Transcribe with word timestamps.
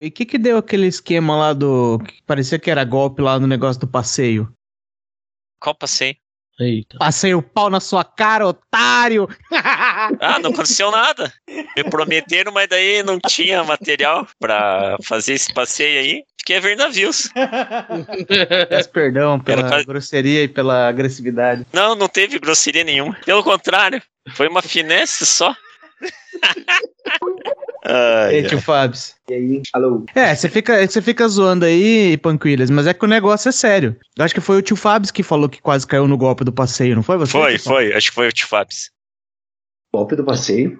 E 0.00 0.08
o 0.08 0.10
que 0.10 0.24
que 0.24 0.38
deu 0.38 0.56
aquele 0.56 0.86
esquema 0.86 1.36
lá 1.36 1.52
do... 1.52 1.98
que 1.98 2.22
parecia 2.22 2.58
que 2.58 2.70
era 2.70 2.84
golpe 2.84 3.20
lá 3.20 3.38
no 3.38 3.46
negócio 3.46 3.80
do 3.80 3.86
passeio? 3.86 4.50
Qual 5.60 5.74
passeio? 5.74 6.16
Eita. 6.58 6.98
Passei 6.98 7.34
o 7.34 7.42
pau 7.42 7.70
na 7.70 7.80
sua 7.80 8.04
cara, 8.04 8.46
otário! 8.46 9.28
Ah, 10.20 10.38
não 10.40 10.50
aconteceu 10.50 10.90
nada. 10.90 11.32
Me 11.76 11.84
prometeram, 11.84 12.50
mas 12.52 12.68
daí 12.68 13.02
não 13.02 13.18
tinha 13.20 13.62
material 13.62 14.26
pra 14.38 14.96
fazer 15.02 15.34
esse 15.34 15.52
passeio 15.52 16.00
aí. 16.00 16.24
Fiquei 16.38 16.56
a 16.56 16.60
ver 16.60 16.76
navios. 16.76 17.28
Peço 18.68 18.88
perdão 18.90 19.38
pela 19.38 19.66
Era 19.66 19.84
grosseria 19.84 20.42
e 20.42 20.48
pela 20.48 20.88
agressividade. 20.88 21.66
Não, 21.72 21.94
não 21.94 22.08
teve 22.08 22.38
grosseria 22.38 22.82
nenhuma. 22.82 23.14
Pelo 23.24 23.44
contrário, 23.44 24.02
foi 24.32 24.48
uma 24.48 24.62
finesse 24.62 25.26
só. 25.26 25.54
Ai, 27.84 28.36
Ei, 28.36 28.42
tio 28.42 28.60
Fabs. 28.60 29.14
E 29.28 29.34
aí, 29.34 29.62
alô? 29.72 30.04
É, 30.14 30.34
você 30.34 30.48
fica, 30.48 30.86
você 30.86 31.00
fica 31.00 31.26
zoando 31.28 31.64
aí, 31.64 32.16
Panquilhas, 32.18 32.70
mas 32.70 32.86
é 32.86 32.92
que 32.92 33.04
o 33.04 33.08
negócio 33.08 33.48
é 33.48 33.52
sério. 33.52 33.96
Eu 34.16 34.24
acho 34.24 34.34
que 34.34 34.40
foi 34.40 34.58
o 34.58 34.62
tio 34.62 34.76
Fabs 34.76 35.10
que 35.10 35.22
falou 35.22 35.48
que 35.48 35.62
quase 35.62 35.86
caiu 35.86 36.06
no 36.06 36.18
golpe 36.18 36.44
do 36.44 36.52
passeio, 36.52 36.94
não 36.94 37.02
foi 37.02 37.16
você? 37.16 37.32
Foi, 37.32 37.52
tio 37.52 37.64
foi. 37.64 37.92
Acho 37.94 38.10
que 38.10 38.14
foi 38.14 38.28
o 38.28 38.32
Tifabs. 38.32 38.90
Golpe 39.92 40.14
do 40.14 40.24
passeio. 40.24 40.78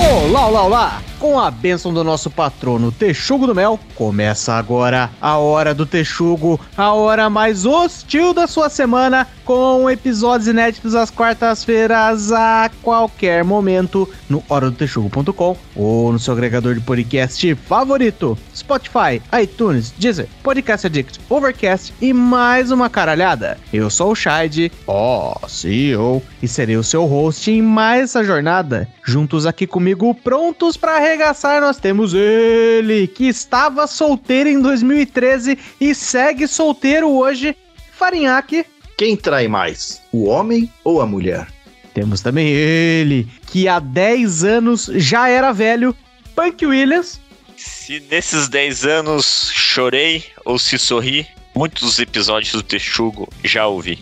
Olá, 0.00 0.46
olá, 0.46 0.62
olá! 0.64 1.02
Com 1.18 1.36
a 1.36 1.50
bênção 1.50 1.92
do 1.92 2.04
nosso 2.04 2.30
patrono 2.30 2.92
Texugo 2.92 3.44
do 3.44 3.54
Mel, 3.54 3.80
começa 3.96 4.52
agora 4.54 5.10
a 5.20 5.36
Hora 5.36 5.74
do 5.74 5.84
Texugo, 5.84 6.60
a 6.76 6.92
hora 6.92 7.28
mais 7.28 7.66
hostil 7.66 8.32
da 8.32 8.46
sua 8.46 8.70
semana, 8.70 9.26
com 9.44 9.90
episódios 9.90 10.46
inéditos 10.46 10.94
às 10.94 11.10
quartas-feiras 11.10 12.30
a 12.30 12.70
qualquer 12.82 13.42
momento 13.42 14.08
no 14.28 14.44
horadotexugo.com 14.48 15.56
ou 15.74 16.12
no 16.12 16.20
seu 16.20 16.34
agregador 16.34 16.74
de 16.74 16.80
podcast 16.82 17.52
favorito, 17.66 18.38
Spotify, 18.54 19.20
iTunes, 19.42 19.92
Deezer, 19.98 20.28
Podcast 20.42 20.86
Addict, 20.86 21.18
Overcast 21.28 21.92
e 22.00 22.12
mais 22.12 22.70
uma 22.70 22.88
caralhada. 22.88 23.58
Eu 23.72 23.90
sou 23.90 24.12
o 24.12 24.14
Shide, 24.14 24.70
ó, 24.86 25.34
CEO, 25.48 26.22
e 26.40 26.46
serei 26.46 26.76
o 26.76 26.84
seu 26.84 27.06
host 27.06 27.50
em 27.50 27.60
mais 27.60 28.02
essa 28.02 28.22
jornada. 28.22 28.86
Juntos 29.04 29.46
aqui 29.46 29.66
comigo, 29.66 30.14
prontos 30.14 30.76
para 30.76 31.07
arregaçar, 31.08 31.60
nós 31.60 31.78
temos 31.78 32.12
ele, 32.14 33.06
que 33.06 33.26
estava 33.26 33.86
solteiro 33.86 34.48
em 34.48 34.60
2013 34.60 35.58
e 35.80 35.94
segue 35.94 36.46
solteiro 36.46 37.10
hoje, 37.10 37.56
Farinhaque. 37.92 38.64
Quem 38.96 39.16
trai 39.16 39.48
mais, 39.48 40.02
o 40.12 40.24
homem 40.26 40.70
ou 40.84 41.00
a 41.00 41.06
mulher? 41.06 41.48
Temos 41.94 42.20
também 42.20 42.48
ele, 42.48 43.26
que 43.46 43.66
há 43.66 43.78
10 43.78 44.44
anos 44.44 44.90
já 44.94 45.28
era 45.28 45.52
velho, 45.52 45.96
Punk 46.34 46.64
Williams. 46.66 47.20
Se 47.56 48.00
nesses 48.10 48.48
10 48.48 48.84
anos 48.84 49.50
chorei 49.52 50.24
ou 50.44 50.58
se 50.58 50.78
sorri, 50.78 51.26
muitos 51.54 51.98
episódios 51.98 52.52
do 52.52 52.62
Texugo 52.62 53.28
já 53.42 53.66
ouvi. 53.66 53.98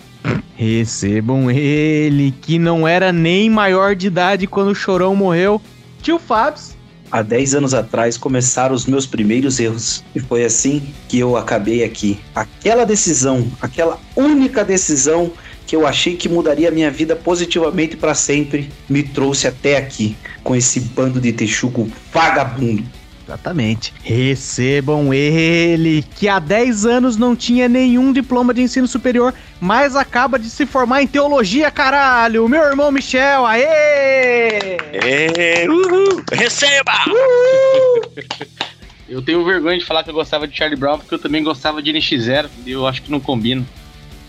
Recebam 0.56 1.50
ele, 1.50 2.34
que 2.42 2.58
não 2.58 2.86
era 2.86 3.12
nem 3.12 3.48
maior 3.48 3.94
de 3.94 4.08
idade 4.08 4.46
quando 4.46 4.68
o 4.68 4.74
Chorão 4.74 5.14
morreu, 5.14 5.60
tio 6.02 6.18
Fabs. 6.18 6.75
Há 7.10 7.22
10 7.22 7.54
anos 7.54 7.74
atrás 7.74 8.16
começaram 8.16 8.74
os 8.74 8.86
meus 8.86 9.06
primeiros 9.06 9.58
erros. 9.60 10.04
E 10.14 10.20
foi 10.20 10.44
assim 10.44 10.82
que 11.08 11.18
eu 11.18 11.36
acabei 11.36 11.84
aqui. 11.84 12.18
Aquela 12.34 12.84
decisão, 12.84 13.46
aquela 13.60 13.98
única 14.16 14.64
decisão 14.64 15.32
que 15.66 15.74
eu 15.74 15.86
achei 15.86 16.16
que 16.16 16.28
mudaria 16.28 16.68
a 16.68 16.72
minha 16.72 16.90
vida 16.90 17.16
positivamente 17.16 17.96
para 17.96 18.14
sempre, 18.14 18.70
me 18.88 19.02
trouxe 19.02 19.48
até 19.48 19.76
aqui, 19.76 20.16
com 20.44 20.54
esse 20.54 20.78
bando 20.78 21.20
de 21.20 21.32
texugo 21.32 21.90
vagabundo. 22.12 22.84
Exatamente. 23.26 23.92
Recebam 24.04 25.12
ele, 25.12 26.04
que 26.14 26.28
há 26.28 26.38
10 26.38 26.86
anos 26.86 27.16
não 27.16 27.34
tinha 27.34 27.68
nenhum 27.68 28.12
diploma 28.12 28.54
de 28.54 28.62
ensino 28.62 28.86
superior, 28.86 29.34
mas 29.60 29.96
acaba 29.96 30.38
de 30.38 30.48
se 30.48 30.64
formar 30.64 31.02
em 31.02 31.08
teologia, 31.08 31.68
caralho! 31.68 32.48
Meu 32.48 32.62
irmão 32.62 32.92
Michel, 32.92 33.44
aê! 33.44 34.76
Ê, 34.92 35.68
uhul, 35.68 36.22
receba! 36.30 36.92
Eu 39.08 39.22
tenho 39.22 39.44
vergonha 39.44 39.78
de 39.78 39.84
falar 39.84 40.04
que 40.04 40.10
eu 40.10 40.14
gostava 40.14 40.46
de 40.46 40.56
Charlie 40.56 40.78
Brown 40.78 40.98
porque 40.98 41.14
eu 41.14 41.18
também 41.18 41.42
gostava 41.42 41.82
de 41.82 41.92
NX0 41.92 42.48
e 42.64 42.70
eu 42.70 42.86
acho 42.86 43.02
que 43.02 43.10
não 43.10 43.20
combina. 43.20 43.64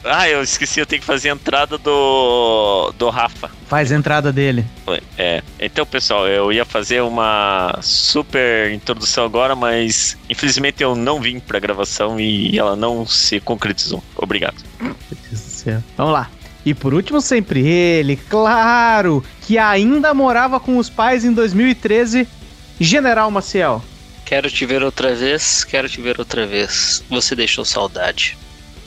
Ah, 0.04 0.30
eu 0.30 0.42
esqueci, 0.42 0.80
eu 0.80 0.86
tenho 0.86 1.02
que 1.02 1.06
fazer 1.06 1.30
a 1.30 1.34
entrada 1.34 1.78
do, 1.78 2.94
do 2.98 3.10
Rafa. 3.10 3.50
Faz 3.68 3.92
a 3.92 3.96
entrada 3.96 4.32
dele. 4.32 4.66
É, 5.18 5.44
então 5.60 5.86
pessoal, 5.86 6.28
eu 6.28 6.52
ia 6.52 6.64
fazer 6.64 7.02
uma 7.02 7.80
super 7.82 8.72
introdução 8.72 9.26
agora, 9.26 9.56
mas 9.56 10.18
infelizmente 10.30 10.82
eu 10.82 10.96
não 10.96 11.20
vim 11.20 11.40
pra 11.40 11.60
gravação 11.60 12.20
e 12.20 12.58
ela 12.58 12.76
não 12.76 13.06
se 13.06 13.40
concretizou. 13.40 14.04
Obrigado. 14.16 14.56
Meu 14.80 14.96
Deus 15.10 15.42
do 15.42 15.50
céu. 15.50 15.84
Vamos 15.98 16.14
lá. 16.14 16.30
E 16.66 16.74
por 16.74 16.94
último, 16.94 17.22
sempre 17.22 17.66
ele, 17.66 18.18
claro, 18.18 19.24
que 19.42 19.58
ainda 19.58 20.14
morava 20.14 20.60
com 20.60 20.78
os 20.78 20.90
pais 20.90 21.24
em 21.24 21.32
2013, 21.32 22.28
General 22.80 23.32
Maciel. 23.32 23.82
Quero 24.26 24.52
te 24.52 24.66
ver 24.66 24.84
outra 24.84 25.16
vez, 25.16 25.64
quero 25.64 25.88
te 25.88 26.02
ver 26.02 26.20
outra 26.20 26.46
vez. 26.46 27.02
Você 27.10 27.34
deixou 27.34 27.64
saudade. 27.64 28.38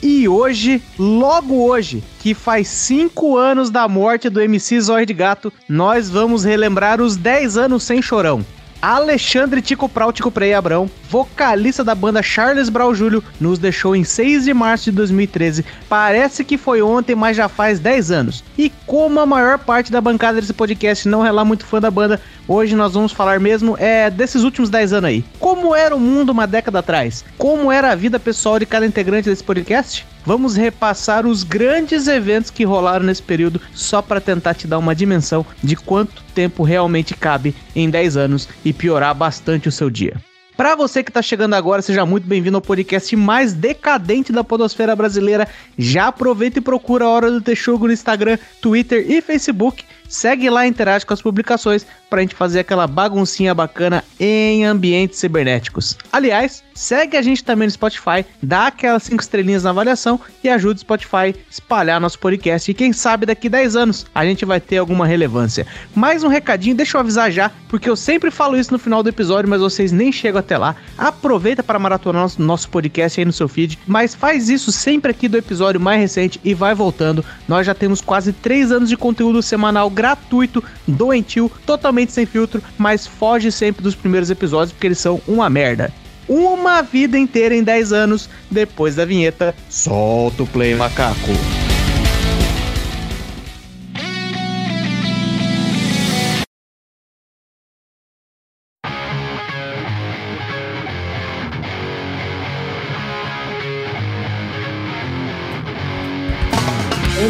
E 0.03 0.27
hoje, 0.27 0.81
logo 0.97 1.63
hoje, 1.63 2.03
que 2.19 2.33
faz 2.33 2.67
5 2.67 3.37
anos 3.37 3.69
da 3.69 3.87
morte 3.87 4.29
do 4.29 4.41
MC 4.41 4.81
Zóio 4.81 5.05
de 5.05 5.13
Gato, 5.13 5.53
nós 5.69 6.09
vamos 6.09 6.43
relembrar 6.43 6.99
os 6.99 7.15
10 7.15 7.55
anos 7.55 7.83
sem 7.83 8.01
chorão. 8.01 8.43
Alexandre 8.81 9.61
Tico 9.61 9.87
Prau 9.87 10.11
Prei 10.33 10.55
Abrão, 10.55 10.89
vocalista 11.07 11.83
da 11.83 11.93
banda 11.93 12.23
Charles 12.23 12.67
Brau 12.67 12.95
Júlio, 12.95 13.23
nos 13.39 13.59
deixou 13.59 13.95
em 13.95 14.03
6 14.03 14.45
de 14.45 14.55
março 14.55 14.85
de 14.85 14.91
2013. 14.93 15.63
Parece 15.87 16.43
que 16.43 16.57
foi 16.57 16.81
ontem, 16.81 17.13
mas 17.15 17.37
já 17.37 17.47
faz 17.47 17.79
10 17.79 18.09
anos. 18.09 18.43
E 18.57 18.71
como 18.87 19.19
a 19.19 19.25
maior 19.25 19.59
parte 19.59 19.91
da 19.91 20.01
bancada 20.01 20.41
desse 20.41 20.53
podcast 20.53 21.07
não 21.07 21.23
é 21.23 21.31
lá 21.31 21.45
muito 21.45 21.63
fã 21.63 21.79
da 21.79 21.91
banda, 21.91 22.19
hoje 22.47 22.75
nós 22.75 22.93
vamos 22.93 23.11
falar 23.11 23.39
mesmo 23.39 23.75
é 23.77 24.09
desses 24.09 24.43
últimos 24.43 24.69
10 24.69 24.93
anos 24.93 25.09
aí. 25.09 25.25
Como 25.39 25.75
era 25.75 25.95
o 25.95 25.99
mundo 25.99 26.31
uma 26.31 26.45
década 26.45 26.79
atrás? 26.79 27.23
Como 27.37 27.71
era 27.71 27.91
a 27.91 27.95
vida 27.95 28.19
pessoal 28.19 28.59
de 28.59 28.65
cada 28.65 28.85
integrante 28.85 29.29
desse 29.29 29.43
podcast? 29.43 30.05
Vamos 30.25 30.55
repassar 30.55 31.25
os 31.25 31.43
grandes 31.43 32.07
eventos 32.07 32.51
que 32.51 32.63
rolaram 32.63 33.05
nesse 33.05 33.23
período 33.23 33.59
só 33.73 34.01
para 34.01 34.21
tentar 34.21 34.53
te 34.53 34.67
dar 34.67 34.77
uma 34.77 34.95
dimensão 34.95 35.45
de 35.63 35.75
quanto 35.75 36.23
tempo 36.35 36.63
realmente 36.63 37.15
cabe 37.15 37.55
em 37.75 37.89
10 37.89 38.17
anos 38.17 38.47
e 38.63 38.71
piorar 38.71 39.15
bastante 39.15 39.67
o 39.67 39.71
seu 39.71 39.89
dia. 39.89 40.15
Para 40.61 40.75
você 40.75 41.01
que 41.01 41.09
está 41.09 41.23
chegando 41.23 41.55
agora, 41.55 41.81
seja 41.81 42.05
muito 42.05 42.27
bem-vindo 42.27 42.55
ao 42.55 42.61
podcast 42.61 43.15
mais 43.15 43.51
decadente 43.51 44.31
da 44.31 44.43
podosfera 44.43 44.95
brasileira. 44.95 45.47
Já 45.75 46.09
aproveita 46.09 46.59
e 46.59 46.61
procura 46.61 47.05
a 47.05 47.09
Hora 47.09 47.31
do 47.31 47.41
Texugo 47.41 47.87
no 47.87 47.93
Instagram, 47.93 48.37
Twitter 48.61 49.09
e 49.09 49.21
Facebook. 49.21 49.83
Segue 50.11 50.49
lá 50.49 50.65
e 50.65 50.69
interage 50.69 51.05
com 51.05 51.13
as 51.13 51.21
publicações 51.21 51.85
para 52.09 52.19
a 52.19 52.21
gente 52.21 52.35
fazer 52.35 52.59
aquela 52.59 52.85
baguncinha 52.85 53.55
bacana 53.55 54.03
em 54.19 54.65
ambientes 54.65 55.17
cibernéticos. 55.17 55.97
Aliás, 56.11 56.61
segue 56.75 57.15
a 57.15 57.21
gente 57.21 57.41
também 57.45 57.65
no 57.65 57.71
Spotify, 57.71 58.25
dá 58.43 58.67
aquelas 58.67 59.03
5 59.03 59.21
estrelinhas 59.21 59.63
na 59.63 59.69
avaliação 59.69 60.19
e 60.43 60.49
ajuda 60.49 60.75
o 60.75 60.79
Spotify 60.79 61.15
a 61.15 61.33
espalhar 61.49 62.01
nosso 62.01 62.19
podcast. 62.19 62.69
E 62.69 62.73
quem 62.73 62.91
sabe 62.91 63.25
daqui 63.25 63.47
10 63.47 63.77
anos 63.77 64.05
a 64.13 64.25
gente 64.25 64.43
vai 64.43 64.59
ter 64.59 64.79
alguma 64.79 65.07
relevância. 65.07 65.65
Mais 65.95 66.25
um 66.25 66.27
recadinho, 66.27 66.75
deixa 66.75 66.97
eu 66.97 66.99
avisar 66.99 67.31
já, 67.31 67.49
porque 67.69 67.89
eu 67.89 67.95
sempre 67.95 68.29
falo 68.29 68.57
isso 68.57 68.73
no 68.73 68.79
final 68.79 69.01
do 69.01 69.07
episódio, 69.07 69.49
mas 69.49 69.61
vocês 69.61 69.93
nem 69.93 70.11
chegam 70.11 70.39
até 70.41 70.57
lá. 70.57 70.75
Aproveita 70.97 71.63
para 71.63 71.79
maratonar 71.79 72.29
nosso, 72.37 72.69
podcast 72.69 73.17
aí 73.17 73.25
no 73.25 73.31
seu 73.31 73.47
feed, 73.47 73.79
mas 73.87 74.13
faz 74.13 74.49
isso 74.49 74.73
sempre 74.73 75.11
aqui 75.11 75.29
do 75.29 75.37
episódio 75.37 75.79
mais 75.79 76.01
recente 76.01 76.41
e 76.43 76.53
vai 76.53 76.75
voltando. 76.75 77.23
Nós 77.47 77.65
já 77.65 77.73
temos 77.73 78.01
quase 78.01 78.33
3 78.33 78.73
anos 78.73 78.89
de 78.89 78.97
conteúdo 78.97 79.41
semanal 79.41 79.89
gratuito, 80.01 80.63
doentio, 80.87 81.51
totalmente 81.63 82.11
sem 82.11 82.25
filtro, 82.25 82.61
mas 82.75 83.05
foge 83.05 83.51
sempre 83.51 83.83
dos 83.83 83.93
primeiros 83.93 84.31
episódios 84.31 84.71
porque 84.71 84.87
eles 84.87 84.97
são 84.97 85.21
uma 85.27 85.47
merda. 85.47 85.93
Uma 86.27 86.81
vida 86.81 87.19
inteira 87.19 87.53
em 87.53 87.63
10 87.63 87.93
anos, 87.93 88.27
depois 88.49 88.95
da 88.95 89.05
vinheta, 89.05 89.53
solta 89.69 90.41
o 90.41 90.47
play 90.47 90.73
macaco. 90.73 91.70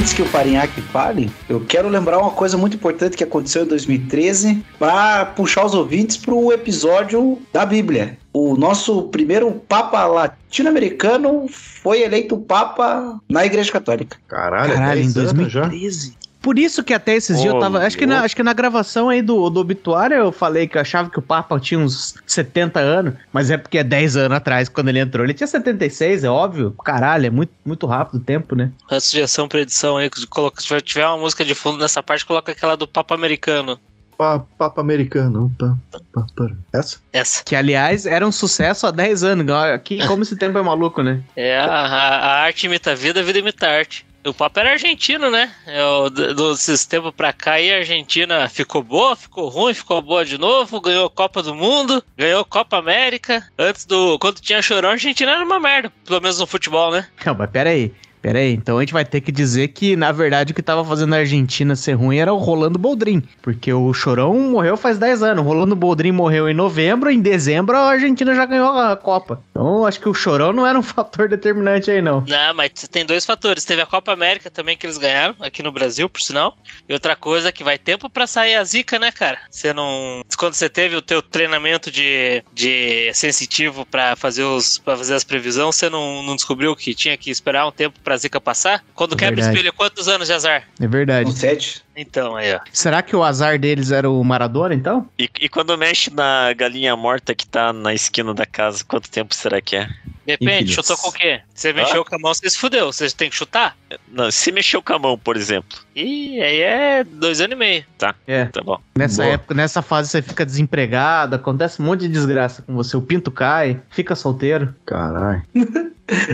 Antes 0.01 0.13
que 0.13 0.21
o 0.23 0.25
Farinhaque 0.25 0.81
fale, 0.81 1.31
eu 1.47 1.59
quero 1.63 1.87
lembrar 1.87 2.17
uma 2.17 2.31
coisa 2.31 2.57
muito 2.57 2.75
importante 2.75 3.15
que 3.15 3.23
aconteceu 3.23 3.65
em 3.65 3.67
2013 3.67 4.65
para 4.79 5.27
puxar 5.27 5.63
os 5.63 5.75
ouvintes 5.75 6.17
para 6.17 6.33
o 6.33 6.51
episódio 6.51 7.37
da 7.53 7.67
Bíblia. 7.67 8.17
o 8.33 8.55
nosso 8.57 9.03
primeiro 9.09 9.51
Papa 9.51 10.03
latino-americano 10.07 11.45
foi 11.47 12.01
eleito 12.01 12.35
Papa 12.35 13.21
na 13.29 13.45
Igreja 13.45 13.71
Católica. 13.71 14.17
Caralho, 14.27 14.73
Caralho, 14.73 15.01
em 15.01 15.11
10 15.11 15.17
anos 15.17 15.51
já. 15.51 15.61
2013. 15.67 16.20
Por 16.41 16.57
isso 16.57 16.83
que 16.83 16.93
até 16.93 17.13
esses 17.15 17.39
dias 17.39 17.53
eu 17.53 17.59
tava. 17.59 17.79
Acho 17.85 17.95
que, 17.97 18.05
na, 18.05 18.21
acho 18.21 18.35
que 18.35 18.41
na 18.41 18.53
gravação 18.53 19.09
aí 19.09 19.21
do, 19.21 19.49
do 19.49 19.59
obituário 19.59 20.15
eu 20.17 20.31
falei 20.31 20.67
que 20.67 20.75
eu 20.77 20.81
achava 20.81 21.09
que 21.09 21.19
o 21.19 21.21
Papa 21.21 21.59
tinha 21.59 21.79
uns 21.79 22.15
70 22.25 22.79
anos, 22.79 23.13
mas 23.31 23.51
é 23.51 23.57
porque 23.57 23.77
é 23.77 23.83
10 23.83 24.17
anos 24.17 24.37
atrás, 24.37 24.67
quando 24.67 24.89
ele 24.89 24.99
entrou. 24.99 25.23
Ele 25.25 25.33
tinha 25.35 25.45
76, 25.47 26.23
é 26.23 26.29
óbvio. 26.29 26.71
Caralho, 26.83 27.27
é 27.27 27.29
muito, 27.29 27.53
muito 27.63 27.85
rápido 27.85 28.15
o 28.15 28.23
tempo, 28.23 28.55
né? 28.55 28.71
A 28.89 28.99
sugestão 28.99 29.47
pra 29.47 29.61
edição 29.61 29.97
aí, 29.97 30.09
que 30.09 30.25
coloca- 30.25 30.61
se 30.61 30.81
tiver 30.81 31.05
uma 31.07 31.17
música 31.19 31.45
de 31.45 31.53
fundo 31.53 31.77
nessa 31.77 32.01
parte, 32.01 32.25
coloca 32.25 32.51
aquela 32.51 32.75
do 32.75 32.87
Papa 32.87 33.13
Americano. 33.13 33.79
Pa- 34.17 34.39
Papa 34.57 34.81
americano. 34.81 35.51
Pa, 35.57 35.75
pa, 36.13 36.25
pa. 36.35 36.49
Essa? 36.73 36.97
Essa. 37.11 37.43
Que, 37.43 37.55
aliás, 37.55 38.05
era 38.05 38.25
um 38.27 38.31
sucesso 38.31 38.85
há 38.85 38.91
10 38.91 39.23
anos. 39.23 39.49
Aqui, 39.51 40.05
como 40.07 40.21
esse 40.23 40.35
tempo 40.35 40.57
é 40.57 40.61
maluco, 40.61 41.01
né? 41.01 41.21
É 41.35 41.57
a, 41.59 41.65
a- 41.65 42.17
a 42.17 42.41
arte 42.43 42.65
imita 42.67 42.91
a 42.91 42.95
vida, 42.95 43.19
a 43.19 43.23
vida 43.23 43.39
imita 43.39 43.67
a 43.67 43.77
arte. 43.77 44.05
O 44.25 44.33
Papa 44.33 44.59
era 44.59 44.71
argentino, 44.71 45.31
né? 45.31 45.51
É, 45.65 45.83
o, 45.83 46.09
do, 46.09 46.55
tempo 46.87 47.11
pra 47.11 47.33
cá 47.33 47.53
aí 47.53 47.71
a 47.71 47.77
Argentina 47.77 48.47
ficou 48.49 48.83
boa, 48.83 49.15
ficou 49.15 49.49
ruim, 49.49 49.73
ficou 49.73 50.01
boa 50.01 50.23
de 50.23 50.37
novo, 50.37 50.79
ganhou 50.79 51.09
Copa 51.09 51.41
do 51.41 51.55
Mundo, 51.55 52.03
ganhou 52.15 52.45
Copa 52.45 52.77
América. 52.77 53.43
Antes 53.57 53.85
do. 53.85 54.19
Quando 54.19 54.39
tinha 54.39 54.61
chorão, 54.61 54.89
a 54.89 54.93
Argentina 54.93 55.31
era 55.31 55.43
uma 55.43 55.59
merda. 55.59 55.91
Pelo 56.05 56.21
menos 56.21 56.39
no 56.39 56.45
futebol, 56.45 56.91
né? 56.91 57.07
Não, 57.25 57.33
mas 57.33 57.49
pera 57.49 57.71
aí. 57.71 57.91
Pera 58.21 58.37
aí, 58.37 58.53
então 58.53 58.77
a 58.77 58.81
gente 58.81 58.93
vai 58.93 59.03
ter 59.03 59.19
que 59.19 59.31
dizer 59.31 59.69
que, 59.69 59.95
na 59.95 60.11
verdade, 60.11 60.51
o 60.51 60.55
que 60.55 60.61
tava 60.61 60.85
fazendo 60.85 61.15
a 61.15 61.17
Argentina 61.17 61.75
ser 61.75 61.93
ruim 61.93 62.17
era 62.17 62.31
o 62.31 62.37
Rolando 62.37 62.77
Boldrin. 62.77 63.23
Porque 63.41 63.73
o 63.73 63.91
Chorão 63.93 64.39
morreu 64.39 64.77
faz 64.77 64.99
10 64.99 65.23
anos. 65.23 65.43
O 65.43 65.47
Rolando 65.47 65.75
Boldrin 65.75 66.11
morreu 66.11 66.47
em 66.47 66.53
novembro, 66.53 67.09
em 67.09 67.19
dezembro 67.19 67.75
a 67.75 67.89
Argentina 67.89 68.35
já 68.35 68.45
ganhou 68.45 68.77
a 68.77 68.95
Copa. 68.95 69.41
Então 69.49 69.85
acho 69.85 69.99
que 69.99 70.07
o 70.07 70.13
Chorão 70.13 70.53
não 70.53 70.67
era 70.67 70.77
um 70.77 70.83
fator 70.83 71.27
determinante 71.27 71.89
aí, 71.89 72.01
não. 72.01 72.21
Não, 72.27 72.53
mas 72.53 72.69
tem 72.91 73.05
dois 73.05 73.25
fatores. 73.25 73.65
Teve 73.65 73.81
a 73.81 73.87
Copa 73.87 74.13
América 74.13 74.51
também 74.51 74.77
que 74.77 74.85
eles 74.85 74.99
ganharam, 74.99 75.35
aqui 75.39 75.63
no 75.63 75.71
Brasil, 75.71 76.07
por 76.07 76.21
sinal. 76.21 76.55
E 76.87 76.93
outra 76.93 77.15
coisa 77.15 77.51
que 77.51 77.63
vai 77.63 77.79
tempo 77.79 78.07
pra 78.07 78.27
sair 78.27 78.55
a 78.55 78.63
zica, 78.63 78.99
né, 78.99 79.11
cara? 79.11 79.39
Você 79.49 79.73
não. 79.73 80.21
Quando 80.37 80.53
você 80.53 80.69
teve 80.69 80.95
o 80.95 81.01
teu 81.01 81.21
treinamento 81.23 81.89
de, 81.89 82.43
de 82.53 83.11
sensitivo 83.13 83.85
pra 83.85 84.15
fazer, 84.15 84.43
os, 84.43 84.77
pra 84.77 84.95
fazer 84.95 85.15
as 85.15 85.23
previsões, 85.23 85.75
você 85.75 85.89
não, 85.89 86.21
não 86.21 86.35
descobriu 86.35 86.75
que 86.75 86.93
tinha 86.93 87.17
que 87.17 87.31
esperar 87.31 87.67
um 87.67 87.71
tempo 87.71 87.99
pra 88.03 88.10
zica 88.17 88.39
passar? 88.39 88.83
Quando 88.93 89.15
quebra 89.15 89.35
Verdade. 89.35 89.55
espelho, 89.55 89.73
quantos 89.73 90.07
anos 90.07 90.27
de 90.27 90.33
azar? 90.33 90.67
É 90.79 90.87
verdade. 90.87 91.25
Com 91.25 91.35
sete. 91.35 91.83
Então, 91.95 92.35
aí, 92.35 92.53
ó. 92.53 92.59
Será 92.71 93.01
que 93.01 93.15
o 93.15 93.23
azar 93.23 93.59
deles 93.59 93.91
era 93.91 94.09
o 94.09 94.23
Maradona, 94.23 94.73
então? 94.73 95.07
E, 95.19 95.29
e 95.39 95.49
quando 95.49 95.77
mexe 95.77 96.09
na 96.13 96.53
galinha 96.53 96.95
morta 96.95 97.35
que 97.35 97.45
tá 97.45 97.73
na 97.73 97.93
esquina 97.93 98.33
da 98.33 98.45
casa, 98.45 98.83
quanto 98.87 99.09
tempo 99.09 99.35
será 99.35 99.61
que 99.61 99.75
é? 99.75 99.89
Depende, 100.25 100.71
Infeliz. 100.71 100.73
chutou 100.73 100.97
com 100.97 101.09
o 101.09 101.11
quê? 101.11 101.41
Você 101.53 101.73
mexeu 101.73 102.05
com 102.05 102.15
a 102.15 102.19
mão, 102.19 102.33
você 102.33 102.49
se 102.49 102.57
fudeu. 102.57 102.91
Você 102.91 103.09
tem 103.09 103.29
que 103.29 103.35
chutar? 103.35 103.75
Não, 104.07 104.29
se 104.31 104.51
mexeu 104.51 104.81
com 104.81 104.93
a 104.93 104.99
mão, 104.99 105.17
por 105.17 105.35
exemplo. 105.35 105.79
Ih, 105.95 106.41
aí 106.41 106.61
é 106.61 107.03
dois 107.03 107.41
anos 107.41 107.55
e 107.55 107.59
meio. 107.59 107.85
É. 108.27 108.45
Tá 108.45 108.61
bom. 108.61 108.79
Nessa 108.95 109.23
Boa. 109.23 109.33
época, 109.33 109.53
nessa 109.53 109.81
fase 109.81 110.09
você 110.09 110.21
fica 110.21 110.45
desempregado, 110.45 111.35
acontece 111.35 111.81
um 111.81 111.85
monte 111.85 112.01
de 112.01 112.09
desgraça 112.09 112.61
com 112.61 112.73
você. 112.73 112.95
O 112.95 113.01
pinto 113.01 113.31
cai, 113.31 113.81
fica 113.89 114.15
solteiro. 114.15 114.73
Caralho. 114.85 115.43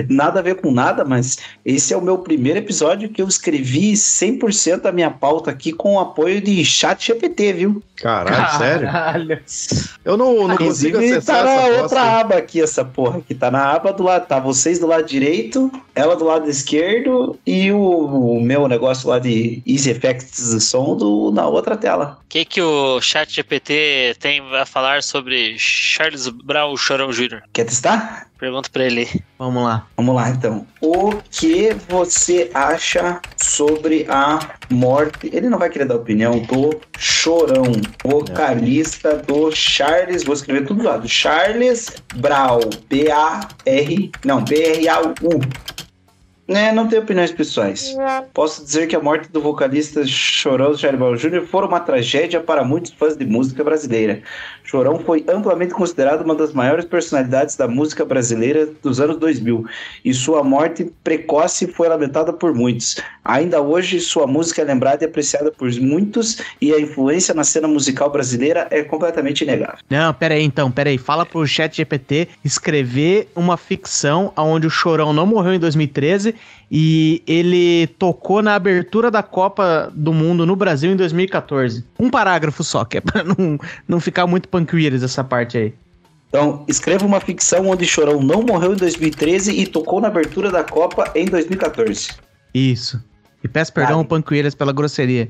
Nada 0.09 0.39
a 0.39 0.43
ver 0.43 0.55
com 0.55 0.71
nada, 0.71 1.05
mas 1.05 1.37
esse 1.63 1.93
é 1.93 1.97
o 1.97 2.01
meu 2.01 2.17
primeiro 2.17 2.57
episódio 2.59 3.09
que 3.09 3.21
eu 3.21 3.27
escrevi 3.27 3.93
100% 3.93 4.85
a 4.85 4.91
minha 4.91 5.11
pauta 5.11 5.46
aqui 5.49 5.71
com 5.71 5.95
o 5.95 5.99
apoio 5.99 6.41
de 6.41 6.63
chat 6.63 7.07
GPT, 7.07 7.53
viu? 7.53 7.83
Caralho, 7.95 8.57
sério? 8.57 8.91
Caralho. 8.91 9.41
Eu 10.05 10.17
não, 10.17 10.47
não 10.47 10.57
consigo 10.57 10.97
Inclusive, 10.97 11.17
acessar 11.17 11.43
tá 11.43 11.43
na 11.43 11.81
outra 11.81 12.19
aba 12.19 12.35
aqui, 12.35 12.61
essa 12.61 12.85
porra, 12.85 13.21
que 13.21 13.33
tá 13.33 13.49
na 13.49 13.71
aba 13.71 13.91
do 13.91 14.03
lado, 14.03 14.27
tá 14.27 14.39
vocês 14.39 14.79
do 14.79 14.87
lado 14.87 15.05
direito, 15.05 15.71
ela 15.95 16.15
do 16.15 16.25
lado 16.25 16.49
esquerdo 16.49 17.39
e 17.45 17.71
o, 17.71 17.79
o 17.79 18.41
meu 18.41 18.67
negócio 18.67 19.09
lá 19.09 19.19
de 19.19 19.61
Easy 19.65 19.89
Effects 19.89 20.51
de 20.53 20.61
som 20.61 20.95
do, 20.95 21.31
na 21.31 21.47
outra 21.47 21.75
tela. 21.75 22.19
O 22.25 22.27
que, 22.29 22.45
que 22.45 22.61
o 22.61 23.01
chat 23.01 23.33
GPT 23.33 24.15
tem 24.19 24.41
a 24.55 24.65
falar 24.65 25.01
sobre 25.01 25.55
Charles 25.57 26.27
Brown 26.27 26.75
Chorão 26.77 27.11
Jr.? 27.11 27.41
Quer 27.53 27.65
testar? 27.65 28.27
Pergunta 28.37 28.69
pra 28.71 28.85
ele. 28.85 29.09
Vamos 29.39 29.63
lá. 29.63 29.87
Vamos 29.97 30.15
lá, 30.15 30.29
então. 30.29 30.67
O 30.79 31.13
que 31.31 31.73
você 31.89 32.51
acha 32.53 33.19
sobre 33.35 34.05
a 34.09 34.39
morte? 34.69 35.29
Ele 35.37 35.49
não 35.49 35.59
vai 35.59 35.69
querer 35.69 35.85
dar 35.85 35.97
opinião 35.97 36.39
do 36.39 36.81
Chorão, 36.97 37.71
vocalista 38.03 39.17
do 39.17 39.51
Charles. 39.51 40.23
Vou 40.23 40.33
escrever 40.33 40.65
tudo. 40.65 40.81
Do 40.97 41.07
Charles 41.07 41.93
Brown. 42.15 42.59
B-A-R. 42.89 44.11
Não, 44.25 44.43
B-R-A-U. 44.43 45.39
Né, 46.47 46.71
não 46.71 46.87
tenho 46.87 47.03
opiniões 47.03 47.31
pessoais. 47.31 47.95
Posso 48.33 48.63
dizer 48.63 48.87
que 48.87 48.95
a 48.95 48.99
morte 48.99 49.29
do 49.29 49.39
vocalista 49.39 50.03
Chorão 50.07 50.75
Charles 50.75 50.97
Brown 50.97 51.15
Jr. 51.15 51.45
foi 51.45 51.65
uma 51.65 51.81
tragédia 51.81 52.39
para 52.39 52.63
muitos 52.63 52.91
fãs 52.93 53.15
de 53.15 53.25
música 53.25 53.63
brasileira. 53.63 54.23
Chorão 54.67 54.99
foi 54.99 55.23
amplamente 55.29 55.73
considerado 55.73 56.23
uma 56.23 56.35
das 56.35 56.51
maiores 56.51 56.83
personalidades 56.83 57.55
da 57.55 57.69
música 57.69 58.03
brasileira 58.03 58.67
dos 58.83 58.99
anos 58.99 59.17
2000 59.17 59.65
e 60.03 60.13
sua 60.13 60.43
morte 60.43 60.91
precoce 61.03 61.67
foi 61.67 61.87
lamentada 61.87 62.33
por 62.33 62.53
muitos. 62.53 62.97
Ainda 63.23 63.61
hoje, 63.61 64.01
sua 64.01 64.27
música 64.27 64.61
é 64.61 64.65
lembrada 64.65 65.05
e 65.05 65.07
apreciada 65.07 65.51
por 65.51 65.71
muitos 65.79 66.41
e 66.61 66.73
a 66.73 66.79
influência 66.79 67.33
na 67.33 67.45
cena 67.45 67.67
musical 67.67 68.09
brasileira 68.09 68.67
é 68.69 68.83
completamente 68.83 69.41
inegável. 69.41 69.79
Não, 69.89 70.13
pera 70.13 70.35
aí 70.35 70.43
então, 70.43 70.69
pera 70.69 70.89
aí. 70.89 70.97
Fala 70.97 71.25
pro 71.25 71.47
chat 71.47 71.77
GPT 71.77 72.27
escrever 72.43 73.29
uma 73.33 73.55
ficção 73.55 74.33
onde 74.35 74.67
o 74.67 74.69
Chorão 74.69 75.13
não 75.13 75.25
morreu 75.25 75.53
em 75.53 75.59
2013 75.59 76.35
e 76.69 77.23
ele 77.25 77.87
tocou 77.99 78.41
na 78.41 78.55
abertura 78.55 79.09
da 79.09 79.23
Copa 79.23 79.91
do 79.93 80.13
Mundo 80.13 80.45
no 80.45 80.55
Brasil 80.55 80.91
em 80.91 80.95
2014. 80.95 81.85
Um 81.99 82.09
parágrafo 82.09 82.63
só, 82.63 82.83
que 82.83 82.97
é 82.97 83.01
pra 83.01 83.23
não, 83.23 83.57
não 83.87 83.99
ficar 83.99 84.27
muito 84.27 84.49
panqueiras 84.49 85.03
essa 85.03 85.23
parte 85.23 85.57
aí. 85.57 85.73
Então, 86.29 86.65
escreva 86.67 87.05
uma 87.05 87.21
ficção 87.21 87.67
onde 87.67 87.85
Chorão 87.85 88.21
não 88.21 88.41
morreu 88.43 88.73
em 88.73 88.75
2013 88.75 89.51
e 89.51 89.65
tocou 89.65 90.01
na 90.01 90.09
abertura 90.09 90.51
da 90.51 90.63
Copa 90.63 91.09
em 91.15 91.25
2014. 91.25 92.09
Isso. 92.53 93.01
E 93.43 93.47
peço 93.47 93.71
perdão 93.71 93.99
ao 93.99 94.05
Panqueiras 94.05 94.53
pela 94.53 94.73
grosseria. 94.73 95.29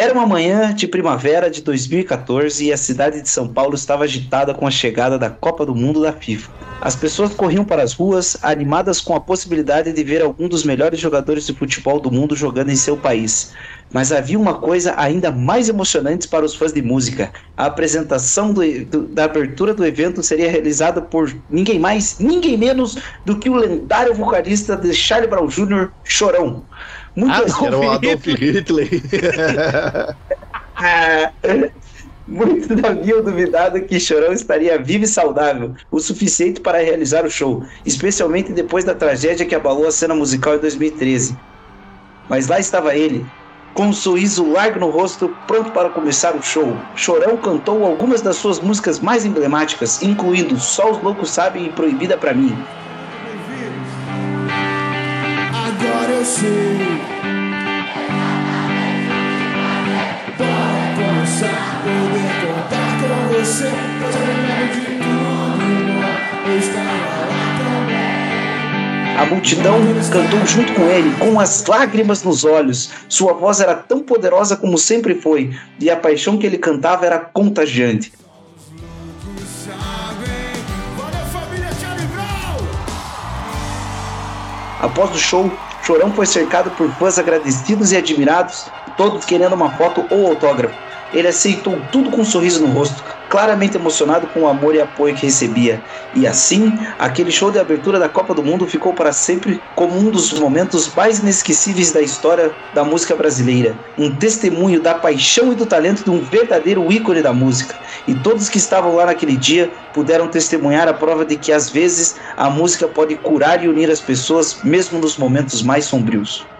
Era 0.00 0.14
uma 0.14 0.28
manhã 0.28 0.72
de 0.72 0.86
primavera 0.86 1.50
de 1.50 1.60
2014 1.60 2.64
e 2.64 2.72
a 2.72 2.76
cidade 2.76 3.20
de 3.20 3.28
São 3.28 3.48
Paulo 3.48 3.74
estava 3.74 4.04
agitada 4.04 4.54
com 4.54 4.64
a 4.64 4.70
chegada 4.70 5.18
da 5.18 5.28
Copa 5.28 5.66
do 5.66 5.74
Mundo 5.74 6.00
da 6.00 6.12
FIFA. 6.12 6.52
As 6.80 6.94
pessoas 6.94 7.34
corriam 7.34 7.64
para 7.64 7.82
as 7.82 7.94
ruas, 7.94 8.36
animadas 8.40 9.00
com 9.00 9.16
a 9.16 9.20
possibilidade 9.20 9.92
de 9.92 10.04
ver 10.04 10.22
algum 10.22 10.48
dos 10.48 10.62
melhores 10.62 11.00
jogadores 11.00 11.44
de 11.44 11.52
futebol 11.52 11.98
do 11.98 12.12
mundo 12.12 12.36
jogando 12.36 12.70
em 12.70 12.76
seu 12.76 12.96
país. 12.96 13.50
Mas 13.92 14.12
havia 14.12 14.38
uma 14.38 14.54
coisa 14.54 14.94
ainda 14.96 15.32
mais 15.32 15.68
emocionante 15.68 16.28
para 16.28 16.44
os 16.44 16.54
fãs 16.54 16.72
de 16.72 16.80
música. 16.80 17.32
A 17.56 17.66
apresentação 17.66 18.52
do- 18.52 18.84
do- 18.84 19.08
da 19.08 19.24
abertura 19.24 19.74
do 19.74 19.84
evento 19.84 20.22
seria 20.22 20.48
realizada 20.48 21.02
por 21.02 21.34
ninguém 21.50 21.80
mais, 21.80 22.20
ninguém 22.20 22.56
menos 22.56 22.96
do 23.24 23.36
que 23.36 23.50
o 23.50 23.56
lendário 23.56 24.14
vocalista 24.14 24.76
de 24.76 24.94
Charlie 24.94 25.28
Brown 25.28 25.48
Jr., 25.48 25.88
Chorão. 26.04 26.62
Muito 27.14 27.32
Ah, 27.32 27.44
Era 27.60 27.78
o 27.78 27.88
Adolf 27.90 28.26
Hitler. 28.26 28.88
Ah, 30.80 31.32
Muitos 32.26 32.68
haviam 32.84 33.22
duvidado 33.24 33.84
que 33.86 33.98
Chorão 33.98 34.32
estaria 34.32 34.82
vivo 34.82 35.04
e 35.04 35.08
saudável 35.08 35.74
o 35.90 35.98
suficiente 35.98 36.60
para 36.60 36.78
realizar 36.82 37.24
o 37.24 37.30
show, 37.30 37.62
especialmente 37.84 38.52
depois 38.52 38.84
da 38.84 38.94
tragédia 38.94 39.46
que 39.46 39.54
abalou 39.54 39.86
a 39.86 39.90
cena 39.90 40.14
musical 40.14 40.56
em 40.56 40.60
2013. 40.60 41.40
Mas 42.28 42.48
lá 42.48 42.58
estava 42.60 42.96
ele, 42.96 43.32
com 43.72 43.86
um 43.88 43.92
sorriso 43.92 44.50
largo 44.50 44.78
no 44.80 44.90
rosto, 44.90 45.40
pronto 45.46 45.72
para 45.72 45.90
começar 45.90 46.36
o 46.36 46.42
show. 46.42 46.88
Chorão 46.94 47.38
cantou 47.40 47.84
algumas 47.84 48.22
das 48.22 48.36
suas 48.36 48.60
músicas 48.60 49.00
mais 49.00 49.24
emblemáticas, 49.24 50.02
incluindo 50.02 50.58
Só 50.58 50.90
os 50.92 51.02
Loucos 51.02 51.30
Sabem 51.32 51.66
e 51.66 51.74
Proibida 51.74 52.18
Pra 52.18 52.34
Mim. 52.34 52.68
Agora 55.80 56.10
eu 56.10 56.24
sei. 56.24 56.78
Para 60.36 60.96
começar, 60.96 61.82
poder 61.84 62.32
contar 62.42 62.90
com 63.00 63.12
você. 63.32 63.66
Eu 63.66 64.10
lembro 64.26 64.74
de 64.74 64.80
tudo. 64.98 65.66
Eu 66.48 66.58
estava 66.58 67.12
lá 67.26 67.38
também. 67.58 69.18
A 69.18 69.24
multidão 69.26 69.78
cantou 70.10 70.46
junto 70.46 70.72
com 70.74 70.82
ele, 70.82 71.14
com 71.16 71.38
as 71.38 71.64
lágrimas 71.66 72.24
nos 72.24 72.44
olhos. 72.44 72.90
Sua 73.08 73.32
voz 73.32 73.60
era 73.60 73.76
tão 73.76 74.00
poderosa 74.00 74.56
como 74.56 74.76
sempre 74.76 75.14
foi, 75.14 75.56
e 75.78 75.88
a 75.88 75.96
paixão 75.96 76.36
que 76.38 76.46
ele 76.46 76.58
cantava 76.58 77.06
era 77.06 77.20
contagiante. 77.20 78.12
Após 84.80 85.10
o 85.10 85.18
show, 85.18 85.50
Chorão 85.88 86.12
foi 86.12 86.26
cercado 86.26 86.70
por 86.72 86.92
fãs 86.92 87.18
agradecidos 87.18 87.92
e 87.92 87.96
admirados, 87.96 88.70
todos 88.94 89.24
querendo 89.24 89.54
uma 89.54 89.70
foto 89.70 90.06
ou 90.10 90.26
autógrafo. 90.26 90.74
Ele 91.12 91.28
aceitou 91.28 91.86
tudo 91.90 92.10
com 92.10 92.22
um 92.22 92.24
sorriso 92.24 92.60
no 92.60 92.72
rosto, 92.72 93.02
claramente 93.28 93.76
emocionado 93.76 94.28
com 94.28 94.42
o 94.42 94.48
amor 94.48 94.74
e 94.74 94.80
apoio 94.80 95.14
que 95.14 95.26
recebia. 95.26 95.82
E 96.12 96.26
assim, 96.26 96.74
aquele 96.98 97.30
show 97.30 97.50
de 97.50 97.58
abertura 97.58 97.98
da 97.98 98.08
Copa 98.08 98.34
do 98.34 98.42
Mundo 98.42 98.66
ficou 98.66 98.94
para 98.94 99.12
sempre 99.12 99.62
como 99.74 99.98
um 99.98 100.10
dos 100.10 100.32
momentos 100.32 100.92
mais 100.94 101.18
inesquecíveis 101.18 101.92
da 101.92 102.02
história 102.02 102.56
da 102.72 102.84
música 102.84 103.14
brasileira. 103.16 103.78
Um 103.96 104.14
testemunho 104.14 104.80
da 104.80 104.94
paixão 104.94 105.52
e 105.52 105.56
do 105.56 105.66
talento 105.66 106.04
de 106.04 106.10
um 106.10 106.20
verdadeiro 106.20 106.90
ícone 106.92 107.22
da 107.22 107.32
música. 107.32 107.78
E 108.06 108.14
todos 108.14 108.48
que 108.48 108.58
estavam 108.58 108.94
lá 108.94 109.06
naquele 109.06 109.36
dia 109.36 109.72
puderam 109.92 110.28
testemunhar 110.28 110.88
a 110.88 110.94
prova 110.94 111.24
de 111.24 111.36
que 111.36 111.52
às 111.52 111.70
vezes 111.70 112.16
a 112.36 112.50
música 112.50 112.88
pode 112.88 113.16
curar 113.16 113.64
e 113.64 113.68
unir 113.68 113.90
as 113.90 114.00
pessoas, 114.00 114.62
mesmo 114.62 114.98
nos 114.98 115.16
momentos 115.16 115.62
mais 115.62 115.86
sombrios. 115.86 116.57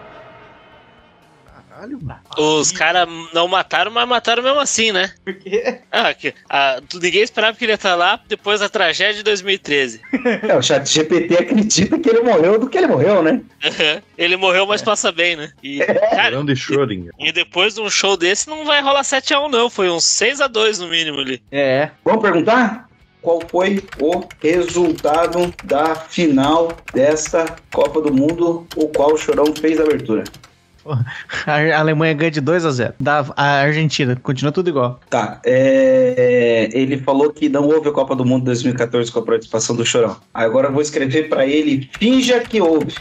Caralho, 1.79 1.97
mano. 2.01 2.19
Os 2.37 2.73
caras 2.73 3.07
não 3.33 3.47
mataram, 3.47 3.89
mas 3.89 4.07
mataram 4.07 4.43
mesmo 4.43 4.59
assim, 4.59 4.91
né? 4.91 5.13
Por 5.23 5.33
quê? 5.35 5.79
Ah, 5.89 6.13
que, 6.13 6.33
ah, 6.49 6.81
ninguém 6.95 7.21
esperava 7.21 7.55
que 7.55 7.63
ele 7.63 7.71
ia 7.71 7.75
estar 7.75 7.95
lá 7.95 8.19
depois 8.27 8.59
da 8.59 8.67
tragédia 8.67 9.15
de 9.15 9.23
2013. 9.23 10.01
É, 10.47 10.55
o 10.55 10.61
chat 10.61 10.85
GPT 10.85 11.35
acredita 11.35 11.97
que 11.97 12.09
ele 12.09 12.21
morreu 12.21 12.59
do 12.59 12.69
que 12.69 12.77
ele 12.77 12.87
morreu, 12.87 13.23
né? 13.23 13.41
ele 14.17 14.35
morreu, 14.35 14.65
mas 14.67 14.81
passa 14.81 15.11
bem, 15.11 15.35
né? 15.35 15.51
E, 15.63 15.79
cara, 15.79 16.31
Grande 16.31 16.53
Schrödinger. 16.53 17.11
e 17.17 17.31
depois 17.31 17.75
de 17.75 17.81
um 17.81 17.89
show 17.89 18.17
desse 18.17 18.49
não 18.49 18.65
vai 18.65 18.81
rolar 18.81 19.01
7x1, 19.01 19.49
não. 19.49 19.69
Foi 19.69 19.89
uns 19.89 20.03
6x2 20.03 20.79
no 20.79 20.89
mínimo 20.89 21.19
ali. 21.19 21.41
É. 21.51 21.91
Vamos 22.03 22.21
perguntar? 22.21 22.89
Qual 23.21 23.41
foi 23.47 23.83
o 24.01 24.23
resultado 24.41 25.53
da 25.63 25.95
final 25.95 26.69
desta 26.93 27.45
Copa 27.71 28.01
do 28.01 28.13
Mundo, 28.13 28.65
o 28.75 28.87
qual 28.89 29.13
o 29.13 29.17
Chorão 29.17 29.53
fez 29.55 29.79
a 29.79 29.83
abertura? 29.83 30.23
A 31.45 31.79
Alemanha 31.79 32.13
ganha 32.13 32.31
de 32.31 32.41
2 32.41 32.65
a 32.65 32.71
0 32.71 32.93
da 32.99 33.25
a 33.35 33.61
Argentina. 33.61 34.15
Continua 34.21 34.51
tudo 34.51 34.69
igual. 34.69 34.99
Tá, 35.09 35.39
é, 35.45 36.69
ele 36.71 36.97
falou 36.97 37.31
que 37.31 37.49
não 37.49 37.67
houve 37.67 37.89
a 37.89 37.91
Copa 37.91 38.15
do 38.15 38.25
Mundo 38.25 38.45
2014 38.45 39.11
com 39.11 39.19
a 39.19 39.23
participação 39.23 39.75
do 39.75 39.85
Chorão. 39.85 40.17
Agora 40.33 40.67
eu 40.67 40.73
vou 40.73 40.81
escrever 40.81 41.29
pra 41.29 41.45
ele, 41.45 41.89
finja 41.99 42.39
que 42.39 42.61
houve. 42.61 42.93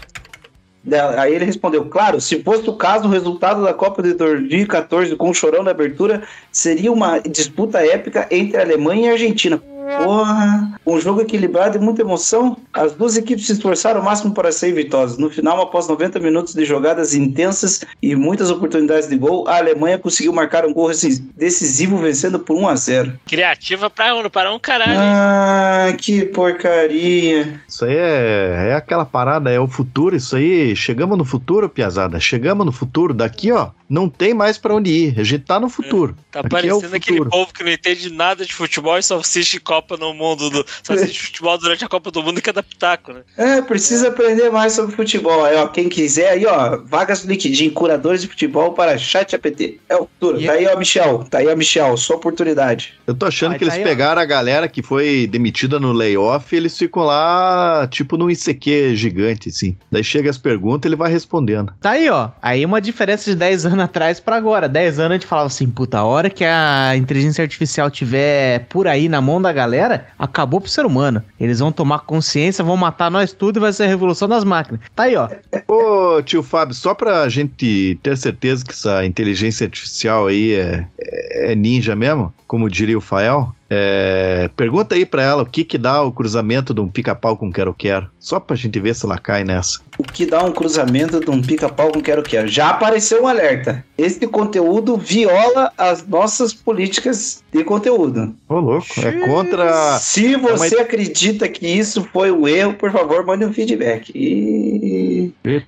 Aí 1.19 1.35
ele 1.35 1.45
respondeu, 1.45 1.85
claro, 1.85 2.21
se 2.21 2.43
fosse 2.43 2.69
o 2.69 2.73
caso, 2.73 3.09
o 3.09 3.11
resultado 3.11 3.63
da 3.63 3.75
Copa 3.75 4.03
de 4.03 4.15
2014 4.15 5.17
com 5.17 5.31
o 5.31 5.35
Chorão 5.35 5.63
na 5.63 5.73
abertura 5.73 6.23
seria 6.51 6.91
uma 6.91 7.19
disputa 7.19 7.85
épica 7.85 8.27
entre 8.31 8.57
a 8.57 8.63
Alemanha 8.63 9.07
e 9.07 9.09
a 9.09 9.13
Argentina. 9.13 9.61
Porra, 9.97 10.79
um 10.87 11.01
jogo 11.01 11.23
equilibrado 11.23 11.79
e 11.79 11.81
muita 11.81 12.03
emoção. 12.03 12.57
As 12.73 12.93
duas 12.93 13.17
equipes 13.17 13.47
se 13.47 13.53
esforçaram 13.53 14.01
ao 14.01 14.05
máximo 14.05 14.35
para 14.35 14.53
serem 14.53 14.75
vitoriosas. 14.75 15.19
No 15.19 15.31
final, 15.31 15.61
após 15.61 15.89
90 15.89 16.19
minutos 16.19 16.55
de 16.55 16.65
jogadas 16.65 17.15
intensas 17.15 17.85
e 18.03 18.15
muitas 18.15 18.51
oportunidades 18.51 19.09
de 19.09 19.17
gol, 19.17 19.49
a 19.49 19.57
Alemanha 19.57 19.99
conseguiu 19.99 20.33
marcar 20.33 20.67
um 20.67 20.73
gol 20.73 20.91
decisivo, 21.37 21.99
vencendo 21.99 22.39
por 22.39 22.57
1 22.57 22.69
a 22.69 22.77
0. 22.77 23.13
Criativa 23.27 23.89
pra, 23.89 24.29
para 24.31 24.53
um 24.53 24.59
caralho. 24.59 24.99
Ah, 24.99 25.93
que 25.97 26.25
porcaria. 26.27 27.61
Isso 27.79 27.85
aí 27.85 27.95
é, 27.97 28.69
é 28.71 28.75
aquela 28.75 29.05
parada, 29.05 29.53
é 29.53 29.61
o 29.61 29.69
futuro. 29.69 30.17
Isso 30.17 30.35
aí, 30.35 30.75
chegamos 30.75 31.17
no 31.17 31.25
futuro, 31.25 31.69
Piazada. 31.69 32.19
Chegamos 32.19 32.67
no 32.67 32.73
futuro. 32.73 33.15
Daqui, 33.15 33.53
ó, 33.53 33.69
não 33.89 34.09
tem 34.09 34.35
mais 34.35 34.59
pra 34.59 34.75
onde 34.75 34.91
ir. 34.91 35.15
A 35.21 35.23
gente 35.23 35.45
tá 35.45 35.61
no 35.61 35.69
futuro. 35.71 36.17
Tá 36.33 36.41
Aqui 36.41 36.47
é 36.47 36.51
parecendo 36.51 36.97
aquele 36.97 37.19
futuro. 37.19 37.31
povo 37.31 37.53
que 37.55 37.63
não 37.63 37.71
entende 37.71 38.13
nada 38.13 38.45
de 38.45 38.53
futebol 38.53 38.99
e 38.99 39.03
só 39.05 39.19
assiste 39.21 39.61
Copa 39.61 39.97
no 39.97 40.13
mundo 40.13 40.51
do. 40.51 40.67
Só 40.83 40.95
assiste 40.95 41.21
futebol 41.27 41.57
durante 41.57 41.85
a 41.85 41.89
Copa 41.89 42.11
do 42.11 42.21
Mundo 42.21 42.39
e 42.39 42.43
cada 42.43 42.65
pitaco, 42.65 43.13
né? 43.13 43.21
É, 43.37 43.63
precisa 43.63 44.09
aprender 44.09 44.51
mais 44.51 44.73
sobre 44.73 44.97
futebol. 44.97 45.45
Aí, 45.45 45.55
ó, 45.57 45.69
quem 45.69 45.89
quiser, 45.89 46.31
aí, 46.31 46.47
ó, 46.47 46.79
vagas 46.85 47.25
do 47.25 47.31
LinkedIn, 47.31 47.71
curadores 47.71 48.23
de 48.23 48.27
futebol 48.29 48.73
para 48.73 48.99
chat 48.99 49.37
APT. 49.37 49.79
É 49.89 49.95
o 49.95 50.01
futuro. 50.01 50.41
E- 50.41 50.47
Tá 50.49 50.55
aí, 50.55 50.67
ó, 50.67 50.77
Michel. 50.77 51.25
Tá 51.31 51.39
aí, 51.39 51.47
ó, 51.47 51.55
Michel. 51.55 51.97
Sua 51.97 52.17
oportunidade. 52.17 52.95
Eu 53.07 53.15
tô 53.15 53.27
achando 53.27 53.51
Vai, 53.51 53.59
que 53.61 53.65
tá 53.67 53.71
eles 53.73 53.79
aí, 53.79 53.85
ó. 53.85 53.89
pegaram 53.97 54.21
a 54.21 54.25
galera 54.25 54.67
que 54.69 54.83
foi 54.83 55.29
demitida 55.29 55.79
no 55.79 55.93
layoff 55.93 56.53
e 56.53 56.59
eles 56.59 56.77
ficam 56.77 57.05
lá, 57.05 57.68
tipo, 57.89 58.17
num 58.17 58.31
ICQ 58.31 58.97
gigante, 58.97 59.49
assim. 59.49 59.77
Daí 59.91 60.05
chega 60.05 60.31
as 60.31 60.39
perguntas 60.39 60.89
ele 60.89 60.97
vai 60.97 61.11
respondendo. 61.11 61.73
Tá 61.81 61.91
aí, 61.91 62.09
ó. 62.09 62.31
Aí 62.43 62.65
uma 62.65 62.81
diferença 62.81 63.31
de 63.31 63.37
10 63.37 63.67
anos 63.67 63.81
atrás 63.81 64.21
pra 64.21 64.37
agora. 64.37 64.69
10 64.69 64.99
anos 64.99 65.11
a 65.11 65.15
gente 65.15 65.27
falava 65.27 65.47
assim, 65.47 65.69
puta, 65.69 65.99
a 65.99 66.05
hora 66.05 66.31
que 66.31 66.45
a 66.45 66.97
inteligência 66.97 67.43
artificial 67.43 67.91
tiver 67.91 68.67
por 68.69 68.87
aí 68.87 69.09
na 69.09 69.21
mão 69.21 69.41
da 69.41 69.53
galera, 69.53 70.07
acabou 70.19 70.61
pro 70.61 70.71
ser 70.71 70.85
humano. 70.85 71.23
Eles 71.39 71.59
vão 71.59 71.73
tomar 71.73 72.01
consciência, 72.01 72.65
vão 72.65 72.77
matar 72.77 73.11
nós 73.11 73.33
tudo 73.33 73.59
e 73.59 73.61
vai 73.61 73.73
ser 73.73 73.85
a 73.85 73.89
revolução 73.89 74.29
das 74.29 74.45
máquinas. 74.45 74.81
Tá 74.95 75.05
aí, 75.05 75.17
ó. 75.17 75.29
Ô, 75.67 76.23
tio 76.23 76.43
Fábio, 76.43 76.75
só 76.75 76.95
pra 76.95 77.29
gente 77.29 77.99
ter 78.03 78.17
certeza 78.17 78.65
que 78.65 78.73
essa 78.73 79.05
inteligência 79.05 79.65
artificial 79.65 80.27
aí 80.27 80.55
é, 80.55 80.87
é 80.99 81.55
ninja 81.55 81.95
mesmo, 81.95 82.33
como 82.47 82.71
diria 82.71 82.97
o 82.97 83.01
Fael, 83.01 83.55
é, 83.71 84.49
pergunta 84.57 84.95
aí 84.95 85.05
pra 85.05 85.23
ela 85.23 85.43
o 85.43 85.47
que 85.47 85.65
que 85.65 85.77
dá 85.77 86.03
o 86.03 86.13
cruzamento 86.13 86.73
de 86.73 86.81
um 86.81 86.89
pica-pau 86.89 87.37
com 87.37 87.53
quero-quero. 87.53 88.09
Só 88.19 88.41
pra 88.41 88.57
gente 88.57 88.81
ver 88.81 88.95
se 88.95 89.05
ela 89.05 89.19
cai 89.19 89.45
nessa. 89.45 89.81
O 89.99 90.03
que 90.03 90.25
dá 90.25 90.43
um 90.45 90.53
cruzamento 90.53 91.21
de 91.21 91.31
um 91.31 91.43
pica-pau 91.43 91.93
com 91.93 92.01
quero-quero. 92.01 92.49
Já 92.49 92.71
apareceu 92.71 93.25
um 93.25 93.27
alerta. 93.27 93.85
Este 93.97 94.27
conteúdo 94.27 94.97
viola 94.97 95.73
as 95.77 96.07
nossas 96.07 96.55
políticas 96.55 97.43
de 97.53 97.65
conteúdo. 97.65 98.35
Ô, 98.49 98.61
louco, 98.61 98.87
é 98.99 99.13
contra... 99.27 99.99
Se 99.99 100.37
você 100.37 100.77
acredita 100.77 101.49
que 101.49 101.67
isso 101.67 102.07
foi 102.13 102.31
um 102.31 102.47
erro, 102.47 102.75
por 102.75 102.93
favor, 102.93 103.25
mande 103.25 103.45
um 103.45 103.53
feedback. 103.53 104.13
E, 104.15 104.98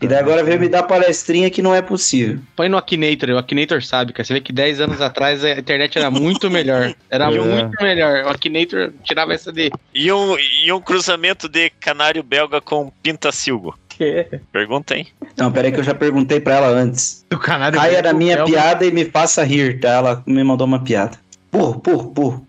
e 0.00 0.06
daí 0.06 0.18
agora 0.18 0.42
veio 0.44 0.60
me 0.60 0.68
dar 0.68 0.82
palestrinha 0.84 1.50
que 1.50 1.62
não 1.62 1.74
é 1.74 1.80
possível. 1.82 2.38
Põe 2.56 2.68
no 2.68 2.76
Akinator, 2.76 3.30
o 3.30 3.38
Akinator 3.38 3.82
sabe, 3.82 4.12
cara. 4.12 4.24
Você 4.24 4.34
vê 4.34 4.40
que 4.40 4.52
10 4.52 4.80
anos 4.80 5.00
atrás 5.00 5.44
a 5.44 5.50
internet 5.52 5.96
era 5.98 6.10
muito 6.10 6.50
melhor. 6.50 6.94
Era 7.08 7.26
É. 7.26 7.30
muito 7.30 7.82
melhor. 7.82 8.24
O 8.24 8.28
Akinator 8.28 8.92
tirava 9.04 9.32
essa 9.34 9.52
de. 9.52 9.70
E 9.94 10.12
um, 10.12 10.36
e 10.38 10.72
um 10.72 10.80
cruzamento 10.80 11.48
de 11.48 11.70
canário 11.80 12.22
belga 12.22 12.60
com 12.60 12.92
pintacilgo. 13.02 13.78
Pergunta, 14.50 14.96
hein? 14.96 15.06
Não, 15.36 15.52
peraí 15.52 15.70
que 15.70 15.78
eu 15.80 15.84
já 15.84 15.94
perguntei 15.94 16.40
pra 16.40 16.54
ela 16.54 16.68
antes. 16.68 17.24
Do 17.28 17.38
canário 17.38 17.78
Caia 17.78 18.00
na 18.00 18.12
minha 18.14 18.36
belga. 18.36 18.50
piada 18.52 18.86
e 18.86 18.90
me 18.90 19.04
faça 19.04 19.44
rir, 19.44 19.78
tá? 19.78 19.90
Ela 19.90 20.22
me 20.26 20.42
mandou 20.42 20.66
uma 20.66 20.82
piada. 20.82 21.18
Burro, 21.52 21.74
burro, 21.80 22.08
burro. 22.10 22.46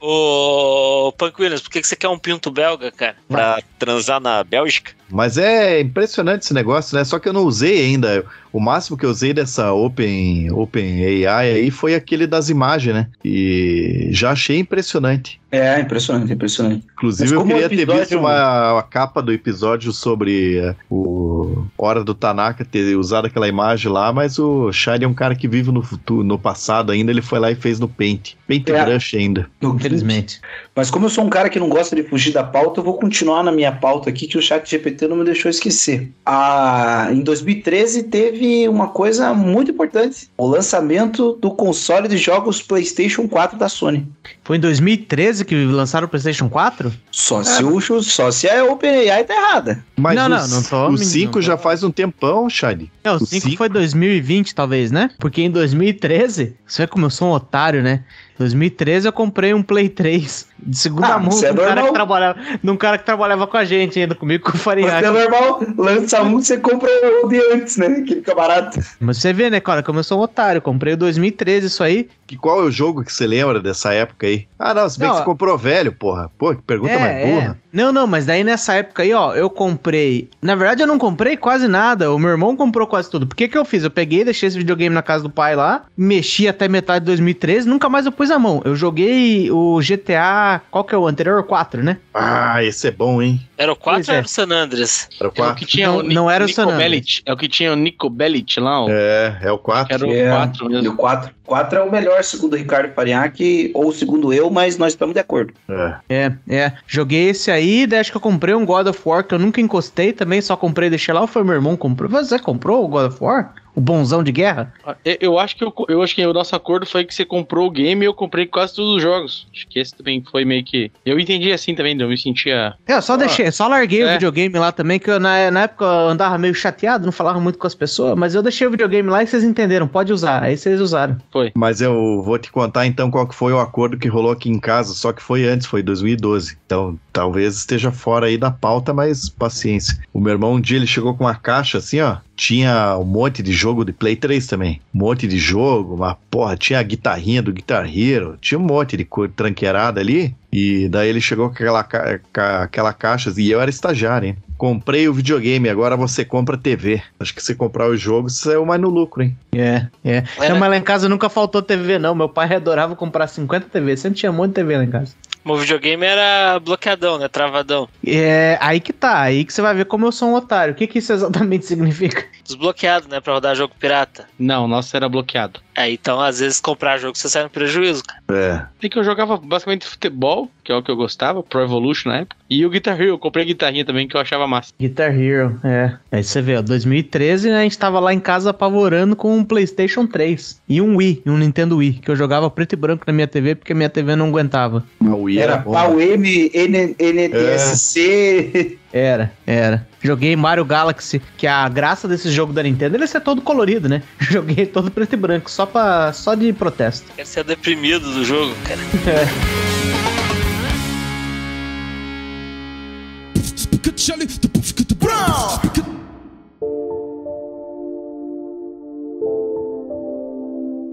Ô, 0.00 1.12
Punk 1.16 1.40
Williams, 1.40 1.60
por 1.62 1.70
que, 1.70 1.80
que 1.80 1.86
você 1.86 1.94
quer 1.96 2.08
um 2.08 2.18
pinto 2.18 2.50
belga, 2.50 2.90
cara? 2.90 3.16
Pra 3.28 3.60
transar 3.78 4.20
na 4.20 4.42
Bélgica? 4.42 4.92
Mas 5.10 5.38
é 5.38 5.80
impressionante 5.80 6.42
esse 6.42 6.54
negócio, 6.54 6.96
né? 6.96 7.04
Só 7.04 7.18
que 7.18 7.28
eu 7.28 7.32
não 7.32 7.42
usei 7.44 7.80
ainda. 7.86 8.24
O 8.52 8.60
máximo 8.60 8.96
que 8.96 9.04
eu 9.04 9.10
usei 9.10 9.32
dessa 9.32 9.72
Open, 9.72 10.50
Open 10.52 11.04
AI 11.26 11.50
aí 11.52 11.70
foi 11.70 11.94
aquele 11.94 12.26
das 12.26 12.48
imagens, 12.48 12.94
né? 12.94 13.06
E 13.24 14.08
já 14.10 14.30
achei 14.32 14.58
impressionante. 14.58 15.38
É, 15.50 15.80
impressionante, 15.80 16.32
impressionante. 16.32 16.84
Inclusive, 16.92 17.34
eu 17.34 17.44
queria 17.44 17.68
ter 17.68 17.74
episódio- 17.74 18.00
visto 18.00 18.18
uma, 18.18 18.78
a 18.78 18.82
capa 18.82 19.22
do 19.22 19.32
episódio 19.32 19.92
sobre 19.92 20.58
eh, 20.58 20.74
o 20.90 21.64
Hora 21.76 22.04
do 22.04 22.12
Tanaka 22.14 22.64
ter 22.66 22.94
usado 22.96 23.26
aquela 23.26 23.48
imagem 23.48 23.90
lá, 23.90 24.12
mas 24.12 24.38
o 24.38 24.70
Shine 24.72 25.04
é 25.04 25.08
um 25.08 25.14
cara 25.14 25.34
que 25.34 25.48
vive 25.48 25.70
no 25.72 25.82
futuro, 25.82 26.22
no 26.22 26.38
passado 26.38 26.92
ainda, 26.92 27.10
ele 27.10 27.22
foi 27.22 27.38
lá 27.38 27.50
e 27.50 27.54
fez 27.54 27.80
no 27.80 27.88
Paint. 27.88 28.34
Paint 28.46 28.68
É. 28.68 28.84
Brush 28.84 29.14
ainda. 29.14 29.48
Infelizmente. 29.62 30.40
Mas 30.74 30.90
como 30.90 31.06
eu 31.06 31.10
sou 31.10 31.24
um 31.24 31.30
cara 31.30 31.48
que 31.48 31.58
não 31.58 31.68
gosta 31.68 31.96
de 31.96 32.02
fugir 32.02 32.32
da 32.32 32.44
pauta, 32.44 32.80
eu 32.80 32.84
vou 32.84 32.94
continuar 32.98 33.42
na 33.42 33.52
minha 33.52 33.72
pauta 33.72 34.10
aqui 34.10 34.26
que 34.26 34.36
o 34.36 34.42
chat 34.42 34.68
GPT 34.68 34.97
não 35.06 35.16
me 35.16 35.24
deixou 35.24 35.50
esquecer. 35.50 36.10
Ah, 36.24 37.08
em 37.12 37.20
2013 37.20 38.04
teve 38.04 38.66
uma 38.68 38.88
coisa 38.88 39.32
muito 39.34 39.70
importante: 39.70 40.28
o 40.36 40.46
lançamento 40.46 41.34
do 41.40 41.50
console 41.50 42.08
de 42.08 42.16
jogos 42.16 42.62
PlayStation 42.62 43.28
4 43.28 43.58
da 43.58 43.68
Sony. 43.68 44.06
Foi 44.44 44.56
em 44.56 44.60
2013 44.60 45.44
que 45.44 45.54
lançaram 45.66 46.06
o 46.06 46.08
PlayStation 46.08 46.48
4? 46.48 46.90
Só 47.10 47.42
se 47.44 47.62
o 47.62 47.78
só 48.02 48.30
se 48.30 48.48
a 48.48 48.64
OpenAI 48.64 49.24
tá 49.24 49.34
errada. 49.34 49.84
Mas 49.96 50.16
Não, 50.16 50.26
o, 50.26 50.28
não, 50.28 50.48
não 50.48 50.62
tô- 50.62 50.86
o 50.86 50.90
não 50.90 50.96
5 50.96 51.32
tô- 51.34 51.40
já 51.42 51.56
faz 51.58 51.82
um 51.84 51.90
tempão, 51.90 52.48
Shine. 52.48 52.90
É, 53.04 53.10
o 53.12 53.16
O 53.16 53.18
5 53.26 53.42
cinco? 53.46 53.56
foi 53.56 53.68
2020, 53.68 54.54
talvez, 54.54 54.90
né? 54.90 55.10
Porque 55.18 55.42
em 55.42 55.50
2013, 55.50 56.54
você 56.66 56.82
vê 56.82 56.86
como 56.86 57.06
eu 57.06 57.10
sou 57.10 57.28
um 57.28 57.32
otário, 57.32 57.82
né? 57.82 58.04
Em 58.38 58.44
2013 58.44 59.08
eu 59.08 59.12
comprei 59.12 59.52
um 59.52 59.62
Play 59.62 59.88
3 59.88 60.46
de 60.60 60.78
segunda 60.78 61.14
Ah, 61.14 61.18
mão 61.18 61.28
isso 61.28 61.40
de 61.40 61.46
é 61.46 61.52
um, 61.52 61.56
cara 61.56 61.66
normal. 61.68 61.86
que 61.86 61.92
trabalhava, 61.92 62.38
de 62.62 62.70
um 62.70 62.76
cara 62.76 62.98
que 62.98 63.04
trabalhava 63.04 63.46
com 63.46 63.56
a 63.56 63.64
gente 63.64 63.98
ainda, 63.98 64.14
comigo 64.14 64.44
com 64.44 64.50
o 64.50 64.52
Mas 64.54 64.62
Farinhaque. 64.62 65.04
é 65.04 65.10
normal, 65.10 65.60
lança 65.76 66.22
um, 66.22 66.40
você 66.40 66.56
compra 66.58 66.88
o 67.24 67.28
de 67.28 67.38
antes, 67.52 67.76
né? 67.76 68.02
Que 68.02 68.16
fica 68.16 68.34
barato. 68.34 68.78
Mas 69.00 69.18
você 69.18 69.32
vê, 69.32 69.50
né, 69.50 69.60
cara, 69.60 69.82
como 69.82 69.98
eu 69.98 70.04
sou 70.04 70.18
um 70.20 70.22
otário. 70.22 70.62
Comprei 70.62 70.94
o 70.94 70.96
2013 70.96 71.66
isso 71.66 71.82
aí. 71.82 72.08
Que 72.26 72.36
qual 72.36 72.60
é 72.60 72.64
o 72.64 72.70
jogo 72.70 73.02
que 73.04 73.12
você 73.12 73.26
lembra 73.26 73.58
dessa 73.60 73.92
época 73.94 74.26
aí? 74.26 74.46
Ah, 74.58 74.74
não, 74.74 74.88
se 74.88 74.98
bem 74.98 75.08
Não, 75.08 75.14
que 75.14 75.20
você 75.22 75.24
comprou 75.24 75.56
velho, 75.56 75.92
porra. 75.92 76.30
Pô, 76.36 76.54
que 76.54 76.60
pergunta 76.62 76.92
É, 76.92 76.98
mais 76.98 77.16
é. 77.16 77.26
burra. 77.34 77.58
Não, 77.72 77.92
não, 77.92 78.06
mas 78.06 78.26
daí 78.26 78.44
nessa 78.44 78.74
época 78.74 79.02
aí, 79.02 79.12
ó, 79.14 79.34
eu 79.34 79.48
comprei. 79.48 80.28
Na 80.42 80.54
verdade, 80.54 80.82
eu 80.82 80.86
não 80.86 80.98
comprei 80.98 81.36
quase 81.36 81.66
nada. 81.68 82.12
O 82.12 82.18
meu 82.18 82.30
irmão 82.30 82.54
comprou 82.56 82.86
quase 82.86 83.10
tudo. 83.10 83.26
Por 83.26 83.34
que 83.36 83.48
que 83.48 83.56
eu 83.56 83.64
fiz? 83.64 83.82
Eu 83.84 83.90
peguei, 83.90 84.24
deixei 84.24 84.46
esse 84.48 84.58
videogame 84.58 84.94
na 84.94 85.02
casa 85.02 85.22
do 85.22 85.30
pai 85.30 85.56
lá, 85.56 85.84
mexi 85.96 86.46
até 86.48 86.68
metade 86.68 87.00
de 87.00 87.06
2013, 87.06 87.66
nunca 87.68 87.88
mais 87.88 88.04
eu 88.04 88.12
pus 88.12 88.27
Cruzamão, 88.28 88.60
eu 88.62 88.76
joguei 88.76 89.50
o 89.50 89.80
GTA. 89.80 90.60
Qual 90.70 90.84
que 90.84 90.94
é 90.94 90.98
o 90.98 91.06
anterior? 91.06 91.40
O 91.40 91.44
4, 91.44 91.82
né? 91.82 91.96
Ah, 92.12 92.62
esse 92.62 92.86
é 92.86 92.90
bom, 92.90 93.22
hein? 93.22 93.47
Era 93.58 93.72
o 93.72 93.76
4 93.76 93.96
Pois 93.98 94.08
ou 94.08 94.14
é. 94.14 94.18
era 94.18 94.26
o 94.26 94.28
San 94.28 94.48
Andreas? 94.54 95.08
Era 95.18 95.24
o 95.24 95.26
É 95.26 95.30
o 95.30 95.34
4. 95.34 95.54
que 95.56 95.66
tinha 95.66 95.88
Não- 95.88 95.96
o 95.98 96.02
Ni- 96.02 96.14
não 96.14 96.30
era 96.30 96.44
o 96.44 96.48
San 96.48 96.62
Andreas. 96.62 96.78
Bellic. 96.80 97.22
É 97.26 97.32
o 97.32 97.36
que 97.36 97.48
tinha 97.48 97.72
o 97.72 97.76
Nico 97.76 98.08
Bellic 98.08 98.60
lá, 98.60 98.82
ó. 98.84 98.88
É, 98.88 99.38
é 99.42 99.52
o 99.52 99.58
4. 99.58 99.88
Que 99.88 99.94
era 99.94 100.06
o 100.06 100.12
É, 100.14 100.28
4 100.30 100.66
E 100.66 100.68
mesmo. 100.74 100.92
o 100.92 100.96
4, 100.96 101.30
4 101.44 101.78
é 101.78 101.82
o 101.82 101.90
melhor, 101.90 102.22
segundo 102.22 102.52
o 102.52 102.56
Ricardo 102.56 102.92
Pariac, 102.94 103.70
ou 103.74 103.92
segundo 103.92 104.32
eu, 104.32 104.48
mas 104.50 104.78
nós 104.78 104.92
estamos 104.92 105.12
de 105.14 105.20
acordo. 105.20 105.52
É. 105.68 105.94
É, 106.08 106.32
é. 106.48 106.72
Joguei 106.86 107.30
esse 107.30 107.50
aí, 107.50 107.86
daí 107.86 107.98
acho 108.00 108.10
que 108.12 108.16
eu 108.16 108.20
comprei 108.20 108.54
um 108.54 108.64
God 108.64 108.86
of 108.86 109.00
War 109.04 109.24
que 109.24 109.34
eu 109.34 109.38
nunca 109.38 109.60
encostei 109.60 110.12
também, 110.12 110.40
só 110.40 110.56
comprei 110.56 110.86
e 110.86 110.90
deixei 110.90 111.12
lá. 111.12 111.20
Ou 111.20 111.26
foi 111.26 111.42
meu 111.42 111.54
irmão 111.54 111.72
que 111.74 111.82
comprou? 111.82 112.08
Você 112.10 112.38
comprou 112.38 112.84
o 112.84 112.88
God 112.88 113.06
of 113.12 113.22
War? 113.22 113.54
O 113.74 113.80
bonzão 113.80 114.24
de 114.24 114.32
guerra? 114.32 114.72
Eu, 115.04 115.16
eu 115.20 115.38
acho 115.38 115.54
que 115.54 115.62
eu, 115.62 115.72
eu 115.88 116.02
acho 116.02 116.12
que 116.12 116.26
o 116.26 116.32
nosso 116.32 116.56
acordo 116.56 116.84
foi 116.84 117.04
que 117.04 117.14
você 117.14 117.24
comprou 117.24 117.68
o 117.68 117.70
game 117.70 118.04
e 118.04 118.08
eu 118.08 118.12
comprei 118.14 118.44
quase 118.44 118.74
todos 118.74 118.96
os 118.96 119.02
jogos. 119.02 119.46
Acho 119.54 119.68
que 119.68 119.78
esse 119.78 119.94
também 119.94 120.20
foi 120.32 120.44
meio 120.44 120.64
que. 120.64 120.90
Eu 121.06 121.16
entendi 121.20 121.52
assim 121.52 121.76
também, 121.76 121.96
eu 122.00 122.08
me 122.08 122.18
sentia. 122.18 122.74
É, 122.88 122.94
eu 122.94 123.02
só 123.02 123.16
deixei, 123.16 123.47
só 123.52 123.68
larguei 123.68 124.02
o 124.04 124.08
é. 124.08 124.12
videogame 124.14 124.58
lá 124.58 124.72
também, 124.72 124.98
que 124.98 125.10
eu, 125.10 125.18
na, 125.20 125.50
na 125.50 125.62
época 125.62 125.84
eu 125.84 126.08
andava 126.08 126.36
meio 126.38 126.54
chateado, 126.54 127.04
não 127.04 127.12
falava 127.12 127.40
muito 127.40 127.58
com 127.58 127.66
as 127.66 127.74
pessoas, 127.74 128.16
mas 128.16 128.34
eu 128.34 128.42
deixei 128.42 128.66
o 128.66 128.70
videogame 128.70 129.08
lá 129.08 129.22
e 129.22 129.26
vocês 129.26 129.44
entenderam, 129.44 129.86
pode 129.86 130.12
usar. 130.12 130.42
Aí 130.42 130.56
vocês 130.56 130.80
usaram. 130.80 131.16
Mas 131.54 131.80
eu 131.80 132.22
vou 132.22 132.38
te 132.38 132.50
contar 132.50 132.86
então 132.86 133.10
qual 133.10 133.26
que 133.26 133.34
foi 133.34 133.52
o 133.52 133.60
acordo 133.60 133.98
que 133.98 134.08
rolou 134.08 134.32
aqui 134.32 134.48
em 134.48 134.58
casa, 134.58 134.94
só 134.94 135.12
que 135.12 135.22
foi 135.22 135.46
antes, 135.46 135.66
foi 135.66 135.82
2012. 135.82 136.56
Então 136.66 136.98
talvez 137.12 137.56
esteja 137.56 137.90
fora 137.90 138.26
aí 138.26 138.38
da 138.38 138.50
pauta, 138.50 138.92
mas 138.92 139.28
paciência. 139.28 139.98
O 140.12 140.20
meu 140.20 140.32
irmão 140.32 140.54
um 140.54 140.60
dia 140.60 140.76
ele 140.76 140.86
chegou 140.86 141.14
com 141.14 141.24
uma 141.24 141.34
caixa 141.34 141.78
assim, 141.78 142.00
ó. 142.00 142.16
Tinha 142.38 142.96
um 142.96 143.04
monte 143.04 143.42
de 143.42 143.52
jogo 143.52 143.84
de 143.84 143.92
Play 143.92 144.14
3 144.14 144.46
também. 144.46 144.80
Um 144.94 144.98
monte 145.00 145.26
de 145.26 145.36
jogo, 145.38 145.96
uma 145.96 146.14
porra, 146.30 146.56
tinha 146.56 146.78
a 146.78 146.82
guitarrinha 146.84 147.42
do 147.42 147.52
Guitar 147.52 147.84
Hero, 147.84 148.38
tinha 148.40 148.56
um 148.56 148.62
monte 148.62 148.96
de 148.96 149.04
coisa 149.04 149.32
tranqueirada 149.34 150.00
ali. 150.00 150.32
E 150.52 150.88
daí 150.88 151.08
ele 151.08 151.20
chegou 151.20 151.48
com 151.48 151.54
aquela, 151.54 151.82
ca- 151.82 152.20
ca- 152.32 152.62
aquela 152.62 152.92
caixa, 152.92 153.32
e 153.36 153.50
eu 153.50 153.60
era 153.60 153.68
estagiário, 153.68 154.28
hein? 154.28 154.36
Comprei 154.56 155.08
o 155.08 155.12
videogame, 155.12 155.68
agora 155.68 155.96
você 155.96 156.24
compra 156.24 156.56
TV. 156.56 157.02
Acho 157.18 157.34
que 157.34 157.42
se 157.42 157.56
comprar 157.56 157.88
o 157.88 157.96
jogo, 157.96 158.30
você 158.30 158.44
saiu 158.50 158.64
mais 158.64 158.80
no 158.80 158.88
lucro, 158.88 159.22
hein? 159.22 159.36
É, 159.52 159.86
é. 160.04 160.22
Era- 160.38 160.50
Não, 160.50 160.60
mas 160.60 160.70
lá 160.70 160.76
em 160.76 160.82
casa 160.82 161.08
nunca 161.08 161.28
faltou 161.28 161.60
TV, 161.60 161.98
não. 161.98 162.14
Meu 162.14 162.28
pai 162.28 162.54
adorava 162.54 162.94
comprar 162.94 163.26
50 163.26 163.66
TV, 163.68 163.96
sempre 163.96 164.20
tinha 164.20 164.30
um 164.30 164.34
monte 164.36 164.50
de 164.50 164.54
TV 164.54 164.76
lá 164.76 164.84
em 164.84 164.90
casa. 164.90 165.12
O 165.52 165.56
videogame 165.56 166.04
era 166.04 166.58
bloqueadão, 166.60 167.18
né? 167.18 167.28
Travadão. 167.28 167.88
É, 168.06 168.58
aí 168.60 168.80
que 168.80 168.92
tá, 168.92 169.20
aí 169.20 169.44
que 169.44 169.52
você 169.52 169.62
vai 169.62 169.74
ver 169.74 169.86
como 169.86 170.06
eu 170.06 170.12
sou 170.12 170.28
um 170.28 170.34
otário. 170.34 170.74
O 170.74 170.76
que, 170.76 170.86
que 170.86 170.98
isso 170.98 171.12
exatamente 171.12 171.64
significa? 171.66 172.24
Desbloqueado, 172.44 173.08
né? 173.08 173.20
Pra 173.20 173.34
rodar 173.34 173.54
jogo 173.56 173.74
pirata. 173.78 174.28
Não, 174.38 174.64
o 174.64 174.68
nosso 174.68 174.96
era 174.96 175.08
bloqueado. 175.08 175.60
Aí 175.78 175.94
então, 175.94 176.20
às 176.20 176.40
vezes, 176.40 176.60
comprar 176.60 176.98
jogo 176.98 177.16
você 177.16 177.28
sai 177.28 177.44
no 177.44 177.50
prejuízo, 177.50 178.02
cara. 178.02 178.68
É. 178.80 178.86
É 178.86 178.88
que 178.88 178.98
eu 178.98 179.04
jogava 179.04 179.36
basicamente 179.36 179.86
futebol, 179.86 180.50
que 180.64 180.72
é 180.72 180.74
o 180.74 180.82
que 180.82 180.90
eu 180.90 180.96
gostava, 180.96 181.40
Pro 181.40 181.62
Evolution 181.62 182.10
na 182.10 182.18
época. 182.18 182.36
E 182.50 182.66
o 182.66 182.70
Guitar 182.70 183.00
Hero, 183.00 183.10
eu 183.10 183.18
comprei 183.18 183.44
guitarrinha 183.44 183.84
também, 183.84 184.08
que 184.08 184.16
eu 184.16 184.20
achava 184.20 184.48
massa. 184.48 184.72
Guitar 184.80 185.16
Hero, 185.16 185.60
é. 185.62 185.94
Aí 186.10 186.24
você 186.24 186.42
vê, 186.42 186.56
ó, 186.56 186.62
2013 186.62 187.50
né, 187.50 187.60
a 187.60 187.62
gente 187.62 187.78
tava 187.78 188.00
lá 188.00 188.12
em 188.12 188.18
casa 188.18 188.50
apavorando 188.50 189.14
com 189.14 189.36
um 189.36 189.44
PlayStation 189.44 190.04
3 190.06 190.60
e 190.68 190.80
um 190.80 190.96
Wii, 190.96 191.22
um 191.26 191.36
Nintendo 191.36 191.76
Wii, 191.76 192.00
que 192.02 192.10
eu 192.10 192.16
jogava 192.16 192.50
preto 192.50 192.72
e 192.72 192.76
branco 192.76 193.04
na 193.06 193.12
minha 193.12 193.28
TV 193.28 193.54
porque 193.54 193.72
minha 193.72 193.88
TV 193.88 194.16
não 194.16 194.28
aguentava. 194.28 194.84
O 195.00 195.22
Wii 195.22 195.38
Era 195.38 195.58
bom. 195.58 195.72
pau 195.72 196.00
M, 196.00 196.50
N, 196.52 196.96
NTSC. 196.98 198.78
Era, 198.92 199.32
era. 199.46 199.86
Joguei 200.02 200.34
Mario 200.34 200.64
Galaxy, 200.64 201.20
que 201.36 201.46
a 201.46 201.68
graça 201.68 202.08
desse 202.08 202.30
jogo 202.30 202.52
da 202.52 202.62
Nintendo 202.62 202.96
ele 202.96 203.04
é 203.04 203.06
ser 203.06 203.20
todo 203.20 203.42
colorido, 203.42 203.88
né? 203.88 204.02
Joguei 204.18 204.64
todo 204.64 204.90
preto 204.90 205.12
e 205.12 205.16
branco, 205.16 205.50
só, 205.50 205.66
pra, 205.66 206.12
só 206.12 206.34
de 206.34 206.52
protesto. 206.52 207.12
Quer 207.14 207.26
ser 207.26 207.44
deprimido 207.44 208.10
do 208.12 208.24
jogo, 208.24 208.54
cara. 208.64 208.80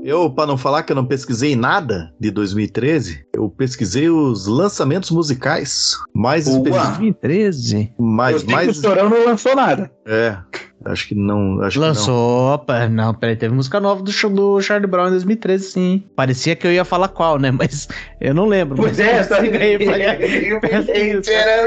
Eu, 0.05 0.29
pra 0.29 0.45
não 0.45 0.55
falar 0.55 0.83
que 0.83 0.91
eu 0.91 0.95
não 0.95 1.03
pesquisei 1.03 1.55
nada 1.55 2.13
de 2.19 2.29
2013, 2.29 3.25
eu 3.33 3.49
pesquisei 3.49 4.07
os 4.07 4.45
lançamentos 4.45 5.09
musicais 5.09 5.97
mais 6.13 6.45
específicos. 6.45 6.89
2013? 6.89 7.93
Mais, 7.97 8.35
eu 8.35 8.47
que 8.47 8.53
o 8.53 8.55
mais, 8.55 8.77
Chorão 8.77 9.09
não 9.09 9.25
lançou 9.25 9.55
nada. 9.55 9.91
é, 10.05 10.37
acho 10.85 11.07
que 11.07 11.15
não, 11.15 11.59
acho 11.63 11.79
Lançou, 11.79 12.53
opa, 12.53 12.87
não, 12.87 13.15
peraí, 13.15 13.35
teve 13.35 13.55
música 13.55 13.79
nova 13.79 14.03
do, 14.03 14.11
show 14.11 14.29
do 14.29 14.61
Charlie 14.61 14.87
Brown 14.87 15.07
em 15.07 15.11
2013, 15.11 15.63
sim. 15.63 16.03
Parecia 16.15 16.55
que 16.55 16.67
eu 16.67 16.71
ia 16.71 16.85
falar 16.85 17.07
qual, 17.07 17.39
né? 17.39 17.49
Mas 17.57 17.87
eu 18.21 18.35
não 18.35 18.45
lembro. 18.45 18.75
Pois 18.75 18.99
mas 18.99 18.99
é, 18.99 19.23
só. 19.23 19.41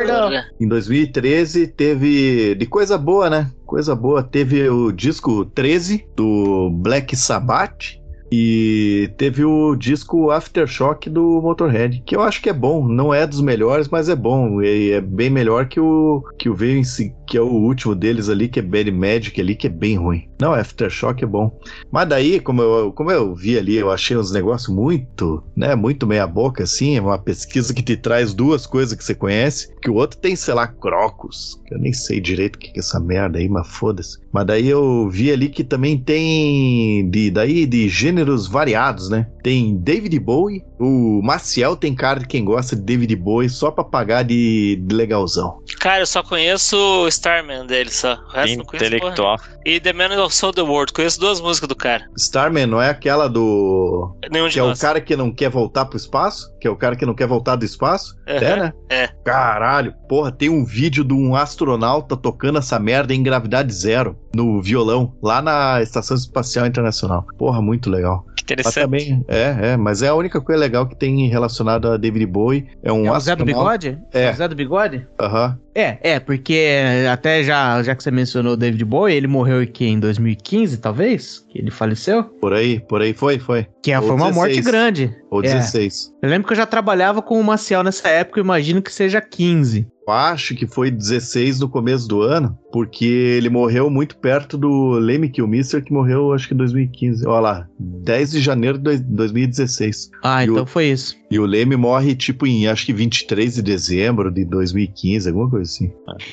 Não. 0.07 0.31
não. 0.31 0.43
Em 0.61 0.69
2013 0.69 1.67
teve 1.67 2.55
de 2.55 2.67
coisa 2.67 2.97
boa, 2.97 3.29
né? 3.29 3.51
Coisa 3.67 3.97
boa, 3.97 4.23
teve 4.23 4.69
o 4.69 4.93
disco 4.93 5.45
13 5.45 6.07
do 6.17 6.71
Black 6.71 7.17
Sabbath 7.17 7.98
e 8.31 9.11
teve 9.17 9.45
o 9.45 9.75
disco 9.75 10.31
Aftershock 10.31 11.09
do 11.09 11.41
Motorhead, 11.43 12.03
que 12.05 12.15
eu 12.15 12.23
acho 12.23 12.43
que 12.43 12.51
é 12.51 12.53
bom, 12.53 12.87
não 12.87 13.13
é 13.13 13.27
dos 13.27 13.41
melhores, 13.41 13.89
mas 13.89 14.09
é 14.09 14.17
bom, 14.17 14.63
e 14.63 14.93
é 14.93 15.01
bem 15.01 15.31
melhor 15.31 15.67
que 15.67 15.81
o 15.81 16.23
que 16.39 16.49
o 16.49 16.55
veio 16.55 16.79
em 16.79 16.85
que 17.29 17.37
é 17.37 17.41
o 17.41 17.47
último 17.47 17.95
deles 17.95 18.29
ali, 18.29 18.49
que 18.49 18.59
é 18.59 18.63
Bad 18.63 18.91
Magic 18.91 19.39
ali, 19.39 19.55
que 19.55 19.67
é 19.67 19.71
bem 19.71 19.97
ruim. 19.97 20.27
Não, 20.41 20.55
Aftershock 20.55 21.23
é 21.23 21.27
bom. 21.27 21.59
Mas 21.91 22.09
daí, 22.09 22.41
como 22.41 22.63
eu, 22.63 22.93
como 22.93 23.11
eu 23.11 23.35
vi 23.35 23.59
ali, 23.59 23.77
eu 23.77 23.91
achei 23.91 24.17
uns 24.17 24.33
negócios 24.33 24.75
muito, 24.75 25.43
né, 25.55 25.75
muito 25.75 26.07
meia 26.07 26.27
boca, 26.27 26.65
assim, 26.65 26.97
é 26.97 27.01
uma 27.01 27.19
pesquisa 27.19 27.75
que 27.75 27.83
te 27.83 27.97
traz 27.97 28.33
duas 28.33 28.67
coisas 28.67 28.97
que 28.97 29.05
você 29.05 29.15
conhece, 29.15 29.75
que 29.83 29.91
o 29.91 29.95
outro 29.95 30.19
tem, 30.19 30.35
sei 30.35 30.55
lá, 30.55 30.67
Crocus, 30.67 31.61
que 31.67 31.75
eu 31.75 31.79
nem 31.79 31.93
sei 31.93 32.21
direito 32.21 32.57
o 32.57 32.59
que 32.59 32.73
é 32.75 32.79
essa 32.79 32.99
merda 32.99 33.39
aí, 33.39 33.49
mas 33.49 33.69
foda-se. 33.69 34.19
Mas 34.33 34.47
daí 34.47 34.69
eu 34.69 35.09
vi 35.11 35.31
ali 35.31 35.49
que 35.49 35.65
também 35.65 35.99
tem, 35.99 37.09
de, 37.11 37.31
daí, 37.31 37.67
de 37.67 37.89
gêneros 37.89 38.47
variados, 38.47 39.11
né? 39.11 39.27
Tem 39.43 39.77
David 39.77 40.19
Bowie, 40.19 40.65
o 40.79 41.21
Maciel 41.23 41.77
tem 41.77 41.95
cara 41.95 42.21
de 42.21 42.27
quem 42.27 42.45
gosta 42.45 42.77
de 42.77 42.83
David 42.83 43.17
Bowie 43.17 43.49
só 43.49 43.71
pra 43.71 43.85
pagar 43.85 44.23
de, 44.23 44.77
de 44.77 44.95
legalzão. 44.95 45.59
Cara, 45.81 46.03
eu 46.03 46.07
só 46.07 46.23
conheço 46.23 47.07
Starman 47.19 47.67
dele, 47.67 47.91
só. 47.91 48.15
O 48.15 48.33
resto 48.33 48.57
não 48.59 48.65
conheço 48.65 48.85
porra. 48.91 48.97
Intelectual. 48.97 49.37
E 49.65 49.81
The 49.81 49.93
Man 49.93 50.09
Who 50.17 50.31
Sold 50.31 50.55
the 50.57 50.63
World. 50.63 50.93
Conheço 50.93 51.19
duas 51.21 51.41
músicas 51.41 51.69
do 51.69 51.77
cara. 51.77 52.05
Starman 52.17 52.67
não 52.67 52.81
é 52.81 52.89
aquela 52.91 53.29
do... 53.29 54.15
Nenhum 54.31 54.47
de 54.49 54.55
Que 54.55 54.61
é 54.61 54.63
o 54.63 54.69
nós. 54.69 54.81
cara 54.81 55.01
que 55.01 55.17
não 55.17 55.31
quer 55.33 55.51
voltar 55.51 55.85
pro 55.87 55.97
espaço? 55.97 56.51
Que 56.61 56.67
é 56.67 56.71
o 56.71 56.77
cara 56.77 56.97
que 56.97 57.05
não 57.07 57.15
quer 57.15 57.27
voltar 57.27 57.57
do 57.57 57.65
espaço? 57.65 58.17
Aham. 58.29 58.39
É, 58.39 58.57
né? 58.57 58.73
É. 58.89 59.09
Caralho, 59.25 59.93
porra, 60.09 60.33
tem 60.33 60.49
um 60.49 60.65
vídeo 60.65 61.05
de 61.05 61.13
um 61.15 61.35
astronauta 61.37 62.17
tocando 62.17 62.59
essa 62.59 62.79
merda 62.79 63.13
em 63.15 63.23
gravidade 63.23 63.73
zero 63.73 64.17
no 64.35 64.63
violão, 64.63 65.15
lá 65.23 65.43
na 65.43 65.83
Estação 65.83 66.17
Espacial 66.17 66.67
Internacional. 66.67 67.25
Porra, 67.37 67.61
muito 67.61 67.91
legal. 67.91 68.25
Que 68.37 68.55
Mas 68.57 68.67
interessante. 68.75 68.85
também, 68.85 69.25
é, 69.29 69.73
é, 69.73 69.77
mas 69.77 70.01
é 70.01 70.09
a 70.09 70.15
única 70.15 70.41
coisa 70.41 70.59
legal 70.59 70.87
que 70.87 70.97
tem 70.97 71.29
relacionada 71.29 71.95
a 71.95 71.97
David 71.99 72.25
Bowie. 72.27 72.67
É 72.83 72.91
um 72.91 73.05
É 73.07 73.11
o 73.11 73.21
Zé 73.21 73.37
do 73.37 73.43
astronauta- 73.43 73.79
Bigode? 73.89 73.99
É. 74.13 74.31
O 74.31 74.35
Zé 74.37 74.49
do 74.49 74.55
Bigode? 74.55 75.07
Aham. 75.21 75.59
É, 75.79 75.97
é, 76.15 76.19
porque 76.19 76.81
até 77.09 77.45
já, 77.45 77.81
já 77.85 77.95
que 77.95 78.03
você 78.03 78.11
mencionou 78.11 78.55
o 78.55 78.57
David 78.57 78.85
Bowie, 78.85 79.15
ele 79.15 79.29
morreu 79.29 79.61
aqui 79.61 79.87
em 79.87 80.01
2015, 80.01 80.77
talvez? 80.79 81.47
Ele 81.59 81.71
faleceu? 81.73 82.23
Por 82.23 82.53
aí, 82.53 82.79
por 82.79 83.03
aí 83.03 83.13
foi, 83.13 83.39
foi. 83.41 83.67
Que 83.83 83.93
Ou 83.97 84.03
foi 84.03 84.11
uma 84.15 84.27
16. 84.31 84.35
morte 84.37 84.61
grande. 84.63 85.17
Ou 85.31 85.41
É. 85.41 85.49
16. 85.55 86.13
Eu 86.23 86.31
lembro 86.31 86.47
que 86.47 86.53
eu 86.53 86.57
já 86.57 86.65
trabalhava 86.67 87.21
com 87.21 87.39
o 87.41 87.43
Maciel 87.45 87.83
nessa 87.83 88.09
época, 88.09 88.39
eu 88.39 88.45
imagino 88.45 88.81
que 88.81 88.93
seja 88.93 89.21
15. 89.21 89.87
Eu 90.07 90.15
acho 90.15 90.55
que 90.55 90.67
foi 90.67 90.91
16 90.91 91.61
no 91.61 91.69
começo 91.69 92.09
do 92.09 92.23
ano, 92.23 92.57
porque 92.73 93.05
ele 93.05 93.51
morreu 93.51 93.91
muito 93.91 94.17
perto 94.17 94.57
do 94.57 94.93
Lemmy 94.93 95.29
Kilmister, 95.29 95.85
que 95.85 95.93
morreu 95.93 96.33
acho 96.33 96.49
que 96.49 96.55
em 96.55 96.57
2015. 96.57 97.27
Olha 97.27 97.41
lá, 97.41 97.67
10 97.79 98.31
de 98.31 98.41
janeiro 98.41 98.79
de 98.79 98.85
dois- 98.85 99.01
2016. 99.01 100.11
Ah, 100.23 100.45
E 100.45 100.49
o- 100.49 100.53
então 100.55 100.65
foi 100.67 100.87
isso. 100.87 101.15
E 101.31 101.39
o 101.39 101.45
Leme 101.45 101.77
morre, 101.77 102.15
tipo, 102.15 102.47
em 102.47 102.67
acho 102.69 102.87
que 102.87 102.93
23 102.95 103.57
de 103.57 103.63
dezembro 103.63 104.31
de 104.31 104.45
2015, 104.47 105.29
alguma 105.29 105.51
coisa 105.51 105.71
assim. 105.71 105.93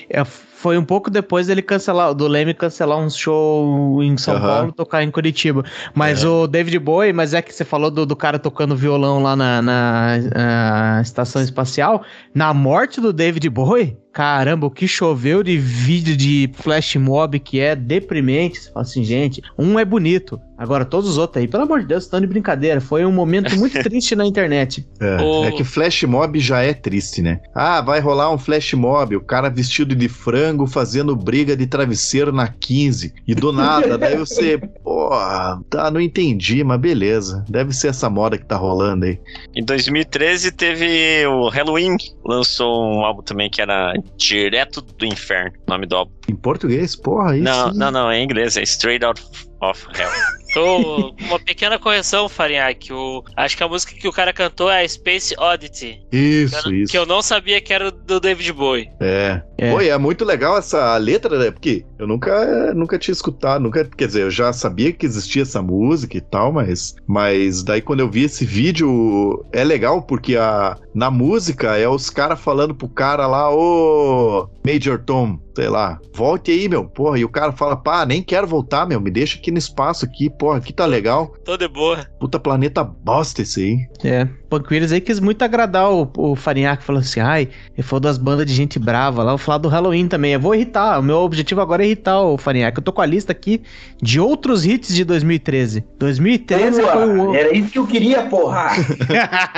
É, 0.10 0.24
foi 0.65 0.80
um 0.80 0.84
pouco 0.84 1.12
depois 1.12 1.45
dele 1.45 1.62
cancelar, 1.62 2.12
do 2.15 2.28
Leme 2.28 2.51
cancelar 2.51 2.97
um 2.97 3.08
show 3.08 4.01
em 4.01 4.17
São 4.17 4.36
Aham. 4.36 4.47
Paulo 4.47 4.69
e 4.69 4.71
tocar 4.71 5.04
em 5.04 5.12
Curitiba. 5.12 5.63
Mas 5.93 6.23
o 6.23 6.47
David 6.47 6.80
Bowie, 6.80 7.13
mas 7.13 7.36
é 7.36 7.41
que 7.43 7.54
você 7.54 7.63
falou 7.63 7.91
do, 7.91 8.04
do 8.04 8.15
cara 8.15 8.39
tocando 8.39 8.75
violão 8.75 9.21
lá 9.21 9.36
na, 9.36 9.62
na, 9.62 10.17
ah, 10.34 11.01
estação 11.04 11.39
espacial. 11.39 12.04
Na 12.34 12.51
morte 12.51 12.99
do 12.99 13.13
David 13.13 13.47
Bowie, 13.47 13.95
caramba, 14.15 14.65
o 14.65 14.71
que 14.71 14.88
choveu 14.88 15.43
de 15.43 15.58
vídeo 15.58 16.15
de 16.15 16.49
flash 16.54 16.95
mob 16.95 17.38
que 17.38 17.60
é 17.60 17.75
deprimente. 17.75 18.62
Você 18.62 18.71
fala 18.71 18.86
assim, 18.86 19.04
gente, 19.04 19.41
um 19.60 19.78
é 19.78 19.84
bonito. 19.84 20.39
Agora, 20.58 20.86
todos 20.86 21.10
os 21.10 21.17
outros 21.17 21.41
aí, 21.41 21.49
pelo 21.49 21.63
amor 21.63 21.82
de 21.82 21.86
Deus, 21.88 22.06
estão 22.06 22.21
de 22.21 22.25
brincadeira. 22.25 22.80
Foi 22.80 23.06
um 23.06 23.12
momento 23.12 23.54
muito 23.58 23.73
triste 23.84 24.15
na 24.15 24.25
internet. 24.25 24.88
É, 25.01 25.21
O- 25.21 25.43
é 25.43 25.51
que 25.51 25.65
flash 25.65 26.04
mob 26.04 26.39
já 26.39 26.62
é 26.62 26.73
triste, 26.73 27.21
né? 27.21 27.41
Ah, 27.54 27.82
vai 27.82 27.99
rolar 27.99 28.32
um 28.32 28.38
flash 28.38 28.73
mob, 28.73 29.17
o 29.17 29.21
cara 29.21 29.49
vestido 29.49 29.93
de 29.93 30.08
frango 30.08 30.65
fazendo 30.65 31.13
briga 31.13 31.58
de 31.58 31.67
travesseiro 31.67 32.32
na 32.32 32.47
15. 32.47 33.13
E 33.28 33.36
do 33.36 33.51
nada, 33.51 33.97
daí 33.99 34.15
você, 34.15 34.58
porra, 34.58 35.62
tá, 35.69 35.91
não 35.91 35.99
entendi, 35.99 36.63
mas 36.63 36.80
beleza. 36.80 37.43
Deve 37.49 37.73
ser 37.73 37.89
essa 37.89 38.10
moda 38.10 38.38
que 38.38 38.45
tá 38.45 38.56
rolando 38.56 39.04
aí. 39.04 39.19
Em 39.54 39.62
2013 39.63 40.54
teve 40.54 41.25
o 41.28 41.49
Halloween, 41.49 41.97
lançou 42.23 42.82
um 42.82 43.04
álbum 43.04 43.21
também 43.21 43.49
que 43.49 43.62
era 43.62 43.93
Direto 44.18 44.82
do 44.82 45.06
Inferno, 45.06 45.58
nome 45.68 45.86
do 45.86 45.96
álbum. 45.96 46.12
Em 46.28 46.36
português, 46.36 46.96
porra, 46.96 47.32
aí 47.32 47.41
não, 47.41 47.72
não, 47.74 47.91
não, 47.91 48.12
é 48.12 48.20
em 48.20 48.24
inglês, 48.24 48.58
é 48.58 48.63
Straight 48.63 49.04
Out 49.04 49.22
of 49.62 49.86
Hell. 49.98 50.10
Uma 50.62 51.39
pequena 51.39 51.78
correção, 51.80 52.30
Farinhaque. 52.30 52.94
O, 52.94 53.24
acho 53.36 53.58
que 53.58 53.63
a 53.63 53.68
música 53.68 53.94
que 53.94 54.08
o 54.08 54.12
cara 54.12 54.34
cantou 54.34 54.70
é 54.70 54.84
a 54.84 54.88
Space 54.88 55.36
Oddity. 55.38 56.02
Que 56.12 56.18
Isso, 56.18 56.68
eu, 56.68 56.74
isso. 56.74 56.91
que 56.91 56.98
eu 56.98 57.06
não 57.06 57.22
sabia 57.22 57.60
que 57.62 57.74
era 57.74 57.91
do 57.91 58.20
David 58.20 58.52
Bowie. 58.54 58.89
É. 59.00 59.41
É. 59.58 59.72
Pô, 59.72 59.82
e 59.82 59.89
é 59.89 59.98
muito 59.98 60.26
legal 60.26 60.58
essa 60.58 60.98
letra, 60.98 61.39
né? 61.39 61.52
Porque 61.52 61.86
eu 61.98 62.08
nunca, 62.08 62.74
nunca 62.74 63.00
tinha 63.00 63.13
escutado, 63.13 63.62
nunca, 63.62 63.86
quer 63.86 64.08
dizer, 64.08 64.24
eu 64.24 64.32
já 64.32 64.52
sabia 64.52 64.91
que 64.91 65.06
existia 65.06 65.44
essa 65.44 65.62
música 65.62 66.18
e 66.18 66.22
tal, 66.22 66.52
mas, 66.52 66.96
mas 67.08 67.63
daí 67.63 67.82
quando 67.82 68.02
eu 68.02 68.10
vi 68.10 68.24
esse 68.24 68.46
vídeo, 68.46 69.46
é 69.54 69.63
legal 69.63 70.02
porque 70.02 70.36
a, 70.36 70.78
na 70.94 71.10
música 71.10 71.78
é 71.78 71.88
os 71.88 72.10
caras 72.10 72.39
falando 72.39 72.76
pro 72.76 72.89
cara 72.89 73.28
lá, 73.28 73.50
ô 73.50 74.50
Major 74.65 75.00
Tom, 75.00 75.39
sei 75.56 75.70
lá, 75.70 76.00
volte 76.13 76.52
aí, 76.52 76.68
meu, 76.68 76.84
porra, 76.84 77.18
e 77.18 77.24
o 77.24 77.30
cara 77.30 77.54
fala, 77.54 77.78
pá, 77.78 78.06
nem 78.06 78.22
quero 78.22 78.46
voltar, 78.46 78.86
meu, 78.86 79.00
me 79.00 79.10
deixa 79.10 79.38
aqui 79.38 79.52
no 79.52 79.58
espaço 79.58 80.04
aqui, 80.04 80.30
porra, 80.30 80.44
aqui 80.53 80.73
tá 80.73 80.86
legal, 80.86 81.34
Tô 81.43 81.58
de 81.58 81.67
boa. 81.67 82.05
puta 82.19 82.39
planeta 82.39 82.84
bosta 82.84 83.41
esse 83.41 83.62
aí. 83.62 84.10
É, 84.10 84.25
Punk 84.49 84.71
Williams 84.71 84.91
aí 84.91 85.01
quis 85.01 85.19
muito 85.19 85.41
agradar 85.41 85.91
o, 85.91 86.10
o 86.17 86.36
Farinhaque, 86.36 86.84
falou 86.84 87.01
assim, 87.01 87.19
ai, 87.19 87.49
ele 87.73 87.84
falou 87.84 87.99
das 87.99 88.17
bandas 88.17 88.45
de 88.45 88.53
gente 88.53 88.77
brava 88.79 89.23
lá, 89.23 89.31
vou 89.31 89.38
falar 89.38 89.58
do 89.58 89.67
Halloween 89.67 90.08
também, 90.08 90.34
eu 90.34 90.39
vou 90.39 90.55
irritar, 90.55 90.99
o 90.99 91.03
meu 91.03 91.17
objetivo 91.17 91.62
agora 91.62 91.84
é 91.84 91.88
irritar 91.88 92.21
o 92.21 92.38
Farinhaque, 92.38 92.79
eu 92.79 92.84
tô 92.84 92.93
com 92.93 93.01
a 93.01 93.05
lista 93.05 93.31
aqui 93.31 93.62
de 94.01 94.19
outros 94.19 94.65
hits 94.65 94.93
de 94.93 95.03
2013. 95.03 95.84
2013 95.97 96.81
foi 96.81 97.19
o... 97.19 97.36
Era 97.36 97.55
isso 97.55 97.69
que 97.69 97.79
eu 97.79 97.88
queria, 97.88 98.23
porra. 98.23 98.71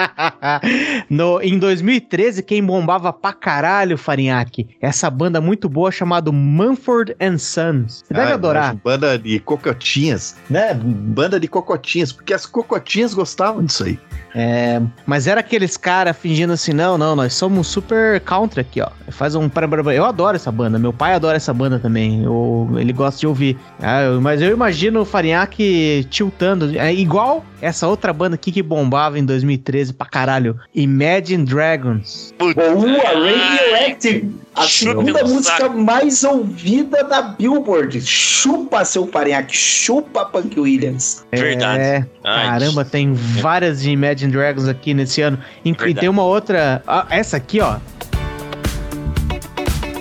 no, 1.10 1.42
em 1.42 1.58
2013, 1.58 2.44
quem 2.44 2.64
bombava 2.64 3.12
pra 3.12 3.34
caralho, 3.34 3.98
Farinhaque, 3.98 4.68
essa 4.82 5.10
banda 5.10 5.42
muito 5.42 5.68
boa 5.70 5.92
chamada 5.92 6.32
Mumford 6.32 7.16
and 7.20 7.38
Sons. 7.38 8.04
Você 8.06 8.14
deve 8.14 8.28
Ai, 8.28 8.34
adorar. 8.34 8.76
Banda 8.76 9.18
de 9.18 9.40
cocotinhas, 9.40 10.38
né? 10.50 10.77
Banda 10.78 11.40
de 11.40 11.48
cocotinhas, 11.48 12.12
porque 12.12 12.34
as 12.34 12.46
cocotinhas 12.46 13.14
gostavam 13.14 13.64
disso 13.64 13.84
aí. 13.84 14.00
É, 14.36 14.80
mas 15.06 15.26
era 15.26 15.40
aqueles 15.40 15.78
caras 15.78 16.16
fingindo 16.16 16.54
assim, 16.54 16.72
não, 16.72 16.98
não, 16.98 17.16
nós 17.16 17.34
somos 17.34 17.68
super 17.68 18.20
country 18.22 18.60
aqui, 18.62 18.82
ó. 18.82 18.90
Faz 19.10 19.34
um... 19.36 19.50
Eu 19.96 20.06
adoro 20.06 20.36
essa 20.36 20.52
banda, 20.52 20.78
meu 20.78 20.94
pai 20.94 21.14
adora 21.14 21.38
essa 21.38 21.54
banda 21.54 21.80
também, 21.80 22.24
eu- 22.24 22.70
ele 22.78 22.94
gosta 22.94 23.20
de 23.20 23.26
ouvir. 23.26 23.58
Ah, 23.82 24.02
eu- 24.04 24.22
mas 24.22 24.40
eu 24.42 24.52
imagino 24.52 25.02
o 25.02 25.06
Farinhaque 25.06 26.06
tiltando, 26.12 26.78
é 26.78 26.94
igual 26.94 27.44
essa 27.62 27.88
outra 27.88 28.14
banda 28.14 28.36
aqui 28.36 28.52
que 28.52 28.62
bombava 28.62 29.18
em 29.18 29.26
2013 29.26 29.94
pra 29.94 30.06
caralho, 30.06 30.60
Imagine 30.76 31.44
Dragons. 31.44 32.34
Boa, 32.38 32.54
Radioactive. 32.54 34.36
A 34.56 34.64
segunda 34.64 35.24
música 35.24 35.58
saco. 35.58 35.78
mais 35.78 36.24
ouvida 36.24 37.04
da 37.04 37.22
Billboard. 37.22 38.02
Chupa, 38.02 38.84
seu 38.86 39.06
Farinhaque. 39.08 39.56
Chupa, 39.56 40.26
Punk 40.26 40.60
Williams. 40.68 41.26
Verdade. 41.32 41.82
É, 41.82 42.06
Ai, 42.24 42.46
caramba, 42.48 42.84
tem 42.84 43.14
várias 43.14 43.82
de 43.82 43.92
Imagine 43.92 44.32
Dragons 44.32 44.68
aqui 44.68 44.94
nesse 44.94 45.22
ano. 45.22 45.40
E, 45.64 45.70
e 45.70 45.72
Verdade. 45.72 46.00
tem 46.02 46.10
uma 46.10 46.24
outra. 46.24 46.82
ah, 46.86 47.06
essa 47.10 47.38
aqui, 47.38 47.60
ó. 47.62 47.78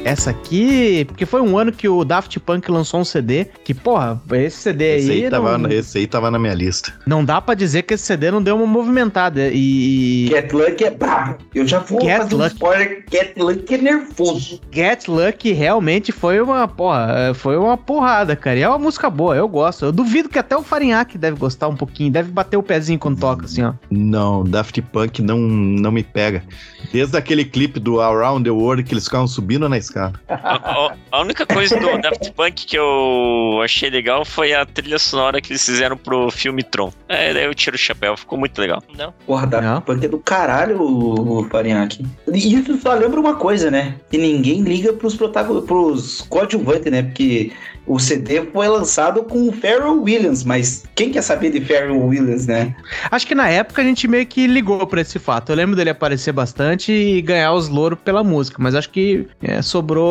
Essa 0.06 0.30
aqui, 0.30 1.04
porque 1.04 1.26
foi 1.26 1.40
um 1.40 1.58
ano 1.58 1.72
que 1.72 1.88
o 1.88 2.04
Daft 2.04 2.38
Punk 2.38 2.70
lançou 2.70 3.00
um 3.00 3.04
CD, 3.04 3.46
que, 3.64 3.74
porra, 3.74 4.22
esse 4.34 4.58
CD 4.58 4.98
Esse 4.98 5.10
aí, 5.10 5.24
aí, 5.24 5.30
tava, 5.30 5.58
não, 5.58 5.68
esse 5.68 5.98
aí 5.98 6.06
tava 6.06 6.30
na 6.30 6.38
minha 6.38 6.54
lista. 6.54 6.94
não 7.04 7.24
dá 7.24 7.40
pra 7.40 7.56
dizer 7.56 7.82
que 7.82 7.94
esse 7.94 8.04
CD 8.04 8.30
não 8.30 8.40
deu 8.40 8.54
uma 8.54 8.68
movimentada. 8.68 9.50
E 9.52 10.28
Get 10.30 10.52
Lucky 10.52 10.84
é 10.84 10.90
brabo. 10.90 11.38
Eu 11.52 11.66
já 11.66 11.80
vou 11.80 12.00
Get 12.00 12.18
fazer 12.18 12.34
um 12.36 12.38
Lucky. 12.38 12.52
spoiler. 12.54 13.04
Get 13.10 13.36
Lucky 13.36 13.74
é 13.74 13.78
nervoso. 13.78 14.60
Get 14.72 15.08
Lucky 15.08 15.50
realmente 15.50 16.12
foi 16.12 16.40
uma, 16.40 16.68
porra, 16.68 17.32
foi 17.34 17.56
uma 17.56 17.76
porrada, 17.76 18.36
cara. 18.36 18.56
E 18.60 18.62
é 18.62 18.68
uma 18.68 18.78
música 18.78 19.10
boa, 19.10 19.34
eu 19.34 19.48
gosto. 19.48 19.86
Eu 19.86 19.92
duvido 19.92 20.28
que 20.28 20.38
até 20.38 20.56
o 20.56 20.62
Farinhaque 20.62 21.18
deve 21.18 21.36
gostar 21.36 21.66
um 21.66 21.74
pouquinho, 21.74 22.12
deve 22.12 22.30
bater 22.30 22.56
o 22.56 22.62
pezinho 22.62 22.96
quando 23.00 23.18
toca, 23.18 23.46
assim, 23.46 23.64
ó. 23.64 23.72
Não, 23.90 24.44
Daft 24.44 24.80
Punk 24.82 25.20
não, 25.20 25.36
não 25.40 25.90
me 25.90 26.04
pega. 26.04 26.44
Desde 26.92 27.16
aquele 27.16 27.44
clipe 27.44 27.80
do 27.80 28.00
Around 28.00 28.44
the 28.44 28.50
World 28.50 28.84
que 28.84 28.94
eles 28.94 29.02
ficavam 29.02 29.26
subindo 29.26 29.68
na 29.68 29.76
escada. 29.76 29.95
A, 29.96 30.12
a- 30.28 30.94
a 31.12 31.20
única 31.20 31.46
coisa 31.46 31.78
do 31.78 31.96
Daft 32.00 32.30
Punk 32.32 32.66
que 32.66 32.76
eu 32.78 33.60
achei 33.62 33.88
legal 33.90 34.24
foi 34.24 34.52
a 34.54 34.64
trilha 34.66 34.98
sonora 34.98 35.40
que 35.40 35.52
eles 35.52 35.64
fizeram 35.64 35.96
pro 35.96 36.30
filme 36.30 36.62
Tron. 36.62 36.92
É, 37.08 37.32
daí 37.32 37.44
eu 37.44 37.54
tiro 37.54 37.76
o 37.76 37.78
chapéu, 37.78 38.16
ficou 38.16 38.38
muito 38.38 38.58
legal. 38.60 38.82
Não. 38.96 39.12
Porra, 39.26 39.46
Daft 39.46 39.64
Não. 39.66 39.80
Punk 39.80 40.04
é 40.04 40.08
do 40.08 40.18
caralho, 40.18 40.80
o 40.80 41.16
o 41.40 41.44
Farinhaque. 41.48 42.04
E 42.32 42.54
isso 42.54 42.78
só 42.80 42.92
lembra 42.94 43.18
uma 43.20 43.36
coisa, 43.36 43.70
né? 43.70 43.96
Que 44.10 44.16
ninguém 44.18 44.62
liga 44.62 44.92
pros, 44.92 45.14
protagon... 45.16 45.62
pros 45.62 46.20
coadjuvantes, 46.28 46.90
né? 46.90 47.02
Porque 47.02 47.52
o 47.86 47.98
CD 47.98 48.42
foi 48.52 48.68
lançado 48.68 49.22
com 49.22 49.48
o 49.48 49.52
Pharrell 49.52 50.02
Williams, 50.02 50.44
mas 50.44 50.84
quem 50.94 51.10
quer 51.10 51.22
saber 51.22 51.50
de 51.50 51.60
Pharrell 51.60 52.00
Williams, 52.00 52.46
né? 52.46 52.74
Acho 53.10 53.26
que 53.26 53.34
na 53.34 53.48
época 53.48 53.82
a 53.82 53.84
gente 53.84 54.08
meio 54.08 54.26
que 54.26 54.46
ligou 54.46 54.84
pra 54.86 55.00
esse 55.00 55.18
fato. 55.18 55.50
Eu 55.50 55.56
lembro 55.56 55.76
dele 55.76 55.90
aparecer 55.90 56.32
bastante 56.32 56.92
e 56.92 57.22
ganhar 57.22 57.52
os 57.52 57.68
louros 57.68 57.98
pela 58.04 58.24
música, 58.24 58.56
mas 58.60 58.74
acho 58.74 58.90
que 58.90 59.26
é, 59.42 59.62
sobrou. 59.62 60.06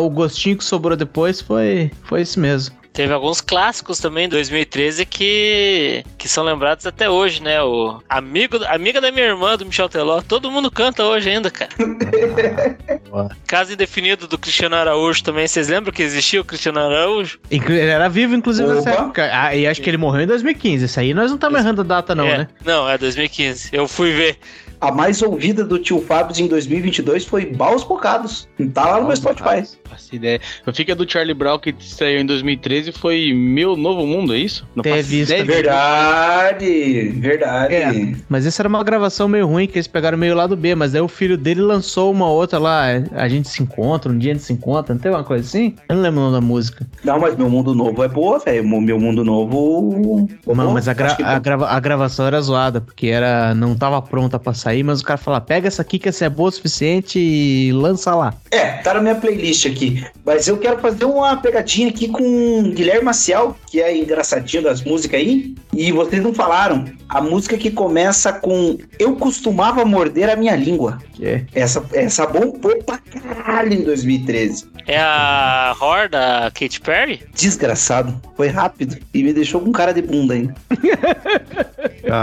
O 0.00 0.10
gostinho 0.10 0.56
que 0.56 0.64
sobrou 0.64 0.96
depois 0.96 1.40
foi, 1.40 1.90
foi 2.04 2.22
esse 2.22 2.38
mesmo. 2.38 2.81
Teve 2.92 3.12
alguns 3.14 3.40
clássicos 3.40 3.98
também 3.98 4.26
em 4.26 4.28
2013 4.28 5.06
que, 5.06 6.04
que 6.18 6.28
são 6.28 6.44
lembrados 6.44 6.86
até 6.86 7.08
hoje, 7.08 7.42
né? 7.42 7.62
O 7.62 8.02
amigo, 8.06 8.58
amiga 8.66 9.00
da 9.00 9.10
minha 9.10 9.24
irmã, 9.26 9.56
do 9.56 9.64
Michel 9.64 9.88
Teló. 9.88 10.20
Todo 10.20 10.50
mundo 10.50 10.70
canta 10.70 11.02
hoje 11.02 11.30
ainda, 11.30 11.50
cara. 11.50 11.70
Caso 13.46 13.72
indefinido 13.72 14.26
do 14.26 14.36
Cristiano 14.36 14.76
Araújo 14.76 15.22
também. 15.24 15.46
Vocês 15.48 15.68
lembram 15.68 15.92
que 15.92 16.02
existia 16.02 16.40
o 16.40 16.44
Cristiano 16.44 16.80
Araújo? 16.80 17.38
Ele 17.50 17.80
era 17.80 18.08
vivo, 18.08 18.34
inclusive, 18.34 18.68
nessa 18.68 18.90
Opa. 18.92 19.02
época. 19.02 19.30
Ah, 19.32 19.54
e 19.56 19.66
acho 19.66 19.80
que 19.80 19.88
ele 19.88 19.96
morreu 19.96 20.22
em 20.22 20.26
2015. 20.26 20.84
Isso 20.84 21.00
aí 21.00 21.14
nós 21.14 21.30
não 21.30 21.36
estamos 21.36 21.58
errando 21.60 21.80
a 21.80 21.84
data, 21.84 22.14
não, 22.14 22.26
É. 22.26 22.38
né? 22.38 22.48
Não, 22.64 22.88
é 22.88 22.98
2015. 22.98 23.70
Eu 23.72 23.88
fui 23.88 24.12
ver. 24.12 24.38
A 24.82 24.90
mais 24.90 25.22
ouvida 25.22 25.64
do 25.64 25.78
tio 25.78 26.00
Fábio 26.02 26.42
em 26.42 26.48
2022 26.48 27.24
foi 27.24 27.46
Baus 27.46 27.84
Bocados. 27.84 28.48
Tá 28.74 28.84
lá 28.88 29.00
no 29.00 29.06
meu 29.06 29.14
Spotify. 29.16 29.62
Faço 29.88 30.14
ideia. 30.16 30.40
Eu 30.66 30.74
fico 30.74 30.90
a 30.90 30.94
do 30.96 31.08
Charlie 31.10 31.34
Brown 31.34 31.56
que 31.58 31.72
saiu 31.78 32.18
em 32.20 32.26
2013 32.26 32.90
foi 32.90 33.32
Meu 33.32 33.76
Novo 33.76 34.04
Mundo, 34.04 34.34
é 34.34 34.38
isso? 34.38 34.66
Não 34.74 34.82
Teve 34.82 34.96
faço 35.02 35.14
isso 35.14 35.32
ideia. 35.32 35.44
Verdade, 35.44 37.08
verdade. 37.20 37.74
É. 37.74 38.14
Mas 38.28 38.44
essa 38.44 38.62
era 38.62 38.68
uma 38.68 38.82
gravação 38.82 39.28
meio 39.28 39.46
ruim, 39.46 39.66
que 39.68 39.74
eles 39.78 39.86
pegaram 39.86 40.18
meio 40.18 40.34
lado 40.34 40.56
B, 40.56 40.74
mas 40.74 40.94
aí 40.94 41.00
o 41.00 41.06
filho 41.08 41.36
dele 41.38 41.60
lançou 41.60 42.10
uma 42.10 42.28
outra 42.28 42.58
lá, 42.58 42.86
a 43.12 43.28
gente 43.28 43.48
se 43.48 43.62
encontra, 43.62 44.10
um 44.10 44.18
dia 44.18 44.32
a 44.32 44.34
gente 44.34 44.44
se 44.44 44.52
encontra, 44.52 44.94
não 44.94 45.00
tem 45.00 45.12
uma 45.12 45.22
coisa 45.22 45.44
assim? 45.46 45.74
Eu 45.88 45.94
não 45.96 46.02
lembro 46.02 46.20
o 46.20 46.22
nome 46.24 46.34
da 46.34 46.40
música. 46.40 46.86
Não, 47.04 47.20
mas 47.20 47.36
Meu 47.36 47.48
Mundo 47.48 47.74
Novo 47.74 48.02
é 48.02 48.08
boa, 48.08 48.38
velho. 48.40 48.66
Meu 48.66 48.98
Mundo 48.98 49.22
Novo. 49.24 50.28
Não, 50.46 50.72
mas 50.72 50.88
a, 50.88 50.94
gra- 50.94 51.14
que- 51.14 51.22
a 51.22 51.38
grava- 51.38 51.68
a 51.68 51.78
gravação 51.78 52.26
era 52.26 52.40
zoada, 52.40 52.80
porque 52.80 53.06
era, 53.06 53.54
não 53.54 53.74
tava 53.76 54.00
pronta 54.02 54.38
pra 54.38 54.52
sair, 54.54 54.71
mas 54.80 55.00
o 55.00 55.04
cara 55.04 55.18
falou, 55.18 55.40
pega 55.40 55.66
essa 55.66 55.82
aqui 55.82 55.98
que 55.98 56.08
essa 56.08 56.24
é 56.24 56.28
boa 56.28 56.48
o 56.48 56.52
suficiente 56.52 57.18
e 57.18 57.72
lança 57.72 58.14
lá. 58.14 58.32
É, 58.52 58.74
tá 58.74 58.94
na 58.94 59.00
minha 59.00 59.16
playlist 59.16 59.66
aqui. 59.66 60.04
Mas 60.24 60.46
eu 60.46 60.56
quero 60.58 60.78
fazer 60.78 61.04
uma 61.04 61.36
pegadinha 61.36 61.88
aqui 61.88 62.06
com 62.06 62.70
Guilherme 62.72 63.06
Maciel, 63.06 63.56
que 63.68 63.80
é 63.80 63.96
engraçadinho 63.98 64.62
das 64.62 64.82
músicas 64.84 65.18
aí. 65.18 65.54
E 65.74 65.90
vocês 65.90 66.22
não 66.22 66.32
falaram. 66.32 66.84
A 67.08 67.20
música 67.20 67.58
que 67.58 67.70
começa 67.72 68.32
com 68.32 68.78
Eu 68.98 69.16
costumava 69.16 69.84
morder 69.84 70.30
a 70.30 70.36
minha 70.36 70.54
língua. 70.54 70.98
Que 71.14 71.26
é- 71.26 71.44
Essa, 71.54 71.84
essa 71.92 72.26
bombou 72.26 72.76
pra 72.84 72.98
caralho 72.98 73.72
em 73.74 73.82
2013. 73.82 74.70
É 74.86 74.98
a 74.98 75.74
Horror 75.80 76.08
da 76.08 76.50
Katy 76.52 76.80
Perry? 76.80 77.22
Desgraçado. 77.34 78.20
Foi 78.36 78.48
rápido. 78.48 78.96
E 79.14 79.22
me 79.22 79.32
deixou 79.32 79.60
com 79.60 79.70
cara 79.72 79.92
de 79.92 80.02
bunda 80.02 80.34
ainda. 80.34 80.54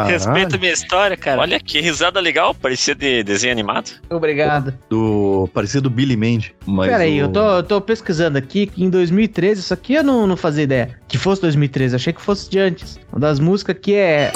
Respeita 0.08 0.56
a 0.56 0.60
minha 0.60 0.74
história, 0.74 1.16
cara. 1.18 1.42
Olha 1.42 1.60
que 1.60 1.80
risada 1.82 2.20
legal, 2.20 2.54
parecia 2.54 2.94
de 2.94 3.24
desenho 3.24 3.52
animado. 3.54 3.92
Obrigado. 4.10 4.74
do 4.90 5.50
parecido 5.54 5.90
Billy 5.90 6.16
Mandy. 6.18 6.54
Mas 6.66 6.90
Pera 6.90 7.04
aí, 7.04 7.22
o- 7.22 7.26
eu 7.26 7.30
tô, 7.32 7.52
eu 7.58 7.64
tô 7.64 7.82
pesquisando 7.82 8.38
aqui 8.38 8.68
que 8.68 8.84
em 8.84 8.90
2013, 8.90 9.62
isso 9.62 9.74
aqui 9.74 9.94
eu 9.94 10.04
não, 10.04 10.28
não 10.28 10.38
fazia 10.38 10.64
ideia. 10.64 11.00
Que 11.08 11.18
fosse 11.18 11.42
2013, 11.42 11.96
achei 11.96 12.14
que 12.14 12.22
fosse 12.22 12.50
de 12.50 12.60
antes. 12.60 13.00
Uma 13.12 13.20
das 13.22 13.40
músicas 13.40 13.76
aqui 13.76 13.96
é. 13.96 14.32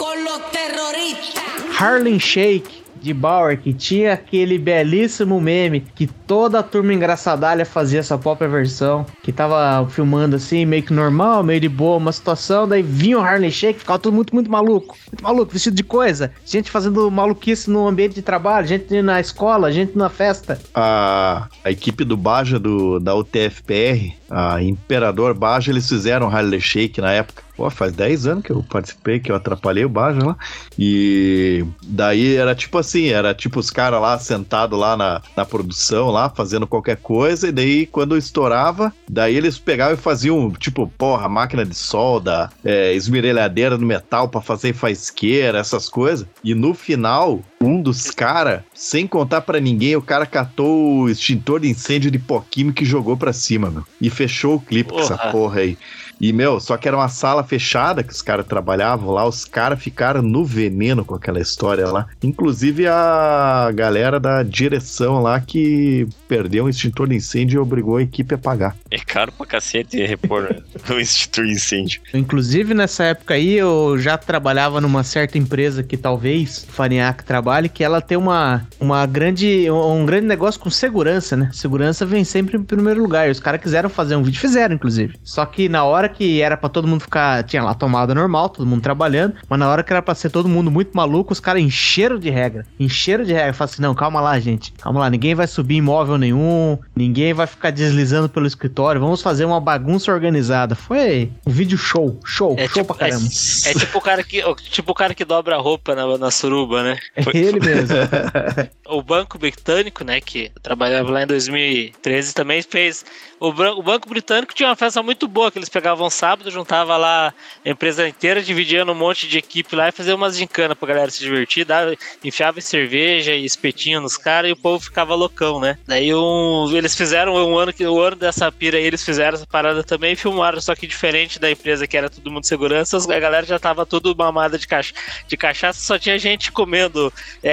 Harlem 1.79 2.19
Shake, 2.19 2.82
de 3.03 3.13
Bauer 3.13 3.59
que 3.59 3.73
tinha 3.73 4.13
aquele 4.13 4.57
belíssimo 4.57 5.39
meme 5.39 5.81
que 5.81 6.07
toda 6.07 6.59
a 6.59 6.63
turma 6.63 6.93
engraçadalha 6.93 7.65
fazia 7.65 7.99
essa 7.99 8.17
própria 8.17 8.47
versão, 8.47 9.05
que 9.21 9.31
tava 9.31 9.87
filmando 9.89 10.37
assim, 10.37 10.65
meio 10.65 10.81
que 10.81 10.93
normal, 10.93 11.43
meio 11.43 11.59
de 11.59 11.67
boa, 11.67 11.97
uma 11.97 12.11
situação, 12.11 12.67
daí 12.67 12.81
vinha 12.81 13.19
o 13.19 13.21
Harley 13.21 13.51
Shake, 13.51 13.79
ficava 13.79 13.99
tudo 13.99 14.15
muito, 14.15 14.33
muito 14.33 14.49
maluco, 14.49 14.97
muito 15.11 15.23
maluco, 15.23 15.51
vestido 15.51 15.75
de 15.75 15.83
coisa, 15.83 16.31
gente 16.45 16.71
fazendo 16.71 17.11
maluquice 17.11 17.69
no 17.69 17.87
ambiente 17.87 18.15
de 18.15 18.21
trabalho, 18.21 18.65
gente 18.65 19.01
na 19.01 19.19
escola, 19.19 19.71
gente 19.71 19.97
na 19.97 20.09
festa. 20.09 20.59
A, 20.73 21.47
a 21.63 21.71
equipe 21.71 22.05
do 22.05 22.15
Baja 22.15 22.57
do, 22.57 22.99
da 22.99 23.13
UTFPR, 23.13 24.13
a 24.29 24.63
Imperador 24.63 25.33
Baja, 25.33 25.71
eles 25.71 25.87
fizeram 25.87 26.29
Harley 26.29 26.61
Shake 26.61 27.01
na 27.01 27.11
época. 27.11 27.43
Pô, 27.55 27.69
faz 27.69 27.93
10 27.93 28.27
anos 28.27 28.43
que 28.43 28.51
eu 28.51 28.63
participei, 28.63 29.19
que 29.19 29.31
eu 29.31 29.35
atrapalhei 29.35 29.85
o 29.85 29.89
Baja 29.89 30.25
lá. 30.25 30.37
E 30.77 31.63
daí 31.83 32.35
era 32.35 32.55
tipo 32.55 32.77
assim, 32.77 33.07
era 33.07 33.33
tipo 33.33 33.59
os 33.59 33.69
caras 33.69 34.01
lá 34.01 34.17
sentados 34.17 34.77
lá 34.77 34.97
na, 34.97 35.21
na 35.35 35.45
produção, 35.45 36.09
lá, 36.09 36.29
fazendo 36.29 36.65
qualquer 36.65 36.97
coisa, 36.97 37.47
e 37.47 37.51
daí 37.51 37.85
quando 37.85 38.17
estourava, 38.17 38.93
daí 39.09 39.35
eles 39.35 39.59
pegavam 39.59 39.93
e 39.93 39.97
faziam, 39.97 40.51
tipo, 40.51 40.87
porra, 40.97 41.29
máquina 41.29 41.65
de 41.65 41.75
solda, 41.75 42.49
é, 42.63 42.93
esmerilhadeira 42.93 43.77
no 43.77 43.85
metal 43.85 44.27
pra 44.27 44.41
fazer 44.41 44.73
faisqueira, 44.73 45.59
essas 45.59 45.89
coisas. 45.89 46.25
E 46.43 46.55
no 46.55 46.73
final, 46.73 47.41
dos 47.83 48.09
caras, 48.09 48.61
sem 48.73 49.05
contar 49.05 49.41
pra 49.41 49.59
ninguém, 49.59 49.95
o 49.95 50.01
cara 50.01 50.25
catou 50.25 51.01
o 51.01 51.09
extintor 51.09 51.59
de 51.59 51.69
incêndio 51.69 52.09
de 52.09 52.17
pó 52.17 52.43
químico 52.49 52.81
e 52.81 52.85
jogou 52.85 53.15
pra 53.17 53.33
cima, 53.33 53.69
meu. 53.69 53.83
E 54.01 54.09
fechou 54.09 54.55
o 54.55 54.59
clipe 54.59 54.91
com 54.91 54.99
essa 54.99 55.17
Porra. 55.17 55.31
porra 55.31 55.59
aí. 55.59 55.77
E, 56.23 56.31
meu, 56.31 56.59
só 56.59 56.77
que 56.77 56.87
era 56.87 56.95
uma 56.95 57.09
sala 57.09 57.43
fechada 57.43 58.03
que 58.03 58.13
os 58.13 58.21
caras 58.21 58.45
trabalhavam 58.45 59.11
lá, 59.11 59.27
os 59.27 59.43
caras 59.43 59.81
ficaram 59.81 60.21
no 60.21 60.45
veneno 60.45 61.03
com 61.03 61.15
aquela 61.15 61.39
história 61.39 61.85
lá. 61.87 62.07
Inclusive 62.23 62.87
a 62.87 63.69
galera 63.73 64.19
da 64.19 64.41
direção 64.41 65.21
lá 65.21 65.41
que 65.41 66.07
perdeu 66.27 66.65
um 66.65 66.69
extintor 66.69 67.09
de 67.09 67.15
incêndio 67.15 67.57
e 67.57 67.59
obrigou 67.59 67.97
a 67.97 68.03
equipe 68.03 68.35
a 68.35 68.37
pagar. 68.37 68.75
É 68.89 68.99
caro 68.99 69.33
pra 69.33 69.45
cacete 69.45 70.01
repor 70.05 70.63
o 70.89 70.99
Instituto 70.99 71.45
Incêndio. 71.45 72.01
Inclusive, 72.13 72.73
nessa 72.73 73.03
época 73.03 73.33
aí, 73.33 73.55
eu 73.55 73.97
já 73.97 74.17
trabalhava 74.17 74.79
numa 74.79 75.03
certa 75.03 75.37
empresa 75.37 75.83
que 75.83 75.97
talvez 75.97 76.65
o 76.69 76.71
Faniac 76.71 77.23
trabalhe, 77.25 77.67
que 77.73 77.83
ela 77.83 78.01
tem 78.01 78.17
uma, 78.17 78.65
uma 78.79 79.05
grande, 79.05 79.69
um 79.71 80.05
grande 80.05 80.27
negócio 80.27 80.59
com 80.59 80.69
segurança, 80.69 81.35
né? 81.35 81.49
Segurança 81.53 82.05
vem 82.05 82.23
sempre 82.23 82.57
em 82.57 82.63
primeiro 82.63 83.01
lugar. 83.01 83.27
E 83.27 83.31
os 83.31 83.39
caras 83.39 83.61
quiseram 83.61 83.89
fazer 83.89 84.15
um 84.15 84.23
vídeo, 84.23 84.39
fizeram, 84.39 84.75
inclusive. 84.75 85.15
Só 85.23 85.45
que 85.45 85.67
na 85.67 85.83
hora 85.83 86.07
que 86.07 86.41
era 86.41 86.55
pra 86.55 86.69
todo 86.69 86.87
mundo 86.87 87.01
ficar, 87.01 87.43
tinha 87.43 87.63
lá 87.63 87.73
tomada 87.73 88.13
normal, 88.13 88.49
todo 88.49 88.65
mundo 88.65 88.81
trabalhando, 88.81 89.35
mas 89.49 89.59
na 89.59 89.69
hora 89.69 89.83
que 89.83 89.91
era 89.91 90.01
pra 90.01 90.15
ser 90.15 90.29
todo 90.29 90.47
mundo 90.47 90.69
muito 90.69 90.95
maluco, 90.95 91.33
os 91.33 91.39
caras 91.39 91.61
encheram 91.61 92.17
de 92.19 92.29
regra. 92.29 92.65
Encheram 92.79 93.23
de 93.23 93.33
regra. 93.33 93.53
Falaram 93.53 93.73
assim, 93.73 93.81
não, 93.81 93.95
calma 93.95 94.21
lá, 94.21 94.39
gente. 94.39 94.71
Calma 94.73 94.99
lá, 95.01 95.09
ninguém 95.09 95.33
vai 95.35 95.47
subir 95.47 95.75
imóvel 95.75 96.17
nenhum, 96.17 96.77
ninguém 96.95 97.33
vai 97.33 97.47
ficar 97.47 97.71
deslizando 97.71 98.29
pelo 98.29 98.45
escritório, 98.45 99.01
vamos 99.01 99.21
fazer 99.21 99.45
uma 99.45 99.59
bagunça 99.59 100.11
organizada. 100.11 100.75
Foi 100.75 101.31
um 101.45 101.51
vídeo 101.51 101.77
show, 101.77 102.19
show, 102.23 102.55
É 102.57 102.67
show 102.67 102.83
tipo, 102.83 102.93
pra 102.93 103.07
caramba. 103.07 103.25
é, 103.65 103.69
é 103.71 103.73
tipo 103.73 103.97
o 103.97 104.01
cara 104.01 104.23
que, 104.23 104.43
tipo 104.69 104.91
o 104.91 104.95
cara 104.95 105.13
que 105.13 105.25
dobra 105.25 105.55
a 105.55 105.59
roupa 105.59 105.95
na, 105.95 106.17
na 106.17 106.31
suruba, 106.31 106.83
né? 106.83 106.97
É 107.15 107.23
ele 107.37 107.59
mesmo. 107.63 107.97
o 108.87 109.01
Banco 109.01 109.37
Britânico, 109.37 110.03
né, 110.03 110.21
que 110.21 110.51
trabalhava 110.61 111.09
lá 111.09 111.23
em 111.23 111.27
2013, 111.27 112.33
também 112.33 112.61
fez. 112.61 113.05
O, 113.39 113.49
o 113.49 113.83
Banco 113.83 114.07
Britânico 114.07 114.53
tinha 114.53 114.69
uma 114.69 114.75
festa 114.75 115.01
muito 115.01 115.27
boa, 115.27 115.51
que 115.51 115.57
eles 115.57 115.69
pegavam 115.69 116.09
sábado, 116.09 116.51
juntava 116.51 116.95
lá 116.97 117.33
a 117.65 117.69
empresa 117.69 118.07
inteira, 118.07 118.41
dividia 118.41 118.85
num 118.85 118.95
monte 118.95 119.27
de 119.27 119.37
equipe 119.37 119.75
lá 119.75 119.89
e 119.89 119.91
fazia 119.91 120.15
umas 120.15 120.37
gincanas 120.37 120.77
pra 120.77 120.87
galera 120.87 121.11
se 121.11 121.19
divertir, 121.19 121.65
dava, 121.65 121.95
enfiava 122.23 122.61
cerveja 122.61 123.33
e 123.33 123.45
espetinho 123.45 124.01
nos 124.01 124.17
caras 124.17 124.49
e 124.49 124.53
o 124.53 124.57
povo 124.57 124.83
ficava 124.83 125.15
loucão, 125.15 125.59
né? 125.59 125.77
Daí 125.87 126.13
um, 126.13 126.69
eles 126.73 126.95
fizeram 126.95 127.33
um 127.33 127.57
ano 127.57 127.73
que 127.73 127.85
o 127.85 127.99
ano 127.99 128.15
dessa 128.15 128.51
pira 128.51 128.77
aí, 128.77 128.85
eles 128.85 129.03
fizeram 129.03 129.35
essa 129.35 129.47
parada 129.47 129.83
também 129.83 130.13
e 130.13 130.15
filmaram, 130.15 130.61
só 130.61 130.75
que 130.75 130.87
diferente 130.87 131.39
da 131.39 131.51
empresa 131.51 131.87
que 131.87 131.97
era 131.97 132.09
todo 132.09 132.31
mundo 132.31 132.45
segurança, 132.45 132.97
a 132.97 133.19
galera 133.19 133.45
já 133.45 133.59
tava 133.59 133.85
tudo 133.85 134.15
mamada 134.15 134.57
de, 134.57 134.67
cacha, 134.67 134.93
de 135.27 135.35
cachaça, 135.35 135.79
só 135.79 135.99
tinha 135.99 136.17
gente 136.17 136.51
comendo 136.51 137.11
é, 137.41 137.52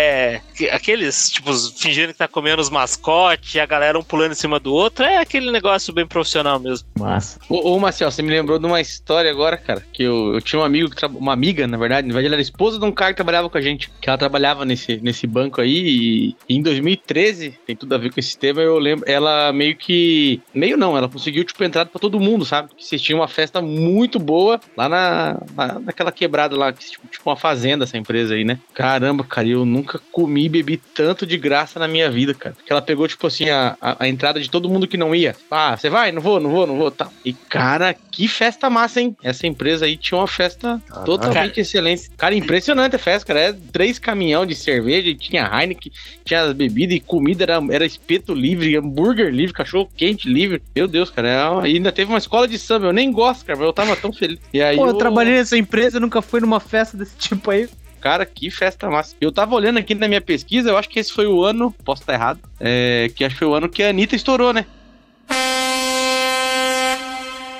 que- 0.54 0.68
aqueles, 0.70 1.30
tipo, 1.30 1.52
fingindo 1.76 2.12
que 2.12 2.18
tá 2.18 2.28
comendo 2.28 2.60
os 2.62 2.70
mascotes, 2.70 3.54
e 3.54 3.60
a 3.60 3.66
galera 3.66 3.98
um 3.98 4.02
pulando 4.02 4.32
em 4.32 4.36
cima 4.36 4.58
do 4.60 4.72
outro, 4.72 5.04
é 5.04 5.18
aquele 5.18 5.50
negócio 5.50 5.92
bem 5.92 6.06
profissional 6.06 6.58
mesmo. 6.58 6.86
Massa. 6.98 7.38
Ô, 7.48 7.74
ô 7.74 7.78
Marcel, 7.78 8.10
você 8.10 8.22
me 8.22 8.30
lembrou 8.30 8.58
de 8.58 8.66
uma 8.66 8.80
história 8.80 9.30
agora, 9.30 9.56
cara, 9.56 9.84
que 9.92 10.02
eu, 10.02 10.34
eu 10.34 10.40
tinha 10.40 10.60
um 10.60 10.64
amigo, 10.64 10.90
que 10.90 11.04
uma 11.06 11.32
amiga, 11.32 11.66
na 11.66 11.76
verdade, 11.76 12.06
na 12.06 12.12
verdade 12.14 12.26
ela 12.26 12.34
era 12.36 12.42
esposa 12.42 12.78
de 12.78 12.84
um 12.84 12.92
cara 12.92 13.12
que 13.12 13.16
trabalhava 13.16 13.48
com 13.50 13.58
a 13.58 13.60
gente, 13.60 13.90
que 14.00 14.08
ela 14.08 14.18
trabalhava 14.18 14.64
nesse, 14.64 14.96
nesse 14.98 15.26
banco 15.26 15.60
aí, 15.60 15.70
e, 15.88 16.36
e 16.48 16.56
em 16.56 16.62
2013, 16.62 17.58
tem 17.66 17.74
tudo 17.76 17.94
a 17.94 17.98
ver 17.98 18.12
com 18.12 18.20
esse 18.20 18.36
tema, 18.36 18.60
eu 18.60 18.78
lembro, 18.78 19.04
ela 19.10 19.52
meio 19.52 19.76
que, 19.76 20.40
meio 20.54 20.76
não, 20.76 20.96
ela 20.96 21.08
conseguiu, 21.08 21.44
tipo, 21.44 21.62
entrada 21.64 21.90
pra 21.90 22.00
todo 22.00 22.20
mundo, 22.20 22.44
sabe? 22.44 22.70
Que 22.76 22.98
tinham 22.98 23.20
uma 23.20 23.28
festa 23.28 23.60
muito 23.62 24.18
boa 24.18 24.60
lá 24.76 24.88
na, 24.88 25.38
na- 25.56 25.78
naquela 25.80 26.12
quebrada 26.12 26.56
lá, 26.56 26.72
que, 26.72 26.84
tipo, 26.90 27.06
tipo 27.08 27.28
uma 27.30 27.36
fazenda 27.36 27.84
essa 27.84 27.96
empresa 27.98 28.34
aí, 28.34 28.44
né? 28.44 28.58
Caramba, 28.74 29.24
cara, 29.24 29.48
eu 29.48 29.64
nunca 29.64 29.89
comi 29.98 30.44
e 30.44 30.48
bebi 30.48 30.76
tanto 30.76 31.26
de 31.26 31.36
graça 31.36 31.78
na 31.78 31.88
minha 31.88 32.10
vida, 32.10 32.34
cara. 32.34 32.54
Que 32.64 32.72
ela 32.72 32.82
pegou, 32.82 33.06
tipo 33.08 33.26
assim, 33.26 33.48
a, 33.50 33.76
a, 33.80 34.04
a 34.04 34.08
entrada 34.08 34.40
de 34.40 34.50
todo 34.50 34.68
mundo 34.68 34.86
que 34.86 34.96
não 34.96 35.14
ia. 35.14 35.34
Ah, 35.50 35.76
você 35.76 35.88
vai? 35.90 36.12
Não 36.12 36.20
vou, 36.22 36.38
não 36.40 36.50
vou, 36.50 36.66
não 36.66 36.76
vou, 36.76 36.90
tá. 36.90 37.08
E, 37.24 37.32
cara, 37.32 37.94
que 37.94 38.28
festa 38.28 38.68
massa, 38.70 39.00
hein? 39.00 39.16
Essa 39.22 39.46
empresa 39.46 39.84
aí 39.86 39.96
tinha 39.96 40.18
uma 40.18 40.26
festa 40.26 40.80
totalmente 41.04 41.60
excelente. 41.60 42.10
Cara, 42.16 42.34
impressionante 42.34 42.96
a 42.96 42.98
festa, 42.98 43.26
cara. 43.26 43.40
Era 43.40 43.58
três 43.72 43.98
caminhão 43.98 44.44
de 44.46 44.54
cerveja, 44.54 45.14
tinha 45.14 45.44
Heineken, 45.52 45.92
tinha 46.24 46.42
as 46.42 46.52
bebidas 46.52 46.96
e 46.96 47.00
comida, 47.00 47.44
era, 47.44 47.60
era 47.70 47.84
espeto 47.86 48.34
livre, 48.34 48.76
hambúrguer 48.76 49.30
livre, 49.32 49.52
cachorro 49.52 49.88
quente 49.96 50.28
livre. 50.28 50.62
Meu 50.74 50.86
Deus, 50.86 51.10
cara. 51.10 51.28
é 51.28 51.48
uma- 51.48 51.68
E 51.68 51.74
ainda 51.76 51.92
teve 51.92 52.10
uma 52.10 52.18
escola 52.18 52.46
de 52.46 52.58
samba. 52.58 52.86
Eu 52.86 52.92
nem 52.92 53.10
gosto, 53.12 53.44
cara, 53.44 53.58
mas 53.58 53.66
eu 53.66 53.72
tava 53.72 53.96
tão 53.96 54.12
feliz. 54.12 54.38
E 54.52 54.60
aí 54.62 54.76
Pô, 54.76 54.84
eu 54.86 54.88
eu- 54.90 54.94
trabalhei 54.98 55.34
nessa 55.34 55.56
empresa, 55.56 55.98
nunca 56.00 56.20
fui 56.22 56.40
numa 56.40 56.60
festa 56.60 56.96
desse 56.96 57.16
tipo 57.16 57.50
aí. 57.50 57.68
Cara, 58.00 58.24
que 58.24 58.50
festa 58.50 58.88
massa. 58.90 59.14
Eu 59.20 59.30
tava 59.30 59.54
olhando 59.54 59.78
aqui 59.78 59.94
na 59.94 60.08
minha 60.08 60.20
pesquisa, 60.20 60.70
eu 60.70 60.78
acho 60.78 60.88
que 60.88 60.98
esse 60.98 61.12
foi 61.12 61.26
o 61.26 61.44
ano, 61.44 61.70
posso 61.84 62.02
estar 62.02 62.14
errado, 62.14 62.40
é, 62.58 63.10
que 63.14 63.24
acho 63.24 63.34
que 63.34 63.38
foi 63.40 63.48
o 63.48 63.54
ano 63.54 63.68
que 63.68 63.82
a 63.82 63.90
Anitta 63.90 64.16
estourou, 64.16 64.52
né? 64.52 64.64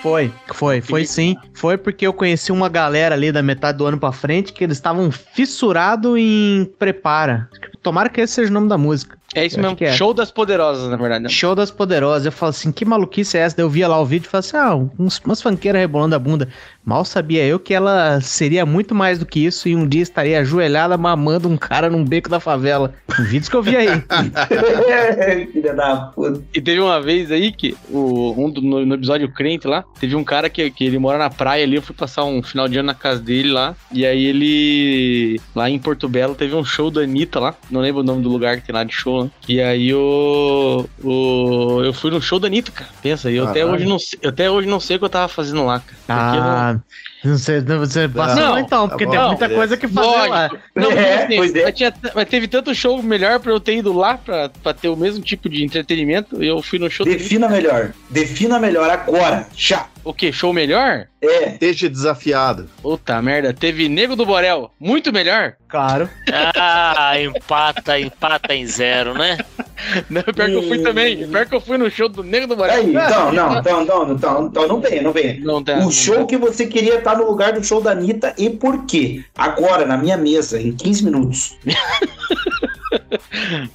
Foi, 0.03 0.33
foi, 0.55 0.81
foi 0.81 1.05
sim. 1.05 1.37
Foi 1.53 1.77
porque 1.77 2.07
eu 2.07 2.13
conheci 2.15 2.51
uma 2.51 2.71
galera 2.71 3.15
ali 3.15 3.31
da 3.31 3.43
metade 3.43 3.77
do 3.77 3.85
ano 3.85 3.99
pra 3.99 4.13
frente 4.13 4.51
que 4.51 4.65
eles 4.65 4.79
estavam 4.79 5.11
fissurados 5.11 6.17
em 6.19 6.65
Prepara. 6.79 7.51
Tomara 7.83 8.09
que 8.09 8.21
esse 8.23 8.33
seja 8.35 8.51
o 8.51 8.55
nome 8.55 8.67
da 8.69 8.79
música. 8.79 9.19
É 9.35 9.45
isso 9.45 9.59
Eu 9.59 9.63
mesmo. 9.63 9.77
é. 9.81 9.93
Show 9.93 10.15
das 10.15 10.31
Poderosas, 10.31 10.89
na 10.91 10.97
verdade. 10.97 11.25
né? 11.25 11.29
Show 11.29 11.55
das 11.55 11.71
Poderosas. 11.71 12.25
Eu 12.27 12.33
falo 12.33 12.51
assim, 12.51 12.73
que 12.73 12.85
maluquice 12.85 13.37
é 13.37 13.43
essa? 13.43 13.57
Daí 13.57 13.65
eu 13.65 13.71
via 13.71 13.87
lá 13.87 14.01
o 14.01 14.05
vídeo 14.07 14.27
e 14.27 14.31
falava 14.31 14.47
assim, 14.47 14.57
ah, 14.57 14.89
uns, 14.99 15.19
umas 15.25 15.41
fanqueiras 15.43 15.81
rebolando 15.81 16.15
a 16.15 16.19
bunda. 16.19 16.49
Mal 16.91 17.05
sabia 17.05 17.45
eu 17.47 17.61
que 17.61 17.73
ela 17.73 18.21
seria 18.21 18.67
muito 18.67 18.97
mais 18.97 19.17
do 19.17 19.25
que 19.25 19.39
isso 19.47 19.69
e 19.69 19.77
um 19.77 19.87
dia 19.87 20.03
estaria 20.03 20.41
ajoelhada 20.41 20.97
mamando 20.99 21.49
um 21.49 21.57
cara 21.57 21.89
num 21.89 22.05
beco 22.05 22.29
da 22.29 22.41
favela. 22.41 22.93
Vídeos 23.29 23.49
que 23.49 23.55
eu 23.55 23.63
vi 23.63 23.77
aí. 23.77 23.87
Filha 25.53 25.73
da 25.73 25.97
puta. 26.13 26.43
E 26.53 26.61
teve 26.61 26.81
uma 26.81 27.01
vez 27.01 27.31
aí 27.31 27.53
que, 27.53 27.77
o, 27.89 28.35
um 28.37 28.51
do- 28.51 28.61
no, 28.61 28.85
no 28.85 28.95
episódio 28.97 29.31
Crente 29.33 29.69
lá, 29.69 29.85
teve 30.01 30.17
um 30.17 30.25
cara 30.25 30.51
que, 30.51 30.69
que 30.73 30.85
ele 30.85 30.99
mora 30.99 31.17
na 31.17 31.31
praia 31.31 31.63
ali, 31.63 31.77
eu 31.77 31.83
fui 31.83 31.95
passar 31.95 32.25
um 32.25 32.43
final 32.43 32.67
de 32.67 32.77
ano 32.79 32.87
na 32.87 32.95
casa 32.95 33.21
dele 33.21 33.53
lá, 33.53 33.77
e 33.93 34.05
aí 34.05 34.25
ele, 34.25 35.41
lá 35.55 35.71
em 35.71 35.79
Porto 35.79 36.09
Belo, 36.09 36.35
teve 36.35 36.57
um 36.57 36.65
show 36.65 36.91
da 36.91 37.03
Anitta 37.03 37.39
lá, 37.39 37.55
não 37.71 37.81
lembro 37.81 38.01
o 38.01 38.05
nome 38.05 38.21
do 38.25 38.29
lugar 38.29 38.57
que 38.57 38.67
tem 38.67 38.75
lá 38.75 38.83
de 38.83 38.93
show, 38.93 39.25
né? 39.25 39.31
E 39.49 39.61
aí 39.61 39.95
o, 39.95 40.85
o, 41.05 41.83
eu 41.85 41.93
fui 41.93 42.11
no 42.11 42.21
show 42.21 42.41
da 42.41 42.49
Anitta, 42.49 42.73
cara, 42.73 42.91
pensa, 43.01 43.29
aí, 43.29 43.37
eu 43.37 43.47
até 43.47 43.65
hoje 43.65 43.85
não 43.87 43.99
sei, 44.01 44.19
eu 44.23 44.31
até 44.31 44.51
hoje 44.51 44.67
não 44.67 44.81
sei 44.81 44.97
o 44.97 44.99
que 44.99 45.05
eu 45.05 45.09
tava 45.09 45.29
fazendo 45.29 45.65
lá, 45.65 45.81
cara. 45.81 46.01
Ah, 46.09 46.80
não 47.25 47.37
sei, 47.39 47.61
não, 47.61 47.79
você 47.79 48.09
passa 48.09 48.35
Não, 48.35 48.53
lá 48.53 48.61
então, 48.61 48.89
porque 48.89 49.05
tá 49.07 49.11
tem 49.13 49.27
muita 49.29 49.49
coisa 49.49 49.77
que 49.77 49.87
fazer 49.89 50.29
lá. 50.29 50.51
Não, 50.75 50.91
É, 50.93 50.95
mas, 50.95 51.25
assim, 51.25 51.37
pois 51.37 51.55
é. 51.55 51.63
mas, 51.65 51.75
tinha- 51.75 51.95
mas 52.15 52.29
teve 52.29 52.49
tanto 52.49 52.75
show 52.75 53.03
melhor 53.03 53.39
pra 53.41 53.53
eu 53.53 53.61
ter 53.61 53.77
ido 53.77 53.93
lá 53.93 54.17
pra, 54.19 54.49
pra 54.63 54.73
ter 54.75 54.89
o 54.89 54.97
mesmo 54.97 55.23
tipo 55.23 55.49
de 55.49 55.65
entretenimento. 55.65 56.43
Eu 56.43 56.63
fui 56.63 56.79
no 56.79 56.91
show. 56.91 57.05
Defina 57.07 57.49
melhor. 57.49 57.93
Defina 58.09 58.59
melhor 58.59 58.89
agora. 58.91 59.47
Já. 59.57 59.87
O 60.03 60.15
que? 60.15 60.33
Show 60.33 60.53
melhor? 60.53 61.07
É. 61.21 61.51
Esteja 61.51 61.89
desafiado. 61.91 62.69
Puta 62.81 63.21
merda, 63.21 63.53
teve 63.53 63.87
Nego 63.89 64.17
do 64.17 64.25
Borel, 64.25 64.71
muito 64.81 65.13
melhor. 65.13 65.55
Claro. 65.69 66.09
Ah, 66.57 67.13
empata, 67.21 68.01
empata 68.01 68.55
em 68.55 68.67
zero, 68.67 69.13
né? 69.15 69.37
Não, 70.11 70.23
pior 70.23 70.47
que 70.47 70.55
eu 70.55 70.63
fui 70.63 70.79
também. 70.79 71.29
Pior 71.29 71.47
que 71.47 71.55
eu 71.55 71.61
fui 71.61 71.79
no 71.79 71.91
show 71.91 72.09
do 72.09 72.23
Nego 72.23 72.47
do 72.47 72.57
Borel. 72.57 72.83
Então, 72.83 73.33
não, 73.33 73.59
então, 73.59 73.85
não, 73.85 74.13
então, 74.13 74.47
então 74.47 74.69
não 74.69 74.81
não 75.03 75.13
venha. 75.13 75.41
Não 75.41 75.63
tá. 75.63 75.79
O 75.79 75.91
show 75.91 76.27
que 76.27 76.37
você 76.37 76.67
queria 76.67 76.97
estar 76.97 77.17
no 77.17 77.27
lugar 77.27 77.53
do 77.53 77.65
show 77.65 77.81
da 77.81 77.93
Anitta 77.93 78.35
e 78.39 78.51
por 78.51 78.85
quê? 78.87 79.25
Agora, 79.37 79.87
na 79.87 79.97
minha 79.97 80.17
mesa, 80.17 80.61
em 80.61 80.73
15 80.73 81.05
minutos. 81.05 81.57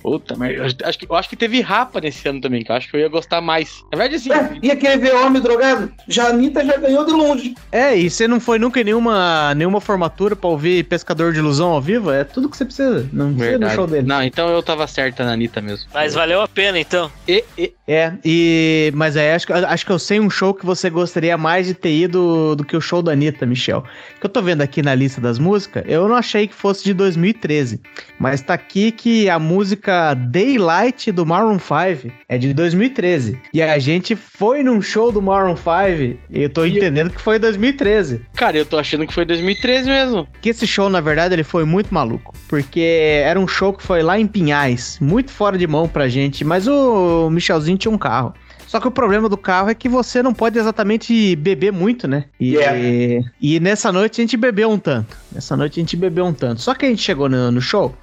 Puta 0.01 0.35
merda. 0.35 0.55
Eu 0.81 0.87
Acho 0.87 0.99
que, 0.99 1.05
eu 1.09 1.15
acho 1.15 1.29
que 1.29 1.35
teve 1.35 1.61
rapa 1.61 1.99
nesse 2.01 2.27
ano 2.27 2.41
também, 2.41 2.63
que 2.63 2.71
eu 2.71 2.75
acho 2.75 2.89
que 2.89 2.95
eu 2.95 2.99
ia 3.01 3.07
gostar 3.09 3.41
mais. 3.41 3.83
Na 3.91 3.97
verdade, 3.97 4.15
assim. 4.15 4.31
É, 4.31 4.57
ia 4.61 4.75
querer 4.75 4.97
ver 4.97 5.13
homem 5.15 5.41
drogado? 5.41 5.91
Já 6.07 6.25
a 6.25 6.29
Anitta 6.29 6.65
já 6.65 6.77
ganhou 6.77 7.05
de 7.05 7.11
longe. 7.11 7.55
É, 7.71 7.97
e 7.97 8.09
você 8.09 8.27
não 8.27 8.39
foi 8.39 8.59
nunca 8.59 8.79
em 8.81 8.83
nenhuma, 8.83 9.53
nenhuma 9.55 9.79
formatura 9.81 10.35
pra 10.35 10.49
ouvir 10.49 10.83
Pescador 10.85 11.33
de 11.33 11.39
Ilusão 11.39 11.69
ao 11.69 11.81
vivo? 11.81 12.11
É 12.11 12.23
tudo 12.23 12.49
que 12.49 12.57
você 12.57 12.65
precisa. 12.65 13.07
Não 13.13 13.27
precisa 13.27 13.29
no 13.29 13.35
Verdade. 13.59 13.75
show 13.75 13.87
dele. 13.87 14.07
Não, 14.07 14.23
então 14.23 14.49
eu 14.49 14.61
tava 14.61 14.85
certa 14.87 15.23
na 15.25 15.33
Anitta 15.33 15.61
mesmo. 15.61 15.89
Mas 15.93 16.13
valeu 16.13 16.41
a 16.41 16.47
pena, 16.47 16.79
então. 16.79 17.11
E, 17.27 17.43
e, 17.57 17.73
É, 17.87 18.13
e. 18.23 18.91
Mas 18.95 19.15
é, 19.15 19.33
acho, 19.35 19.47
que- 19.47 19.53
acho 19.53 19.85
que 19.85 19.91
eu 19.91 19.99
sei 19.99 20.19
um 20.19 20.29
show 20.29 20.53
que 20.53 20.65
você 20.65 20.89
gostaria 20.89 21.37
mais 21.37 21.67
de 21.67 21.73
ter 21.73 21.93
ido 21.93 22.55
do 22.55 22.63
que 22.63 22.75
o 22.75 22.81
show 22.81 23.01
da 23.01 23.11
Anitta, 23.11 23.45
Michel. 23.45 23.83
Que 24.19 24.25
eu 24.25 24.29
tô 24.29 24.41
vendo 24.41 24.61
aqui 24.61 24.81
na 24.81 24.93
lista 24.95 25.21
das 25.21 25.37
músicas, 25.39 25.83
eu 25.87 26.07
não 26.07 26.15
achei 26.15 26.47
que 26.47 26.53
fosse 26.55 26.83
de 26.83 26.93
2013. 26.93 27.79
Mas 28.19 28.41
tá 28.41 28.53
aqui 28.53 28.91
que 28.91 29.04
a 29.31 29.37
música 29.39 30.13
Daylight 30.13 31.11
do 31.11 31.25
Maroon 31.25 31.59
5 31.59 32.11
é 32.27 32.37
de 32.37 32.53
2013. 32.53 33.37
E 33.53 33.61
a 33.61 33.77
gente 33.79 34.15
foi 34.15 34.63
num 34.63 34.81
show 34.81 35.11
do 35.11 35.21
Maroon 35.21 35.55
5 35.55 36.17
e 36.29 36.43
eu 36.43 36.49
tô 36.49 36.65
E- 36.65 36.75
entendendo 36.77 37.09
que 37.11 37.21
foi 37.21 37.37
em 37.37 37.39
2013. 37.39 38.21
cara, 38.35 38.57
eu 38.57 38.65
tô 38.65 38.77
achando 38.77 39.05
que 39.07 39.13
foi 39.13 39.25
2013 39.25 39.89
mesmo. 39.89 40.27
Que 40.41 40.49
esse 40.49 40.65
show, 40.67 40.89
na 40.89 41.01
verdade, 41.01 41.33
ele 41.35 41.43
foi 41.43 41.65
muito 41.65 41.93
maluco. 41.93 42.33
Porque 42.47 42.81
era 43.23 43.39
um 43.39 43.47
show 43.47 43.73
que 43.73 43.83
foi 43.83 44.01
lá 44.03 44.19
em 44.19 44.27
Pinhais, 44.27 44.97
muito 45.01 45.31
fora 45.31 45.57
de 45.57 45.67
mão 45.67 45.87
pra 45.87 46.07
gente. 46.07 46.43
Mas 46.43 46.67
o 46.67 47.29
Michelzinho 47.29 47.77
tinha 47.77 47.91
um 47.91 47.97
carro. 47.97 48.33
Só 48.67 48.79
que 48.79 48.87
o 48.87 48.91
problema 48.91 49.29
do 49.29 49.37
carro 49.37 49.69
é 49.69 49.75
que 49.75 49.87
você 49.87 50.21
não 50.23 50.33
pode 50.33 50.57
exatamente 50.57 51.35
beber 51.35 51.71
muito, 51.71 52.07
né? 52.07 52.25
E, 52.39 52.55
Yeah. 52.55 53.29
e 53.39 53.59
nessa 53.59 53.91
noite 53.91 54.19
a 54.19 54.23
gente 54.23 54.35
bebeu 54.35 54.69
um 54.69 54.77
tanto. 54.79 55.15
Nessa 55.31 55.55
noite 55.55 55.79
a 55.79 55.81
gente 55.83 55.95
bebeu 55.95 56.25
um 56.25 56.33
tanto. 56.33 56.61
Só 56.61 56.73
que 56.73 56.85
a 56.85 56.89
gente 56.89 57.01
chegou 57.01 57.29
no, 57.29 57.51
no 57.51 57.61
show. 57.61 57.95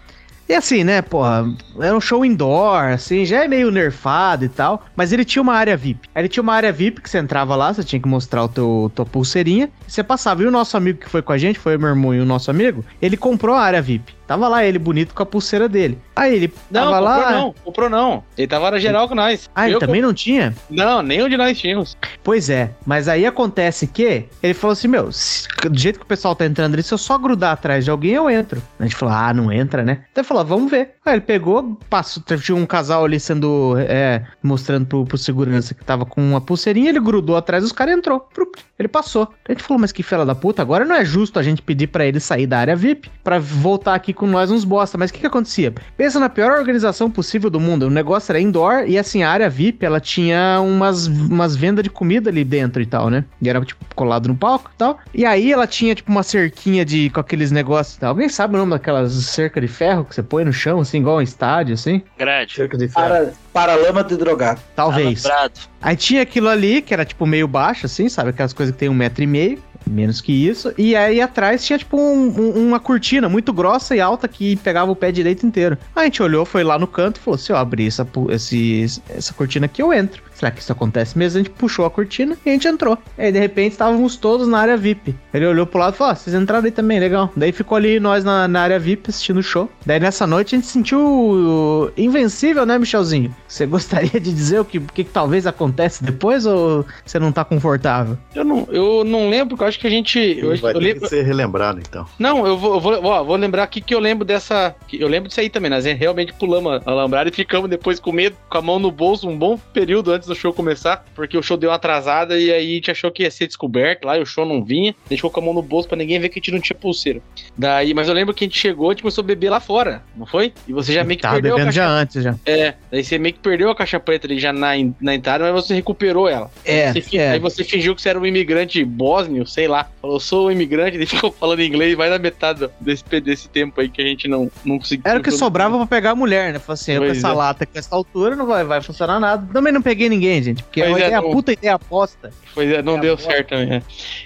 E 0.53 0.55
assim, 0.55 0.85
né, 0.85 1.01
porra, 1.01 1.51
era 1.81 1.97
um 1.97 2.01
show 2.01 2.27
indoor, 2.27 2.93
assim, 2.93 3.25
já 3.25 3.43
é 3.43 3.49
meio 3.49 3.71
nerfado 3.71 4.45
e 4.45 4.51
tal, 4.51 4.85
mas 4.95 5.11
ele 5.11 5.25
tinha 5.25 5.41
uma 5.41 5.55
área 5.55 5.75
VIP. 5.79 6.11
Aí 6.15 6.21
ele 6.21 6.29
tinha 6.29 6.43
uma 6.43 6.53
área 6.53 6.71
VIP 6.71 7.01
que 7.01 7.09
você 7.09 7.17
entrava 7.17 7.57
lá, 7.57 7.73
você 7.73 7.83
tinha 7.83 7.99
que 7.99 8.07
mostrar 8.07 8.45
o 8.45 8.49
teu 8.51 8.93
tua 8.95 9.07
pulseirinha, 9.07 9.71
você 9.89 10.05
passava. 10.05 10.43
E 10.43 10.47
o 10.47 10.51
nosso 10.51 10.77
amigo 10.77 10.99
que 10.99 11.09
foi 11.09 11.23
com 11.23 11.33
a 11.33 11.39
gente, 11.39 11.59
foi 11.59 11.79
meu 11.79 11.89
irmão 11.89 12.15
e 12.15 12.21
o 12.21 12.27
nosso 12.27 12.51
amigo, 12.51 12.85
ele 13.01 13.17
comprou 13.17 13.57
a 13.57 13.63
área 13.63 13.81
VIP. 13.81 14.15
Tava 14.27 14.49
lá 14.49 14.65
ele 14.65 14.79
bonito 14.79 15.15
com 15.15 15.23
a 15.23 15.27
pulseira 15.27 15.69
dele. 15.69 15.99
Aí 16.17 16.35
ele 16.35 16.53
Não, 16.71 16.85
tava 16.85 17.01
lá. 17.01 17.33
não, 17.33 17.55
comprou 17.65 17.89
não. 17.91 18.23
Ele 18.37 18.47
tava 18.47 18.71
na 18.71 18.79
geral 18.79 19.09
com 19.09 19.15
nós. 19.15 19.51
Ah, 19.55 19.67
ele 19.67 19.77
Eu 19.77 19.81
também 19.81 20.01
não 20.03 20.13
tinha? 20.15 20.55
Não, 20.71 21.03
nem 21.03 21.23
onde 21.23 21.37
nós 21.37 21.59
tínhamos. 21.59 21.97
Pois 22.23 22.49
é, 22.51 22.71
mas 22.87 23.09
aí 23.09 23.27
acontece 23.27 23.87
que 23.87 24.27
ele 24.43 24.55
falou 24.55 24.73
assim: 24.73 24.89
Meu, 24.89 25.11
se- 25.13 25.47
do 25.69 25.79
jeito 25.79 25.99
que 25.99 26.05
o 26.05 26.09
pessoal 26.09 26.35
tá 26.35 26.47
entrando 26.47 26.75
ali, 26.75 26.83
se 26.83 26.93
eu 26.95 26.99
só 26.99 27.19
grudar 27.19 27.53
atrás 27.53 27.85
de 27.85 27.91
alguém, 27.91 28.13
eu 28.13 28.29
entro. 28.31 28.63
A 28.79 28.85
gente 28.85 28.97
falou: 28.97 29.15
Ah, 29.15 29.33
não 29.35 29.53
entra, 29.53 29.83
né? 29.85 30.05
Então 30.11 30.23
ele 30.23 30.29
falou: 30.29 30.45
Vamos 30.45 30.71
ver. 30.71 30.93
Aí 31.05 31.15
ele 31.15 31.21
pegou, 31.23 31.77
passou, 31.91 32.23
tinha 32.39 32.55
um 32.57 32.65
casal 32.65 33.05
ali 33.05 33.19
sendo, 33.19 33.75
é, 33.79 34.25
mostrando 34.43 34.87
pro, 34.87 35.05
pro 35.05 35.19
segurança 35.19 35.75
que 35.75 35.85
tava 35.85 36.07
com 36.07 36.21
uma 36.21 36.41
pulseirinha, 36.41 36.91
ele 36.91 37.01
grudou 37.01 37.37
atrás 37.37 37.63
dos 37.65 37.73
caras 37.73 37.95
e 37.95 37.99
entrou. 37.99 38.21
Prup, 38.21 38.55
Ele 38.83 38.89
passou. 38.89 39.33
A 39.49 39.53
gente 39.53 39.63
falou: 39.63 39.81
Mas 39.81 39.93
que 39.93 40.03
fela 40.03 40.27
da 40.27 40.35
puta, 40.35 40.61
agora 40.61 40.85
não 40.85 40.95
é 40.95 41.05
justo 41.05 41.39
a 41.39 41.43
gente 41.43 41.63
pedir 41.63 41.87
pra 41.87 42.05
ele 42.05 42.19
sair 42.19 42.47
da 42.47 42.59
área 42.59 42.75
VIP 42.75 43.09
pra 43.23 43.39
voltar 43.39 43.95
aqui 43.95 44.13
com 44.13 44.27
nós 44.27 44.51
uns 44.51 44.65
bosta. 44.65 44.99
Mas 44.99 45.11
o 45.11 45.15
que 45.15 45.21
que 45.21 45.27
acontecia? 45.27 45.73
Pensa 45.97 46.19
na 46.19 46.29
pior 46.29 46.59
organização 46.59 47.11
possível 47.11 47.49
do 47.49 47.61
mundo. 47.61 47.87
O 47.87 47.91
negócio 47.91 48.33
era 48.33 48.41
indoor 48.41 48.85
e 48.87 48.99
assim, 48.99 49.23
a 49.23 49.31
área 49.31 49.49
VIP, 49.49 49.87
ela 49.87 50.01
tinha 50.01 50.61
umas, 50.61 51.07
umas 51.07 51.55
vendas 51.55 51.85
de 51.85 51.91
comida 51.91 52.29
ali 52.31 52.45
dentro 52.45 52.83
e 52.83 52.87
tal, 52.87 53.09
né? 53.09 53.25
E 53.41 53.49
era, 53.49 53.61
tipo, 53.65 53.85
colado 53.95 54.29
no 54.29 54.37
palco 54.37 54.71
e 54.75 54.77
tal. 54.77 54.99
E 55.15 55.25
aí 55.25 55.53
ela 55.53 55.67
tinha, 55.67 55.95
tipo, 55.95 56.11
uma 56.11 56.23
cerquinha 56.23 56.85
de 56.85 57.11
com 57.11 57.21
aqueles 57.21 57.51
negócios. 57.51 58.03
Alguém 58.03 58.29
sabe 58.29 58.55
o 58.55 58.59
nome 58.59 58.73
daquelas 58.73 59.13
cerca 59.13 59.61
de 59.61 59.69
ferro 59.69 60.05
que 60.05 60.15
você 60.15 60.23
põe 60.23 60.45
no 60.45 60.53
chão, 60.53 60.81
assim, 60.81 60.99
igual 60.99 61.19
um 61.19 61.23
estádio, 61.23 61.75
assim? 61.75 62.03
Grade. 62.19 62.55
Cerca 62.55 62.77
de 62.77 62.89
ferro. 62.89 63.09
Para, 63.09 63.33
paralama 63.53 64.03
de 64.03 64.17
drogado. 64.17 64.61
Talvez. 64.75 65.25
Alambrado. 65.25 65.72
Aí 65.83 65.97
tinha 65.97 66.23
aquilo 66.23 66.49
ali, 66.49 66.81
que 66.81 66.95
era 66.95 67.05
tipo 67.05 67.27
meio 67.27 67.49
baixo, 67.49 67.87
assim, 67.87 68.09
sabe? 68.09 68.31
Aquelas 68.31 68.53
coisas 68.53 68.73
que 68.73 68.79
tem 68.79 68.89
um 68.89 68.95
metro 68.95 69.25
e 69.25 69.27
meio, 69.27 69.59
menos 69.89 70.21
que 70.21 70.33
isso. 70.33 70.73
E 70.79 70.95
aí 70.97 71.21
atrás 71.21 71.65
tinha 71.65 71.79
tipo 71.79 71.97
um- 71.97 72.29
um- 72.29 72.69
uma 72.69 72.81
cortina 72.81 73.29
muito 73.29 73.53
grossa 73.53 73.95
e 73.97 74.01
alta 74.01 74.27
que 74.29 74.57
pegava 74.57 74.91
o 74.91 74.97
pé 74.97 75.11
direito 75.13 75.47
inteiro. 75.47 75.77
A 75.95 76.05
gente 76.05 76.23
olhou, 76.23 76.45
foi 76.45 76.63
lá 76.65 76.79
no 76.79 76.87
canto 76.87 77.17
e 77.17 77.21
falou: 77.21 77.39
se 77.39 77.51
eu 77.53 77.57
abrir 77.57 77.87
essa, 77.87 78.07
esse, 78.31 79.03
essa 79.09 79.33
cortina 79.35 79.67
aqui, 79.67 79.83
eu 79.83 79.93
entro. 79.93 80.23
Será 80.35 80.51
que 80.51 80.61
isso 80.61 80.73
acontece 80.73 81.17
mesmo? 81.17 81.39
A 81.39 81.43
gente 81.45 81.53
puxou 81.53 81.85
a 81.85 81.91
cortina 81.91 82.37
e 82.45 82.51
a 82.51 82.53
gente 82.53 82.67
entrou. 82.67 82.99
Aí 83.17 83.31
de 83.31 83.39
repente 83.39 83.73
estávamos 83.73 84.17
todos 84.17 84.49
na 84.49 84.59
área 84.59 84.77
VIP. 84.77 85.15
Ele 85.33 85.47
olhou 85.47 85.67
pro 85.67 85.79
lado 85.79 85.95
e 85.95 85.97
falou: 85.97 86.13
ó, 86.13 86.17
vocês 86.17 86.35
entraram 86.35 86.65
aí 86.65 86.71
também, 86.73 86.99
legal. 86.99 87.31
Daí 87.37 87.53
ficou 87.53 87.77
ali 87.77 88.01
nós 88.01 88.25
na, 88.25 88.49
na 88.49 88.61
área 88.63 88.79
VIP 88.79 89.09
assistindo 89.11 89.39
o 89.39 89.43
show. 89.43 89.71
Daí 89.87 90.01
nessa 90.01 90.27
noite 90.27 90.55
a 90.55 90.59
gente 90.59 90.67
se 90.67 90.73
sentiu 90.73 91.93
invencível, 91.97 92.67
né, 92.67 92.79
Michelzinho? 92.79 93.35
Você 93.47 93.67
gostaria 93.67 94.21
de 94.21 94.33
dizer 94.33 94.61
o 94.61 94.65
que, 94.65 94.81
que, 94.81 95.05
que 95.05 95.11
talvez 95.11 95.47
acontece 95.47 96.03
depois 96.03 96.47
ou 96.47 96.85
você 97.05 97.19
não 97.19 97.31
tá 97.33 97.45
confortável? 97.45 98.19
Eu 98.35 98.45
não, 98.45 98.67
eu 98.71 99.05
não 99.05 99.29
lembro, 99.31 99.55
eu 99.55 99.59
acho 99.73 99.81
que 99.81 99.87
a 99.87 99.91
gente. 99.91 100.19
Eu, 100.19 100.57
Vai 100.57 100.71
eu 100.73 100.79
ter 100.79 100.85
lembro, 100.85 101.01
que 101.03 101.09
ser 101.09 101.23
relembrado, 101.25 101.81
então. 101.81 102.07
Não, 102.19 102.47
eu 102.47 102.57
vou, 102.57 102.75
eu 102.75 102.81
vou, 102.81 103.05
ó, 103.05 103.25
vou 103.25 103.37
lembrar 103.37 103.65
aqui 103.65 103.81
que 103.81 103.95
eu 103.95 103.99
lembro 103.99 104.25
dessa. 104.25 104.75
Eu 104.93 105.09
lembro 105.09 105.29
disso 105.29 105.41
aí 105.41 105.49
também, 105.51 105.71
nós 105.71 105.85
realmente 105.85 106.33
pulamos 106.33 106.81
a 106.87 106.91
alambrada 106.91 107.29
e 107.31 107.33
ficamos 107.33 107.69
depois 107.69 107.99
com 107.99 108.13
medo, 108.13 108.37
com 108.49 108.59
a 108.59 108.63
mão 108.63 108.79
no 108.79 108.91
bolso, 108.91 109.29
um 109.29 109.37
bom 109.37 109.59
período 109.73 110.13
antes 110.13 110.29
do 110.29 110.35
show 110.35 110.53
começar, 110.53 111.05
porque 111.15 111.37
o 111.37 111.43
show 111.43 111.57
deu 111.57 111.71
uma 111.71 111.77
atrasada 111.77 112.39
e 112.39 112.53
aí 112.53 112.73
a 112.73 112.75
gente 112.75 112.91
achou 112.91 113.11
que 113.11 113.23
ia 113.23 113.31
ser 113.31 113.47
descoberto 113.47 114.05
lá 114.05 114.19
e 114.19 114.23
o 114.23 114.27
show 114.27 114.45
não 114.45 114.63
vinha. 114.63 114.95
A 115.11 115.15
ficou 115.15 115.31
com 115.31 115.41
a 115.41 115.45
mão 115.45 115.55
no 115.55 115.63
bolso 115.63 115.89
pra 115.89 115.97
ninguém 115.97 116.19
ver 116.21 116.29
que 116.29 116.39
a 116.39 116.41
gente 116.41 116.53
não 116.53 116.61
tinha 116.61 116.77
pulseira. 116.77 117.21
Daí, 117.57 117.95
mas 117.95 118.09
eu 118.09 118.15
lembro 118.15 118.35
que 118.35 118.45
a 118.45 118.47
gente 118.47 118.59
chegou 118.59 118.87
e 118.87 118.89
a 118.89 118.93
gente 118.95 119.03
começou 119.03 119.23
a 119.23 119.27
beber 119.27 119.51
lá 119.51 119.61
fora, 119.61 120.03
não 120.17 120.27
foi? 120.27 120.53
E 120.67 120.73
você 120.73 120.93
já 120.93 121.05
meio 121.05 121.17
que 121.17 121.23
Tava 121.23 121.35
perdeu 121.35 121.55
a 121.55 121.57
bebendo 121.57 121.75
caixa. 121.75 121.89
já 121.89 121.89
antes, 121.89 122.23
já. 122.23 122.35
É, 122.45 122.75
daí 122.91 123.05
você 123.05 123.19
meio 123.19 123.35
que 123.35 123.41
perdeu 123.41 123.71
a 123.71 123.75
caixa 123.77 123.99
preta 124.01 124.27
ali 124.27 124.39
já 124.39 124.53
na, 124.53 124.71
na 125.01 125.15
entrada, 125.15 125.45
mas 125.51 125.65
você 125.65 125.75
recuperou 125.75 126.29
ela. 126.29 126.51
É, 126.65 126.93
Você 126.93 127.19
é. 127.19 127.31
Aí 127.31 127.39
você 127.39 127.65
fingiu 127.65 127.95
que 127.95 128.03
você 128.03 128.09
era 128.09 128.19
um 128.19 128.27
imigrante 128.27 128.85
bósnio, 128.85 129.47
sei 129.47 129.62
lá. 129.69 129.89
Falou, 130.01 130.19
sou 130.21 130.49
um 130.49 130.51
imigrante, 130.51 130.97
e 130.99 131.07
ficou 131.07 131.33
falando 131.33 131.63
inglês 131.63 131.97
mais 131.97 132.11
da 132.11 132.19
metade 132.19 132.69
desse, 132.81 133.05
desse 133.21 133.49
tempo 133.49 133.81
aí 133.81 133.89
que 133.89 134.01
a 134.01 134.05
gente 134.05 134.29
não, 134.29 134.51
não 134.65 134.79
conseguiu. 134.79 135.03
Era 135.07 135.19
o 135.19 135.23
que 135.23 135.31
sobrava 135.31 135.77
pra 135.77 135.87
pegar 135.87 136.11
a 136.11 136.15
mulher, 136.15 136.53
né? 136.53 136.59
Falei 136.59 136.75
assim, 136.75 136.93
eu 136.93 137.03
com 137.03 137.07
essa 137.09 137.29
é. 137.29 137.33
lata 137.33 137.67
com 137.67 137.79
essa 137.79 137.95
altura 137.95 138.37
não 138.37 138.47
vai, 138.47 138.65
vai 138.65 138.81
funcionar 138.81 139.19
nada. 139.21 139.47
Também 139.53 139.73
não 139.73 139.83
peguei 139.83 140.09
ninguém, 140.09 140.43
gente, 140.43 140.63
porque 140.63 140.83
Pois 140.83 140.95
é, 140.95 141.07
ideia, 141.07 141.21
não. 141.21 141.31
puta 141.31 141.53
ideia 141.53 141.75
aposta. 141.75 142.31
Pois 142.55 142.71
é, 142.71 142.83
não 142.83 142.99
deu 142.99 143.17
certo 143.17 143.49
também. 143.51 143.75
é. 143.77 143.83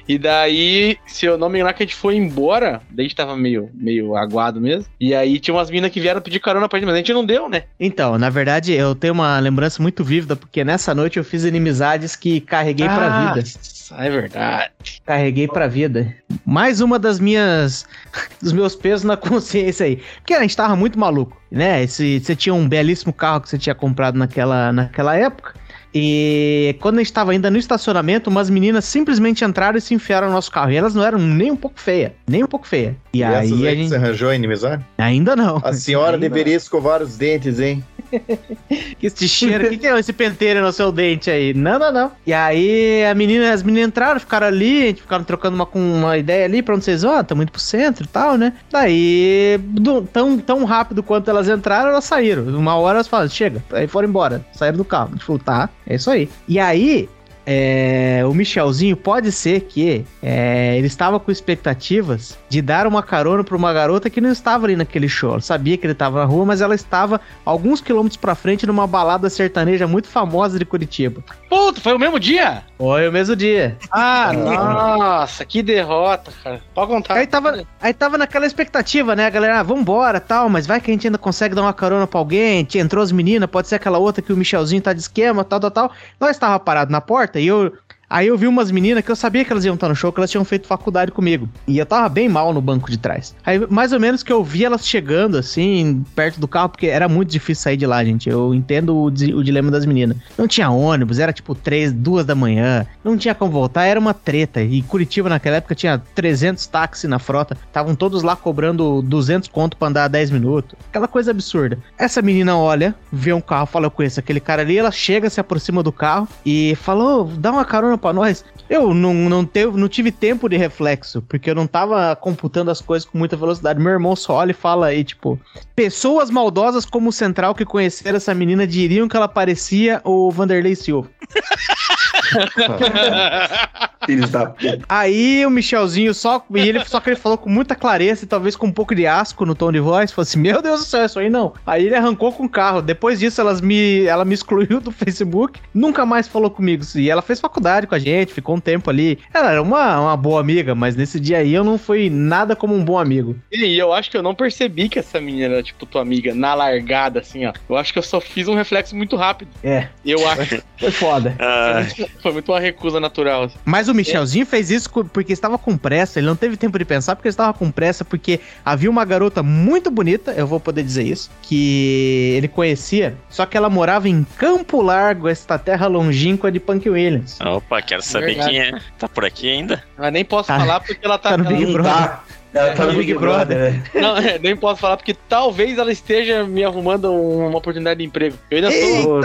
E 0.08 0.18
daí, 0.18 0.96
se 1.06 1.26
eu 1.26 1.38
não 1.38 1.48
me 1.48 1.58
engano, 1.58 1.74
que 1.74 1.82
a 1.82 1.86
gente 1.86 1.94
foi 1.94 2.16
embora, 2.16 2.80
daí 2.90 3.06
a 3.06 3.08
gente 3.08 3.16
tava 3.16 3.36
meio, 3.36 3.70
meio 3.74 4.16
aguado 4.16 4.60
mesmo. 4.60 4.86
E 5.00 5.14
aí 5.14 5.38
tinha 5.38 5.54
umas 5.54 5.70
minas 5.70 5.90
que 5.90 6.00
vieram 6.00 6.20
pedir 6.20 6.40
carona 6.40 6.68
pra 6.68 6.78
gente, 6.78 6.86
mas 6.86 6.94
a 6.94 6.98
gente 6.98 7.12
não 7.12 7.24
deu, 7.24 7.48
né? 7.48 7.64
Então, 7.78 8.18
na 8.18 8.30
verdade, 8.30 8.72
eu 8.72 8.94
tenho 8.94 9.12
uma 9.14 9.38
lembrança 9.38 9.80
muito 9.82 10.02
vívida, 10.04 10.34
porque 10.36 10.64
nessa 10.64 10.94
noite 10.94 11.18
eu 11.18 11.24
fiz 11.24 11.44
inimizades 11.44 12.16
que 12.16 12.40
carreguei 12.40 12.86
pra 12.86 13.34
vida. 13.34 13.48
Ah, 13.92 14.06
É 14.06 14.10
verdade. 14.10 14.70
Carreguei 15.04 15.25
pra 15.52 15.66
vida. 15.66 16.14
Mais 16.44 16.80
uma 16.80 16.98
das 16.98 17.18
minhas. 17.20 17.86
dos 18.42 18.52
meus 18.52 18.74
pesos 18.74 19.04
na 19.04 19.16
consciência 19.16 19.86
aí. 19.86 20.00
Porque 20.16 20.34
a 20.34 20.40
gente 20.40 20.56
tava 20.56 20.76
muito 20.76 20.98
maluco, 20.98 21.40
né? 21.50 21.82
Esse, 21.82 22.20
você 22.20 22.34
tinha 22.36 22.54
um 22.54 22.68
belíssimo 22.68 23.12
carro 23.12 23.40
que 23.40 23.48
você 23.48 23.58
tinha 23.58 23.74
comprado 23.74 24.18
naquela, 24.18 24.72
naquela 24.72 25.16
época. 25.16 25.54
E 25.98 26.76
quando 26.80 26.96
a 26.96 26.98
gente 26.98 27.12
tava 27.12 27.32
ainda 27.32 27.50
no 27.50 27.56
estacionamento, 27.56 28.28
umas 28.28 28.50
meninas 28.50 28.84
simplesmente 28.84 29.42
entraram 29.44 29.78
e 29.78 29.80
se 29.80 29.94
enfiaram 29.94 30.26
no 30.28 30.34
nosso 30.34 30.50
carro. 30.50 30.70
E 30.70 30.76
elas 30.76 30.94
não 30.94 31.02
eram 31.02 31.18
nem 31.18 31.50
um 31.50 31.56
pouco 31.56 31.80
feias. 31.80 32.12
Nem 32.28 32.44
um 32.44 32.46
pouco 32.46 32.66
feia. 32.66 32.94
E, 33.14 33.20
E 33.20 33.22
essas 33.22 33.52
aí 33.52 33.66
a 33.66 33.70
que 33.70 33.76
gente. 33.76 33.88
você 33.88 33.96
arranjou 33.96 34.34
inimizade? 34.34 34.84
Ainda 34.98 35.34
não. 35.34 35.58
A 35.64 35.72
senhora 35.72 36.16
Ainda 36.16 36.28
deveria 36.28 36.54
escovar 36.54 37.02
os 37.02 37.16
dentes, 37.16 37.60
hein? 37.60 37.82
Que 38.98 39.06
esse 39.06 39.28
cheiro, 39.28 39.66
o 39.66 39.70
que, 39.70 39.78
que 39.78 39.86
é 39.86 39.98
esse 39.98 40.12
penteiro 40.12 40.60
no 40.60 40.72
seu 40.72 40.90
dente 40.90 41.30
aí? 41.30 41.52
Não, 41.54 41.78
não, 41.78 41.92
não. 41.92 42.12
E 42.26 42.32
aí 42.32 43.04
a 43.04 43.14
menina, 43.14 43.52
as 43.52 43.62
meninas 43.62 43.88
entraram, 43.88 44.18
ficaram 44.18 44.46
ali, 44.46 44.82
a 44.84 44.86
gente 44.86 45.02
ficaram 45.02 45.24
trocando 45.24 45.54
uma, 45.54 45.66
com 45.66 45.78
uma 45.78 46.16
ideia 46.16 46.44
ali 46.46 46.62
pra 46.62 46.74
onde 46.74 46.84
vocês 46.84 47.02
vão, 47.02 47.14
ah, 47.14 47.24
tá 47.24 47.34
muito 47.34 47.52
pro 47.52 47.60
centro 47.60 48.04
e 48.04 48.08
tal, 48.08 48.36
né? 48.36 48.52
Daí, 48.70 49.58
do- 49.62 50.02
tão, 50.02 50.38
tão 50.38 50.64
rápido 50.64 51.02
quanto 51.02 51.28
elas 51.30 51.48
entraram, 51.48 51.90
elas 51.90 52.04
saíram. 52.04 52.44
Uma 52.44 52.76
hora 52.76 52.96
elas 52.98 53.08
falaram, 53.08 53.28
chega, 53.30 53.62
aí 53.72 53.86
foram 53.86 54.08
embora, 54.08 54.44
saíram 54.52 54.78
do 54.78 54.84
carro. 54.84 55.10
A 55.10 55.12
gente 55.16 55.24
falou, 55.24 55.40
tá, 55.42 55.68
é 55.86 55.96
isso 55.96 56.10
aí. 56.10 56.28
E 56.48 56.58
aí, 56.58 57.08
é, 57.46 58.22
o 58.26 58.34
Michelzinho 58.34 58.96
pode 58.96 59.30
ser 59.30 59.60
que 59.60 60.04
é, 60.20 60.76
ele 60.76 60.88
estava 60.88 61.20
com 61.20 61.30
expectativas 61.30 62.36
de 62.48 62.60
dar 62.60 62.88
uma 62.88 63.04
carona 63.04 63.44
pra 63.44 63.56
uma 63.56 63.72
garota 63.72 64.10
que 64.10 64.20
não 64.20 64.30
estava 64.30 64.66
ali 64.66 64.74
naquele 64.74 65.08
show. 65.08 65.30
Ela 65.30 65.40
sabia 65.40 65.78
que 65.78 65.86
ele 65.86 65.92
estava 65.92 66.18
na 66.18 66.24
rua, 66.24 66.44
mas 66.44 66.60
ela 66.60 66.74
estava 66.74 67.20
alguns 67.44 67.80
quilômetros 67.80 68.16
pra 68.16 68.34
frente 68.34 68.66
numa 68.66 68.86
balada 68.86 69.30
sertaneja 69.30 69.86
muito 69.86 70.08
famosa 70.08 70.58
de 70.58 70.64
Curitiba. 70.64 71.22
Puta, 71.48 71.80
foi 71.80 71.94
o 71.94 71.98
mesmo 71.98 72.18
dia? 72.18 72.64
Foi 72.78 73.08
o 73.08 73.12
mesmo 73.12 73.34
dia. 73.34 73.76
Ah, 73.90 74.32
nossa, 74.34 75.44
que 75.44 75.62
derrota, 75.62 76.30
cara. 76.42 76.60
Pode 76.74 76.88
contar. 76.88 77.14
Aí 77.14 77.26
tava, 77.26 77.66
aí 77.80 77.94
tava 77.94 78.18
naquela 78.18 78.46
expectativa, 78.46 79.16
né? 79.16 79.30
Galera, 79.30 79.60
ah, 79.60 79.62
vambora 79.62 80.20
tal, 80.20 80.48
mas 80.48 80.66
vai 80.66 80.80
que 80.80 80.90
a 80.90 80.94
gente 80.94 81.06
ainda 81.06 81.18
consegue 81.18 81.54
dar 81.54 81.62
uma 81.62 81.72
carona 81.72 82.06
pra 82.06 82.18
alguém. 82.18 82.66
Entrou 82.74 83.02
as 83.02 83.10
meninas, 83.12 83.48
pode 83.48 83.68
ser 83.68 83.76
aquela 83.76 83.98
outra 83.98 84.20
que 84.20 84.32
o 84.32 84.36
Michelzinho 84.36 84.82
tá 84.82 84.92
de 84.92 85.00
esquema, 85.00 85.42
tal, 85.42 85.58
tal, 85.60 85.70
tal. 85.70 85.92
Nós 86.20 86.36
tava 86.38 86.58
parado 86.60 86.92
na 86.92 87.00
porta 87.00 87.40
e 87.40 87.46
eu. 87.46 87.72
Aí 88.08 88.28
eu 88.28 88.38
vi 88.38 88.46
umas 88.46 88.70
meninas 88.70 89.04
que 89.04 89.10
eu 89.10 89.16
sabia 89.16 89.44
que 89.44 89.52
elas 89.52 89.64
iam 89.64 89.74
estar 89.74 89.88
no 89.88 89.96
show, 89.96 90.12
que 90.12 90.20
elas 90.20 90.30
tinham 90.30 90.44
feito 90.44 90.68
faculdade 90.68 91.10
comigo. 91.10 91.48
E 91.66 91.78
eu 91.78 91.84
tava 91.84 92.08
bem 92.08 92.28
mal 92.28 92.52
no 92.52 92.60
banco 92.60 92.88
de 92.88 92.96
trás. 92.96 93.34
Aí, 93.44 93.64
mais 93.68 93.92
ou 93.92 93.98
menos 93.98 94.22
que 94.22 94.32
eu 94.32 94.44
vi 94.44 94.64
elas 94.64 94.86
chegando, 94.86 95.36
assim, 95.36 96.04
perto 96.14 96.38
do 96.38 96.46
carro, 96.46 96.68
porque 96.68 96.86
era 96.86 97.08
muito 97.08 97.30
difícil 97.30 97.64
sair 97.64 97.76
de 97.76 97.84
lá, 97.84 98.04
gente. 98.04 98.28
Eu 98.28 98.54
entendo 98.54 98.94
o, 98.94 99.06
o 99.06 99.10
dilema 99.44 99.70
das 99.70 99.84
meninas. 99.84 100.16
Não 100.38 100.46
tinha 100.46 100.70
ônibus, 100.70 101.18
era 101.18 101.32
tipo 101.32 101.54
três, 101.54 101.92
duas 101.92 102.24
da 102.24 102.34
manhã. 102.34 102.86
Não 103.02 103.16
tinha 103.16 103.34
como 103.34 103.50
voltar, 103.50 103.86
era 103.86 103.98
uma 103.98 104.14
treta. 104.14 104.62
E 104.62 104.82
Curitiba, 104.82 105.28
naquela 105.28 105.56
época, 105.56 105.74
tinha 105.74 105.98
300 106.14 106.64
táxis 106.68 107.10
na 107.10 107.18
frota. 107.18 107.56
Estavam 107.66 107.96
todos 107.96 108.22
lá 108.22 108.36
cobrando 108.36 109.02
200 109.02 109.48
conto 109.48 109.76
pra 109.76 109.88
andar 109.88 110.08
10 110.08 110.30
minutos. 110.30 110.76
Aquela 110.88 111.08
coisa 111.08 111.32
absurda. 111.32 111.78
Essa 111.98 112.22
menina 112.22 112.56
olha, 112.56 112.94
vê 113.10 113.32
um 113.32 113.40
carro, 113.40 113.66
fala, 113.66 113.86
eu 113.86 113.90
conheço 113.90 114.20
aquele 114.20 114.38
cara 114.38 114.62
ali. 114.62 114.78
Ela 114.78 114.92
chega, 114.92 115.28
se 115.28 115.40
aproxima 115.40 115.82
do 115.82 115.90
carro 115.90 116.28
e 116.44 116.76
falou, 116.76 117.24
dá 117.24 117.50
uma 117.50 117.64
carona 117.64 117.95
pra 117.98 118.12
nós. 118.12 118.44
Eu 118.68 118.92
não, 118.92 119.14
não, 119.14 119.44
teve, 119.44 119.78
não 119.78 119.88
tive 119.88 120.10
tempo 120.10 120.48
de 120.48 120.56
reflexo, 120.56 121.22
porque 121.22 121.50
eu 121.50 121.54
não 121.54 121.66
tava 121.66 122.16
computando 122.16 122.70
as 122.70 122.80
coisas 122.80 123.08
com 123.08 123.16
muita 123.16 123.36
velocidade. 123.36 123.80
Meu 123.80 123.92
irmão 123.92 124.16
só 124.16 124.34
olha 124.34 124.50
e 124.50 124.54
fala 124.54 124.86
aí, 124.86 125.04
tipo, 125.04 125.40
pessoas 125.74 126.30
maldosas 126.30 126.84
como 126.84 127.10
o 127.10 127.12
Central 127.12 127.54
que 127.54 127.64
conheceram 127.64 128.16
essa 128.16 128.34
menina 128.34 128.66
diriam 128.66 129.08
que 129.08 129.16
ela 129.16 129.28
parecia 129.28 130.00
o 130.04 130.30
Vanderlei 130.30 130.74
Silva. 130.74 131.08
Filhos 134.06 134.30
da 134.30 134.46
puta. 134.46 134.80
Aí 134.88 135.44
o 135.44 135.50
Michelzinho 135.50 136.14
só. 136.14 136.44
E 136.54 136.60
ele 136.60 136.84
só 136.84 137.00
que 137.00 137.10
ele 137.10 137.16
falou 137.16 137.36
com 137.36 137.50
muita 137.50 137.74
clareza 137.74 138.24
e 138.24 138.28
talvez 138.28 138.56
com 138.56 138.66
um 138.66 138.72
pouco 138.72 138.94
de 138.94 139.06
asco 139.06 139.44
no 139.44 139.54
tom 139.54 139.72
de 139.72 139.80
voz. 139.80 140.12
Falou 140.12 140.22
assim: 140.22 140.38
Meu 140.38 140.62
Deus 140.62 140.80
do 140.80 140.86
céu, 140.86 141.04
isso 141.04 141.18
aí 141.18 141.28
não. 141.28 141.52
Aí 141.66 141.86
ele 141.86 141.94
arrancou 141.94 142.32
com 142.32 142.44
o 142.44 142.48
carro. 142.48 142.80
Depois 142.80 143.18
disso, 143.18 143.40
elas 143.40 143.60
me, 143.60 144.04
ela 144.04 144.24
me 144.24 144.34
excluiu 144.34 144.80
do 144.80 144.90
Facebook. 144.92 145.60
Nunca 145.74 146.06
mais 146.06 146.28
falou 146.28 146.50
comigo. 146.50 146.84
E 146.94 147.10
ela 147.10 147.22
fez 147.22 147.40
faculdade 147.40 147.86
com 147.86 147.94
a 147.94 147.98
gente, 147.98 148.32
ficou 148.32 148.56
um 148.56 148.60
tempo 148.60 148.88
ali. 148.90 149.18
Ela 149.34 149.52
era 149.52 149.62
uma, 149.62 150.00
uma 150.00 150.16
boa 150.16 150.40
amiga, 150.40 150.74
mas 150.74 150.94
nesse 150.96 151.18
dia 151.18 151.38
aí 151.38 151.52
eu 151.52 151.64
não 151.64 151.78
fui 151.78 152.08
nada 152.08 152.54
como 152.54 152.74
um 152.74 152.84
bom 152.84 152.98
amigo. 152.98 153.36
E 153.52 153.76
eu 153.78 153.92
acho 153.92 154.10
que 154.10 154.16
eu 154.16 154.22
não 154.22 154.34
percebi 154.34 154.88
que 154.88 154.98
essa 154.98 155.20
menina 155.20 155.54
era, 155.54 155.62
tipo, 155.62 155.84
tua 155.86 156.02
amiga, 156.02 156.34
na 156.34 156.54
largada, 156.54 157.20
assim, 157.20 157.44
ó. 157.46 157.52
Eu 157.68 157.76
acho 157.76 157.92
que 157.92 157.98
eu 157.98 158.02
só 158.02 158.20
fiz 158.20 158.46
um 158.48 158.54
reflexo 158.54 158.94
muito 158.94 159.16
rápido. 159.16 159.50
É, 159.62 159.88
Eu 160.04 160.26
acho. 160.28 160.62
foi 160.78 160.90
foda. 160.90 161.34
Ah, 161.38 161.84
Foi 162.22 162.32
muito 162.32 162.52
uma 162.52 162.60
recusa 162.60 163.00
natural. 163.00 163.44
assim. 163.44 163.56
Mas 163.64 163.88
o 163.88 163.94
Michelzinho 163.96 164.46
fez 164.46 164.70
isso 164.70 164.88
porque 165.12 165.32
estava 165.32 165.58
com 165.58 165.76
pressa. 165.76 166.20
Ele 166.20 166.26
não 166.26 166.36
teve 166.36 166.56
tempo 166.56 166.78
de 166.78 166.84
pensar 166.84 167.16
porque 167.16 167.28
ele 167.28 167.32
estava 167.32 167.52
com 167.52 167.70
pressa. 167.70 168.04
Porque 168.04 168.40
havia 168.64 168.90
uma 168.90 169.04
garota 169.04 169.42
muito 169.42 169.90
bonita, 169.90 170.32
eu 170.32 170.46
vou 170.46 170.60
poder 170.60 170.82
dizer 170.82 171.04
isso, 171.04 171.30
que 171.42 172.34
ele 172.36 172.48
conhecia. 172.48 173.16
Só 173.28 173.46
que 173.46 173.56
ela 173.56 173.68
morava 173.70 174.08
em 174.08 174.24
Campo 174.38 174.80
Largo, 174.82 175.28
esta 175.28 175.58
terra 175.58 175.86
longínqua 175.86 176.52
de 176.52 176.60
Punk 176.60 176.88
Williams. 176.88 177.40
opa, 177.40 177.80
quero 177.82 178.02
saber 178.02 178.26
Verdade. 178.36 178.50
quem 178.50 178.60
é. 178.60 178.80
Tá 178.98 179.08
por 179.08 179.24
aqui 179.24 179.50
ainda? 179.50 179.82
Mas 179.96 180.12
nem 180.12 180.24
posso 180.24 180.48
Tá. 180.48 180.58
falar 180.58 180.80
porque 180.80 181.04
ela 181.04 181.18
tá. 181.18 181.30
Tá 181.30 181.36
no 181.38 181.44
ela- 181.46 181.56
Big 181.58 181.72
Brother. 181.72 181.92
tá. 181.92 182.24
Ela 182.56 182.72
tá 182.74 182.84
no 182.86 182.92
Big 182.92 183.06
Big 183.06 183.14
Brother. 183.18 183.72
Né? 183.72 183.82
Não, 183.94 184.16
é, 184.16 184.38
nem 184.38 184.56
posso 184.56 184.80
falar 184.80 184.96
porque 184.96 185.14
talvez 185.28 185.78
ela 185.78 185.92
esteja 185.92 186.44
me 186.44 186.64
arrumando 186.64 187.10
um- 187.12 187.46
uma 187.48 187.58
oportunidade 187.58 187.98
de 187.98 188.04
emprego. 188.06 188.36
Eu 188.50 188.56
ainda 188.58 188.70
sou. 188.70 189.20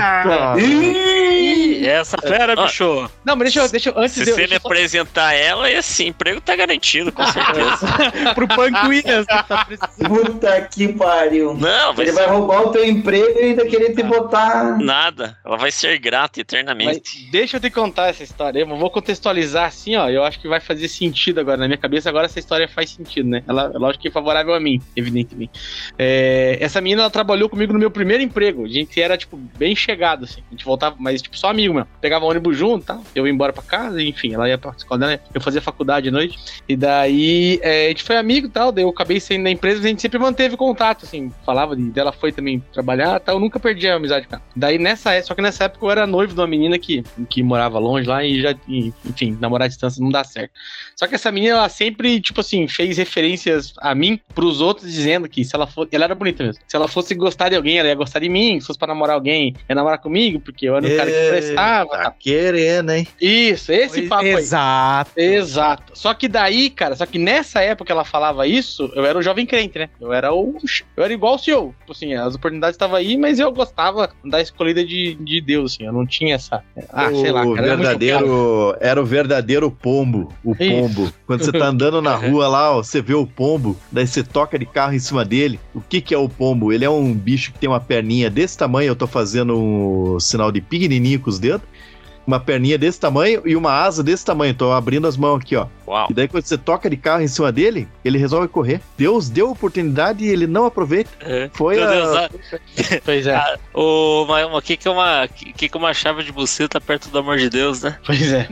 Ih! 0.60 1.86
Essa 1.88 2.18
fera, 2.18 2.54
Ah. 2.58 2.64
bicho. 2.66 3.10
Não, 3.26 3.36
mas 3.36 3.46
deixa 3.54 3.60
eu. 3.62 3.70
Deixa 3.70 3.90
eu 3.90 3.98
antes 4.00 4.14
Se 4.14 4.30
eu. 4.30 4.36
você 4.36 4.42
me 4.44 4.50
só- 4.60 4.68
apresentar 4.68 5.34
ela, 5.34 5.70
esse 5.72 6.06
emprego 6.06 6.40
tá 6.40 6.56
garantido, 6.56 7.12
com 7.12 7.26
certeza. 7.26 7.80
Pro 8.36 8.48
Punk 8.48 8.76
Williams 8.88 9.26
que 9.26 9.44
tá 9.48 9.66
precisando. 9.66 10.08
Puta 10.10 10.62
que 10.72 10.94
pariu. 10.94 11.54
Não, 11.56 11.94
vai 11.94 12.06
Ele 12.06 12.12
vai 12.14 12.28
roubar 12.28 12.62
o 12.68 12.70
teu 12.72 12.86
emprego 12.86 13.40
e 13.40 13.44
ainda 13.46 13.66
querer 13.66 13.96
te 13.96 14.04
botar. 14.04 14.78
nada. 14.80 15.38
Ela 15.46 15.58
vai 15.58 15.72
ser 15.72 15.98
grata 16.00 16.34
Mas 16.38 16.42
eternamente. 16.42 17.30
deixa 17.32 17.58
eu 17.58 17.62
te 17.62 17.70
contar 17.70 18.10
essa 18.10 18.24
história. 18.24 18.60
Eu 18.60 18.68
vou 18.68 18.90
contextualizar 18.92 19.66
assim, 19.66 19.96
ó. 19.96 20.08
Eu 20.10 20.24
acho 20.24 20.40
que 20.40 20.48
vai 20.48 20.60
fazer 20.60 20.88
sentido 20.88 21.40
agora 21.40 21.58
na 21.58 21.68
minha 21.68 21.78
cabeça. 21.78 22.10
Agora 22.10 22.26
essa 22.26 22.40
história 22.40 22.68
faz 22.68 22.92
sentido, 22.92 23.21
né? 23.30 23.44
Ela, 23.48 23.72
lógico 23.76 24.02
que 24.02 24.08
é 24.08 24.12
favorável 24.12 24.54
a 24.54 24.60
mim, 24.60 24.82
evidentemente. 24.96 25.52
É, 25.98 26.58
essa 26.60 26.82
menina, 26.82 27.04
ela 27.04 27.10
trabalhou 27.10 27.50
comigo 27.50 27.74
no 27.74 27.80
meu 27.80 27.92
primeiro 27.92 28.24
emprego. 28.24 28.66
A 28.66 28.68
gente 28.68 29.00
era, 29.02 29.18
tipo, 29.18 29.38
bem 29.58 29.76
chegado, 29.76 30.26
assim. 30.26 30.42
A 30.48 30.52
gente 30.52 30.66
voltava, 30.66 30.96
mas, 31.00 31.22
tipo, 31.22 31.38
só 31.38 31.50
amigo 31.50 31.74
mesmo. 31.74 31.88
Pegava 32.00 32.26
ônibus 32.26 32.58
junto, 32.58 32.86
tá? 32.86 33.00
Eu 33.16 33.26
ia 33.26 33.34
embora 33.34 33.54
pra 33.54 33.64
casa, 33.64 34.02
enfim, 34.02 34.34
ela 34.34 34.48
ia 34.48 34.58
pra 34.58 34.72
escola 34.72 35.00
dela. 35.00 35.20
Eu 35.34 35.42
fazia 35.42 35.62
faculdade 35.62 36.10
à 36.10 36.12
noite. 36.12 36.38
E 36.68 36.76
daí, 36.76 37.60
é, 37.62 37.86
a 37.86 37.90
gente 37.90 38.04
foi 38.04 38.18
amigo 38.18 38.48
e 38.48 38.50
tal. 38.50 38.72
Daí 38.72 38.84
eu 38.84 38.90
acabei 38.90 39.20
saindo 39.20 39.44
da 39.44 39.52
empresa, 39.52 39.78
mas 39.78 39.86
a 39.86 39.90
gente 39.90 40.02
sempre 40.02 40.20
manteve 40.20 40.58
contato, 40.58 41.06
assim. 41.06 41.32
Falava 41.46 41.76
de, 41.76 41.84
dela 41.84 42.12
foi 42.12 42.32
também 42.32 42.64
trabalhar 42.74 43.20
tal. 43.20 43.36
Eu 43.36 43.40
nunca 43.40 43.60
perdi 43.60 43.88
a 43.88 43.96
amizade 43.96 44.28
com 44.28 44.36
ela. 44.36 44.44
Daí 44.56 44.78
nessa 44.78 45.12
época, 45.12 45.28
só 45.28 45.36
que 45.36 45.42
nessa 45.42 45.66
época 45.66 45.86
eu 45.86 45.92
era 45.92 46.08
noivo 46.08 46.34
de 46.34 46.40
uma 46.40 46.48
menina 46.48 46.78
que, 46.78 47.04
que 47.30 47.44
morava 47.44 47.80
longe 47.80 48.08
lá 48.08 48.24
e 48.24 48.42
já, 48.42 48.56
enfim, 48.68 49.38
namorar 49.40 49.66
à 49.66 49.70
distância 49.70 50.02
não 50.02 50.10
dá 50.10 50.24
certo. 50.24 50.52
Só 50.96 51.08
que 51.08 51.16
essa 51.16 51.32
menina, 51.32 51.58
ela 51.58 51.70
sempre, 51.70 52.20
tipo 52.20 52.42
assim, 52.42 52.68
fez 52.68 52.98
referências 53.12 53.74
a 53.78 53.94
mim 53.94 54.20
pros 54.34 54.62
outros, 54.62 54.92
dizendo 54.92 55.28
que 55.28 55.44
se 55.44 55.54
ela 55.54 55.68
fosse. 55.68 55.90
Ela 55.92 56.06
era 56.06 56.16
bonita 56.16 56.44
mesmo. 56.44 56.64
Se 56.66 56.76
ela 56.76 56.88
fosse 56.88 57.14
gostar 57.14 57.50
de 57.50 57.56
alguém, 57.56 57.78
ela 57.78 57.90
ia 57.90 57.96
gostar 57.96 58.20
de 58.20 58.30
mim. 58.30 58.60
Se 58.60 58.68
fosse 58.68 58.80
pra 58.80 58.88
namorar 58.88 59.16
alguém, 59.16 59.54
ia 59.70 59.76
namorar 59.76 60.00
comigo, 60.00 60.40
porque 60.40 60.68
eu 60.68 60.76
era 60.76 60.86
um 60.86 60.96
cara 60.96 61.12
que 61.12 61.30
prestava. 61.30 61.90
Tá 61.90 62.16
querendo, 62.18 62.92
hein? 62.92 63.08
Isso, 63.20 63.72
esse 63.72 64.04
papo 64.04 64.24
aí. 64.24 64.32
Exato. 64.32 65.12
Exato. 65.18 65.94
Só 65.94 66.14
que 66.14 66.28
daí, 66.28 66.70
cara, 66.70 66.96
só 66.96 67.06
que 67.06 67.20
nessa 67.20 67.62
época 67.62 67.92
ela 67.92 68.06
falava 68.06 68.48
isso, 68.48 68.92
eu 68.96 69.06
era 69.06 69.18
o 69.18 69.22
jovem 69.22 69.46
crente, 69.46 69.78
né? 69.78 69.90
Eu 70.00 70.14
era 70.14 70.34
o. 70.34 70.58
Eu 70.96 71.04
era 71.04 71.14
igual 71.14 71.36
o 71.36 71.40
senhor. 71.40 71.74
Tipo 71.80 71.92
assim, 71.92 72.14
as 72.14 72.36
oportunidades 72.36 72.76
estavam 72.76 72.96
aí, 72.96 73.18
mas 73.18 73.40
eu 73.40 73.52
gostava 73.52 74.10
da 74.24 74.42
escolhida 74.42 74.86
de, 74.86 75.16
de 75.16 75.42
Deus, 75.42 75.74
assim. 75.74 75.86
Eu 75.86 75.94
não 75.94 76.06
tinha 76.06 76.36
essa. 76.36 76.64
Ah, 76.90 77.10
o 77.10 77.22
sei 77.22 77.32
lá, 77.32 77.44
cara. 77.44 77.68
era 77.68 77.76
verdadeiro, 77.76 78.78
era 78.80 79.02
o 79.02 79.06
verdadeiro 79.06 79.72
pombo, 79.72 80.34
o 80.44 80.52
Isso. 80.52 80.70
pombo. 80.70 81.14
Quando 81.26 81.44
você 81.44 81.52
tá 81.52 81.68
andando 81.68 82.02
na 82.02 82.16
rua 82.16 82.48
lá, 82.48 82.78
ó, 82.78 82.84
você 82.92 83.02
vê 83.02 83.14
o 83.14 83.26
pombo, 83.26 83.78
daí 83.92 84.06
você 84.06 84.22
toca 84.22 84.60
de 84.60 84.66
carro 84.66 84.94
em 84.94 85.00
cima 85.00 85.24
dele. 85.24 85.60
O 85.74 85.80
que 85.80 86.02
que 86.02 86.14
é 86.14 86.18
o 86.18 86.28
pombo? 86.28 86.74
Ele 86.74 86.84
é 86.84 86.90
um 86.90 87.14
bicho 87.14 87.54
que 87.54 87.60
tem 87.60 87.70
uma 87.70 87.80
perninha 87.80 88.30
desse 88.30 88.58
tamanho, 88.58 88.90
eu 88.90 88.96
tô 88.96 89.08
fazendo 89.08 89.58
um 89.58 90.20
sinal 90.20 90.52
de 90.52 90.60
pequenininho 90.60 91.20
com 91.20 91.30
os 91.30 91.40
dedos. 91.40 91.66
Uma 92.28 92.40
perninha 92.40 92.78
desse 92.78 93.00
tamanho 93.00 93.42
e 93.46 93.56
uma 93.56 93.72
asa 93.72 94.04
desse 94.04 94.24
tamanho. 94.24 94.54
Tô 94.54 94.72
abrindo 94.72 95.08
as 95.08 95.18
mãos 95.18 95.42
aqui, 95.42 95.56
ó. 95.56 95.66
Uau. 95.92 96.08
E 96.10 96.14
daí 96.14 96.26
quando 96.26 96.46
você 96.46 96.58
toca 96.58 96.90
de 96.90 96.96
carro 96.96 97.22
em 97.22 97.28
cima 97.28 97.52
dele, 97.52 97.86
ele 98.06 98.18
resolve 98.18 98.48
correr. 98.48 98.80
Deus 98.98 99.30
deu 99.30 99.48
a 99.48 99.52
oportunidade 99.52 100.24
e 100.24 100.30
ele 100.30 100.48
não 100.48 100.66
aproveita. 100.66 101.12
É. 101.20 101.50
Foi 101.52 101.76
Meu 101.76 101.84
a... 101.86 101.92
Deus, 101.92 102.16
ah, 102.16 102.30
Pois 103.04 103.28
é, 103.28 103.58
o, 103.74 104.24
uma, 104.24 104.46
uma, 104.46 104.62
que, 104.62 104.78
que, 104.78 104.88
é 104.88 104.92
uma, 104.92 105.28
que, 105.28 105.52
que 105.52 105.70
é 105.74 105.78
uma 105.78 105.94
chave 105.94 106.24
de 106.24 106.32
buceta 106.32 106.80
perto 106.80 107.10
do 107.10 107.20
amor 107.20 107.38
de 107.38 107.50
Deus, 107.50 107.82
né? 107.82 107.98
pois 108.06 108.32
é. 108.32 108.48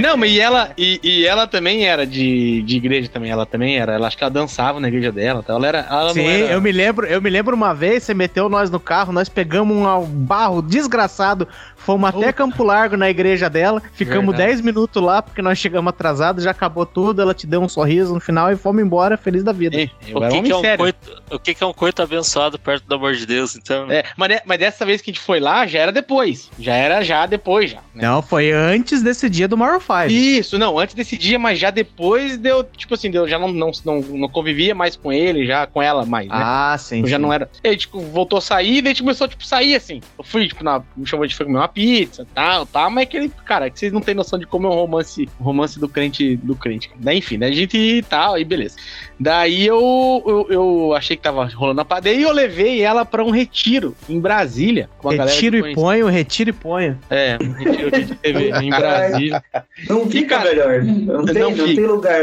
Não, 0.00 0.16
mas 0.16 0.32
e 0.32 0.40
ela, 0.40 0.70
e, 0.78 0.98
e 1.02 1.26
ela 1.26 1.46
também 1.46 1.84
era 1.84 2.06
de, 2.06 2.62
de 2.62 2.76
igreja 2.76 3.08
também. 3.08 3.30
Ela 3.30 3.44
também 3.44 3.78
era. 3.78 3.92
Ela 3.92 4.06
acho 4.06 4.16
que 4.16 4.24
ela 4.24 4.30
dançava 4.30 4.80
na 4.80 4.88
igreja 4.88 5.12
dela. 5.12 5.44
Ela 5.46 5.66
era. 5.66 5.78
Ela 5.90 6.14
Sim, 6.14 6.22
não 6.22 6.30
era. 6.30 6.52
eu 6.52 6.60
me 6.60 6.72
lembro, 6.72 7.06
eu 7.06 7.20
me 7.20 7.28
lembro 7.28 7.54
uma 7.54 7.74
vez, 7.74 8.02
você 8.04 8.14
meteu 8.14 8.48
nós 8.48 8.70
no 8.70 8.80
carro, 8.80 9.12
nós 9.12 9.28
pegamos 9.28 9.76
um 9.76 10.04
barro 10.06 10.62
desgraçado, 10.62 11.46
fomos 11.76 12.08
até 12.08 12.32
Campo 12.32 12.62
Largo 12.62 12.96
na 12.96 13.10
igreja 13.10 13.50
dela, 13.50 13.82
ficamos 13.92 14.36
Verdade. 14.36 14.52
10 14.52 14.60
minutos 14.62 15.02
lá 15.02 15.20
porque 15.20 15.42
nós 15.42 15.58
chegamos 15.58 15.90
atrasados, 15.90 16.44
já 16.44 16.50
acabou 16.50 16.77
tudo, 16.86 17.22
ela 17.22 17.34
te 17.34 17.46
deu 17.46 17.60
um 17.60 17.68
sorriso 17.68 18.14
no 18.14 18.20
final 18.20 18.50
e 18.52 18.56
fomos 18.56 18.82
embora 18.82 19.16
feliz 19.16 19.42
da 19.42 19.52
vida. 19.52 19.76
O 19.76 20.28
que, 20.28 20.42
que, 20.42 20.52
é 20.52 20.56
um 20.56 20.76
coito, 20.76 21.22
o 21.30 21.38
que, 21.38 21.54
que 21.54 21.64
é 21.64 21.66
um 21.66 21.72
coito 21.72 22.02
abençoado 22.02 22.58
perto 22.58 22.86
do 22.86 22.94
amor 22.94 23.14
de 23.14 23.26
Deus, 23.26 23.56
então? 23.56 23.90
É, 23.90 24.04
mas, 24.16 24.40
mas 24.44 24.58
dessa 24.58 24.84
vez 24.84 25.00
que 25.00 25.10
a 25.10 25.14
gente 25.14 25.22
foi 25.22 25.40
lá, 25.40 25.66
já 25.66 25.80
era 25.80 25.92
depois. 25.92 26.50
Já 26.58 26.74
era 26.74 27.02
já 27.02 27.26
depois, 27.26 27.70
já. 27.70 27.78
né? 27.94 28.02
Não, 28.06 28.22
foi 28.22 28.52
antes 28.52 29.02
desse 29.02 29.28
dia 29.28 29.48
do 29.48 29.56
Mario 29.56 29.80
5. 29.80 30.10
Isso, 30.10 30.58
não, 30.58 30.78
antes 30.78 30.94
desse 30.94 31.16
dia, 31.16 31.38
mas 31.38 31.58
já 31.58 31.70
depois 31.70 32.36
deu, 32.36 32.64
tipo 32.64 32.94
assim, 32.94 33.10
deu, 33.10 33.26
já 33.28 33.38
não, 33.38 33.52
não, 33.52 33.70
não, 33.84 34.00
não 34.00 34.28
convivia 34.28 34.74
mais 34.74 34.96
com 34.96 35.12
ele, 35.12 35.46
já 35.46 35.66
com 35.66 35.82
ela 35.82 36.04
mais, 36.04 36.28
né? 36.28 36.34
Ah, 36.34 36.76
sim. 36.78 37.00
Eu 37.00 37.06
já 37.06 37.16
sim. 37.16 37.22
não 37.22 37.32
era. 37.32 37.50
Aí, 37.64 37.76
tipo, 37.76 38.00
voltou 38.00 38.38
a 38.38 38.42
sair, 38.42 38.82
daí 38.82 38.92
a 38.92 38.94
gente 38.94 39.02
começou, 39.02 39.28
tipo, 39.28 39.44
sair 39.44 39.74
assim. 39.74 40.00
Eu 40.18 40.24
fui, 40.24 40.46
tipo, 40.48 40.62
na, 40.64 40.82
me 40.96 41.06
chamou 41.06 41.26
de 41.26 41.34
foi 41.34 41.46
comer 41.46 41.58
uma 41.58 41.68
pizza, 41.68 42.26
tal, 42.34 42.66
tal, 42.66 42.90
mas 42.90 43.04
aquele, 43.04 43.28
cara, 43.44 43.66
é 43.66 43.70
que 43.70 43.78
vocês 43.78 43.92
não 43.92 44.00
têm 44.00 44.14
noção 44.14 44.38
de 44.38 44.46
como 44.46 44.66
é 44.66 44.70
um 44.70 44.74
romance, 44.74 45.28
um 45.40 45.44
romance 45.44 45.78
do 45.78 45.88
crente, 45.88 46.36
do 46.36 46.54
crente. 46.58 46.90
Daí, 46.96 47.18
enfim, 47.18 47.38
daí 47.38 47.52
a 47.52 47.54
gente 47.54 48.04
tal, 48.08 48.34
aí 48.34 48.44
beleza. 48.44 48.76
Daí 49.20 49.66
eu, 49.66 50.22
eu, 50.26 50.46
eu 50.48 50.94
achei 50.94 51.16
que 51.16 51.22
tava 51.22 51.44
rolando 51.46 51.80
a 51.80 51.84
parada, 51.84 52.08
daí 52.10 52.22
eu 52.22 52.32
levei 52.32 52.82
ela 52.82 53.04
pra 53.04 53.24
um 53.24 53.30
retiro 53.30 53.96
em 54.08 54.20
Brasília. 54.20 54.88
Com 54.98 55.08
a 55.10 55.14
galera 55.14 55.36
que 55.36 55.44
Retiro 55.48 55.68
e 55.68 55.74
ponho, 55.74 56.06
retiro 56.06 56.50
e 56.50 56.52
ponho. 56.52 56.98
É, 57.10 57.36
um 57.40 57.52
retiro 57.52 57.90
que 57.90 57.96
a 57.96 58.00
gente 58.00 58.14
teve 58.16 58.50
em 58.50 58.70
Brasília. 58.70 59.42
Não 59.88 60.06
fica 60.06 60.38
Fica- 60.38 60.44
melhor. 60.44 60.82
Não 60.84 61.24
tem, 61.24 61.34
Não 61.42 61.50
não 61.50 61.66
tem 61.66 61.86
lugar. 61.86 62.20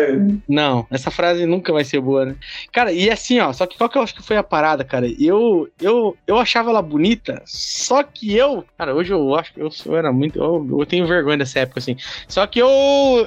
Não, 0.47 0.85
essa 0.91 1.09
frase 1.11 1.45
nunca 1.45 1.71
vai 1.73 1.83
ser 1.83 1.99
boa, 1.99 2.25
né? 2.25 2.35
Cara, 2.71 2.91
e 2.91 3.09
assim, 3.09 3.39
ó, 3.39 3.51
só 3.53 3.65
que 3.65 3.77
qual 3.77 3.89
que 3.89 3.97
eu 3.97 4.01
acho 4.01 4.15
que 4.15 4.23
foi 4.23 4.37
a 4.37 4.43
parada, 4.43 4.83
cara? 4.83 5.07
Eu 5.19 5.67
eu, 5.81 6.15
eu 6.27 6.37
achava 6.37 6.69
ela 6.69 6.81
bonita, 6.81 7.41
só 7.45 8.03
que 8.03 8.35
eu, 8.35 8.63
cara, 8.77 8.93
hoje 8.95 9.11
eu 9.13 9.35
acho 9.35 9.53
que 9.53 9.61
eu, 9.61 9.69
eu 9.85 9.95
era 9.95 10.11
muito, 10.11 10.37
eu, 10.39 10.79
eu 10.79 10.85
tenho 10.85 11.07
vergonha 11.07 11.37
dessa 11.37 11.59
época, 11.59 11.79
assim. 11.79 11.95
Só 12.27 12.45
que 12.47 12.59
eu, 12.59 12.69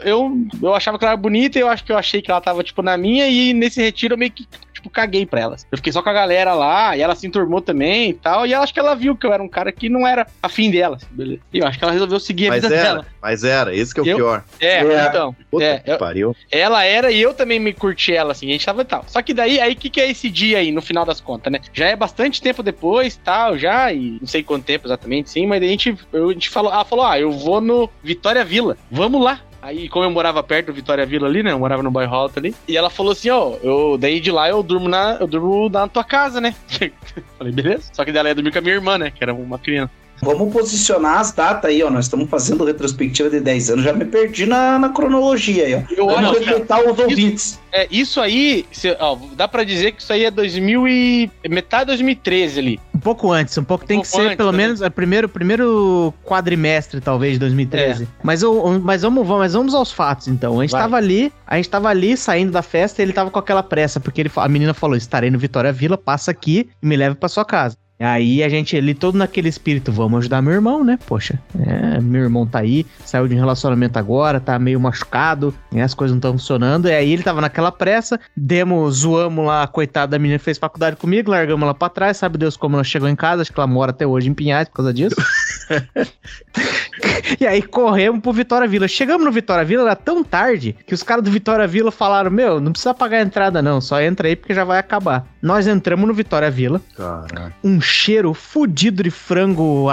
eu 0.04 0.32
eu 0.62 0.74
achava 0.74 0.97
que 0.99 1.05
ela 1.05 1.12
era 1.12 1.20
bonita, 1.20 1.59
eu 1.59 1.68
acho 1.68 1.84
que 1.84 1.92
eu 1.92 1.99
achei 1.99 2.20
que 2.20 2.30
ela 2.30 2.40
tava, 2.40 2.62
tipo, 2.64 2.82
na 2.82 2.96
minha, 2.96 3.28
e 3.28 3.53
nesse 3.53 3.80
retiro 3.80 4.14
eu 4.14 4.18
meio 4.18 4.30
que, 4.32 4.46
tipo, 4.72 4.90
caguei 4.90 5.24
pra 5.26 5.40
elas. 5.40 5.66
Eu 5.70 5.78
fiquei 5.78 5.92
só 5.92 6.03
com 6.03 6.09
a 6.11 6.12
galera 6.12 6.55
lá, 6.55 6.96
e 6.96 7.01
ela 7.03 7.14
se 7.14 7.26
enturmou 7.26 7.61
também 7.61 8.11
e 8.11 8.14
tal. 8.14 8.46
E 8.46 8.53
ela 8.53 8.64
acho 8.64 8.72
que 8.74 8.80
ela 8.80 8.94
viu 8.94 9.16
que 9.16 9.26
eu 9.26 9.32
era 9.32 9.42
um 9.42 9.49
cara 9.49 9.70
que 9.72 9.88
não 9.88 10.07
era 10.07 10.26
afim 10.42 10.70
delas, 10.70 11.03
beleza. 11.11 11.40
E 11.53 11.59
eu 11.59 11.66
acho 11.66 11.78
que 11.78 11.84
ela 11.84 11.92
resolveu 11.92 12.18
seguir 12.20 12.46
a 12.46 12.51
Mas 12.51 12.62
vida 12.62 12.74
era, 12.74 12.84
dela. 12.84 13.07
mas 13.22 13.44
era, 13.44 13.74
esse 13.74 13.92
que 13.94 14.01
é 14.01 14.03
o 14.03 14.07
Eu- 14.07 14.16
pior. 14.16 14.44
É, 14.61 14.78
É. 14.78 15.07
então. 15.09 15.34
Puta 15.51 15.64
É, 15.64 15.78
que 15.78 15.90
eu- 15.90 15.99
pariu. 15.99 16.36
ela 16.51 16.84
era 16.84 17.11
e 17.11 17.20
eu 17.20 17.32
também 17.34 17.59
me 17.59 17.72
curti 17.72 18.12
ela, 18.12 18.32
assim, 18.32 18.49
a 18.49 18.53
gente 18.53 18.66
tava 18.66 18.82
e 18.82 18.84
tal. 18.84 19.05
Só 19.07 19.20
que 19.22 19.32
daí, 19.34 19.61
aí 19.61 19.72
o 19.72 19.76
que, 19.76 19.90
que 19.90 20.01
é 20.01 20.11
esse 20.11 20.28
dia 20.30 20.59
aí, 20.59 20.70
no 20.72 20.82
final 20.82 21.05
das 21.05 21.20
contas, 21.20 21.53
né? 21.53 21.61
Já 21.72 21.86
é 21.86 21.96
bastante 21.96 22.40
tempo 22.42 22.62
depois, 22.62 23.16
tal, 23.16 23.57
já, 23.59 23.92
e 23.92 24.18
não 24.20 24.26
sei 24.26 24.42
quanto 24.42 24.64
tempo 24.64 24.86
exatamente, 24.86 25.30
sim, 25.30 25.46
mas 25.46 25.61
daí 25.61 25.68
a 25.68 25.72
gente, 25.72 25.96
eu- 26.12 26.30
a 26.30 26.32
gente 26.32 26.49
falou, 26.51 26.72
ela 26.72 26.84
falou, 26.84 27.05
ah, 27.07 27.18
eu 27.18 27.30
vou 27.32 27.61
no 27.61 27.88
Vitória 28.03 28.44
Vila, 28.44 28.76
vamos 28.90 29.22
lá. 29.22 29.40
Aí, 29.69 29.87
como 29.87 30.03
eu 30.03 30.11
morava 30.11 30.43
perto 30.43 30.69
do 30.69 30.73
Vitória 30.73 31.05
Vila 31.05 31.29
ali, 31.29 31.43
né? 31.43 31.53
Eu 31.53 31.59
morava 31.59 31.83
no 31.83 31.91
bairro 31.91 32.14
alto 32.14 32.39
ali. 32.39 32.55
E 32.66 32.75
ela 32.75 32.89
falou 32.89 33.12
assim, 33.12 33.29
ó, 33.29 33.55
eu 33.62 33.99
daí 33.99 34.19
de 34.19 34.31
lá 34.31 34.49
eu 34.49 34.62
durmo 34.62 34.89
na, 34.89 35.19
eu 35.21 35.27
durmo 35.27 35.69
na 35.69 35.87
tua 35.87 36.03
casa, 36.03 36.41
né? 36.41 36.55
Falei, 37.37 37.53
beleza. 37.53 37.91
Só 37.93 38.03
que 38.03 38.11
daí 38.11 38.21
ela 38.21 38.31
ia 38.31 38.35
dormir 38.35 38.51
com 38.51 38.61
a 38.61 38.62
minha 38.62 38.75
irmã, 38.75 38.97
né? 38.97 39.11
Que 39.11 39.23
era 39.23 39.35
uma 39.35 39.59
criança. 39.59 39.93
Vamos 40.23 40.53
posicionar 40.53 41.19
as 41.21 41.33
datas 41.33 41.71
aí, 41.71 41.83
ó. 41.83 41.91
Nós 41.91 42.07
estamos 42.07 42.29
fazendo 42.29 42.64
retrospectiva 42.64 43.31
de 43.31 43.41
10 43.41 43.71
anos. 43.71 43.85
Já 43.85 43.93
me 43.93 44.05
perdi 44.05 44.47
na, 44.47 44.79
na 44.79 44.89
cronologia 44.91 45.64
aí, 45.64 45.75
ó. 45.75 45.83
Eu 45.97 46.07
Vamos 46.09 46.39
respeitar 46.39 46.81
os 46.81 46.99
ouvintes. 46.99 47.59
É, 47.73 47.87
isso 47.91 48.21
aí, 48.21 48.66
se- 48.73 48.97
ó, 48.99 49.16
dá 49.37 49.47
pra 49.47 49.62
dizer 49.62 49.93
que 49.93 50.03
isso 50.03 50.12
aí 50.12 50.25
é 50.25 50.31
2000 50.31 50.89
e... 50.89 51.31
metade 51.49 51.83
de 51.85 51.87
2013 51.89 52.59
ali. 52.59 52.81
Um 52.95 52.99
pouco 52.99 53.31
antes, 53.31 53.57
um 53.59 53.62
pouco 53.64 53.85
Um 53.85 53.87
tem 53.87 54.01
que 54.01 54.09
pouco 54.09 54.23
ser 54.23 54.27
antes 54.29 54.37
pelo 54.37 54.51
também. 54.51 54.66
menos 54.66 54.81
o 54.81 54.91
primeiro, 54.91 55.29
primeiro 55.29 56.14
quadrimestre, 56.25 57.01
talvez, 57.01 57.35
de 57.35 57.39
2013. 57.41 58.09
Mas, 58.23 58.43
eu, 58.43 58.81
mas, 58.83 59.03
vamos, 59.03 59.27
vamos- 59.27 59.41
mas 59.41 59.53
vamos 59.53 59.75
aos 59.75 59.93
fatos, 59.93 60.29
então. 60.29 60.59
A 60.59 60.62
gente 60.62 60.73
Vai. 60.73 60.81
tava 60.83 60.97
ali, 60.97 61.33
a 61.47 61.57
gente 61.57 61.69
tava 61.69 61.89
ali 61.89 62.16
saindo 62.16 62.51
da 62.53 62.62
festa 62.62 63.01
e 63.01 63.05
ele 63.05 63.12
tava 63.12 63.31
com 63.31 63.39
aquela 63.39 63.62
pressa, 63.62 64.01
porque 64.01 64.21
ele, 64.23 64.31
a 64.35 64.49
menina 64.49 64.73
falou: 64.75 64.97
estarei 64.97 65.31
no 65.31 65.39
Vitória 65.39 65.73
Vila, 65.73 65.97
passa 65.99 66.31
aqui 66.31 66.69
e 66.83 66.87
me 66.87 66.97
leva 66.97 67.14
pra 67.14 67.29
sua 67.29 67.45
casa. 67.45 67.77
Aí 67.99 68.44
a 68.44 68.49
gente 68.49 68.76
ali, 68.76 68.94
todo 68.94 69.18
naquele 69.18 69.49
espírito, 69.49 69.90
vamos 69.90 70.20
ajudar 70.20 70.40
meu 70.40 70.53
irmão, 70.53 70.84
né? 70.84 70.99
Poxa, 71.07 71.38
é, 71.59 72.01
meu 72.01 72.22
irmão 72.22 72.46
tá 72.46 72.61
aí, 72.61 72.86
saiu 73.05 73.26
de 73.26 73.34
um 73.34 73.38
relacionamento 73.38 73.99
agora, 73.99 74.38
tá 74.38 74.57
meio 74.59 74.78
machucado, 74.78 75.53
né? 75.72 75.82
as 75.82 75.94
coisas 75.94 76.12
não 76.12 76.18
estão 76.18 76.32
funcionando. 76.32 76.88
E 76.88 76.92
aí 76.92 77.12
ele 77.12 77.24
tava 77.24 77.40
naquela 77.40 77.72
pressa, 77.72 78.20
demos, 78.36 78.99
zoamos 78.99 79.44
lá, 79.44 79.66
coitada 79.66 80.12
da 80.12 80.18
menina 80.18 80.38
fez 80.38 80.59
faculdade 80.59 80.96
comigo, 80.96 81.30
largamos 81.30 81.62
ela 81.62 81.74
pra 81.74 81.88
trás, 81.88 82.16
sabe 82.16 82.38
Deus 82.38 82.57
como 82.57 82.76
ela 82.76 82.84
chegou 82.84 83.09
em 83.09 83.16
casa, 83.16 83.42
acho 83.42 83.53
que 83.53 83.59
ela 83.59 83.66
mora 83.66 83.90
até 83.90 84.07
hoje 84.07 84.28
em 84.28 84.34
Pinhais 84.34 84.68
por 84.68 84.76
causa 84.76 84.94
disso. 84.94 85.16
e 87.40 87.46
aí 87.46 87.62
corremos 87.62 88.20
pro 88.20 88.32
Vitória 88.32 88.66
Vila. 88.66 88.88
Chegamos 88.88 89.24
no 89.24 89.32
Vitória 89.32 89.64
Vila, 89.64 89.82
era 89.82 89.96
tão 89.96 90.22
tarde 90.24 90.76
que 90.86 90.94
os 90.94 91.03
caras 91.03 91.24
do 91.24 91.30
Vitória 91.30 91.66
Vila 91.66 91.90
falaram: 91.90 92.30
Meu, 92.30 92.61
não 92.61 92.72
precisa 92.72 92.94
pagar 92.94 93.18
a 93.18 93.22
entrada, 93.22 93.62
não, 93.62 93.80
só 93.80 94.01
entra 94.01 94.28
aí 94.28 94.36
porque 94.36 94.55
já 94.55 94.64
vai 94.64 94.78
acabar. 94.78 95.26
Nós 95.40 95.66
entramos 95.66 96.07
no 96.07 96.14
Vitória 96.14 96.51
Vila, 96.51 96.80
Caralho. 96.96 97.53
um 97.62 97.80
cheiro 97.80 98.34
fudido 98.34 99.03
de 99.03 99.11
frango 99.11 99.86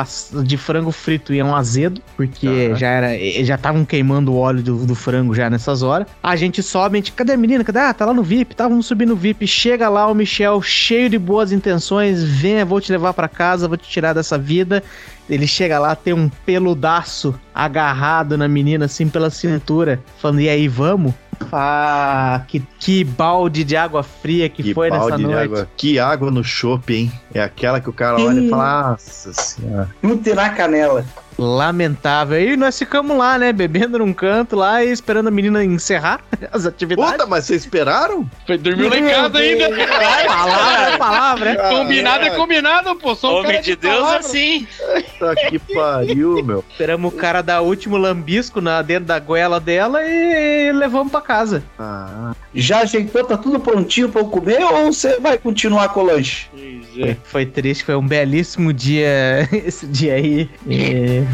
de 0.43 0.57
frango 0.57 0.91
frito 0.91 1.33
e 1.33 1.41
um 1.41 1.55
azedo, 1.55 2.01
porque 2.15 2.47
Caraca. 2.47 2.75
já 2.75 2.87
era 2.87 3.43
já 3.45 3.55
estavam 3.55 3.85
queimando 3.85 4.33
o 4.33 4.37
óleo 4.37 4.63
do, 4.63 4.85
do 4.85 4.95
frango 4.95 5.33
já 5.33 5.49
nessas 5.49 5.83
horas. 5.83 6.07
A 6.21 6.35
gente 6.35 6.61
sobe, 6.63 6.97
a 6.97 6.99
gente, 6.99 7.11
cadê 7.11 7.33
a 7.33 7.37
menina? 7.37 7.63
Cadê? 7.63 7.79
Ah, 7.79 7.93
tá 7.93 8.05
lá 8.05 8.13
no 8.13 8.23
VIP, 8.23 8.55
tá, 8.55 8.67
vamos 8.67 8.85
subir 8.85 9.05
no 9.05 9.15
VIP. 9.15 9.47
Chega 9.47 9.89
lá 9.89 10.07
o 10.07 10.15
Michel, 10.15 10.61
cheio 10.61 11.09
de 11.09 11.17
boas 11.17 11.51
intenções, 11.51 12.23
venha, 12.23 12.65
vou 12.65 12.81
te 12.81 12.91
levar 12.91 13.13
pra 13.13 13.27
casa, 13.27 13.67
vou 13.67 13.77
te 13.77 13.87
tirar 13.87 14.13
dessa 14.13 14.37
vida. 14.37 14.83
Ele 15.29 15.47
chega 15.47 15.79
lá, 15.79 15.95
tem 15.95 16.13
um 16.13 16.29
peludaço 16.45 17.33
agarrado 17.53 18.37
na 18.37 18.47
menina, 18.47 18.85
assim, 18.85 19.07
pela 19.07 19.29
cintura, 19.29 19.99
falando, 20.19 20.41
e 20.41 20.49
aí, 20.49 20.67
vamos? 20.67 21.13
Ah, 21.51 22.43
que, 22.47 22.61
que 22.79 23.03
balde 23.03 23.63
de 23.63 23.75
água 23.75 24.03
fria 24.03 24.47
que, 24.47 24.63
Que 24.63 24.73
foi 24.73 24.89
nessa 24.89 25.17
noite. 25.17 25.33
água. 25.35 25.67
Que 25.75 25.99
água 25.99 26.31
no 26.31 26.43
chopp, 26.43 26.93
hein? 26.93 27.11
É 27.33 27.41
aquela 27.41 27.81
que 27.81 27.89
o 27.89 27.93
cara 27.93 28.17
olha 28.21 28.39
e 28.39 28.49
fala, 28.49 28.91
nossa 28.91 29.33
senhora. 29.33 29.89
Chute 30.01 30.33
na 30.33 30.49
canela. 30.49 31.05
Lamentável. 31.37 32.39
E 32.39 32.55
nós 32.55 32.77
ficamos 32.77 33.17
lá, 33.17 33.37
né? 33.37 33.51
Bebendo 33.51 33.99
num 33.99 34.13
canto 34.13 34.55
lá 34.55 34.83
e 34.83 34.91
esperando 34.91 35.27
a 35.27 35.31
menina 35.31 35.63
encerrar 35.63 36.21
as 36.51 36.65
atividades. 36.65 37.11
Puta, 37.13 37.25
mas 37.25 37.45
vocês 37.45 37.61
esperaram? 37.63 38.29
Foi, 38.47 38.57
dormiu 38.57 38.89
lá 38.89 38.97
em 38.97 39.07
casa 39.07 39.37
ainda. 39.37 39.69
palavra 40.27 40.89
é 40.89 40.97
palavra, 40.97 41.53
né? 41.53 41.69
combinado 41.69 42.25
é 42.25 42.29
combinado, 42.31 42.95
pô. 42.95 43.15
Sou 43.15 43.31
um 43.31 43.39
Homem 43.39 43.51
cara 43.51 43.63
de 43.63 43.75
Deus 43.75 43.95
palavra. 43.95 44.19
assim. 44.19 44.67
Puta 45.19 45.35
que 45.49 45.59
pariu, 45.59 46.43
meu. 46.43 46.63
Esperamos 46.69 47.13
o 47.13 47.15
cara 47.17 47.41
dar 47.41 47.61
o 47.61 47.65
último 47.65 47.97
lambisco 47.97 48.61
na, 48.61 48.81
dentro 48.81 49.05
da 49.05 49.19
goela 49.19 49.59
dela 49.59 49.99
e 50.03 50.71
levamos 50.71 51.11
pra 51.11 51.21
casa. 51.21 51.63
Ah, 51.77 52.33
Já 52.53 52.79
ajeitou, 52.79 53.23
tá 53.23 53.37
tudo 53.37 53.59
prontinho 53.59 54.09
pra 54.09 54.21
eu 54.21 54.27
comer 54.27 54.63
ou 54.63 54.91
você 54.93 55.19
vai 55.19 55.37
continuar 55.37 55.89
com 55.89 56.01
o 56.01 56.05
lanche? 56.05 56.47
Foi, 56.93 57.17
foi 57.23 57.45
triste, 57.45 57.83
foi 57.83 57.95
um 57.95 58.07
belíssimo 58.07 58.71
dia 58.71 59.47
esse 59.51 59.85
dia 59.85 60.13
aí. 60.15 60.49
E- 60.67 61.24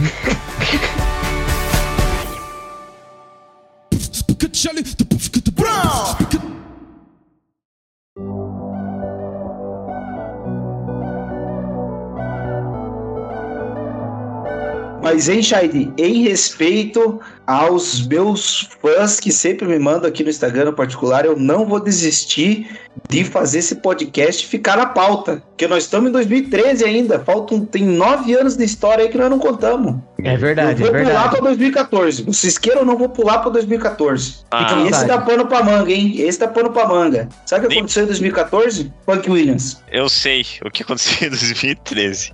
Mas, 15.01 15.27
hein, 15.27 15.43
Shaidi, 15.43 15.91
em 15.97 16.23
respeito 16.23 17.19
aos 17.45 18.05
meus 18.07 18.69
fãs 18.81 19.19
que 19.19 19.31
sempre 19.31 19.67
me 19.67 19.79
mandam 19.79 20.07
aqui 20.07 20.23
no 20.23 20.29
Instagram 20.29 20.65
no 20.65 20.73
particular, 20.73 21.25
eu 21.25 21.35
não 21.35 21.65
vou 21.65 21.79
desistir 21.79 22.79
de 23.09 23.23
fazer 23.23 23.59
esse 23.59 23.75
podcast 23.75 24.45
ficar 24.47 24.77
na 24.77 24.85
pauta. 24.85 25.43
Porque 25.49 25.67
nós 25.67 25.83
estamos 25.83 26.09
em 26.09 26.13
2013 26.13 26.83
ainda. 26.83 27.19
Faltam, 27.19 27.65
tem 27.65 27.83
nove 27.83 28.33
anos 28.33 28.55
de 28.55 28.63
história 28.63 29.03
aí 29.03 29.09
que 29.09 29.17
nós 29.17 29.29
não 29.29 29.39
contamos. 29.39 29.95
É 30.25 30.37
verdade, 30.37 30.81
eu 30.81 30.87
é 30.87 30.91
vou 30.91 30.99
pular 30.99 31.03
verdade. 31.13 31.29
pra 31.29 31.39
2014. 31.41 32.23
Vocês 32.23 32.57
queiram 32.57 32.81
ou 32.81 32.85
não, 32.85 32.97
vou 32.97 33.09
pular 33.09 33.39
pra 33.39 33.49
2014. 33.51 34.45
Ah, 34.51 34.83
esse 34.89 35.05
dá 35.05 35.19
pano 35.19 35.45
pra 35.45 35.63
manga, 35.63 35.91
hein? 35.91 36.15
Esse 36.21 36.39
dá 36.39 36.47
pano 36.47 36.71
pra 36.71 36.87
manga. 36.87 37.27
Sabe 37.45 37.65
o 37.65 37.69
que 37.69 37.75
Nem- 37.75 37.79
aconteceu 37.79 38.03
em 38.03 38.07
2014? 38.07 38.93
Punk 39.05 39.29
Williams. 39.29 39.81
eu 39.91 40.07
sei 40.09 40.45
o 40.63 40.69
que 40.69 40.83
aconteceu 40.83 41.27
em 41.27 41.29
2013. 41.31 42.31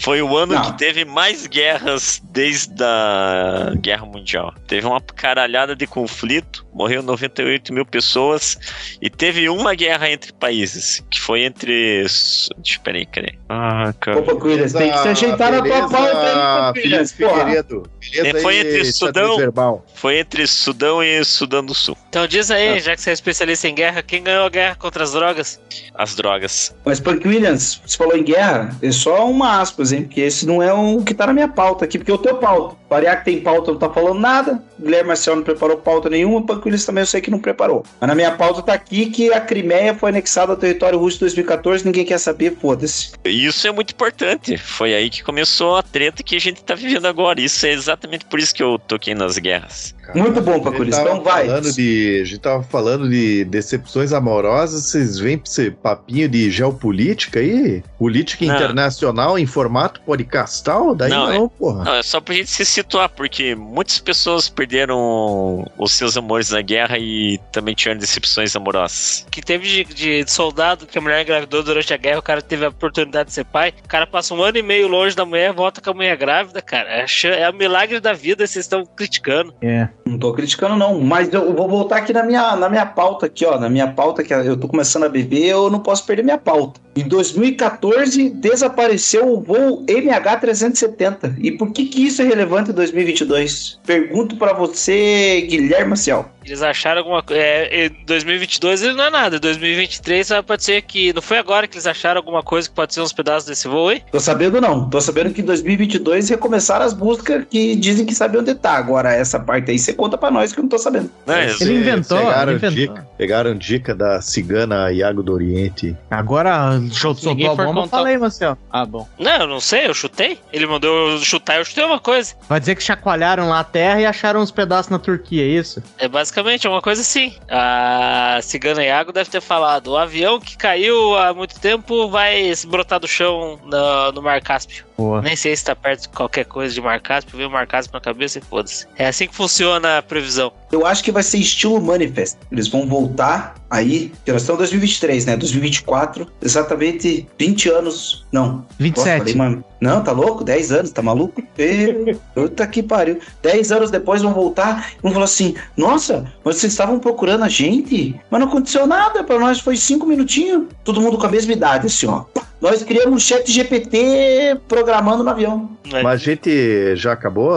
Foi 0.00 0.20
o 0.22 0.36
ano 0.36 0.54
Não. 0.54 0.62
que 0.62 0.78
teve 0.78 1.04
mais 1.04 1.46
guerras 1.46 2.20
desde 2.30 2.82
a 2.82 3.72
Guerra 3.80 4.06
Mundial. 4.06 4.52
Teve 4.66 4.86
uma 4.86 5.00
caralhada 5.00 5.74
de 5.76 5.86
conflito, 5.86 6.64
morreu 6.72 7.02
98 7.02 7.72
mil 7.72 7.84
pessoas 7.86 8.58
e 9.00 9.08
teve 9.10 9.48
uma 9.48 9.74
guerra 9.74 10.10
entre 10.10 10.32
países, 10.32 11.02
que 11.10 11.20
foi 11.20 11.42
entre. 11.44 12.02
Deixa 12.02 12.78
eu 12.78 12.80
peraí, 12.82 13.06
peraí. 13.06 13.34
Ah, 13.48 13.92
cara. 14.00 14.22
Punk 14.22 14.44
Williams, 14.44 14.72
tem 14.72 14.90
que 14.90 14.98
se 14.98 15.08
ajeitar 15.08 15.52
na 15.52 15.62
tua 15.62 15.88
pauta 15.88 16.18
aí, 16.18 16.72
Punk 16.74 16.84
Williams. 16.84 17.12
Felipe 17.22 17.34
Porra. 17.34 17.44
Figueiredo. 17.44 17.82
Beleza 18.00 18.38
É, 18.38 18.40
foi 18.42 18.58
aí, 18.58 18.60
entre 18.60 18.92
Sudão- 18.92 19.36
verbal. 19.36 19.86
Foi 19.94 20.18
entre 20.18 20.46
Sudão 20.46 21.02
e 21.02 21.24
Sudão 21.24 21.64
do 21.64 21.74
Sul. 21.74 21.96
Então 22.08 22.26
diz 22.26 22.50
aí, 22.50 22.78
já 22.80 22.94
que 22.94 23.00
você 23.02 23.10
é 23.10 23.12
especialista 23.12 23.68
em 23.68 23.74
guerra, 23.74 24.02
quem 24.02 24.22
ganhou 24.22 24.44
a 24.44 24.48
guerra 24.50 24.74
contra 24.74 25.02
as 25.04 25.12
drogas? 25.12 25.60
As 25.94 26.14
drogas. 26.14 26.74
Mas 26.84 27.00
Punk 27.00 27.26
Williams, 27.26 27.80
você 27.86 27.96
falou 27.96 28.16
em 28.16 28.22
guerra, 28.22 28.76
é 28.82 28.90
só 28.92 29.28
uma 29.28 29.60
aspas, 29.60 29.92
hein? 29.92 30.02
Porque 30.02 30.20
esse 30.20 30.46
não 30.46 30.62
é 30.62 30.72
o 30.72 31.02
que 31.02 31.14
tá 31.14 31.26
na 31.26 31.32
minha 31.32 31.48
pauta 31.48 31.84
aqui, 31.84 31.98
porque 31.98 32.10
eu 32.12 32.18
tenho 32.18 32.36
pauta. 32.36 32.76
Variar 32.90 33.18
que 33.20 33.24
tem 33.24 33.40
pauta 33.40 33.70
não 33.72 33.78
tá 33.78 33.88
falando 33.88 34.18
nada. 34.20 34.62
Guilherme 34.78 35.08
Marcel 35.08 35.36
não 35.36 35.42
preparou 35.42 35.76
pauta 35.78 36.10
nenhuma, 36.10 36.44
Punk 36.44 36.64
Williams 36.66 36.84
também 36.84 37.02
eu 37.02 37.06
sei 37.06 37.20
que 37.20 37.30
não 37.30 37.38
preparou. 37.38 37.84
Mas 38.00 38.08
na 38.08 38.14
minha 38.14 38.32
pauta 38.32 38.60
tá 38.62 38.72
aqui 38.74 39.06
que 39.06 39.32
a 39.32 39.40
Crimeia 39.40 39.94
foi 39.94 40.10
anexada 40.10 40.52
ao 40.52 40.58
território 40.58 40.98
russo 40.98 41.16
em 41.18 41.20
2014, 41.20 41.84
ninguém 41.84 42.04
quer 42.04 42.18
saber, 42.18 42.56
foda-se. 42.60 43.12
E 43.24 43.46
Isso 43.46 43.66
é 43.66 43.72
muito 43.72 43.92
importante. 43.92 44.56
Foi 44.58 44.92
aí 44.94 45.08
que 45.08 45.22
começou 45.22 45.76
a 45.76 45.82
treta 45.82 46.22
que 46.22 46.36
a 46.36 46.40
gente 46.40 46.62
tá 46.62 46.74
vivendo 46.74 47.06
agora. 47.06 47.11
Isso 47.38 47.66
é 47.66 47.72
exatamente 47.72 48.24
por 48.24 48.38
isso 48.38 48.54
que 48.54 48.62
eu 48.62 48.78
toquei 48.78 49.14
nas 49.14 49.38
guerras. 49.38 49.94
Muito 50.14 50.40
bom, 50.40 50.60
tava 50.60 50.84
Então 50.84 51.22
vai. 51.22 51.46
Falando 51.46 51.72
de, 51.72 52.20
a 52.22 52.24
gente 52.24 52.40
tava 52.40 52.62
falando 52.64 53.08
de 53.08 53.44
decepções 53.44 54.12
amorosas, 54.12 54.84
vocês 54.84 55.18
vêm 55.18 55.38
pra 55.38 55.48
esse 55.48 55.70
papinho 55.70 56.28
de 56.28 56.50
geopolítica 56.50 57.40
aí? 57.40 57.82
Política 57.98 58.44
Não. 58.44 58.54
internacional 58.54 59.38
em 59.38 59.46
formato 59.46 60.00
podcastal? 60.02 60.94
Daí 60.94 61.10
Não, 61.10 61.32
não, 61.32 61.48
porra. 61.48 61.84
Não, 61.84 61.94
é 61.94 62.02
só 62.02 62.20
pra 62.20 62.34
gente 62.34 62.50
se 62.50 62.64
situar, 62.64 63.08
porque 63.08 63.54
muitas 63.54 63.98
pessoas 63.98 64.48
perderam 64.48 65.70
os 65.78 65.92
seus 65.92 66.16
amores 66.16 66.50
na 66.50 66.60
guerra 66.60 66.98
e 66.98 67.38
também 67.50 67.74
tiveram 67.74 67.98
decepções 67.98 68.54
amorosas. 68.56 69.26
Que 69.30 69.40
teve 69.40 69.84
de, 69.84 69.94
de 69.94 70.30
soldado 70.30 70.86
que 70.86 70.98
a 70.98 71.00
mulher 71.00 71.22
engravidou 71.22 71.62
durante 71.62 71.94
a 71.94 71.96
guerra, 71.96 72.18
o 72.18 72.22
cara 72.22 72.42
teve 72.42 72.64
a 72.64 72.68
oportunidade 72.68 73.28
de 73.28 73.34
ser 73.34 73.44
pai. 73.44 73.72
O 73.84 73.88
cara 73.88 74.06
passa 74.06 74.34
um 74.34 74.42
ano 74.42 74.58
e 74.58 74.62
meio 74.62 74.88
longe 74.88 75.14
da 75.14 75.24
mulher, 75.24 75.52
volta 75.52 75.80
com 75.80 75.90
a 75.90 75.94
mulher 75.94 76.16
grávida, 76.16 76.60
cara. 76.60 77.01
É, 77.24 77.42
é 77.42 77.50
o 77.50 77.54
milagre 77.54 78.00
da 78.00 78.12
vida, 78.12 78.46
vocês 78.46 78.64
estão 78.64 78.84
criticando. 78.84 79.54
É. 79.62 79.88
Não 80.04 80.18
tô 80.18 80.32
criticando, 80.32 80.76
não. 80.76 81.00
Mas 81.00 81.32
eu 81.32 81.54
vou 81.54 81.68
voltar 81.68 81.96
aqui 81.98 82.12
na 82.12 82.22
minha, 82.22 82.56
na 82.56 82.68
minha 82.68 82.86
pauta 82.86 83.26
aqui, 83.26 83.44
ó. 83.44 83.58
Na 83.58 83.68
minha 83.68 83.88
pauta, 83.88 84.22
que 84.22 84.32
eu 84.32 84.56
tô 84.56 84.68
começando 84.68 85.04
a 85.04 85.08
beber, 85.08 85.46
eu 85.46 85.70
não 85.70 85.80
posso 85.80 86.04
perder 86.04 86.22
minha 86.22 86.38
pauta. 86.38 86.80
Em 86.94 87.08
2014, 87.08 88.30
desapareceu 88.30 89.32
o 89.32 89.40
voo 89.40 89.84
MH370. 89.86 91.36
E 91.38 91.52
por 91.52 91.72
que, 91.72 91.86
que 91.86 92.06
isso 92.06 92.20
é 92.20 92.24
relevante 92.24 92.70
em 92.70 92.74
2022? 92.74 93.80
Pergunto 93.86 94.36
pra 94.36 94.52
você, 94.52 95.46
Guilherme 95.48 95.90
Maciel. 95.90 96.30
Eles 96.44 96.62
acharam 96.62 96.98
alguma 96.98 97.22
coisa. 97.22 97.40
É, 97.40 97.86
em 97.86 98.04
2022 98.04 98.82
ele 98.82 98.94
não 98.94 99.04
é 99.04 99.10
nada. 99.10 99.36
Em 99.36 99.40
2023 99.40 100.32
ah, 100.32 100.42
pode 100.42 100.64
ser 100.64 100.82
que. 100.82 101.12
Não 101.12 101.22
foi 101.22 101.38
agora 101.38 101.66
que 101.66 101.74
eles 101.76 101.86
acharam 101.86 102.18
alguma 102.18 102.42
coisa 102.42 102.68
que 102.68 102.74
pode 102.74 102.92
ser 102.92 103.00
uns 103.00 103.12
pedaços 103.12 103.48
desse 103.48 103.68
voo 103.68 103.88
aí? 103.88 104.02
Tô 104.10 104.20
sabendo 104.20 104.60
não. 104.60 104.90
Tô 104.90 105.00
sabendo 105.00 105.32
que 105.32 105.40
em 105.40 105.44
2022 105.44 106.28
recomeçaram 106.28 106.81
as 106.82 106.92
buscas 106.92 107.44
que 107.48 107.74
dizem 107.76 108.04
que 108.06 108.14
sabem 108.14 108.40
onde 108.40 108.54
tá. 108.54 108.72
Agora, 108.72 109.12
essa 109.12 109.38
parte 109.38 109.70
aí 109.70 109.78
você 109.78 109.92
conta 109.92 110.16
pra 110.18 110.30
nós 110.30 110.52
que 110.52 110.58
eu 110.60 110.62
não 110.62 110.68
tô 110.68 110.78
sabendo. 110.78 111.10
Né? 111.26 111.54
Ele 111.60 111.74
inventou, 111.78 112.18
Pegaram, 112.18 112.52
ele 112.52 112.56
inventou. 112.66 112.76
dica, 112.94 113.08
pegaram 113.18 113.54
dica 113.56 113.94
da 113.94 114.20
cigana 114.20 114.90
Iago 114.92 115.22
do 115.22 115.32
Oriente. 115.32 115.96
Agora, 116.10 116.80
soltou 116.90 117.32
a 117.32 117.34
bomba, 117.34 117.64
contar- 117.66 117.96
falei, 117.96 118.18
Marcel. 118.18 118.56
Ah, 118.70 118.84
bom. 118.84 119.06
Não, 119.18 119.40
eu 119.42 119.46
não 119.46 119.60
sei, 119.60 119.86
eu 119.86 119.94
chutei. 119.94 120.38
Ele 120.52 120.66
mandou 120.66 121.10
eu 121.10 121.18
chutar, 121.18 121.58
eu 121.58 121.64
chutei 121.64 121.84
uma 121.84 121.98
coisa. 122.00 122.34
Vai 122.48 122.60
dizer 122.60 122.74
que 122.74 122.82
chacoalharam 122.82 123.48
lá 123.48 123.60
a 123.60 123.64
terra 123.64 124.00
e 124.00 124.06
acharam 124.06 124.40
uns 124.40 124.50
pedaços 124.50 124.90
na 124.90 124.98
Turquia, 124.98 125.42
é 125.42 125.46
isso? 125.46 125.82
É 125.98 126.08
basicamente 126.08 126.66
uma 126.68 126.82
coisa 126.82 127.00
assim. 127.02 127.34
A 127.48 128.38
Cigana 128.42 128.84
Iago 128.84 129.12
deve 129.12 129.30
ter 129.30 129.40
falado: 129.40 129.88
o 129.92 129.96
avião 129.96 130.40
que 130.40 130.56
caiu 130.56 131.16
há 131.16 131.32
muito 131.32 131.58
tempo 131.60 132.08
vai 132.08 132.54
se 132.54 132.66
brotar 132.66 132.98
do 133.00 133.08
chão 133.08 133.58
no, 133.64 134.12
no 134.12 134.22
Mar 134.22 134.40
Cáspio. 134.40 134.84
Boa. 135.02 135.20
Nem 135.20 135.34
sei 135.34 135.56
se 135.56 135.64
tá 135.64 135.74
perto 135.74 136.02
de 136.02 136.08
qualquer 136.10 136.44
coisa 136.44 136.72
de 136.72 136.80
Mar 136.80 137.00
Cáspio, 137.00 137.36
veio 137.36 137.48
o 137.48 137.52
Mar 137.52 137.66
Cáspio 137.66 137.94
na 137.94 138.00
cabeça 138.00 138.38
e 138.38 138.42
foda-se. 138.42 138.86
É 138.96 139.06
assim 139.06 139.26
que 139.26 139.34
funciona 139.34 139.98
a 139.98 140.02
previsão. 140.02 140.52
Eu 140.72 140.86
acho 140.86 141.04
que 141.04 141.12
vai 141.12 141.22
ser 141.22 141.36
estilo 141.38 141.80
Manifest. 141.80 142.38
Eles 142.50 142.66
vão 142.66 142.86
voltar 142.86 143.54
aí, 143.70 144.10
que 144.24 144.32
nós 144.32 144.40
estamos 144.42 144.58
em 144.60 144.64
2023, 144.64 145.26
né? 145.26 145.36
2024, 145.36 146.26
exatamente 146.40 147.26
20 147.38 147.68
anos. 147.68 148.26
Não. 148.32 148.46
Nossa, 148.46 148.64
27. 148.78 149.18
falei, 149.18 149.34
mano. 149.34 149.64
Não, 149.80 150.02
tá 150.02 150.12
louco? 150.12 150.44
10 150.44 150.72
anos, 150.72 150.90
tá 150.90 151.02
maluco? 151.02 151.42
Ê, 151.58 152.16
Puta 152.34 152.66
que 152.66 152.82
pariu. 152.82 153.18
10 153.42 153.72
anos 153.72 153.90
depois 153.90 154.22
vão 154.22 154.32
voltar 154.32 154.92
e 154.98 155.02
vão 155.02 155.12
falar 155.12 155.24
assim: 155.24 155.54
Nossa, 155.76 156.24
mas 156.44 156.56
vocês 156.56 156.72
estavam 156.72 156.98
procurando 156.98 157.42
a 157.44 157.48
gente? 157.48 158.18
Mas 158.30 158.40
não 158.40 158.48
aconteceu 158.48 158.86
nada, 158.86 159.22
pra 159.24 159.38
nós 159.38 159.60
foi 159.60 159.76
5 159.76 160.06
minutinhos. 160.06 160.66
Todo 160.84 161.00
mundo 161.00 161.18
com 161.18 161.26
a 161.26 161.30
mesma 161.30 161.52
idade, 161.52 161.86
assim, 161.86 162.06
ó. 162.06 162.24
Nós 162.60 162.84
criamos 162.84 163.12
um 163.16 163.18
chat 163.18 163.50
GPT 163.50 164.56
programando 164.68 165.24
no 165.24 165.30
avião. 165.30 165.68
né? 165.92 166.00
Mas 166.00 166.20
a 166.22 166.24
gente 166.24 166.94
já 166.94 167.10
acabou 167.12 167.52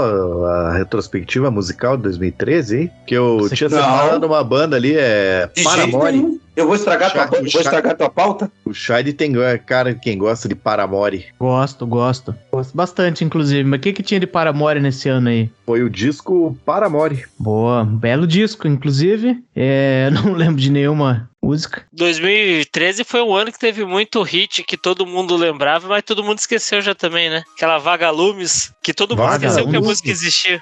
a 0.48 0.74
retrospectiva 0.76 1.52
musical 1.52 1.96
de 1.96 2.02
2013, 2.04 2.78
hein? 2.80 2.92
Que 3.06 3.14
eu 3.16 3.40
Você- 3.40 3.56
tinha 3.56 3.70
separado 3.70 4.26
uma 4.26 4.44
banda 4.44 4.76
ali, 4.76 4.96
é 4.98 5.50
De 5.54 5.64
Paramore. 5.64 6.40
Eu 6.56 6.66
vou 6.66 6.76
estragar 6.76 7.12
tua, 7.12 7.24
Chato, 7.24 7.36
vou 7.36 7.62
estragar 7.62 7.98
tua 7.98 8.10
pauta? 8.10 8.50
O 8.64 8.74
Shade 8.74 9.12
tem 9.12 9.36
é, 9.44 9.58
cara 9.58 9.94
quem 9.94 10.18
gosta 10.18 10.48
de 10.48 10.56
Paramore. 10.56 11.26
Gosto, 11.38 11.86
gosto. 11.86 12.34
Gosto 12.50 12.76
bastante, 12.76 13.26
inclusive. 13.26 13.68
Mas 13.68 13.80
o 13.80 13.82
que, 13.82 13.92
que 13.92 14.02
tinha 14.02 14.22
de 14.22 14.26
Paramore 14.26 14.80
nesse 14.80 15.10
ano 15.10 15.28
aí? 15.28 15.50
Foi 15.66 15.84
o 15.84 15.90
disco 15.90 16.58
Paramore. 16.66 17.26
Boa, 17.38 17.84
belo 17.84 18.26
disco, 18.26 18.70
inclusive. 18.70 19.44
É, 19.54 20.10
não 20.16 20.34
lembro 20.34 20.62
de 20.62 20.72
nenhuma 20.72 21.30
música. 21.44 21.84
2013 21.92 23.04
foi 23.04 23.22
um 23.22 23.36
ano 23.36 23.52
que 23.52 23.60
teve 23.60 23.84
muito 23.84 24.24
hit 24.24 24.64
que 24.64 24.78
todo 24.78 25.06
mundo 25.06 25.36
lembrava, 25.36 25.90
mas 25.90 26.04
todo 26.04 26.24
mundo 26.24 26.40
esqueceu 26.40 26.82
já 26.82 26.96
também, 26.96 27.30
né? 27.30 27.44
Aquela 27.54 27.78
Vagalumes, 27.80 28.72
que 28.82 28.94
todo 28.94 29.16
mundo 29.16 29.32
esqueceu 29.34 29.68
que 29.68 29.76
a 29.76 29.82
música 29.82 30.10
existia. 30.10 30.62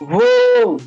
Vou 0.00 0.78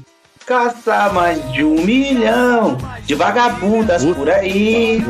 caçar 0.49 1.13
mais 1.13 1.53
de 1.53 1.63
um 1.63 1.85
milhão 1.85 2.75
de 3.05 3.13
vagabundas 3.13 4.03
por 4.03 4.27
aí. 4.27 4.97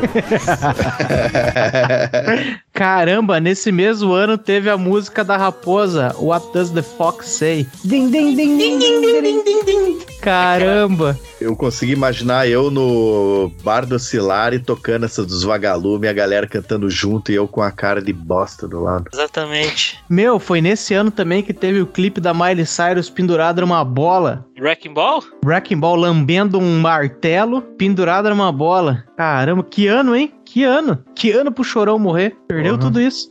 Caramba, 2.74 3.40
nesse 3.40 3.72
mesmo 3.72 4.12
ano 4.12 4.38
teve 4.38 4.70
a 4.70 4.78
música 4.78 5.24
da 5.24 5.38
raposa, 5.38 6.14
What 6.20 6.52
Does 6.52 6.72
the 6.72 6.82
Fox 6.82 7.30
Say? 7.30 7.66
Ding, 7.86 8.10
ding, 8.10 8.36
ding, 8.36 8.58
ding, 8.58 8.80
ding, 8.80 9.02
ding, 9.02 9.44
ding, 9.44 9.64
ding. 9.64 10.00
Caramba. 10.22 11.18
Eu 11.40 11.56
consegui 11.56 11.94
imaginar 11.94 12.46
eu 12.48 12.70
no 12.70 13.50
bar 13.64 13.86
do 13.86 13.98
Cilari 13.98 14.60
tocando 14.60 15.06
essa 15.06 15.26
dos 15.26 15.44
vagalume, 15.44 16.10
a 16.10 16.14
galera 16.14 16.46
cantando 16.46 16.90
junto 16.90 17.32
e 17.32 17.36
eu 17.36 17.48
com 17.48 17.62
a 17.62 17.72
cara 17.72 18.02
de 18.02 18.12
bosta 18.12 18.68
do 18.68 18.82
lado. 18.82 19.10
Exatamente. 19.14 19.98
Meu, 20.10 20.38
foi 20.38 20.60
nesse 20.60 20.94
ano 20.94 21.12
também 21.12 21.42
que 21.42 21.54
teve 21.54 21.80
o 21.80 21.88
clipe 21.88 22.20
da 22.20 22.34
Miley 22.34 22.66
Cyrus 22.66 23.10
pendurada 23.10 23.62
numa 23.62 23.86
bola. 23.86 24.46
Wrecking 24.60 24.94
Ball? 24.94 25.24
Wrecking 25.46 25.80
Ball 25.80 25.96
lambendo 25.96 26.60
um 26.60 26.80
martelo 26.80 27.62
pendurada 27.62 28.30
numa 28.30 28.52
bola. 28.52 29.04
Caramba, 29.16 29.64
que 29.64 29.88
ano, 29.88 30.16
hein? 30.16 30.34
Que 30.46 30.64
ano? 30.64 31.04
Que 31.16 31.32
ano 31.32 31.52
pro 31.52 31.64
Chorão 31.64 31.98
morrer? 31.98 32.36
Perdeu 32.48 32.78
Porra. 32.78 32.90
tudo 32.90 33.02
isso. 33.02 33.30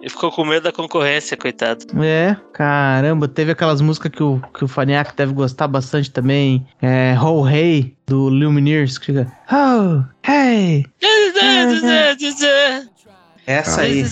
Ele 0.00 0.10
ficou 0.10 0.30
com 0.30 0.44
medo 0.44 0.62
da 0.62 0.72
concorrência, 0.72 1.36
coitado. 1.36 1.84
É, 2.00 2.36
caramba, 2.52 3.26
teve 3.26 3.50
aquelas 3.50 3.80
músicas 3.80 4.12
que 4.12 4.22
o, 4.22 4.40
que 4.54 4.64
o 4.64 4.68
Faniac 4.68 5.16
deve 5.16 5.32
gostar 5.32 5.66
bastante 5.66 6.10
também. 6.10 6.64
É, 6.80 7.16
Oh 7.20 7.44
Hey, 7.48 7.96
do 8.06 8.28
Lumineers, 8.28 8.98
que 8.98 9.06
fica. 9.06 9.32
Oh, 9.50 10.04
hey! 10.30 10.86
Essa 13.46 13.80
aí. 13.82 14.04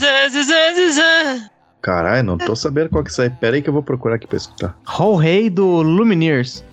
Caralho, 1.80 2.24
não 2.24 2.38
tô 2.38 2.56
sabendo 2.56 2.88
qual 2.88 3.04
que 3.04 3.10
isso 3.10 3.22
é. 3.22 3.28
Pera 3.28 3.54
aí 3.54 3.62
que 3.62 3.68
eu 3.68 3.72
vou 3.72 3.82
procurar 3.82 4.16
aqui 4.16 4.26
pra 4.26 4.36
escutar. 4.36 4.76
Oh 4.98 5.22
Hey, 5.22 5.48
do 5.48 5.82
Lumineers. 5.82 6.64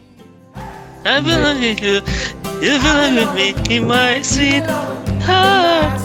I 1.04 1.20
believe 1.20 1.80
you, 1.80 2.02
you 2.62 2.80
believe 2.80 3.34
me 3.34 3.76
in 3.76 3.88
my 3.88 4.22
sweet 4.24 4.64
heart. 5.26 6.00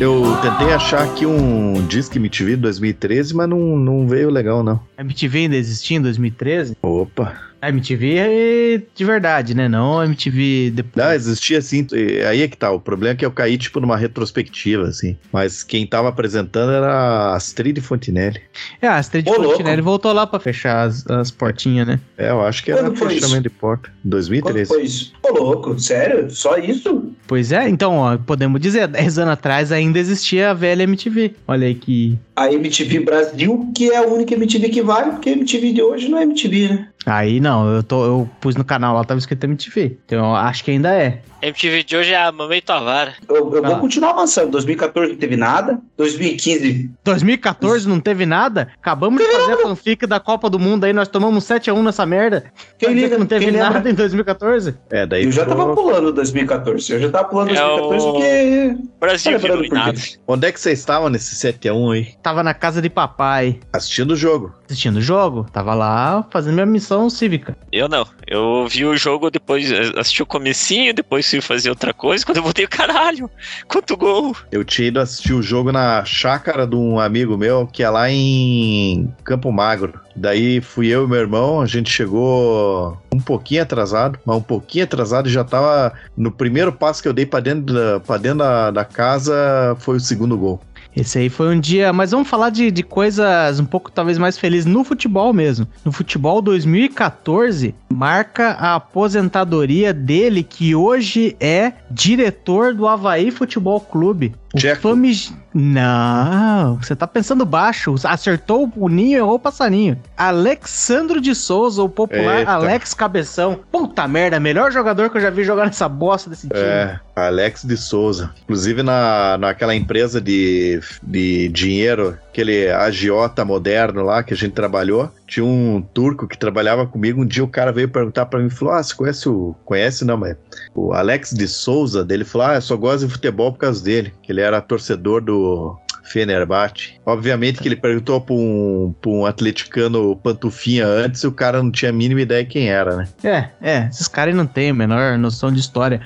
Eu 0.00 0.36
tentei 0.42 0.72
achar 0.72 1.04
aqui 1.04 1.26
um 1.26 1.86
disco 1.86 2.16
MTV 2.16 2.56
de 2.56 2.62
2013, 2.62 3.36
mas 3.36 3.48
não, 3.48 3.76
não 3.76 4.08
veio 4.08 4.30
legal, 4.30 4.64
não. 4.64 4.80
A 4.96 5.02
MTV 5.02 5.40
ainda 5.40 5.56
existia 5.56 5.98
em 5.98 6.00
2013? 6.00 6.76
Opa. 6.82 7.51
A 7.62 7.68
MTV 7.68 8.16
é 8.16 8.82
de 8.92 9.04
verdade, 9.04 9.54
né? 9.54 9.68
Não 9.68 10.00
a 10.00 10.04
MTV 10.04 10.72
depois. 10.74 11.06
Não, 11.06 11.12
existia 11.14 11.58
assim. 11.58 11.86
Aí 12.28 12.42
é 12.42 12.48
que 12.48 12.56
tá. 12.56 12.72
O 12.72 12.80
problema 12.80 13.12
é 13.12 13.16
que 13.16 13.24
eu 13.24 13.30
caí, 13.30 13.56
tipo, 13.56 13.78
numa 13.78 13.96
retrospectiva, 13.96 14.88
assim. 14.88 15.16
Mas 15.32 15.62
quem 15.62 15.86
tava 15.86 16.08
apresentando 16.08 16.72
era 16.72 16.92
a 16.92 17.36
Astrid 17.36 17.80
Fontinelli. 17.80 18.40
É, 18.80 18.88
a 18.88 18.96
Astrid 18.96 19.28
Ô, 19.28 19.34
louco. 19.34 19.50
Fontinelli 19.52 19.80
voltou 19.80 20.12
lá 20.12 20.26
pra 20.26 20.40
fechar 20.40 20.88
as, 20.88 21.06
as 21.08 21.30
portinhas, 21.30 21.86
né? 21.86 22.00
É, 22.18 22.30
eu 22.30 22.42
acho 22.42 22.64
que 22.64 22.72
era 22.72 22.82
Quando 22.82 22.96
fechamento 22.96 23.42
de 23.42 23.50
porta. 23.50 23.92
Quando 24.02 24.10
2013. 24.10 24.68
foi 24.68 24.82
isso? 24.82 25.12
Ô, 25.22 25.32
louco, 25.32 25.78
sério? 25.78 26.28
Só 26.32 26.56
isso? 26.56 27.12
Pois 27.28 27.52
é, 27.52 27.68
então, 27.68 27.96
ó, 27.96 28.18
podemos 28.18 28.60
dizer, 28.60 28.88
10 28.88 29.18
anos 29.18 29.34
atrás 29.34 29.70
ainda 29.70 30.00
existia 30.00 30.50
a 30.50 30.54
velha 30.54 30.82
MTV. 30.82 31.36
Olha 31.46 31.68
aí 31.68 31.76
que. 31.76 32.18
A 32.34 32.52
MTV 32.52 33.00
Brasil, 33.00 33.70
que 33.76 33.90
é 33.90 33.98
a 33.98 34.02
única 34.02 34.34
MTV 34.34 34.68
que 34.68 34.82
vale, 34.82 35.12
porque 35.12 35.30
a 35.30 35.32
MTV 35.32 35.72
de 35.74 35.82
hoje 35.82 36.08
não 36.08 36.18
é 36.18 36.22
MTV, 36.22 36.68
né? 36.68 36.88
Aí 37.06 37.40
não, 37.40 37.68
eu, 37.74 37.82
tô, 37.82 38.04
eu 38.04 38.30
pus 38.40 38.54
no 38.56 38.64
canal 38.64 38.94
lá, 38.94 39.04
tava 39.04 39.18
escrito 39.18 39.44
MTV. 39.44 39.98
Então 40.06 40.18
eu 40.30 40.36
acho 40.36 40.62
que 40.64 40.70
ainda 40.70 40.94
é. 40.94 41.20
MTV 41.42 41.82
de 41.82 41.96
hoje 41.96 42.12
é 42.12 42.22
a 42.22 42.30
Mamãe 42.30 42.60
Tua 42.62 42.78
Vara. 42.80 43.14
Eu, 43.28 43.52
eu 43.54 43.64
Ah. 43.64 43.68
vou 43.70 43.78
continuar 43.80 44.10
avançando. 44.10 44.50
2014 44.52 45.12
não 45.12 45.18
teve 45.18 45.36
nada. 45.36 45.80
2015, 45.96 46.90
2014 47.04 47.88
não 47.88 47.98
teve 47.98 48.24
nada? 48.24 48.68
Acabamos 48.80 49.20
de 49.20 49.28
fazer 49.30 49.52
a 49.54 49.56
fanfic 49.58 50.06
da 50.06 50.20
Copa 50.20 50.48
do 50.48 50.58
Mundo 50.58 50.84
aí, 50.84 50.92
nós 50.92 51.08
tomamos 51.08 51.44
7x1 51.44 51.82
nessa 51.82 52.06
merda. 52.06 52.44
quem 52.78 52.90
Vai 52.90 52.94
liga? 52.96 53.08
que 53.10 53.18
não 53.18 53.26
teve 53.26 53.46
quem 53.46 53.54
nada 53.56 53.74
lembra? 53.76 53.90
em 53.90 53.94
2014? 53.94 54.74
É, 54.90 55.04
daí 55.06 55.24
Eu 55.24 55.32
já 55.32 55.42
ficou- 55.44 55.56
tava 55.58 55.74
pulando 55.74 56.12
2014. 56.12 56.92
Eu 56.92 57.00
já 57.00 57.10
tava 57.10 57.28
pulando 57.28 57.50
É 57.50 57.54
2014 57.54 58.06
o- 58.06 58.12
porque. 58.12 58.76
Brasil 59.00 59.40
Tá 59.40 59.74
nada. 59.74 59.98
Onde 60.28 60.46
é 60.46 60.52
que 60.52 60.60
vocês 60.60 60.78
estavam 60.78 61.08
nesse 61.08 61.34
7x1 61.34 61.90
aí? 61.92 62.14
Tava 62.22 62.42
na 62.42 62.54
casa 62.54 62.80
de 62.80 62.88
papai, 62.88 63.58
Assistindo 63.72 64.12
o 64.12 64.16
jogo. 64.16 64.52
assistindo 64.64 64.96
o 64.96 65.00
jogo. 65.02 65.46
Tava 65.52 65.74
lá 65.74 66.24
fazendo 66.30 66.54
minha 66.54 66.66
missão 66.66 66.91
cívica. 67.10 67.56
Eu 67.70 67.88
não. 67.88 68.06
Eu 68.26 68.66
vi 68.68 68.84
o 68.84 68.96
jogo 68.96 69.30
depois, 69.30 69.70
eh, 69.70 69.92
assisti 69.96 70.22
o 70.22 70.26
comecinho, 70.26 70.94
depois 70.94 71.28
fui 71.28 71.40
fazer 71.40 71.70
outra 71.70 71.92
coisa. 71.92 72.24
Quando 72.26 72.38
eu 72.38 72.42
voltei, 72.42 72.66
caralho, 72.66 73.30
quanto 73.68 73.96
gol! 73.96 74.36
Eu 74.50 74.64
tinha 74.64 74.88
ido 74.88 75.00
assistir 75.00 75.32
o 75.32 75.42
jogo 75.42 75.72
na 75.72 76.04
chácara 76.04 76.66
de 76.66 76.76
um 76.76 76.98
amigo 76.98 77.36
meu 77.36 77.66
que 77.66 77.82
é 77.82 77.90
lá 77.90 78.10
em 78.10 79.12
Campo 79.24 79.50
Magro. 79.52 80.00
Daí 80.14 80.60
fui 80.60 80.88
eu 80.88 81.04
e 81.04 81.08
meu 81.08 81.18
irmão, 81.18 81.60
a 81.60 81.66
gente 81.66 81.90
chegou 81.90 82.98
um 83.12 83.20
pouquinho 83.20 83.62
atrasado, 83.62 84.18
mas 84.24 84.36
um 84.36 84.42
pouquinho 84.42 84.84
atrasado 84.84 85.28
e 85.28 85.32
já 85.32 85.42
tava 85.42 85.92
no 86.16 86.30
primeiro 86.30 86.72
passo 86.72 87.02
que 87.02 87.08
eu 87.08 87.12
dei 87.12 87.24
pra 87.24 87.40
dentro 87.40 87.74
da, 87.74 88.00
pra 88.00 88.18
dentro 88.18 88.38
da, 88.38 88.70
da 88.70 88.84
casa 88.84 89.76
foi 89.80 89.96
o 89.96 90.00
segundo 90.00 90.36
gol. 90.36 90.60
Esse 90.94 91.18
aí 91.18 91.28
foi 91.28 91.54
um 91.54 91.58
dia. 91.58 91.92
Mas 91.92 92.10
vamos 92.10 92.28
falar 92.28 92.50
de, 92.50 92.70
de 92.70 92.82
coisas 92.82 93.58
um 93.58 93.64
pouco 93.64 93.90
talvez 93.90 94.18
mais 94.18 94.38
felizes 94.38 94.66
no 94.66 94.84
futebol 94.84 95.32
mesmo. 95.32 95.66
No 95.84 95.92
futebol 95.92 96.42
2014 96.42 97.74
marca 97.92 98.50
a 98.52 98.74
aposentadoria 98.74 99.92
dele, 99.92 100.42
que 100.42 100.74
hoje 100.74 101.36
é 101.40 101.72
diretor 101.90 102.74
do 102.74 102.86
Havaí 102.86 103.30
Futebol 103.30 103.80
Clube. 103.80 104.34
O 104.52 104.58
Tcheco. 104.58 104.82
famig... 104.82 105.32
Não, 105.54 106.76
você 106.76 106.96
tá 106.96 107.06
pensando 107.06 107.44
baixo. 107.44 107.94
Acertou 108.04 108.72
o 108.74 108.88
ninho 108.88 109.18
errou 109.18 109.34
o 109.34 109.38
passarinho. 109.38 109.98
Alexandro 110.16 111.20
de 111.20 111.34
Souza, 111.34 111.82
o 111.82 111.88
popular 111.88 112.38
Eita. 112.38 112.52
Alex 112.52 112.94
Cabeção. 112.94 113.60
Puta 113.70 114.08
merda, 114.08 114.40
melhor 114.40 114.72
jogador 114.72 115.10
que 115.10 115.18
eu 115.18 115.20
já 115.20 115.30
vi 115.30 115.44
jogar 115.44 115.66
nessa 115.66 115.88
bosta 115.88 116.30
desse 116.30 116.48
time. 116.48 116.58
É, 116.58 116.98
Alex 117.14 117.64
de 117.64 117.76
Souza. 117.76 118.30
Inclusive 118.44 118.82
na, 118.82 119.36
naquela 119.38 119.74
empresa 119.74 120.20
de, 120.20 120.80
de 121.02 121.48
dinheiro, 121.48 122.16
aquele 122.32 122.70
agiota 122.70 123.44
moderno 123.44 124.02
lá 124.02 124.22
que 124.22 124.32
a 124.32 124.36
gente 124.36 124.52
trabalhou, 124.52 125.10
tinha 125.26 125.44
um 125.44 125.82
turco 125.92 126.26
que 126.26 126.38
trabalhava 126.38 126.86
comigo. 126.86 127.22
Um 127.22 127.26
dia 127.26 127.44
o 127.44 127.48
cara 127.48 127.70
veio 127.70 127.88
perguntar 127.88 128.26
pra 128.26 128.40
mim, 128.40 128.48
falou: 128.48 128.74
Ah, 128.74 128.82
você 128.82 128.94
conhece 128.94 129.28
o. 129.28 129.54
Conhece 129.64 130.04
não, 130.04 130.16
mas. 130.16 130.36
O 130.74 130.92
Alex 130.92 131.30
de 131.30 131.46
Souza, 131.46 132.02
dele 132.02 132.24
falou: 132.24 132.48
Ah, 132.48 132.54
eu 132.54 132.62
só 132.62 132.76
gosto 132.76 133.06
de 133.06 133.12
futebol 133.12 133.52
por 133.52 133.58
causa 133.58 133.84
dele, 133.84 134.12
que 134.22 134.32
ele 134.32 134.40
era 134.40 134.60
torcedor 134.60 135.20
do. 135.20 135.76
Fenerbahçe. 136.04 137.00
Obviamente 137.06 137.62
que 137.62 137.68
ele 137.68 137.76
perguntou 137.76 138.20
pra 138.20 138.34
um, 138.34 138.92
um 139.06 139.24
atleticano 139.24 140.14
pantufinha 140.16 140.84
antes 140.84 141.22
e 141.22 141.26
o 141.28 141.32
cara 141.32 141.62
não 141.62 141.70
tinha 141.70 141.90
a 141.90 141.94
mínima 141.94 142.20
ideia 142.20 142.44
quem 142.44 142.68
era, 142.68 142.96
né? 142.96 143.08
É, 143.22 143.48
é, 143.62 143.86
esses 143.88 144.08
caras 144.08 144.34
não 144.34 144.44
têm 144.44 144.70
a 144.70 144.74
menor 144.74 145.16
noção 145.16 145.50
de 145.50 145.60
história. 145.60 146.02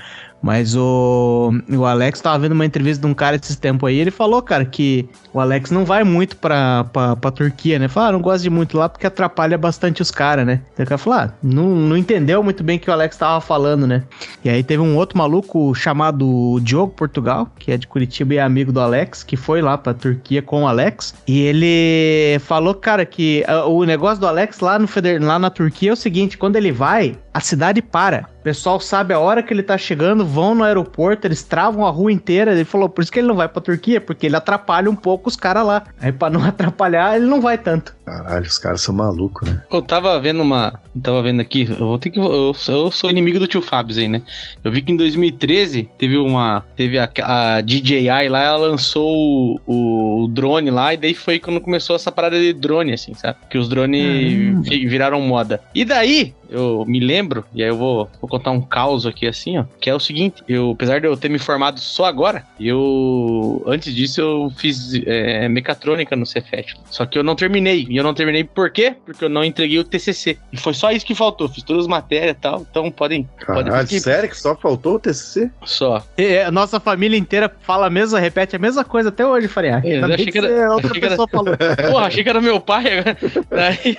Mas 0.47 0.77
o, 0.77 1.51
o 1.69 1.83
Alex 1.83 2.21
tava 2.21 2.39
vendo 2.39 2.53
uma 2.53 2.65
entrevista 2.65 3.05
de 3.05 3.11
um 3.11 3.13
cara 3.13 3.35
esses 3.35 3.57
tempos 3.57 3.89
aí, 3.89 3.99
ele 3.99 4.11
falou, 4.11 4.41
cara, 4.41 4.63
que 4.63 5.09
o 5.33 5.41
Alex 5.41 5.71
não 5.71 5.83
vai 5.83 6.05
muito 6.05 6.37
pra, 6.37 6.85
pra, 6.85 7.17
pra 7.17 7.31
Turquia, 7.31 7.77
né? 7.77 7.89
Falou, 7.89 8.07
ah, 8.07 8.11
não 8.13 8.21
gosto 8.21 8.43
de 8.43 8.49
muito 8.49 8.77
lá 8.77 8.87
porque 8.87 9.05
atrapalha 9.05 9.57
bastante 9.57 10.01
os 10.01 10.09
caras, 10.09 10.47
né? 10.47 10.61
Então 10.71 10.85
o 10.85 10.87
cara 10.87 10.97
falou, 10.97 11.19
ah, 11.19 11.33
não, 11.43 11.65
não 11.75 11.97
entendeu 11.97 12.41
muito 12.41 12.63
bem 12.63 12.77
o 12.77 12.79
que 12.79 12.89
o 12.89 12.93
Alex 12.93 13.17
tava 13.17 13.41
falando, 13.41 13.85
né? 13.85 14.03
E 14.41 14.49
aí 14.49 14.63
teve 14.63 14.81
um 14.81 14.95
outro 14.95 15.17
maluco 15.17 15.75
chamado 15.75 16.61
Diogo 16.61 16.93
Portugal, 16.93 17.51
que 17.59 17.73
é 17.73 17.77
de 17.77 17.85
Curitiba 17.85 18.35
e 18.35 18.37
é 18.37 18.41
amigo 18.41 18.71
do 18.71 18.79
Alex, 18.79 19.23
que 19.23 19.35
foi 19.35 19.61
lá 19.61 19.77
pra 19.77 19.93
Turquia 19.93 20.41
com 20.41 20.63
o 20.63 20.67
Alex. 20.67 21.13
E 21.27 21.41
ele 21.41 22.39
falou, 22.39 22.73
cara, 22.73 23.05
que 23.05 23.43
ah, 23.49 23.65
o 23.65 23.83
negócio 23.83 24.21
do 24.21 24.27
Alex 24.27 24.61
lá, 24.61 24.79
no 24.79 24.87
lá 25.19 25.37
na 25.37 25.49
Turquia 25.49 25.89
é 25.89 25.93
o 25.93 25.97
seguinte: 25.97 26.37
quando 26.37 26.55
ele 26.55 26.71
vai, 26.71 27.17
a 27.37 27.39
cidade 27.39 27.81
para. 27.83 28.27
O 28.39 28.43
pessoal 28.47 28.79
sabe 28.79 29.13
a 29.13 29.19
hora 29.19 29.43
que 29.43 29.53
ele 29.53 29.61
tá 29.61 29.77
chegando, 29.77 30.25
vão 30.25 30.55
no 30.55 30.63
aeroporto, 30.63 31.27
eles 31.27 31.43
travam 31.43 31.85
a 31.85 31.89
rua 31.89 32.11
inteira. 32.11 32.51
Ele 32.53 32.63
falou, 32.63 32.87
por 32.89 33.01
isso 33.03 33.11
que 33.11 33.19
ele 33.19 33.27
não 33.27 33.35
vai 33.35 33.47
pra 33.47 33.61
Turquia, 33.61 33.99
porque 33.99 34.25
ele 34.25 34.35
atrapalha 34.37 34.89
um 34.89 34.95
pouco 34.95 35.27
os 35.29 35.35
caras 35.35 35.65
lá. 35.65 35.83
Aí 35.99 36.11
pra 36.13 36.29
não 36.29 36.41
atrapalhar, 36.47 37.15
ele 37.17 37.25
não 37.25 37.41
vai 37.41 37.57
tanto. 37.57 37.93
Caralho, 38.05 38.45
os 38.45 38.57
caras 38.57 38.81
são 38.81 38.95
malucos, 38.95 39.47
né? 39.49 39.61
Eu 39.69 39.81
tava 39.81 40.17
vendo 40.19 40.41
uma. 40.41 40.79
eu 40.95 41.01
Tava 41.01 41.21
vendo 41.21 41.41
aqui. 41.41 41.67
Eu 41.69 41.87
vou 41.87 41.99
ter 41.99 42.09
que. 42.09 42.17
Eu, 42.19 42.55
eu 42.69 42.91
sou 42.91 43.09
inimigo 43.09 43.37
do 43.37 43.47
tio 43.47 43.61
Fábio 43.61 43.97
aí, 43.99 44.07
né? 44.07 44.21
Eu 44.63 44.71
vi 44.71 44.81
que 44.81 44.91
em 44.93 44.97
2013 44.97 45.89
teve 45.97 46.17
uma. 46.17 46.63
Teve 46.75 46.97
a, 46.97 47.09
a 47.23 47.61
DJI 47.61 48.29
lá, 48.29 48.41
ela 48.43 48.57
lançou 48.57 49.59
o, 49.67 50.23
o 50.23 50.27
drone 50.29 50.71
lá, 50.71 50.93
e 50.93 50.97
daí 50.97 51.13
foi 51.13 51.37
quando 51.37 51.59
começou 51.59 51.95
essa 51.97 52.11
parada 52.11 52.39
de 52.39 52.53
drone, 52.53 52.93
assim, 52.93 53.13
sabe? 53.13 53.37
Que 53.49 53.57
os 53.57 53.67
drones 53.67 54.65
vi- 54.67 54.87
viraram 54.87 55.19
moda. 55.19 55.59
E 55.75 55.83
daí, 55.83 56.33
eu 56.49 56.83
me 56.87 56.99
lembro, 56.99 57.43
e 57.53 57.61
aí 57.63 57.69
eu 57.69 57.77
vou, 57.77 58.09
vou 58.21 58.29
contar 58.29 58.51
um 58.51 58.61
caos 58.61 59.05
aqui 59.05 59.27
assim, 59.27 59.57
ó. 59.57 59.65
Que 59.79 59.89
é 59.89 59.95
o 59.95 59.99
seguinte: 59.99 60.43
eu, 60.47 60.71
apesar 60.71 60.99
de 61.01 61.07
eu 61.07 61.15
ter 61.17 61.29
me 61.29 61.39
formado 61.39 61.79
só 61.79 62.05
agora, 62.05 62.43
eu. 62.59 63.63
Antes 63.67 63.93
disso, 63.93 64.21
eu 64.21 64.51
fiz 64.57 64.93
é, 65.05 65.47
mecatrônica 65.49 66.15
no 66.15 66.25
Cefet. 66.25 66.75
Só 66.89 67.05
que 67.05 67.17
eu 67.17 67.23
não 67.23 67.35
terminei. 67.35 67.85
E 67.89 67.97
eu 67.97 68.03
não 68.03 68.13
terminei 68.13 68.43
por 68.43 68.69
quê? 68.71 68.95
Porque 69.05 69.25
eu 69.25 69.29
não 69.29 69.43
entreguei 69.43 69.79
o 69.79 69.83
TCC. 69.83 70.37
E 70.51 70.57
foi 70.57 70.73
só 70.73 70.91
isso 70.91 71.05
que 71.05 71.15
faltou. 71.15 71.47
Fiz 71.49 71.63
todas 71.63 71.83
as 71.83 71.87
matérias 71.87 72.31
e 72.31 72.39
tal. 72.39 72.65
Então 72.69 72.89
podem. 72.91 73.27
podem 73.45 73.65
Caralho, 73.65 73.87
fiquem- 73.87 73.99
sério 73.99 74.29
que 74.29 74.37
só 74.37 74.55
faltou 74.55 74.95
o 74.95 74.99
TCC? 74.99 75.49
Só. 75.65 76.03
E 76.17 76.39
a 76.39 76.51
nossa 76.51 76.79
família 76.79 77.17
inteira 77.17 77.51
fala 77.61 77.87
a 77.87 77.89
mesma, 77.89 78.19
repete 78.19 78.55
a 78.55 78.59
mesma 78.59 78.83
coisa 78.83 79.09
até 79.09 79.25
hoje, 79.25 79.47
Faria. 79.47 79.81
Eu 79.83 80.05
achei 80.05 80.25
que 80.27 80.37
era- 80.37 80.71
outra 80.71 80.87
achei 80.89 80.99
que 80.99 81.05
era- 81.05 81.09
pessoa 81.15 81.27
falou. 81.27 81.55
Porra, 81.91 82.05
achei 82.07 82.23
que 82.23 82.29
era 82.29 82.41
meu 82.41 82.59
pai. 82.59 82.99
agora. 82.99 83.17
Daí, 83.49 83.97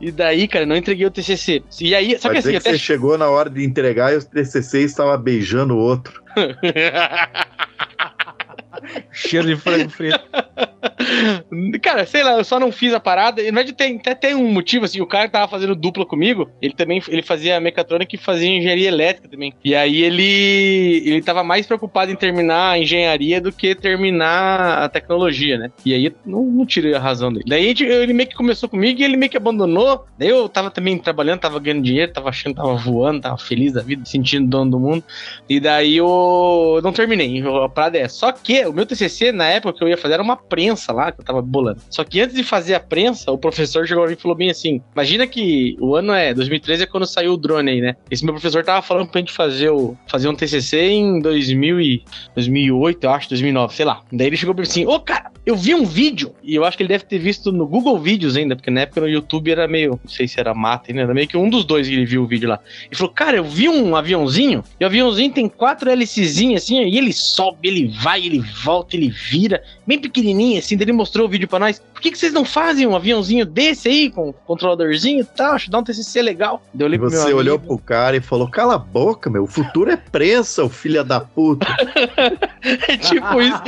e 0.00 0.10
daí, 0.10 0.48
cara, 0.48 0.64
eu 0.64 0.68
não 0.68 0.76
entreguei 0.76 1.06
o 1.06 1.10
TCC. 1.10 1.62
E 1.80 1.94
aí, 1.94 2.18
só 2.18 2.28
Vai 2.28 2.34
que 2.34 2.38
assim, 2.38 2.48
dizer 2.48 2.50
que 2.52 2.56
até. 2.56 2.70
você 2.70 2.78
chegou 2.78 3.18
na 3.18 3.28
hora 3.28 3.50
de 3.50 3.62
entregar 3.64 4.12
e 4.12 4.16
o 4.16 4.24
TCC 4.24 4.80
estava 4.80 5.16
beijando 5.18 5.74
o 5.74 5.78
outro. 5.78 6.22
Cheiro 9.12 9.46
de 9.46 9.56
frango 9.56 9.90
frito. 9.90 10.18
Cara, 11.82 12.06
sei 12.06 12.22
lá, 12.22 12.38
eu 12.38 12.44
só 12.44 12.58
não 12.58 12.72
fiz 12.72 12.92
a 12.92 13.00
parada. 13.00 13.42
Na 13.42 13.50
verdade 13.50 13.72
tem, 13.72 13.96
até 13.96 14.14
tem 14.14 14.34
um 14.34 14.50
motivo, 14.50 14.84
assim, 14.84 15.00
o 15.00 15.06
cara 15.06 15.26
que 15.26 15.32
tava 15.32 15.48
fazendo 15.48 15.74
dupla 15.74 16.06
comigo, 16.06 16.50
ele 16.60 16.74
também 16.74 17.02
ele 17.08 17.22
fazia 17.22 17.60
mecatrônica 17.60 18.14
e 18.14 18.18
fazia 18.18 18.48
engenharia 18.48 18.88
elétrica 18.88 19.28
também. 19.28 19.52
E 19.64 19.74
aí 19.74 20.02
ele 20.02 21.02
ele 21.04 21.22
tava 21.22 21.42
mais 21.42 21.66
preocupado 21.66 22.10
em 22.10 22.16
terminar 22.16 22.72
a 22.72 22.78
engenharia 22.78 23.40
do 23.40 23.52
que 23.52 23.74
terminar 23.74 24.82
a 24.82 24.88
tecnologia, 24.88 25.58
né? 25.58 25.70
E 25.84 25.94
aí 25.94 26.12
não, 26.24 26.44
não 26.44 26.66
tirei 26.66 26.94
a 26.94 26.98
razão 26.98 27.32
dele. 27.32 27.44
Daí 27.46 27.74
ele 27.80 28.12
meio 28.12 28.28
que 28.28 28.34
começou 28.34 28.68
comigo 28.68 29.00
e 29.00 29.04
ele 29.04 29.16
meio 29.16 29.30
que 29.30 29.36
abandonou. 29.36 30.04
Daí 30.18 30.28
eu 30.28 30.48
tava 30.48 30.70
também 30.70 30.98
trabalhando, 30.98 31.40
tava 31.40 31.58
ganhando 31.58 31.82
dinheiro, 31.82 32.12
tava 32.12 32.28
achando, 32.28 32.54
tava 32.54 32.74
voando, 32.74 33.20
tava 33.20 33.38
feliz 33.38 33.72
da 33.72 33.82
vida, 33.82 34.04
sentindo 34.04 34.48
dono 34.48 34.70
do 34.70 34.78
mundo. 34.78 35.04
E 35.48 35.60
daí 35.60 35.96
eu 35.96 36.80
não 36.82 36.92
terminei. 36.92 37.42
A 37.64 37.68
parada 37.68 37.98
é. 37.98 38.08
Só 38.08 38.32
que 38.32 38.64
o 38.66 38.72
meu 38.72 38.86
TCC, 38.86 39.32
na 39.32 39.46
época 39.46 39.78
que 39.78 39.84
eu 39.84 39.88
ia 39.88 39.96
fazer, 39.96 40.14
era 40.14 40.22
uma 40.22 40.36
prensa 40.70 40.92
lá, 40.92 41.10
que 41.10 41.20
eu 41.20 41.24
tava 41.24 41.42
bolando. 41.42 41.80
Só 41.90 42.04
que 42.04 42.20
antes 42.20 42.34
de 42.34 42.44
fazer 42.44 42.74
a 42.74 42.80
prensa, 42.80 43.30
o 43.30 43.38
professor 43.38 43.86
chegou 43.86 44.08
e 44.10 44.16
falou 44.16 44.36
bem 44.36 44.50
assim: 44.50 44.80
Imagina 44.94 45.26
que 45.26 45.76
o 45.80 45.94
ano 45.96 46.12
é 46.12 46.32
2013 46.32 46.84
é 46.84 46.86
quando 46.86 47.06
saiu 47.06 47.32
o 47.32 47.36
drone 47.36 47.70
aí, 47.70 47.80
né? 47.80 47.96
Esse 48.10 48.24
meu 48.24 48.34
professor 48.34 48.64
tava 48.64 48.82
falando 48.82 49.08
pra 49.08 49.20
gente 49.20 49.32
fazer, 49.32 49.70
o, 49.70 49.96
fazer 50.06 50.28
um 50.28 50.34
TCC 50.34 50.90
em 50.90 51.20
2000 51.20 51.80
e, 51.80 52.04
2008, 52.34 53.04
eu 53.04 53.10
acho, 53.10 53.28
2009, 53.28 53.74
sei 53.74 53.84
lá. 53.84 54.02
Daí 54.12 54.28
ele 54.28 54.36
chegou 54.36 54.54
pra 54.54 54.62
mim 54.62 54.68
assim: 54.68 54.86
Ô, 54.86 55.00
cara, 55.00 55.30
eu 55.44 55.56
vi 55.56 55.74
um 55.74 55.84
vídeo, 55.84 56.34
e 56.42 56.54
eu 56.54 56.64
acho 56.64 56.76
que 56.76 56.82
ele 56.82 56.88
deve 56.88 57.04
ter 57.04 57.18
visto 57.18 57.50
no 57.50 57.66
Google 57.66 57.98
Vídeos 57.98 58.36
ainda, 58.36 58.54
porque 58.54 58.70
na 58.70 58.82
época 58.82 59.00
no 59.00 59.08
YouTube 59.08 59.50
era 59.50 59.66
meio, 59.66 59.98
não 60.02 60.10
sei 60.10 60.28
se 60.28 60.38
era 60.38 60.54
mata 60.54 60.90
ainda, 60.90 61.02
era 61.02 61.14
meio 61.14 61.26
que 61.26 61.36
um 61.36 61.48
dos 61.48 61.64
dois 61.64 61.88
que 61.88 61.94
ele 61.94 62.04
viu 62.04 62.22
o 62.22 62.26
vídeo 62.26 62.48
lá. 62.48 62.60
Ele 62.86 62.94
falou, 62.94 63.12
cara, 63.12 63.38
eu 63.38 63.44
vi 63.44 63.68
um 63.68 63.96
aviãozinho, 63.96 64.62
e 64.78 64.84
o 64.84 64.86
aviãozinho 64.86 65.32
tem 65.32 65.48
quatro 65.48 65.90
hélicezinhas 65.90 66.62
assim, 66.62 66.80
e 66.82 66.98
ele 66.98 67.12
sobe, 67.12 67.68
ele 67.68 67.88
vai, 67.88 68.24
ele 68.24 68.40
volta, 68.62 68.96
ele 68.96 69.08
vira, 69.08 69.62
bem 69.86 69.98
pequenininho 69.98 70.58
assim, 70.60 70.76
ele 70.80 70.92
mostrou 70.92 71.26
o 71.26 71.28
vídeo 71.28 71.48
pra 71.48 71.58
nós. 71.58 71.78
Por 71.92 72.00
que, 72.00 72.10
que 72.10 72.18
vocês 72.18 72.32
não 72.32 72.44
fazem 72.44 72.86
um 72.86 72.96
aviãozinho 72.96 73.44
desse 73.44 73.88
aí, 73.88 74.10
com 74.10 74.32
controladorzinho 74.32 75.20
e 75.20 75.24
tal, 75.24 75.52
acho 75.52 75.66
que 75.66 75.70
dá 75.70 75.78
um 75.78 75.84
TCC 75.84 76.22
legal. 76.22 76.62
Daí 76.72 76.82
eu 76.82 76.86
olhei 76.86 76.98
E 76.98 77.00
você 77.00 77.22
amigo, 77.22 77.38
olhou 77.38 77.58
pro 77.58 77.78
cara 77.78 78.16
e 78.16 78.20
falou: 78.20 78.48
Cala 78.48 78.74
a 78.74 78.78
boca, 78.78 79.28
meu, 79.28 79.44
o 79.44 79.46
futuro 79.46 79.90
é 79.90 79.96
prensa, 79.96 80.64
o 80.64 80.68
filho 80.68 81.04
da 81.04 81.20
puta. 81.20 81.66
É 82.62 82.96
tipo 82.98 83.40
isso. 83.40 83.62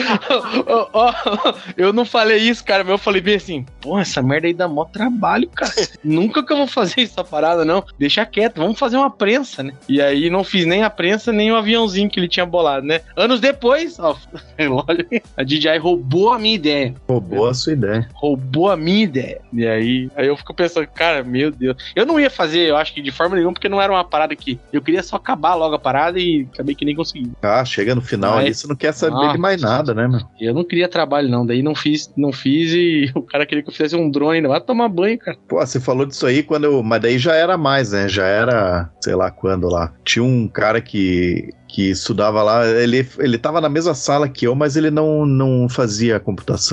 Ó, 0.66 0.88
ó, 0.92 1.54
eu 1.76 1.92
não 1.94 2.04
falei 2.04 2.38
isso, 2.38 2.62
cara, 2.62 2.84
mas 2.84 2.92
eu 2.92 2.98
falei 2.98 3.22
bem 3.22 3.36
assim, 3.36 3.64
pô, 3.80 3.98
essa 3.98 4.20
merda 4.22 4.46
aí 4.46 4.52
dá 4.52 4.68
mó 4.68 4.84
trabalho, 4.84 5.48
cara. 5.48 5.72
Nunca 6.04 6.44
que 6.44 6.52
eu 6.52 6.58
vou 6.58 6.66
fazer 6.66 7.00
essa 7.00 7.24
parada, 7.24 7.64
não. 7.64 7.82
Deixa 7.98 8.26
quieto, 8.26 8.58
vamos 8.58 8.78
fazer 8.78 8.96
uma 8.96 9.10
prensa, 9.10 9.62
né? 9.62 9.72
E 9.88 10.00
aí 10.00 10.28
não 10.28 10.44
fiz 10.44 10.66
nem 10.66 10.82
a 10.82 10.90
prensa, 10.90 11.32
nem 11.32 11.50
o 11.50 11.56
aviãozinho 11.56 12.10
que 12.10 12.20
ele 12.20 12.28
tinha 12.28 12.44
bolado, 12.44 12.86
né? 12.86 13.00
Anos 13.16 13.40
depois, 13.40 13.98
ó, 13.98 14.16
olha, 14.86 15.06
a 15.36 15.42
DJI 15.42 15.78
roubou 15.78 16.32
a 16.32 16.38
minha 16.38 16.54
ideia. 16.54 16.81
Roubou 17.08 17.48
a 17.48 17.54
sua 17.54 17.72
ideia. 17.72 18.08
Roubou 18.14 18.70
a 18.70 18.76
minha 18.76 19.04
ideia. 19.04 19.40
E 19.52 19.66
aí, 19.66 20.10
aí 20.16 20.26
eu 20.26 20.36
fico 20.36 20.54
pensando, 20.54 20.86
cara, 20.86 21.22
meu 21.22 21.50
Deus. 21.50 21.76
Eu 21.94 22.06
não 22.06 22.18
ia 22.18 22.30
fazer, 22.30 22.68
eu 22.68 22.76
acho 22.76 22.92
que 22.94 23.02
de 23.02 23.10
forma 23.10 23.36
nenhuma, 23.36 23.52
porque 23.52 23.68
não 23.68 23.80
era 23.80 23.92
uma 23.92 24.04
parada 24.04 24.34
que. 24.36 24.58
Eu 24.72 24.82
queria 24.82 25.02
só 25.02 25.16
acabar 25.16 25.54
logo 25.54 25.74
a 25.74 25.78
parada 25.78 26.18
e 26.18 26.46
acabei 26.52 26.74
que 26.74 26.84
nem 26.84 26.94
consegui. 26.96 27.30
Ah, 27.42 27.64
chega 27.64 27.94
no 27.94 28.00
final 28.02 28.36
Mas- 28.36 28.44
ali, 28.44 28.54
você 28.54 28.66
não 28.66 28.76
quer 28.76 28.92
saber 28.92 29.26
Ah. 29.26 29.32
de 29.32 29.38
mais 29.38 29.60
nada, 29.62 29.94
né, 29.94 30.06
meu? 30.08 30.20
Eu 30.40 30.54
não 30.54 30.64
queria 30.64 30.88
trabalho, 30.88 31.28
não. 31.28 31.44
Daí 31.46 31.62
não 31.62 31.74
fiz, 31.74 32.12
não 32.16 32.32
fiz 32.32 32.72
e 32.72 33.10
o 33.16 33.22
cara 33.22 33.46
queria 33.46 33.62
que 33.62 33.68
eu 33.68 33.72
fizesse 33.72 33.96
um 33.96 34.10
drone 34.10 34.36
ainda. 34.36 34.48
Vai 34.48 34.60
tomar 34.60 34.88
banho, 34.88 35.18
cara. 35.18 35.36
Pô, 35.48 35.58
você 35.64 35.78
falou 35.80 36.06
disso 36.06 36.26
aí 36.26 36.42
quando 36.42 36.64
eu. 36.64 36.82
Mas 36.82 37.00
daí 37.02 37.18
já 37.18 37.34
era 37.34 37.56
mais, 37.56 37.92
né? 37.92 38.08
Já 38.08 38.26
era, 38.26 38.90
sei 39.00 39.14
lá 39.14 39.30
quando 39.30 39.68
lá. 39.68 39.92
Tinha 40.04 40.24
um 40.24 40.48
cara 40.48 40.80
que. 40.80 41.50
Que 41.74 41.88
estudava 41.90 42.42
lá, 42.42 42.66
ele, 42.68 43.08
ele 43.18 43.38
tava 43.38 43.58
na 43.58 43.66
mesma 43.70 43.94
sala 43.94 44.28
que 44.28 44.46
eu, 44.46 44.54
mas 44.54 44.76
ele 44.76 44.90
não, 44.90 45.24
não 45.24 45.70
fazia 45.70 46.20
computação. 46.20 46.71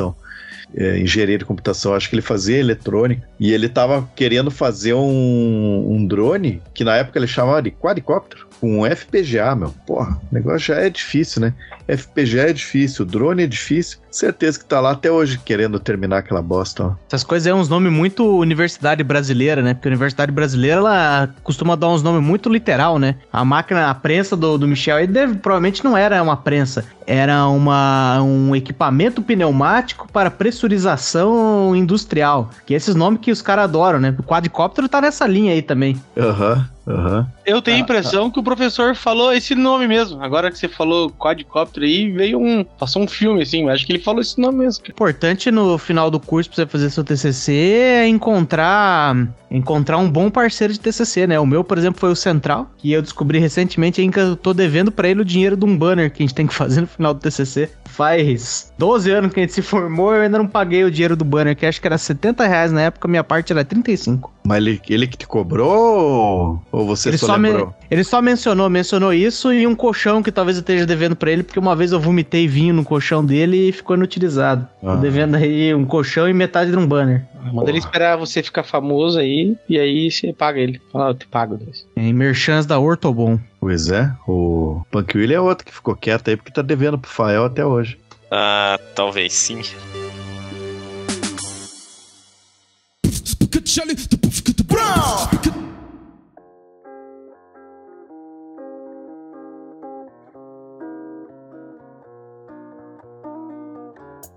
É, 0.75 0.99
engenharia 0.99 1.39
de 1.39 1.45
computação, 1.45 1.95
acho 1.95 2.07
que 2.07 2.15
ele 2.15 2.21
fazia 2.21 2.57
eletrônica. 2.57 3.27
E 3.39 3.51
ele 3.51 3.67
tava 3.67 4.07
querendo 4.15 4.51
fazer 4.51 4.93
um, 4.93 5.85
um 5.89 6.05
drone, 6.05 6.61
que 6.75 6.83
na 6.83 6.95
época 6.95 7.17
ele 7.17 7.25
chamava 7.25 7.61
de 7.61 7.71
quadricóptero, 7.71 8.47
com 8.61 8.81
um 8.81 8.95
FPGA, 8.95 9.55
meu. 9.55 9.73
Porra, 9.87 10.21
o 10.31 10.35
negócio 10.35 10.59
já 10.59 10.75
é 10.75 10.89
difícil, 10.89 11.41
né? 11.41 11.53
FPGA 11.87 12.49
é 12.49 12.53
difícil, 12.53 13.03
drone 13.03 13.43
é 13.43 13.47
difícil. 13.47 13.97
Certeza 14.11 14.59
que 14.59 14.65
tá 14.65 14.79
lá 14.79 14.91
até 14.91 15.11
hoje 15.11 15.39
querendo 15.43 15.79
terminar 15.79 16.17
aquela 16.19 16.41
bosta, 16.41 16.83
ó. 16.83 16.91
Essas 17.07 17.23
coisas 17.23 17.47
é 17.47 17.53
uns 17.53 17.69
nomes 17.69 17.91
muito 17.91 18.25
universidade 18.37 19.03
brasileira, 19.03 19.61
né? 19.61 19.73
Porque 19.73 19.87
a 19.87 19.91
universidade 19.91 20.31
brasileira, 20.31 20.77
ela 20.77 21.29
costuma 21.43 21.75
dar 21.75 21.89
uns 21.89 22.01
nomes 22.03 22.21
muito 22.21 22.49
literal, 22.49 22.97
né? 22.97 23.15
A 23.31 23.45
máquina, 23.45 23.89
a 23.89 23.95
prensa 23.95 24.35
do, 24.35 24.57
do 24.57 24.67
Michel 24.67 24.97
aí 24.97 25.07
deve, 25.07 25.35
provavelmente 25.35 25.83
não 25.83 25.95
era 25.95 26.21
uma 26.21 26.37
prensa. 26.37 26.85
Era 27.05 27.47
uma, 27.47 28.21
um 28.21 28.55
equipamento 28.55 29.21
pneumático 29.21 30.07
para 30.11 30.29
pressurização 30.29 31.75
industrial. 31.75 32.49
Que 32.65 32.73
é 32.73 32.77
esses 32.77 32.95
nomes 32.95 33.19
que 33.21 33.31
os 33.31 33.41
caras 33.41 33.65
adoram, 33.65 33.99
né? 33.99 34.15
O 34.17 34.23
quadricóptero 34.23 34.87
tá 34.87 35.01
nessa 35.01 35.25
linha 35.27 35.53
aí 35.53 35.61
também. 35.61 35.99
Aham, 36.17 36.67
Aham. 36.87 37.27
Eu 37.45 37.61
tenho 37.61 37.77
a 37.77 37.79
Ah, 37.79 37.83
impressão 37.83 38.31
que 38.31 38.39
o 38.39 38.43
professor 38.43 38.95
falou 38.95 39.31
esse 39.31 39.53
nome 39.53 39.87
mesmo. 39.87 40.23
Agora 40.23 40.49
que 40.49 40.57
você 40.57 40.67
falou 40.67 41.11
quadricóptero 41.11 41.85
aí, 41.85 42.11
veio 42.11 42.39
um. 42.39 42.63
Passou 42.63 43.03
um 43.03 43.07
filme 43.07 43.43
assim, 43.43 43.63
mas 43.63 43.75
acho 43.75 43.85
que 43.85 43.93
ele 43.93 43.98
falou 43.99 44.21
esse 44.21 44.39
nome 44.39 44.59
mesmo. 44.59 44.81
cara. 44.81 44.91
importante 44.93 45.51
no 45.51 45.77
final 45.77 46.09
do 46.11 46.19
curso 46.19 46.49
pra 46.49 46.55
você 46.57 46.65
fazer 46.67 46.89
seu 46.89 47.03
TCC 47.03 47.51
é 47.53 48.07
encontrar 48.07 49.15
encontrar 49.51 49.97
um 49.97 50.09
bom 50.09 50.29
parceiro 50.29 50.71
de 50.71 50.79
TCC, 50.79 51.25
né? 51.25 51.39
O 51.39 51.45
meu, 51.45 51.63
por 51.63 51.77
exemplo, 51.77 51.99
foi 51.99 52.11
o 52.11 52.15
Central, 52.15 52.69
que 52.77 52.91
eu 52.91 53.01
descobri 53.01 53.39
recentemente 53.39 54.07
que 54.09 54.19
eu 54.19 54.35
tô 54.35 54.53
devendo 54.53 54.91
pra 54.91 55.07
ele 55.09 55.21
o 55.21 55.25
dinheiro 55.25 55.57
de 55.57 55.65
um 55.65 55.75
banner 55.75 56.11
que 56.11 56.21
a 56.21 56.25
gente 56.25 56.35
tem 56.35 56.45
que 56.45 56.53
fazer 56.53 56.81
no 56.81 56.87
final 56.87 57.13
do 57.15 57.19
TCC. 57.19 57.67
Faz 57.85 58.71
12 58.77 59.09
anos 59.11 59.33
que 59.33 59.39
a 59.39 59.43
gente 59.43 59.53
se 59.53 59.61
formou 59.63 60.13
eu 60.13 60.21
ainda 60.21 60.37
não 60.37 60.47
paguei 60.47 60.83
o 60.83 60.91
dinheiro 60.91 61.15
do 61.15 61.25
banner, 61.25 61.55
que 61.55 61.65
acho 61.65 61.81
que 61.81 61.87
era 61.87 61.97
70 61.97 62.45
reais 62.45 62.71
na 62.71 62.81
época, 62.81 63.07
minha 63.07 63.23
parte 63.23 63.51
era 63.51 63.65
35. 63.65 64.31
Mas 64.45 64.57
ele, 64.59 64.79
ele 64.87 65.07
que 65.07 65.17
te 65.17 65.27
cobrou 65.27 66.61
ou- 66.71 66.85
você 66.85 67.09
Ele 67.09 67.17
só, 67.17 67.27
só, 67.27 67.37
me- 67.37 67.49
lembrou? 67.49 67.73
ele 67.89 68.03
só 68.03 68.21
mencionou, 68.21 68.69
mencionou 68.69 69.13
isso 69.13 69.51
e 69.53 69.65
um 69.67 69.75
colchão 69.75 70.21
que 70.23 70.31
talvez 70.31 70.57
eu 70.57 70.61
esteja 70.61 70.85
devendo 70.85 71.15
pra 71.15 71.31
ele, 71.31 71.43
porque 71.43 71.59
uma 71.59 71.75
vez 71.75 71.91
eu 71.91 71.99
vomitei 71.99 72.47
vinho 72.47 72.73
no 72.73 72.83
colchão 72.83 73.23
dele 73.25 73.69
e 73.69 73.71
ficou 73.71 73.88
inutilizado. 73.95 74.67
Tô 74.81 74.89
Ah. 74.89 74.95
devendo 74.95 75.35
aí 75.35 75.73
um 75.73 75.85
colchão 75.85 76.27
e 76.27 76.33
metade 76.33 76.71
de 76.71 76.77
um 76.77 76.85
banner. 76.87 77.25
Manda 77.53 77.69
ele 77.69 77.79
esperar 77.79 78.17
você 78.17 78.43
ficar 78.43 78.63
famoso 78.63 79.17
aí, 79.19 79.55
e 79.67 79.79
aí 79.79 80.11
você 80.11 80.31
paga 80.33 80.59
ele. 80.59 80.79
Fala, 80.91 81.07
"Ah, 81.07 81.09
eu 81.09 81.13
te 81.15 81.25
pago. 81.27 81.57
Deus. 81.57 81.85
Em 81.95 82.13
merchans 82.13 82.65
da 82.65 82.77
Ortobon. 82.79 83.39
Pois 83.59 83.89
é, 83.89 84.11
o 84.27 84.81
Punk 84.91 85.17
William 85.17 85.37
é 85.37 85.41
outro 85.41 85.65
que 85.65 85.73
ficou 85.73 85.95
quieto 85.95 86.29
aí 86.29 86.35
porque 86.37 86.51
tá 86.51 86.61
devendo 86.61 86.97
pro 86.99 87.09
Fael 87.09 87.45
até 87.45 87.65
hoje. 87.65 87.97
Ah, 88.31 88.79
talvez 88.95 89.33
sim. 89.33 89.61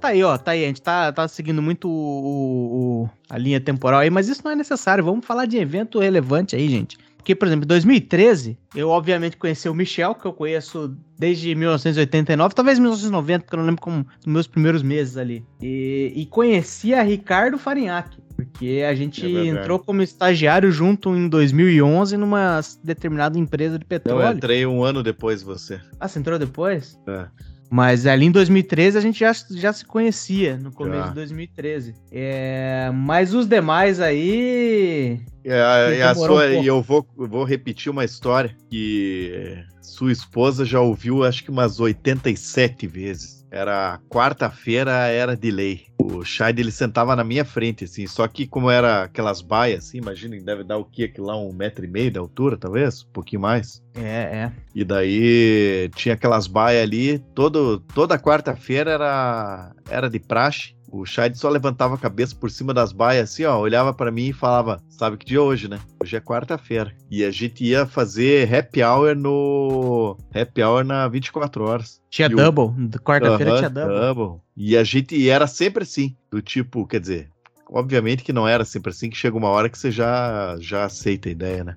Tá 0.03 0.09
aí, 0.09 0.23
ó, 0.23 0.37
tá 0.37 0.51
aí. 0.51 0.65
A 0.65 0.67
gente 0.67 0.83
tá, 0.83 1.13
tá 1.13 1.27
seguindo 1.29 1.63
muito 1.63 1.89
o, 1.89 3.05
o- 3.05 3.11
a 3.31 3.39
linha 3.39 3.61
temporal 3.61 4.01
aí, 4.01 4.11
mas 4.11 4.29
isso 4.29 4.43
não 4.45 4.51
é 4.51 4.57
necessário. 4.57 5.03
Vamos 5.05 5.25
falar 5.25 5.47
de 5.47 5.57
evento 5.57 5.99
relevante 6.01 6.55
aí, 6.57 6.69
gente. 6.69 6.99
Porque, 7.17 7.37
por 7.37 7.47
exemplo, 7.47 7.65
em 7.65 7.69
2013, 7.69 8.59
eu 8.75 8.89
obviamente 8.89 9.37
conheci 9.37 9.69
o 9.69 9.75
Michel, 9.75 10.13
que 10.17 10.27
eu 10.27 10.33
conheço 10.33 10.93
desde 11.17 11.55
1989, 11.55 12.53
talvez 12.53 12.81
1990, 12.81 13.45
porque 13.45 13.55
eu 13.55 13.59
não 13.61 13.67
lembro 13.67 13.81
como 13.81 13.99
nos 14.27 14.27
meus 14.27 14.47
primeiros 14.49 14.83
meses 14.83 15.17
ali. 15.17 15.45
E, 15.61 16.13
e 16.17 16.27
conheci 16.27 16.93
a 16.93 17.01
Ricardo 17.03 17.57
Farinhaque, 17.59 18.19
porque 18.35 18.83
a 18.85 18.93
gente 18.93 19.25
É 19.25 19.47
entrou 19.47 19.79
como 19.79 20.03
estagiário 20.03 20.73
junto 20.73 21.15
em 21.15 21.29
2011 21.29 22.17
numa 22.17 22.61
determinada 22.83 23.39
empresa 23.39 23.79
de 23.79 23.85
Não, 23.89 23.97
eu 23.97 24.01
petróleo. 24.01 24.37
entrei 24.37 24.67
um 24.67 24.83
ano 24.83 25.01
depois 25.01 25.39
de 25.39 25.45
você. 25.45 25.81
Ah, 26.01 26.09
você 26.09 26.19
entrou 26.19 26.41
depois? 26.41 26.99
É. 27.07 27.27
Mas 27.73 28.07
ali 28.07 28.27
em 28.27 28.31
2013 28.31 28.99
a 28.99 29.01
gente 29.01 29.21
já, 29.21 29.33
já 29.33 29.73
se 29.73 29.83
conhecia, 29.87 30.59
no 30.59 30.71
começo 30.71 31.05
Já. 31.05 31.09
de 31.09 31.15
2013. 31.15 31.95
É, 32.13 32.91
mas 32.93 33.33
os 33.33 33.47
demais 33.47 33.99
aí. 33.99 35.19
É, 35.43 35.97
e 35.97 36.03
a 36.03 36.13
Demorou 36.13 36.37
sua, 36.37 36.49
um 36.49 36.63
e 36.63 36.67
eu 36.67 36.83
vou, 36.83 37.07
eu 37.19 37.27
vou 37.27 37.45
repetir 37.45 37.91
uma 37.91 38.05
história 38.05 38.55
que 38.69 39.57
sua 39.81 40.13
esposa 40.13 40.67
já 40.67 40.81
ouviu 40.81 41.25
acho 41.25 41.43
que 41.45 41.51
umas 41.51 41.81
87 41.81 42.87
vezes. 42.87 43.42
Era 43.53 44.01
quarta-feira, 44.09 44.93
era 45.09 45.37
de 45.37 45.51
lei. 45.51 45.83
O 46.01 46.25
Shide 46.25 46.63
ele 46.63 46.73
sentava 46.73 47.15
na 47.15 47.23
minha 47.23 47.45
frente, 47.45 47.85
assim, 47.85 48.07
só 48.07 48.27
que 48.27 48.47
como 48.47 48.71
era 48.71 49.03
aquelas 49.03 49.43
baias, 49.43 49.85
assim, 49.85 49.99
imagina, 49.99 50.41
deve 50.41 50.65
dar 50.65 50.79
o 50.79 50.87
que 50.87 51.05
aquilo 51.05 51.27
lá, 51.27 51.37
um 51.37 51.53
metro 51.53 51.85
e 51.85 51.89
meio 51.89 52.11
de 52.11 52.19
altura, 52.19 52.57
talvez? 52.57 53.03
Um 53.03 53.13
pouquinho 53.13 53.43
mais. 53.43 53.83
É, 53.95 54.01
é. 54.01 54.53
E 54.75 54.83
daí 54.85 55.91
tinha 55.95 56.15
aquelas 56.15 56.47
baias 56.47 56.83
ali, 56.83 57.19
todo, 57.35 57.79
toda 57.95 58.19
quarta-feira 58.19 58.93
era, 58.93 59.73
era 59.91 60.09
de 60.09 60.19
praxe. 60.19 60.75
O 60.93 61.07
Shade 61.07 61.39
só 61.39 61.49
levantava 61.49 61.95
a 61.95 61.99
cabeça 61.99 62.37
por 62.37 62.51
cima 62.51 62.75
das 62.75 62.93
baias 62.93 63.31
assim, 63.31 63.45
ó, 63.47 63.59
olhava 63.59 63.95
pra 63.95 64.11
mim 64.11 64.27
e 64.29 64.33
falava: 64.35 64.79
Sabe 64.91 65.17
que 65.17 65.25
dia 65.25 65.39
é 65.39 65.41
hoje, 65.41 65.67
né? 65.67 65.81
Hoje 65.99 66.15
é 66.17 66.21
quarta-feira. 66.21 66.93
E 67.11 67.25
a 67.25 67.31
gente 67.31 67.65
ia 67.65 67.87
fazer 67.87 68.55
happy 68.55 68.83
hour 68.83 69.17
no. 69.17 70.19
Happy 70.35 70.63
hour 70.63 70.85
na 70.85 71.09
24 71.09 71.65
horas. 71.65 71.99
Tinha 72.11 72.29
E 72.29 72.35
o- 72.35 72.37
double. 72.37 72.89
Quarta-feira 73.03 73.53
Aham, 73.53 73.59
tinha 73.59 73.71
double. 73.71 74.41
E 74.55 74.77
a 74.77 74.85
gente 74.85 75.17
e 75.17 75.31
era 75.31 75.47
sempre 75.47 75.83
assim, 75.85 76.15
do 76.31 76.43
tipo, 76.43 76.87
quer 76.87 77.01
dizer, 77.01 77.31
obviamente 77.71 78.23
que 78.23 78.33
não 78.33 78.47
era 78.47 78.65
sempre 78.65 78.91
assim, 78.91 79.09
que 79.09 79.17
chega 79.17 79.35
uma 79.35 79.49
hora 79.49 79.71
que 79.71 79.79
você 79.79 79.91
já, 79.91 80.57
já 80.61 80.85
aceita 80.85 81.31
a 81.31 81.33
ideia, 81.33 81.65
né? 81.65 81.75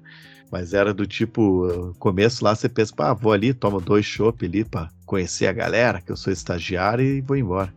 Mas 0.52 0.74
era 0.74 0.94
do 0.94 1.08
tipo, 1.08 1.66
uh, 1.68 1.94
começo 2.00 2.44
lá 2.44 2.54
você 2.54 2.68
pensa, 2.70 2.94
pá, 2.94 3.14
vou 3.14 3.32
ali, 3.32 3.54
tomo 3.54 3.80
dois 3.80 4.06
chopp 4.06 4.46
ali 4.46 4.64
pra 4.66 4.90
conhecer 5.06 5.48
a 5.48 5.54
galera, 5.54 6.02
que 6.02 6.12
eu 6.12 6.18
sou 6.18 6.32
estagiário 6.34 7.04
e 7.06 7.22
vou 7.22 7.36
embora. 7.38 7.74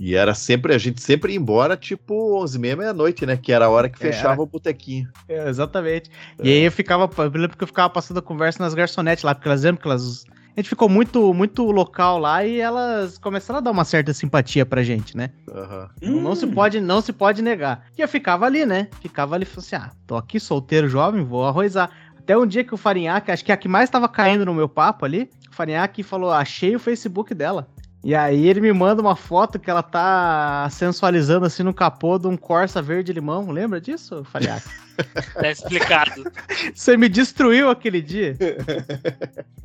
E 0.00 0.14
era 0.14 0.32
sempre, 0.34 0.74
a 0.74 0.78
gente 0.78 1.02
sempre 1.02 1.34
ia 1.34 1.38
embora, 1.38 1.76
tipo, 1.76 2.40
11 2.40 2.56
h 2.56 2.74
meia-noite, 2.74 3.26
né? 3.26 3.36
Que 3.36 3.52
era 3.52 3.66
a 3.66 3.68
hora 3.68 3.86
que 3.86 4.02
Era. 4.02 4.10
fechava 4.10 4.40
o 4.40 4.46
botequinho. 4.46 5.06
É, 5.28 5.46
exatamente. 5.46 6.10
E 6.42 6.48
aí 6.48 6.62
eu 6.62 6.72
ficava. 6.72 7.08
Eu 7.18 7.30
lembro 7.34 7.54
que 7.54 7.62
eu 7.62 7.68
ficava 7.68 7.90
passando 7.90 8.16
a 8.16 8.22
conversa 8.22 8.62
nas 8.62 8.72
garçonetes 8.72 9.22
lá, 9.22 9.34
porque 9.34 9.46
elas 9.46 9.62
lembram 9.62 9.82
que 9.82 9.86
elas. 9.86 10.24
A 10.56 10.60
gente 10.60 10.70
ficou 10.70 10.88
muito, 10.88 11.34
muito 11.34 11.70
local 11.70 12.18
lá 12.18 12.42
e 12.42 12.60
elas 12.60 13.18
começaram 13.18 13.58
a 13.58 13.60
dar 13.60 13.70
uma 13.70 13.84
certa 13.84 14.14
simpatia 14.14 14.64
pra 14.64 14.82
gente, 14.82 15.14
né? 15.14 15.30
Aham. 15.52 15.90
Não 16.00 16.34
se 16.34 16.46
pode, 16.46 16.80
não 16.80 17.02
se 17.02 17.12
pode 17.12 17.42
negar. 17.42 17.84
E 17.96 18.00
eu 18.00 18.08
ficava 18.08 18.46
ali, 18.46 18.64
né? 18.64 18.88
Ficava 19.02 19.34
ali, 19.34 19.44
falei 19.44 19.66
assim: 19.66 19.76
ah, 19.76 19.90
tô 20.06 20.16
aqui 20.16 20.40
solteiro, 20.40 20.88
jovem, 20.88 21.22
vou 21.22 21.46
arrozar. 21.46 21.90
Até 22.18 22.38
um 22.38 22.46
dia 22.46 22.64
que 22.64 22.72
o 22.72 22.78
Farinhaque, 22.78 23.30
acho 23.30 23.44
que 23.44 23.52
a 23.52 23.56
que 23.56 23.68
mais 23.68 23.90
tava 23.90 24.08
caindo 24.08 24.46
no 24.46 24.54
meu 24.54 24.68
papo 24.68 25.04
ali, 25.04 25.28
o 25.50 25.54
Farinhaque 25.54 26.02
falou: 26.02 26.32
achei 26.32 26.74
o 26.74 26.80
Facebook 26.80 27.34
dela. 27.34 27.68
E 28.02 28.14
aí 28.14 28.48
ele 28.48 28.60
me 28.60 28.72
manda 28.72 29.02
uma 29.02 29.14
foto 29.14 29.58
que 29.58 29.70
ela 29.70 29.82
tá 29.82 30.66
sensualizando 30.70 31.44
assim 31.44 31.62
no 31.62 31.74
capô 31.74 32.18
de 32.18 32.26
um 32.26 32.36
Corsa 32.36 32.80
verde 32.80 33.12
limão. 33.12 33.50
Lembra 33.50 33.80
disso, 33.80 34.24
Farinhaque? 34.24 34.68
Tá 35.34 35.50
explicado. 35.50 36.24
Você 36.74 36.96
me 36.96 37.08
destruiu 37.08 37.70
aquele 37.70 38.00
dia. 38.02 38.36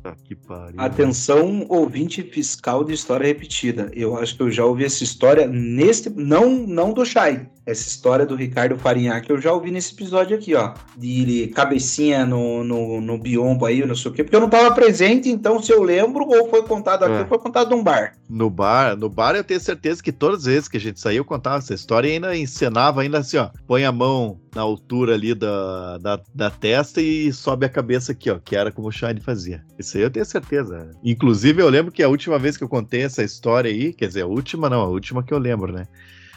Tá 0.02 0.14
que 0.24 0.34
pariu. 0.34 0.80
Atenção, 0.80 1.66
ouvinte 1.68 2.22
fiscal 2.22 2.84
de 2.84 2.92
história 2.94 3.26
repetida. 3.26 3.90
Eu 3.94 4.16
acho 4.16 4.36
que 4.36 4.42
eu 4.42 4.50
já 4.50 4.64
ouvi 4.64 4.84
essa 4.84 5.02
história 5.02 5.46
neste. 5.46 6.10
Não, 6.10 6.50
não 6.50 6.92
do 6.92 7.04
Shai. 7.04 7.48
Essa 7.64 7.88
história 7.88 8.24
do 8.24 8.36
Ricardo 8.36 8.78
Farinhaque 8.78 9.30
eu 9.30 9.40
já 9.40 9.52
ouvi 9.52 9.72
nesse 9.72 9.92
episódio 9.92 10.36
aqui, 10.36 10.54
ó. 10.54 10.72
De 10.96 11.48
cabecinha 11.48 12.24
no, 12.24 12.62
no, 12.62 13.00
no 13.00 13.18
biombo 13.18 13.66
aí, 13.66 13.84
não 13.84 13.96
sei 13.96 14.10
o 14.10 14.14
quê. 14.14 14.22
Porque 14.22 14.36
eu 14.36 14.40
não 14.40 14.48
tava 14.48 14.72
presente, 14.72 15.28
então 15.28 15.60
se 15.60 15.72
eu 15.72 15.82
lembro, 15.82 16.24
ou 16.28 16.48
foi 16.48 16.62
contado 16.62 17.02
aqui, 17.04 17.14
É. 17.14 17.20
ou 17.22 17.26
foi 17.26 17.38
contado 17.40 17.70
num 17.70 17.82
bar. 17.82 18.12
No 18.28 18.48
bar, 18.48 18.96
no 18.96 19.08
bar 19.08 19.34
eu 19.34 19.42
tenho 19.42 19.58
certeza 19.58 20.00
que 20.00 20.12
todas 20.12 20.40
as 20.40 20.44
vezes 20.46 20.68
que 20.68 20.76
a 20.76 20.80
gente 20.80 21.00
saiu, 21.00 21.18
eu 21.18 21.24
contava 21.24 21.58
essa 21.58 21.74
história 21.74 22.08
e 22.08 22.12
ainda 22.12 22.36
encenava 22.36 23.02
ainda 23.02 23.18
assim, 23.18 23.36
ó. 23.36 23.48
Põe 23.66 23.84
a 23.84 23.90
mão 23.90 24.38
na 24.54 24.62
altura 24.62 25.14
ali 25.14 25.25
da, 25.34 25.98
da, 25.98 26.22
da 26.34 26.50
testa 26.50 27.00
e 27.00 27.32
sobe 27.32 27.66
a 27.66 27.68
cabeça 27.68 28.12
aqui, 28.12 28.30
ó. 28.30 28.38
Que 28.38 28.56
era 28.56 28.70
como 28.70 28.88
o 28.88 28.92
Shine 28.92 29.20
fazia. 29.20 29.64
Isso 29.78 29.96
aí 29.96 30.02
eu 30.02 30.10
tenho 30.10 30.24
certeza. 30.24 30.90
Inclusive, 31.02 31.62
eu 31.62 31.68
lembro 31.68 31.92
que 31.92 32.02
a 32.02 32.08
última 32.08 32.38
vez 32.38 32.56
que 32.56 32.64
eu 32.64 32.68
contei 32.68 33.02
essa 33.02 33.22
história 33.22 33.70
aí, 33.70 33.92
quer 33.92 34.08
dizer, 34.08 34.22
a 34.22 34.26
última 34.26 34.68
não, 34.68 34.80
a 34.80 34.88
última 34.88 35.22
que 35.22 35.32
eu 35.32 35.38
lembro, 35.38 35.72
né? 35.72 35.86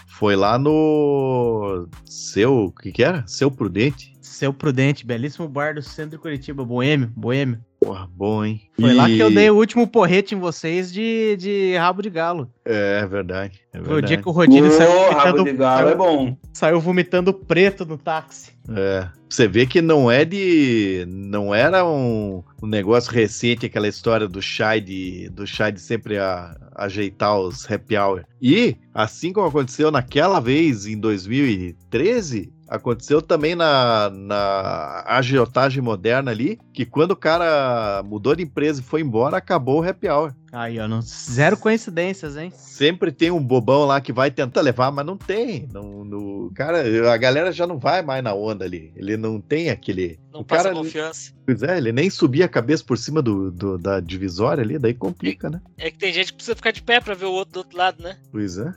Foi 0.08 0.36
lá 0.36 0.58
no 0.58 1.88
seu, 2.06 2.66
o 2.66 2.72
que 2.72 2.92
que 2.92 3.04
era? 3.04 3.26
Seu 3.28 3.50
Prudente. 3.52 4.14
Seu 4.22 4.54
Prudente, 4.54 5.06
belíssimo 5.06 5.48
bar 5.48 5.76
do 5.76 5.82
centro 5.82 6.12
de 6.12 6.18
Curitiba, 6.18 6.66
Boêmio, 6.66 7.12
Boêmio. 7.16 7.60
Porra, 7.82 8.08
bom, 8.14 8.44
hein? 8.44 8.62
Foi 8.80 8.94
lá 8.94 9.06
que 9.08 9.18
eu 9.20 9.32
E- 9.32 9.34
dei 9.34 9.50
o 9.50 9.56
último 9.56 9.88
porrete 9.88 10.36
em 10.36 10.40
vocês 10.40 10.92
de, 10.92 11.38
de 11.38 11.76
rabo 11.78 12.02
de 12.02 12.10
galo. 12.10 12.50
É 12.66 13.06
verdade. 13.08 13.62
É 13.74 13.78
Foi 13.78 13.82
o 13.82 13.90
verdade. 13.96 14.08
dia 14.08 14.22
que 14.22 14.28
o 14.28 14.32
Rodine 14.32 14.70
saiu 14.72 14.92
Ô, 14.92 15.10
rabo 15.12 15.38
vomitando, 15.38 15.44
de 15.46 15.54
galo 15.54 15.90
é 15.90 15.96
bom. 15.96 16.38
saiu 16.54 16.80
vomitando 16.82 17.34
preto 17.34 17.86
no 17.86 17.98
táxi. 17.98 18.52
É. 18.76 19.08
Você 19.30 19.48
vê 19.48 19.66
que 19.66 19.82
não 19.82 20.12
é 20.12 20.26
de. 20.26 21.06
Não 21.08 21.56
era 21.56 21.86
um, 21.88 22.44
um 22.62 22.68
negócio 22.68 23.12
recente, 23.12 23.66
aquela 23.66 23.88
história 23.88 24.28
do 24.28 24.42
Shai 24.42 24.82
de, 24.82 25.30
do 25.30 25.48
Shai 25.48 25.72
de 25.72 25.80
sempre 25.80 26.18
a- 26.18 26.56
ajeitar 26.76 27.40
os 27.40 27.70
happy 27.70 27.96
hour. 27.98 28.24
E, 28.42 28.76
assim 28.94 29.32
como 29.32 29.48
aconteceu 29.48 29.90
naquela 29.90 30.40
vez 30.40 30.86
em 30.86 30.98
2013, 31.00 32.52
aconteceu 32.70 33.22
também 33.22 33.56
na, 33.56 34.10
na 34.10 35.04
agiotagem 35.08 35.82
moderna 35.82 36.32
ali, 36.32 36.60
que 36.72 36.86
quando 36.86 37.12
o 37.12 37.16
cara 37.16 38.04
mudou 38.04 38.36
de 38.36 38.44
empresa 38.44 38.80
e 38.80 38.84
foi 38.84 39.02
embora, 39.02 39.38
acabou 39.38 39.82
o 39.82 39.88
happy 39.88 40.08
hour. 40.08 40.34
Aí, 40.52 40.80
ó, 40.80 40.88
não, 40.88 41.02
zero 41.02 41.58
coincidências, 41.58 42.36
hein? 42.36 42.52
Sempre 42.56 43.12
tem 43.12 43.30
um 43.30 43.44
bobão 43.44 43.86
lá 43.86 44.02
que 44.02 44.12
vai 44.12 44.32
tentar 44.32 44.62
levar, 44.62 44.92
mas 44.92 45.06
não 45.06 45.16
tem. 45.16 45.68
Não, 45.72 46.04
no, 46.04 46.52
cara, 46.56 47.12
a 47.12 47.18
galera 47.18 47.52
já 47.52 47.68
não 47.68 47.78
vai 47.78 48.02
mais 48.02 48.24
na 48.24 48.34
onda 48.34 48.66
ali. 48.66 48.92
Ele 48.96 49.16
não 49.16 49.40
tem 49.40 49.70
aquele. 49.70 50.20
Não 50.32 50.42
o 50.42 50.46
passa 50.46 50.64
cara, 50.64 50.76
confiança. 50.76 51.34
Pois 51.50 51.64
é, 51.64 51.78
ele 51.80 51.92
nem 51.92 52.12
subia 52.12 52.46
a 52.46 52.48
cabeça 52.48 52.84
por 52.84 52.96
cima 52.96 53.24
do, 53.24 53.50
do- 53.50 53.76
da 53.78 54.00
divisória 54.00 54.64
ali, 54.64 54.78
daí 54.78 54.94
complica, 54.94 55.50
né? 55.50 55.60
É 55.80 55.90
que 55.90 55.98
tem 55.98 56.14
gente 56.14 56.28
que 56.28 56.34
precisa 56.36 56.56
ficar 56.56 56.70
de 56.70 56.84
pé 56.84 57.02
pra 57.02 57.16
ver 57.16 57.26
o 57.26 57.32
outro 57.32 57.54
do 57.54 57.58
outro 57.58 57.76
lado, 57.76 58.04
né? 58.04 58.18
Pois 58.32 58.60
é. 58.60 58.72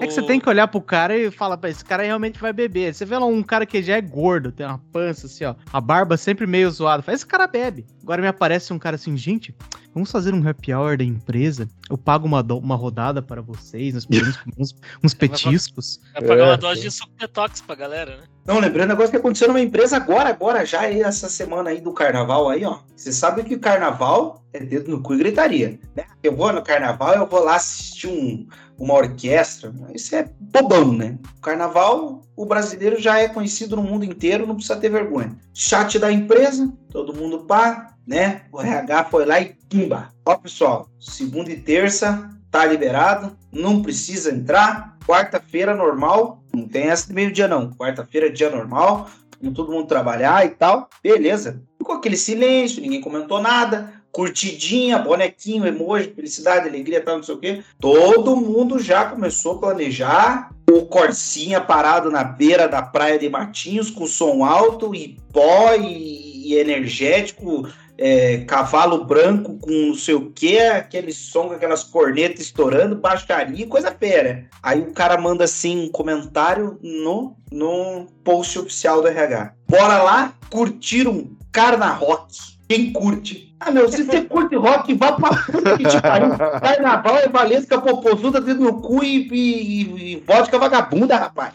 É 0.00 0.06
que 0.06 0.12
você 0.12 0.20
tem 0.22 0.38
que 0.38 0.46
olhar 0.48 0.68
pro 0.68 0.80
cara 0.82 1.16
e 1.16 1.30
falar, 1.30 1.56
"Pá, 1.56 1.70
esse 1.70 1.82
cara 1.84 2.02
realmente 2.02 2.38
vai 2.38 2.52
beber. 2.52 2.92
Você 2.94 3.06
vê 3.06 3.16
lá 3.16 3.24
um 3.24 3.42
cara 3.42 3.64
que 3.64 3.82
já 3.82 3.96
é 3.96 4.00
gordo, 4.02 4.52
tem 4.52 4.66
uma 4.66 4.78
pança 4.92 5.26
assim, 5.26 5.44
ó, 5.44 5.54
a 5.72 5.80
barba 5.80 6.18
sempre 6.18 6.46
meio 6.46 6.70
zoada. 6.70 7.02
Fala, 7.02 7.16
esse 7.16 7.26
cara 7.26 7.46
bebe. 7.46 7.86
Agora 8.02 8.20
me 8.20 8.28
aparece 8.28 8.72
um 8.74 8.78
cara 8.78 8.96
assim, 8.96 9.16
gente, 9.16 9.54
vamos 9.94 10.10
fazer 10.10 10.34
um 10.34 10.46
happy 10.46 10.72
hour 10.74 10.98
da 10.98 11.04
empresa. 11.04 11.66
Eu 11.90 11.96
pago 11.96 12.26
uma, 12.26 12.42
do- 12.42 12.58
uma 12.58 12.76
rodada 12.76 13.22
para 13.22 13.40
vocês, 13.40 13.94
nós 13.94 14.04
podemos 14.04 14.36
comer 14.36 14.54
uns, 14.58 14.74
uns 15.02 15.14
petiscos. 15.14 16.00
Vai 16.12 16.22
pagar 16.22 16.42
É, 16.44 16.46
uma 16.50 16.56
dose 16.56 16.80
de 16.82 16.90
suco 16.90 17.12
detox 17.18 17.60
pra 17.60 17.74
galera, 17.74 18.16
né? 18.18 18.22
Não, 18.46 18.58
lembrando 18.60 18.90
agora 18.92 19.08
que 19.10 19.16
aconteceu 19.16 19.48
numa 19.48 19.60
empresa 19.60 19.96
agora, 19.96 20.28
agora, 20.30 20.64
já 20.64 20.80
aí, 20.80 21.02
essa 21.02 21.28
semana 21.28 21.70
aí 21.70 21.80
do 21.80 21.92
carnaval 21.92 22.48
aí, 22.48 22.64
ó. 22.64 22.80
Você 22.96 23.12
sabe 23.12 23.42
que 23.44 23.54
o 23.54 23.60
carnaval 23.60 24.42
é 24.52 24.60
dedo 24.60 24.90
no 24.90 25.02
cu 25.02 25.14
e 25.14 25.18
gritaria, 25.18 25.78
né? 25.96 26.04
Eu 26.22 26.34
vou 26.36 26.52
no 26.52 26.62
carnaval, 26.62 27.14
eu 27.14 27.26
vou 27.26 27.44
lá 27.44 27.56
assistir 27.56 28.06
um, 28.08 28.46
uma 28.78 28.94
orquestra. 28.94 29.72
Isso 29.94 30.14
é 30.14 30.30
bobão, 30.40 30.92
né? 30.92 31.18
O 31.36 31.40
carnaval, 31.40 32.22
o 32.36 32.46
brasileiro 32.46 33.00
já 33.00 33.18
é 33.18 33.28
conhecido 33.28 33.76
no 33.76 33.82
mundo 33.82 34.04
inteiro, 34.04 34.46
não 34.46 34.54
precisa 34.54 34.76
ter 34.76 34.88
vergonha. 34.90 35.36
Chat 35.52 35.98
da 35.98 36.10
empresa, 36.10 36.72
todo 36.90 37.14
mundo 37.14 37.40
pá, 37.40 37.94
né? 38.08 38.40
O 38.50 38.60
RH 38.62 39.04
foi 39.04 39.26
lá 39.26 39.38
e 39.38 39.54
pimba. 39.68 40.08
Ó, 40.24 40.34
pessoal, 40.34 40.88
segunda 40.98 41.50
e 41.52 41.60
terça 41.60 42.30
tá 42.50 42.64
liberado, 42.64 43.36
não 43.52 43.82
precisa 43.82 44.34
entrar. 44.34 44.96
Quarta-feira 45.06 45.74
normal, 45.74 46.42
não 46.52 46.66
tem 46.66 46.84
essa 46.84 47.06
de 47.06 47.12
meio-dia 47.12 47.46
não. 47.46 47.70
Quarta-feira 47.70 48.28
é 48.28 48.30
dia 48.30 48.50
normal, 48.50 49.10
vamos 49.40 49.54
todo 49.54 49.70
mundo 49.70 49.86
trabalhar 49.86 50.44
e 50.46 50.50
tal. 50.50 50.88
Beleza. 51.02 51.62
Ficou 51.76 51.96
aquele 51.96 52.16
silêncio, 52.16 52.80
ninguém 52.80 53.00
comentou 53.00 53.42
nada. 53.42 53.92
Curtidinha, 54.10 54.98
bonequinho, 54.98 55.66
emoji, 55.66 56.12
felicidade, 56.14 56.66
alegria, 56.66 57.02
tal, 57.02 57.16
não 57.16 57.22
sei 57.22 57.34
o 57.34 57.38
quê. 57.38 57.62
Todo 57.78 58.36
mundo 58.36 58.78
já 58.78 59.04
começou 59.04 59.56
a 59.56 59.58
planejar. 59.58 60.50
O 60.70 60.86
Corsinha 60.86 61.60
parado 61.60 62.10
na 62.10 62.24
beira 62.24 62.66
da 62.66 62.82
praia 62.82 63.18
de 63.18 63.28
Matinhos 63.28 63.90
com 63.90 64.06
som 64.06 64.44
alto 64.44 64.94
e 64.94 65.18
pó 65.32 65.74
e 65.74 66.54
energético, 66.56 67.68
é, 67.98 68.38
cavalo 68.46 69.04
branco 69.04 69.58
com 69.58 69.70
não 69.70 69.94
sei 69.94 70.14
o 70.14 70.30
que, 70.30 70.58
aquele 70.58 71.12
som 71.12 71.50
aquelas 71.50 71.82
cornetas 71.82 72.40
estourando, 72.40 72.96
baixaria, 72.96 73.66
coisa 73.66 73.90
fera. 73.90 74.46
Aí 74.62 74.80
o 74.80 74.92
cara 74.92 75.20
manda 75.20 75.44
assim 75.44 75.86
um 75.86 75.90
comentário 75.90 76.78
no, 76.80 77.36
no 77.50 78.06
post 78.22 78.58
oficial 78.60 79.02
do 79.02 79.08
RH. 79.08 79.52
Bora 79.68 80.02
lá 80.02 80.32
curtir 80.48 81.08
um 81.08 81.36
Carna 81.50 81.88
Rock. 81.88 82.56
Quem 82.68 82.92
curte? 82.92 83.56
Ah, 83.60 83.70
meu, 83.70 83.88
se 83.88 84.04
você 84.04 84.22
curte 84.22 84.54
rock, 84.54 84.94
vá 84.94 85.12
pra 85.12 85.30
puta 85.30 85.76
que 85.76 85.84
te 85.84 86.00
pariu. 86.00 86.36
Carnaval 86.60 87.16
é 87.16 87.28
valesca 87.28 87.80
popozuda 87.80 88.40
dentro 88.40 88.64
do 88.64 88.74
cu 88.74 89.02
e, 89.02 89.26
e, 89.32 90.12
e 90.12 90.24
vodka 90.24 90.58
vagabunda, 90.58 91.16
rapaz. 91.16 91.54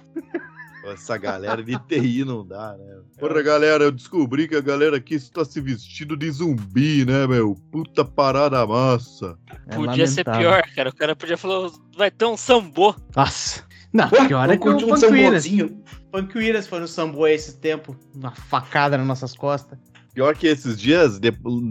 Essa 0.84 1.18
galera 1.18 1.64
de 1.64 1.78
TI 1.88 2.26
não 2.26 2.46
dá, 2.46 2.76
né? 2.78 2.98
Porra, 3.18 3.42
galera, 3.42 3.86
eu 3.86 3.92
descobri 3.92 4.48
que 4.48 4.56
a 4.56 4.62
galera 4.62 4.98
aqui 4.98 5.16
está 5.16 5.46
se 5.46 5.62
vestindo 5.62 6.18
de 6.18 6.30
zumbi, 6.30 7.06
né, 7.06 7.26
meu? 7.26 7.56
Puta 7.72 8.04
parada 8.04 8.66
massa. 8.68 9.38
É 9.68 9.76
Podia 9.76 10.06
ser 10.08 10.26
lamentável. 10.28 10.42
pior, 10.42 10.76
cara. 10.76 10.90
O 10.90 10.96
cara 10.96 11.16
podia 11.16 11.38
falar, 11.38 11.72
vai 11.98 12.12
ter 12.12 12.26
um 12.26 12.36
sambô. 12.36 12.94
Nossa. 13.16 13.64
Não, 13.94 14.10
Ué, 14.12 14.28
pior 14.28 14.50
é 14.50 14.58
que 14.58 14.68
o 14.68 14.76
um. 14.76 15.84
Punk 16.12 16.38
Williams 16.38 16.68
foi 16.68 16.80
no 16.80 16.88
Sambo 16.88 17.26
esse 17.26 17.58
tempo, 17.58 17.96
uma 18.14 18.32
facada 18.32 18.98
nas 18.98 19.08
nossas 19.08 19.36
costas. 19.36 19.80
Pior 20.14 20.36
que 20.36 20.46
esses 20.46 20.80
dias, 20.80 21.20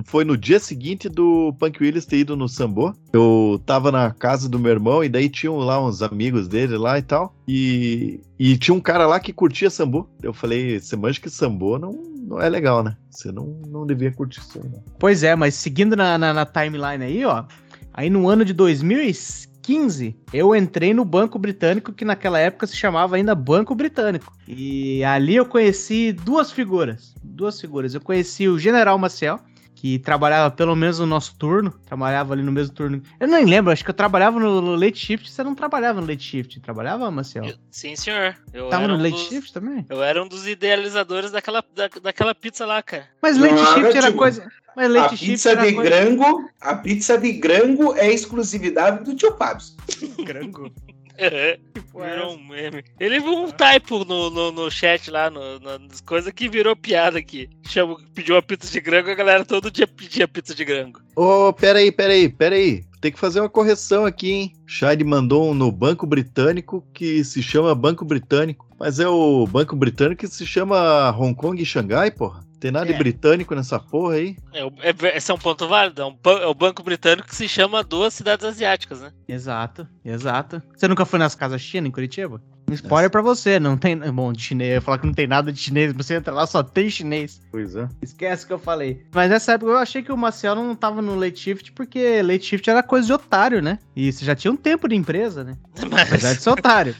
foi 0.04 0.24
no 0.24 0.36
dia 0.36 0.58
seguinte 0.58 1.08
do 1.08 1.54
Punk 1.60 1.80
Willis 1.80 2.04
ter 2.04 2.18
ido 2.18 2.36
no 2.36 2.48
Sambô. 2.48 2.92
Eu 3.12 3.62
tava 3.64 3.92
na 3.92 4.10
casa 4.10 4.48
do 4.48 4.58
meu 4.58 4.72
irmão 4.72 5.04
e 5.04 5.08
daí 5.08 5.28
tinham 5.28 5.58
lá 5.58 5.84
uns 5.84 6.02
amigos 6.02 6.48
dele 6.48 6.76
lá 6.76 6.98
e 6.98 7.02
tal. 7.02 7.34
E, 7.46 8.20
e 8.38 8.56
tinha 8.56 8.74
um 8.74 8.80
cara 8.80 9.06
lá 9.06 9.20
que 9.20 9.32
curtia 9.32 9.70
Sambô. 9.70 10.08
Eu 10.20 10.32
falei, 10.32 10.80
você 10.80 10.96
manja 10.96 11.20
que 11.20 11.30
Sambô 11.30 11.78
não, 11.78 11.92
não 11.92 12.40
é 12.40 12.48
legal, 12.48 12.82
né? 12.82 12.96
Você 13.10 13.30
não, 13.30 13.60
não 13.68 13.86
devia 13.86 14.10
curtir 14.10 14.40
isso 14.40 14.58
não. 14.58 14.82
Pois 14.98 15.22
é, 15.22 15.36
mas 15.36 15.54
seguindo 15.54 15.94
na, 15.94 16.18
na, 16.18 16.34
na 16.34 16.44
timeline 16.44 17.04
aí, 17.04 17.24
ó. 17.24 17.44
Aí 17.94 18.10
no 18.10 18.28
ano 18.28 18.44
de 18.44 18.52
2015, 18.52 19.51
eu 20.32 20.54
entrei 20.54 20.92
no 20.92 21.04
Banco 21.04 21.38
Britânico, 21.38 21.92
que 21.92 22.04
naquela 22.04 22.38
época 22.38 22.66
se 22.66 22.76
chamava 22.76 23.16
ainda 23.16 23.34
Banco 23.34 23.74
Britânico. 23.74 24.32
E 24.46 25.04
ali 25.04 25.36
eu 25.36 25.46
conheci 25.46 26.12
duas 26.12 26.50
figuras. 26.50 27.14
Duas 27.22 27.60
figuras. 27.60 27.94
Eu 27.94 28.00
conheci 28.00 28.48
o 28.48 28.58
General 28.58 28.98
Maciel, 28.98 29.38
que 29.82 29.98
trabalhava 29.98 30.48
pelo 30.48 30.76
menos 30.76 31.00
no 31.00 31.06
nosso 31.06 31.34
turno. 31.36 31.72
Trabalhava 31.84 32.32
ali 32.34 32.42
no 32.44 32.52
mesmo 32.52 32.72
turno. 32.72 33.02
Eu 33.18 33.26
nem 33.26 33.44
lembro, 33.44 33.72
acho 33.72 33.82
que 33.82 33.90
eu 33.90 33.94
trabalhava 33.94 34.38
no, 34.38 34.76
Late 34.76 34.96
Shift. 34.96 35.28
Você 35.28 35.42
não 35.42 35.56
trabalhava 35.56 36.00
no 36.00 36.06
Late 36.06 36.22
Shift? 36.22 36.60
Trabalhava, 36.60 37.10
Maciel? 37.10 37.46
Eu- 37.46 37.56
sim, 37.68 37.96
senhor. 37.96 38.36
Eu 38.54 38.68
Tava 38.68 38.84
era 38.84 38.92
no 38.92 39.00
um 39.00 39.02
Late 39.02 39.16
dos- 39.16 39.26
Shift 39.26 39.52
também? 39.52 39.84
Eu 39.88 40.00
era 40.00 40.22
um 40.22 40.28
dos 40.28 40.46
idealizadores 40.46 41.32
daquela, 41.32 41.64
da- 41.74 41.90
daquela 42.00 42.32
pizza 42.32 42.64
lá, 42.64 42.80
cara. 42.80 43.08
Mas 43.20 43.36
Não, 43.36 43.50
Late 43.50 43.74
Shift 43.74 43.96
era 43.96 44.06
tipo, 44.06 44.18
coisa. 44.18 44.48
Mas 44.76 44.86
A 44.86 45.00
Late 45.00 45.16
Shift 45.16 45.32
pizza 45.32 45.50
era 45.50 45.66
de 45.66 45.72
coisa. 45.74 45.90
grango, 45.90 46.48
a 46.60 46.74
pizza 46.76 47.18
de 47.18 47.32
grango 47.32 47.92
é 47.96 48.08
exclusividade 48.12 49.02
do 49.02 49.16
tio 49.16 49.36
Fábio. 49.36 49.66
Grango. 50.24 50.72
Virou 51.94 52.34
um 52.34 52.48
meme. 52.48 52.82
Ele 52.98 53.20
viu 53.20 53.32
um 53.44 53.50
typo 53.50 54.04
no, 54.04 54.30
no, 54.30 54.52
no 54.52 54.70
chat 54.70 55.10
lá, 55.10 55.30
no, 55.30 55.58
no- 55.60 55.78
nas 55.78 56.00
coisas 56.00 56.32
que 56.32 56.48
virou 56.48 56.74
piada 56.74 57.18
aqui. 57.18 57.48
Chama, 57.66 57.96
pediu 58.14 58.34
uma 58.34 58.42
pizza 58.42 58.70
de 58.70 58.80
grango, 58.80 59.10
a 59.10 59.14
galera 59.14 59.44
todo 59.44 59.70
dia 59.70 59.86
pedia 59.86 60.26
pizza 60.26 60.54
de 60.54 60.64
grango. 60.64 61.00
Ô, 61.16 61.52
peraí, 61.52 61.92
peraí, 61.92 62.28
peraí. 62.28 62.84
Tem 63.00 63.10
que 63.10 63.18
fazer 63.18 63.40
uma 63.40 63.48
correção 63.48 64.04
aqui, 64.06 64.30
hein? 64.30 64.52
Shade 64.66 65.02
mandou 65.04 65.50
um 65.50 65.54
no 65.54 65.72
Banco 65.72 66.06
Britânico 66.06 66.86
que 66.94 67.24
se 67.24 67.42
chama 67.42 67.74
Banco 67.74 68.04
Britânico. 68.04 68.66
Mas 68.78 68.98
é 69.00 69.08
o 69.08 69.46
Banco 69.46 69.76
Britânico 69.76 70.20
que 70.20 70.28
se 70.28 70.46
chama 70.46 71.10
Hong 71.10 71.34
Kong 71.34 71.60
e 71.60 71.66
Xangai, 71.66 72.10
porra. 72.10 72.44
Tem 72.62 72.70
nada 72.70 72.86
de 72.86 72.92
É. 72.92 72.96
britânico 72.96 73.56
nessa 73.56 73.76
porra 73.80 74.14
aí. 74.14 74.36
É, 74.52 74.64
o- 74.64 74.72
é, 74.80 75.16
esse 75.16 75.32
é 75.32 75.34
um 75.34 75.38
ponto 75.38 75.66
válido. 75.66 76.00
É, 76.00 76.04
um, 76.06 76.16
é 76.40 76.46
o 76.46 76.54
Banco 76.54 76.80
Britânico 76.80 77.26
que 77.26 77.34
se 77.34 77.48
chama 77.48 77.82
Duas 77.82 78.14
Cidades 78.14 78.46
Asiáticas, 78.46 79.00
né? 79.00 79.12
Exato, 79.26 79.84
exato. 80.04 80.62
Você 80.76 80.86
nunca 80.86 81.04
foi 81.04 81.18
nas 81.18 81.34
casas 81.34 81.60
China 81.60 81.88
em 81.88 81.90
Curitiba? 81.90 82.40
Um 82.72 82.74
spoiler 82.74 83.10
pra 83.10 83.20
você, 83.20 83.60
não 83.60 83.76
tem. 83.76 83.98
Bom, 83.98 84.32
de 84.32 84.42
chinês, 84.42 84.70
eu 84.70 84.74
ia 84.76 84.80
falar 84.80 84.98
que 84.98 85.06
não 85.06 85.12
tem 85.12 85.26
nada 85.26 85.52
de 85.52 85.58
chinês, 85.58 85.92
você 85.92 86.14
entra 86.14 86.32
lá, 86.32 86.46
só 86.46 86.62
tem 86.62 86.88
chinês. 86.88 87.40
Pois 87.50 87.76
é. 87.76 87.86
Esquece 88.00 88.44
o 88.44 88.46
que 88.46 88.52
eu 88.54 88.58
falei. 88.58 89.04
Mas 89.12 89.28
nessa 89.28 89.52
época 89.52 89.72
eu 89.72 89.76
achei 89.76 90.02
que 90.02 90.10
o 90.10 90.16
Maciel 90.16 90.54
não 90.54 90.74
tava 90.74 91.02
no 91.02 91.14
late 91.14 91.38
shift, 91.38 91.72
porque 91.72 92.22
late 92.22 92.46
shift 92.46 92.68
era 92.70 92.82
coisa 92.82 93.06
de 93.06 93.12
otário, 93.12 93.60
né? 93.60 93.78
E 93.94 94.10
você 94.10 94.24
já 94.24 94.34
tinha 94.34 94.50
um 94.50 94.56
tempo 94.56 94.88
de 94.88 94.96
empresa, 94.96 95.44
né? 95.44 95.58
Apesar 95.76 96.28
Mas 96.28 96.36
de 96.38 96.42
ser 96.42 96.50
otário. 96.50 96.96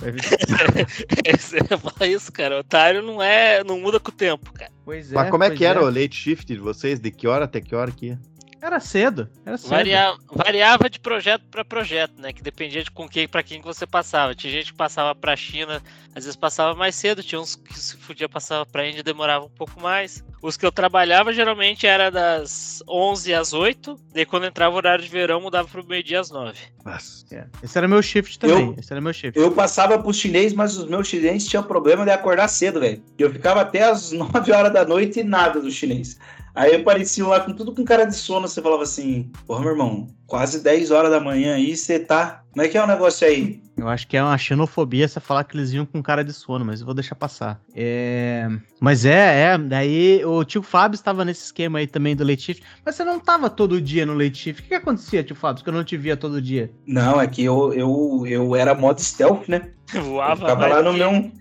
você 1.41 1.57
ia 1.57 1.79
falar 1.79 2.07
isso, 2.07 2.31
cara. 2.31 2.61
Otário 2.61 3.03
não 3.03 3.23
é. 3.23 3.65
não 3.65 3.81
muda 3.81 3.99
com 3.99 4.11
o 4.11 4.15
tempo, 4.15 4.53
cara. 4.53 4.71
Pois 4.85 5.11
é. 5.11 5.15
Mas 5.15 5.31
como 5.31 5.45
é 5.45 5.51
que 5.51 5.65
era 5.65 5.83
o 5.83 5.87
late 5.87 6.15
shift 6.15 6.47
de 6.53 6.61
vocês? 6.61 7.01
De 7.01 7.11
que 7.11 7.27
hora 7.27 7.47
até 7.47 7.63
que 7.63 7.75
hora 7.75 7.91
que 7.91 8.09
ia? 8.09 8.19
Era 8.63 8.79
cedo, 8.79 9.29
era 9.45 9.59
cedo. 9.59 9.71
Varia- 9.71 10.15
variava 10.31 10.89
de 10.89 11.01
projeto 11.01 11.43
para 11.51 11.65
projeto, 11.65 12.15
né? 12.21 12.33
Que 12.33 12.41
dependia 12.41 12.85
de 12.85 12.93
com 12.93 13.09
quem 13.09 13.27
para 13.27 13.43
quem 13.43 13.59
que 13.61 13.67
você 13.67 13.85
passava. 13.85 14.37
Tinha 14.37 14.53
gente 14.53 14.71
que 14.71 14.79
passava 14.79 15.17
para 15.17 15.35
China, 15.35 15.83
às 16.15 16.25
vezes 16.25 16.37
passava 16.37 16.75
mais 16.75 16.95
cedo, 16.95 17.23
tinha 17.23 17.41
uns 17.41 17.57
que 17.57 17.79
se 17.79 17.97
podia 17.97 18.29
passava 18.29 18.67
para 18.67 18.87
Índia, 18.89 19.03
demorava 19.03 19.45
um 19.47 19.51
pouco 19.51 19.81
mais. 19.81 20.23
Os 20.43 20.57
que 20.57 20.67
eu 20.67 20.73
trabalhava 20.73 21.33
geralmente 21.33 21.87
era 21.87 22.11
das 22.11 22.83
11 22.89 23.33
às 23.33 23.53
8, 23.53 23.99
daí 24.13 24.27
quando 24.27 24.45
entrava 24.47 24.75
o 24.75 24.77
horário 24.77 25.05
de 25.05 25.11
verão 25.11 25.41
mudava 25.41 25.69
pro 25.69 25.87
meio-dia 25.87 26.21
às 26.21 26.31
9. 26.31 26.59
Nossa. 26.85 27.23
É. 27.35 27.47
Esse 27.63 27.79
era 27.79 27.87
meu 27.89 28.03
shift 28.03 28.39
também. 28.39 28.67
Eu- 28.69 28.77
Esse 28.79 28.93
era 28.93 29.01
meu 29.01 29.13
shift. 29.13 29.39
Eu 29.39 29.53
passava 29.53 29.99
pros 29.99 30.17
chinês, 30.19 30.53
mas 30.53 30.77
os 30.77 30.87
meus 30.89 31.07
chineses 31.09 31.49
tinham 31.49 31.63
problema 31.63 32.05
de 32.05 32.11
acordar 32.11 32.49
cedo, 32.49 32.81
velho. 32.81 33.03
Eu 33.19 33.33
ficava 33.33 33.61
até 33.63 33.85
as 33.85 34.13
9 34.13 34.51
horas 34.53 34.73
da 34.73 34.85
noite 34.85 35.21
e 35.21 35.25
nada 35.25 35.61
do 35.61 35.71
chinês. 35.71 36.19
Aí 36.55 36.75
apareciam 36.75 37.29
lá 37.29 37.41
com 37.41 37.55
tudo 37.55 37.75
com 37.75 37.83
cara 37.83 38.05
de 38.05 38.15
sono, 38.15 38.47
você 38.47 38.61
falava 38.61 38.83
assim, 38.83 39.31
porra, 39.47 39.61
meu 39.61 39.71
irmão, 39.71 40.07
quase 40.27 40.63
10 40.63 40.91
horas 40.91 41.11
da 41.11 41.21
manhã 41.21 41.55
aí, 41.55 41.77
você 41.77 41.99
tá. 41.99 42.43
Como 42.53 42.65
é 42.65 42.69
que 42.69 42.77
é 42.77 42.83
o 42.83 42.87
negócio 42.87 43.27
aí? 43.27 43.63
Eu 43.77 43.89
acho 43.89 44.07
que 44.07 44.17
é 44.17 44.23
uma 44.23 44.37
xenofobia 44.37 45.09
você 45.09 45.19
falar 45.19 45.45
que 45.45 45.57
eles 45.57 45.71
vinham 45.73 45.87
com 45.87 46.03
cara 46.03 46.23
de 46.23 46.33
sono, 46.33 46.65
mas 46.65 46.81
eu 46.81 46.87
vou 46.87 46.95
deixar 46.95 47.15
passar. 47.15 47.61
É... 47.75 48.47
Mas 48.81 49.05
é, 49.07 49.53
é. 49.55 49.59
Daí 49.59 50.23
o 50.25 50.45
tio 50.45 50.63
Fábio 50.63 50.95
estava 50.95 51.25
nesse 51.25 51.45
esquema 51.45 51.79
aí 51.79 51.87
também 51.87 52.15
do 52.15 52.27
shift. 52.39 52.63
Mas 52.85 52.95
você 52.95 53.05
não 53.05 53.19
tava 53.19 53.49
todo 53.49 53.81
dia 53.81 54.05
no 54.05 54.21
shift. 54.23 54.51
O 54.51 54.63
que, 54.63 54.69
que 54.69 54.75
acontecia, 54.75 55.25
tio 55.25 55.35
Fábio, 55.35 55.65
que 55.65 55.69
eu 55.71 55.75
não 55.75 55.83
te 55.85 55.97
via 55.97 56.17
todo 56.17 56.43
dia? 56.43 56.71
Não, 56.87 57.21
é 57.21 57.27
que 57.27 57.43
eu, 57.43 57.73
eu, 57.73 58.25
eu 58.27 58.55
era 58.55 58.75
modo 58.75 59.01
stealth, 59.01 59.49
né? 59.49 59.71
Eu 59.95 60.05
Voava 60.05 60.37
ficava 60.41 60.61
mais 60.61 60.73
lá 60.75 60.83
no 60.83 60.93
que- 60.93 60.99
meu. 60.99 61.33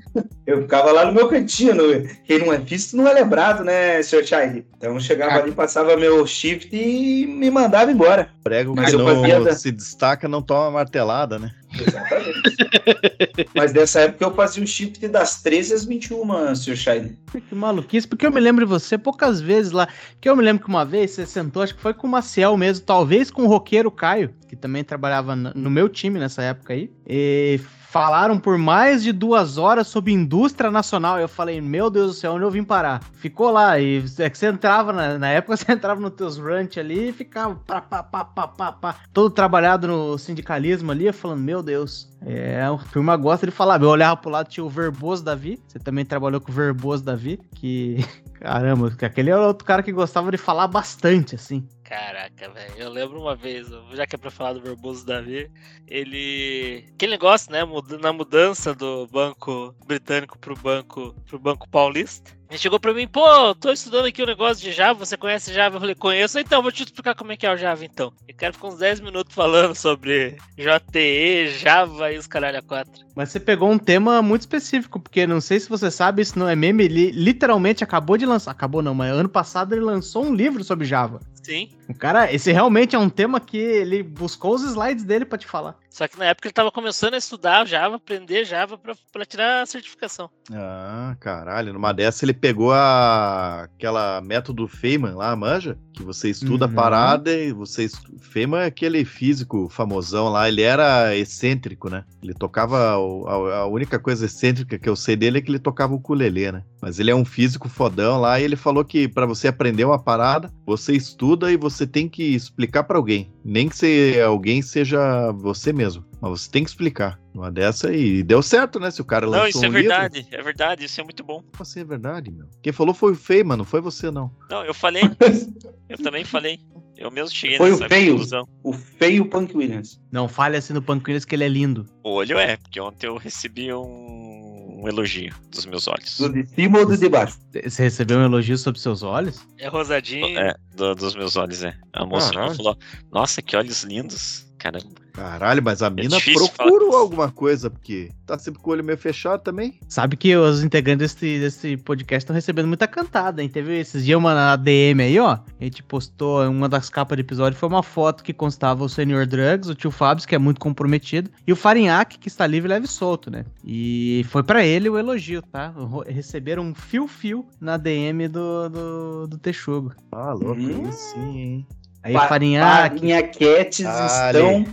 Eu 0.45 0.63
ficava 0.63 0.91
lá 0.91 1.05
no 1.05 1.13
meu 1.13 1.27
cantinho. 1.29 1.73
no- 1.75 2.07
Quem 2.25 2.39
não 2.39 2.51
é 2.51 2.57
visto 2.57 2.97
não 2.97 3.07
é 3.07 3.13
lembrado, 3.13 3.63
né, 3.63 4.01
Sr. 4.03 4.25
Charlie? 4.25 4.65
Então 4.77 4.93
eu 4.93 4.99
chegava 4.99 5.35
ali, 5.35 5.51
passava 5.51 5.95
meu 5.95 6.25
shift 6.27 6.69
e 6.75 7.25
me 7.27 7.49
mandava 7.49 7.91
embora. 7.91 8.29
Prego 8.43 8.75
Mas 8.75 8.91
que 8.91 8.97
não 8.97 9.05
fazia 9.05 9.53
se 9.55 9.71
destaca 9.71 10.27
não 10.27 10.41
toma 10.41 10.71
martelada, 10.71 11.39
né? 11.39 11.51
Exatamente. 11.79 13.47
Mas 13.55 13.71
nessa 13.73 14.01
época 14.01 14.25
eu 14.25 14.33
fazia 14.33 14.63
o 14.63 14.67
shift 14.67 15.07
das 15.07 15.41
13 15.41 15.73
às 15.73 15.85
21, 15.85 16.55
Sr. 16.55 16.75
Charlie. 16.75 17.17
Que 17.47 17.55
maluquice, 17.55 18.07
porque 18.07 18.25
eu 18.25 18.31
me 18.31 18.39
lembro 18.41 18.65
de 18.65 18.69
você 18.69 18.97
poucas 18.97 19.39
vezes 19.39 19.71
lá. 19.71 19.87
Que 20.19 20.27
eu 20.29 20.35
me 20.35 20.43
lembro 20.43 20.63
que 20.63 20.69
uma 20.69 20.83
vez 20.83 21.11
você 21.11 21.25
sentou, 21.25 21.63
acho 21.63 21.75
que 21.75 21.81
foi 21.81 21.93
com 21.93 22.07
o 22.07 22.09
Maciel 22.09 22.57
mesmo, 22.57 22.85
talvez 22.85 23.31
com 23.31 23.43
o 23.43 23.47
roqueiro 23.47 23.89
Caio, 23.89 24.33
que 24.49 24.55
também 24.55 24.83
trabalhava 24.83 25.35
no 25.35 25.69
meu 25.69 25.87
time 25.87 26.19
nessa 26.19 26.41
época 26.43 26.73
aí. 26.73 26.91
E 27.07 27.59
falaram 27.91 28.39
por 28.39 28.57
mais 28.57 29.03
de 29.03 29.11
duas 29.11 29.57
horas 29.57 29.85
sobre 29.85 30.13
indústria 30.13 30.71
nacional. 30.71 31.19
Eu 31.19 31.27
falei, 31.27 31.59
meu 31.59 31.89
Deus 31.89 32.07
do 32.07 32.13
céu, 32.13 32.33
onde 32.33 32.45
eu 32.45 32.49
vim 32.49 32.63
parar? 32.63 33.03
Ficou 33.15 33.51
lá, 33.51 33.77
e 33.77 34.05
é 34.17 34.29
que 34.29 34.37
você 34.37 34.47
entrava, 34.47 34.93
na, 34.93 35.19
na 35.19 35.27
época 35.27 35.57
você 35.57 35.69
entrava 35.69 35.99
nos 35.99 36.13
teus 36.13 36.37
ranch 36.37 36.79
ali 36.79 37.09
e 37.09 37.13
ficava 37.13 37.53
pá, 37.67 37.81
pá, 37.81 38.01
pá, 38.01 38.23
pá, 38.23 38.47
pá, 38.47 38.71
pá, 38.71 38.95
todo 39.11 39.29
trabalhado 39.29 39.89
no 39.89 40.17
sindicalismo 40.17 40.89
ali, 40.89 41.11
falando, 41.11 41.41
meu 41.41 41.61
Deus. 41.61 42.09
É, 42.25 42.63
a 42.63 42.77
turma 42.93 43.17
gosta 43.17 43.45
de 43.45 43.51
falar. 43.51 43.81
Eu 43.81 43.89
olhava 43.89 44.15
pro 44.15 44.29
lado, 44.29 44.47
tinha 44.47 44.63
o 44.63 44.69
Verboso 44.69 45.23
Davi. 45.23 45.59
Você 45.67 45.79
também 45.79 46.05
trabalhou 46.05 46.39
com 46.39 46.51
o 46.51 46.55
Verboso 46.55 47.03
Davi. 47.03 47.39
Que. 47.55 47.97
Caramba, 48.39 48.91
que 48.91 49.05
aquele 49.05 49.29
é 49.29 49.37
outro 49.37 49.65
cara 49.65 49.83
que 49.83 49.91
gostava 49.91 50.31
de 50.31 50.37
falar 50.37 50.67
bastante, 50.67 51.35
assim. 51.35 51.67
Caraca, 51.91 52.49
velho. 52.49 52.73
Eu 52.77 52.89
lembro 52.89 53.19
uma 53.19 53.35
vez, 53.35 53.67
já 53.93 54.07
que 54.07 54.15
é 54.15 54.17
pra 54.17 54.31
falar 54.31 54.53
do 54.53 54.61
Verboso 54.61 55.05
Davi, 55.05 55.51
ele. 55.85 56.85
Aquele 56.93 57.11
negócio, 57.11 57.51
né? 57.51 57.59
Na 57.99 58.13
mudança 58.13 58.73
do 58.73 59.05
banco 59.07 59.75
britânico 59.85 60.39
pro 60.39 60.55
banco, 60.55 61.13
pro 61.27 61.37
banco 61.37 61.67
paulista. 61.67 62.31
Ele 62.51 62.57
chegou 62.57 62.81
pra 62.81 62.93
mim, 62.93 63.07
pô, 63.07 63.55
tô 63.55 63.71
estudando 63.71 64.07
aqui 64.07 64.21
o 64.21 64.25
negócio 64.25 64.61
de 64.61 64.73
Java, 64.73 65.05
você 65.05 65.15
conhece 65.15 65.53
Java? 65.53 65.77
Eu 65.77 65.79
falei, 65.79 65.95
conheço, 65.95 66.37
então, 66.37 66.61
vou 66.61 66.69
te 66.69 66.83
explicar 66.83 67.15
como 67.15 67.31
é 67.31 67.37
que 67.37 67.45
é 67.45 67.53
o 67.53 67.55
Java 67.55 67.85
então. 67.85 68.11
E 68.27 68.33
o 68.33 68.35
cara 68.35 68.51
ficou 68.51 68.69
uns 68.69 68.77
10 68.77 68.99
minutos 68.99 69.33
falando 69.33 69.73
sobre 69.73 70.35
JTE, 70.57 71.47
Java 71.47 72.11
e 72.11 72.17
os 72.17 72.27
caralho 72.27 72.59
a 72.59 72.61
4. 72.61 72.91
Mas 73.15 73.29
você 73.29 73.39
pegou 73.39 73.71
um 73.71 73.77
tema 73.77 74.21
muito 74.21 74.41
específico, 74.41 74.99
porque 74.99 75.25
não 75.25 75.39
sei 75.39 75.61
se 75.61 75.69
você 75.69 75.89
sabe, 75.89 76.21
isso 76.21 76.37
não 76.37 76.49
é 76.49 76.53
meme. 76.53 76.83
Ele 76.83 77.11
literalmente 77.11 77.85
acabou 77.85 78.17
de 78.17 78.25
lançar. 78.25 78.51
Acabou 78.51 78.81
não, 78.81 78.93
mas 78.93 79.13
ano 79.13 79.29
passado 79.29 79.73
ele 79.73 79.85
lançou 79.85 80.25
um 80.25 80.35
livro 80.35 80.61
sobre 80.61 80.85
Java. 80.85 81.21
Sim. 81.41 81.69
O 81.89 81.93
cara, 81.93 82.31
esse 82.33 82.51
realmente 82.51 82.95
é 82.95 82.99
um 82.99 83.09
tema 83.09 83.39
que 83.39 83.57
ele 83.57 84.03
buscou 84.03 84.55
os 84.55 84.63
slides 84.63 85.03
dele 85.03 85.25
pra 85.25 85.37
te 85.37 85.47
falar. 85.47 85.75
Só 85.91 86.07
que 86.07 86.17
na 86.17 86.23
época 86.25 86.47
ele 86.47 86.53
tava 86.53 86.71
começando 86.71 87.15
a 87.15 87.17
estudar 87.17 87.67
Java, 87.67 87.97
aprender 87.97 88.45
Java 88.45 88.77
pra, 88.77 88.95
pra 89.11 89.25
tirar 89.25 89.61
a 89.61 89.65
certificação. 89.65 90.29
Ah, 90.49 91.17
caralho. 91.19 91.73
Numa 91.73 91.91
dessa 91.91 92.23
ele 92.23 92.33
pegou 92.33 92.71
a... 92.71 93.63
aquela 93.63 94.21
método 94.21 94.69
Feynman 94.69 95.15
lá, 95.15 95.35
manja? 95.35 95.77
Que 95.93 96.01
você 96.01 96.29
estuda 96.29 96.65
Uhum. 96.65 96.71
a 96.71 96.75
parada 96.75 97.31
e 97.33 97.51
você... 97.51 97.89
Feynman 98.21 98.61
é 98.61 98.65
aquele 98.67 99.03
físico 99.03 99.67
famosão 99.69 100.29
lá. 100.29 100.47
Ele 100.47 100.61
era 100.61 101.13
excêntrico, 101.17 101.89
né? 101.89 102.05
Ele 102.23 102.33
tocava... 102.33 102.97
o- 102.97 103.27
A, 103.27 103.65
única 103.67 103.99
coisa 103.99 104.25
excêntrica 104.27 104.79
que 104.79 104.87
eu 104.87 104.95
sei 104.95 105.17
dele 105.17 105.39
é 105.39 105.41
que 105.41 105.51
ele 105.51 105.59
tocava 105.59 105.91
o 105.91 105.97
ukulele, 105.97 106.53
né? 106.53 106.63
Mas 106.81 106.99
ele 106.99 107.11
é 107.11 107.15
um 107.15 107.25
físico 107.25 107.67
fodão 107.67 108.17
lá 108.19 108.39
e 108.39 108.43
ele 108.43 108.55
falou 108.55 108.85
que 108.85 109.09
pra 109.09 109.25
você 109.25 109.49
aprender 109.49 109.83
uma 109.83 110.01
parada, 110.01 110.49
você 110.65 110.93
estuda 110.93 111.51
e 111.51 111.57
você 111.57 111.85
tem 111.85 112.07
que 112.07 112.23
explicar 112.33 112.83
pra 112.85 112.97
alguém. 112.97 113.29
Nem 113.43 113.67
que 113.67 113.75
se 113.75 114.19
alguém 114.21 114.61
seja 114.61 115.31
você 115.33 115.73
mesmo. 115.73 115.80
Mas 116.21 116.31
você 116.41 116.51
tem 116.51 116.63
que 116.63 116.69
explicar. 116.69 117.19
Uma 117.33 117.49
dessa 117.49 117.93
e 117.93 118.21
deu 118.23 118.41
certo, 118.43 118.77
né? 118.79 118.91
Se 118.91 119.01
o 119.01 119.05
cara 119.05 119.25
lançou 119.25 119.41
Não, 119.43 119.47
isso 119.47 119.57
é 119.65 119.69
um 119.69 119.71
livro. 119.71 119.87
verdade, 119.87 120.27
é 120.31 120.41
verdade, 120.43 120.85
isso 120.85 120.99
é 120.99 121.03
muito 121.03 121.23
bom. 121.23 121.37
Como 121.41 121.61
assim 121.61 121.79
é 121.79 121.85
verdade, 121.85 122.29
meu? 122.29 122.45
Quem 122.61 122.73
falou 122.73 122.93
foi 122.93 123.13
o 123.13 123.15
Feynman, 123.15 123.57
não 123.57 123.63
foi 123.65 123.79
você, 123.79 124.11
não. 124.11 124.29
Não, 124.49 124.65
eu 124.65 124.73
falei, 124.73 125.03
eu 125.89 125.97
também 125.97 126.23
falei. 126.25 126.59
Eu 126.97 127.09
mesmo 127.09 127.35
cheguei 127.35 127.57
Foi 127.57 127.69
o 127.69 127.79
nessa 127.79 127.87
feio. 127.89 128.11
conclusão. 128.11 128.47
O 128.63 128.73
feio 128.73 129.25
Punk 129.25 129.57
Williams. 129.57 129.99
Não 130.11 130.27
fale 130.27 130.55
assim 130.57 130.71
no 130.73 130.83
Punk 130.83 131.03
Williams 131.07 131.25
que 131.25 131.33
ele 131.33 131.43
é 131.45 131.47
lindo. 131.47 131.87
O 132.03 132.11
olho 132.11 132.37
é, 132.37 132.57
porque 132.57 132.79
ontem 132.79 133.07
eu 133.07 133.17
recebi 133.17 133.73
um, 133.73 134.81
um 134.83 134.87
elogio 134.87 135.33
dos 135.49 135.65
meus 135.65 135.87
olhos. 135.87 136.15
Do 136.19 136.29
de 136.31 136.45
cima 136.45 136.77
ou 136.79 136.85
do 136.85 136.95
de 136.95 137.09
baixo? 137.09 137.39
Você 137.51 137.81
recebeu 137.83 138.19
um 138.19 138.23
elogio 138.25 138.55
sobre 138.57 138.79
seus 138.79 139.01
olhos? 139.01 139.39
É 139.57 139.67
rosadinho. 139.67 140.37
É, 140.37 140.53
do- 140.75 140.93
dos 140.93 141.15
meus 141.15 141.35
olhos, 141.37 141.63
é. 141.63 141.73
A 141.91 142.05
moça 142.05 142.31
Caralho. 142.33 142.55
falou, 142.55 142.77
nossa, 143.11 143.41
que 143.41 143.55
olhos 143.55 143.83
lindos. 143.83 144.45
Caramba. 144.61 144.85
Caralho, 145.13 145.61
mas 145.61 145.81
a 145.81 145.89
mina 145.89 146.17
difícil 146.17 146.47
procurou 146.49 146.95
alguma 146.95 147.29
coisa, 147.31 147.69
porque 147.69 148.09
tá 148.25 148.37
sempre 148.39 148.61
com 148.61 148.69
o 148.69 148.73
olho 148.73 148.83
meio 148.83 148.97
fechado 148.97 149.41
também. 149.41 149.77
Sabe 149.89 150.15
que 150.15 150.35
os 150.37 150.63
integrantes 150.63 151.13
desse, 151.13 151.39
desse 151.39 151.77
podcast 151.77 152.23
estão 152.23 152.33
recebendo 152.33 152.67
muita 152.67 152.87
cantada, 152.87 153.41
hein? 153.41 153.49
Teve 153.49 153.77
esses 153.79 154.05
dias 154.05 154.17
uma 154.17 154.33
na 154.33 154.55
DM 154.55 155.01
aí, 155.03 155.19
ó. 155.19 155.39
A 155.59 155.63
gente 155.63 155.83
postou 155.83 156.47
uma 156.47 156.69
das 156.69 156.89
capas 156.89 157.17
do 157.17 157.21
episódio, 157.21 157.57
foi 157.59 157.67
uma 157.67 157.83
foto 157.83 158.23
que 158.23 158.31
constava 158.33 158.83
o 158.83 158.89
Senior 158.89 159.25
Drugs, 159.25 159.67
o 159.67 159.75
tio 159.75 159.91
Fábio, 159.91 160.25
que 160.25 160.35
é 160.35 160.39
muito 160.39 160.61
comprometido, 160.61 161.29
e 161.45 161.51
o 161.51 161.55
Farinhaque, 161.55 162.17
que 162.19 162.27
está 162.29 162.45
livre, 162.47 162.69
leve 162.69 162.85
e 162.85 162.89
solto, 162.89 163.29
né? 163.29 163.43
E 163.65 164.23
foi 164.29 164.43
pra 164.43 164.63
ele 164.63 164.89
o 164.89 164.97
elogio, 164.97 165.41
tá? 165.41 165.73
Receberam 166.07 166.63
um 166.63 166.73
fio-fio 166.75 167.45
na 167.59 167.75
DM 167.77 168.27
do, 168.29 168.69
do, 168.69 169.27
do 169.27 169.37
Texugo. 169.37 169.93
Ah, 170.11 170.31
louco, 170.33 170.61
Hum. 170.61 170.83
aí 170.85 170.93
sim, 170.93 171.37
hein? 171.39 171.67
Aí 172.03 172.13
Pa- 172.13 172.27
Farinhaque. 172.27 172.95
Farinha 172.99 173.23
Cats 173.23 173.85
Ah, 173.85 174.31
estão. 174.33 174.65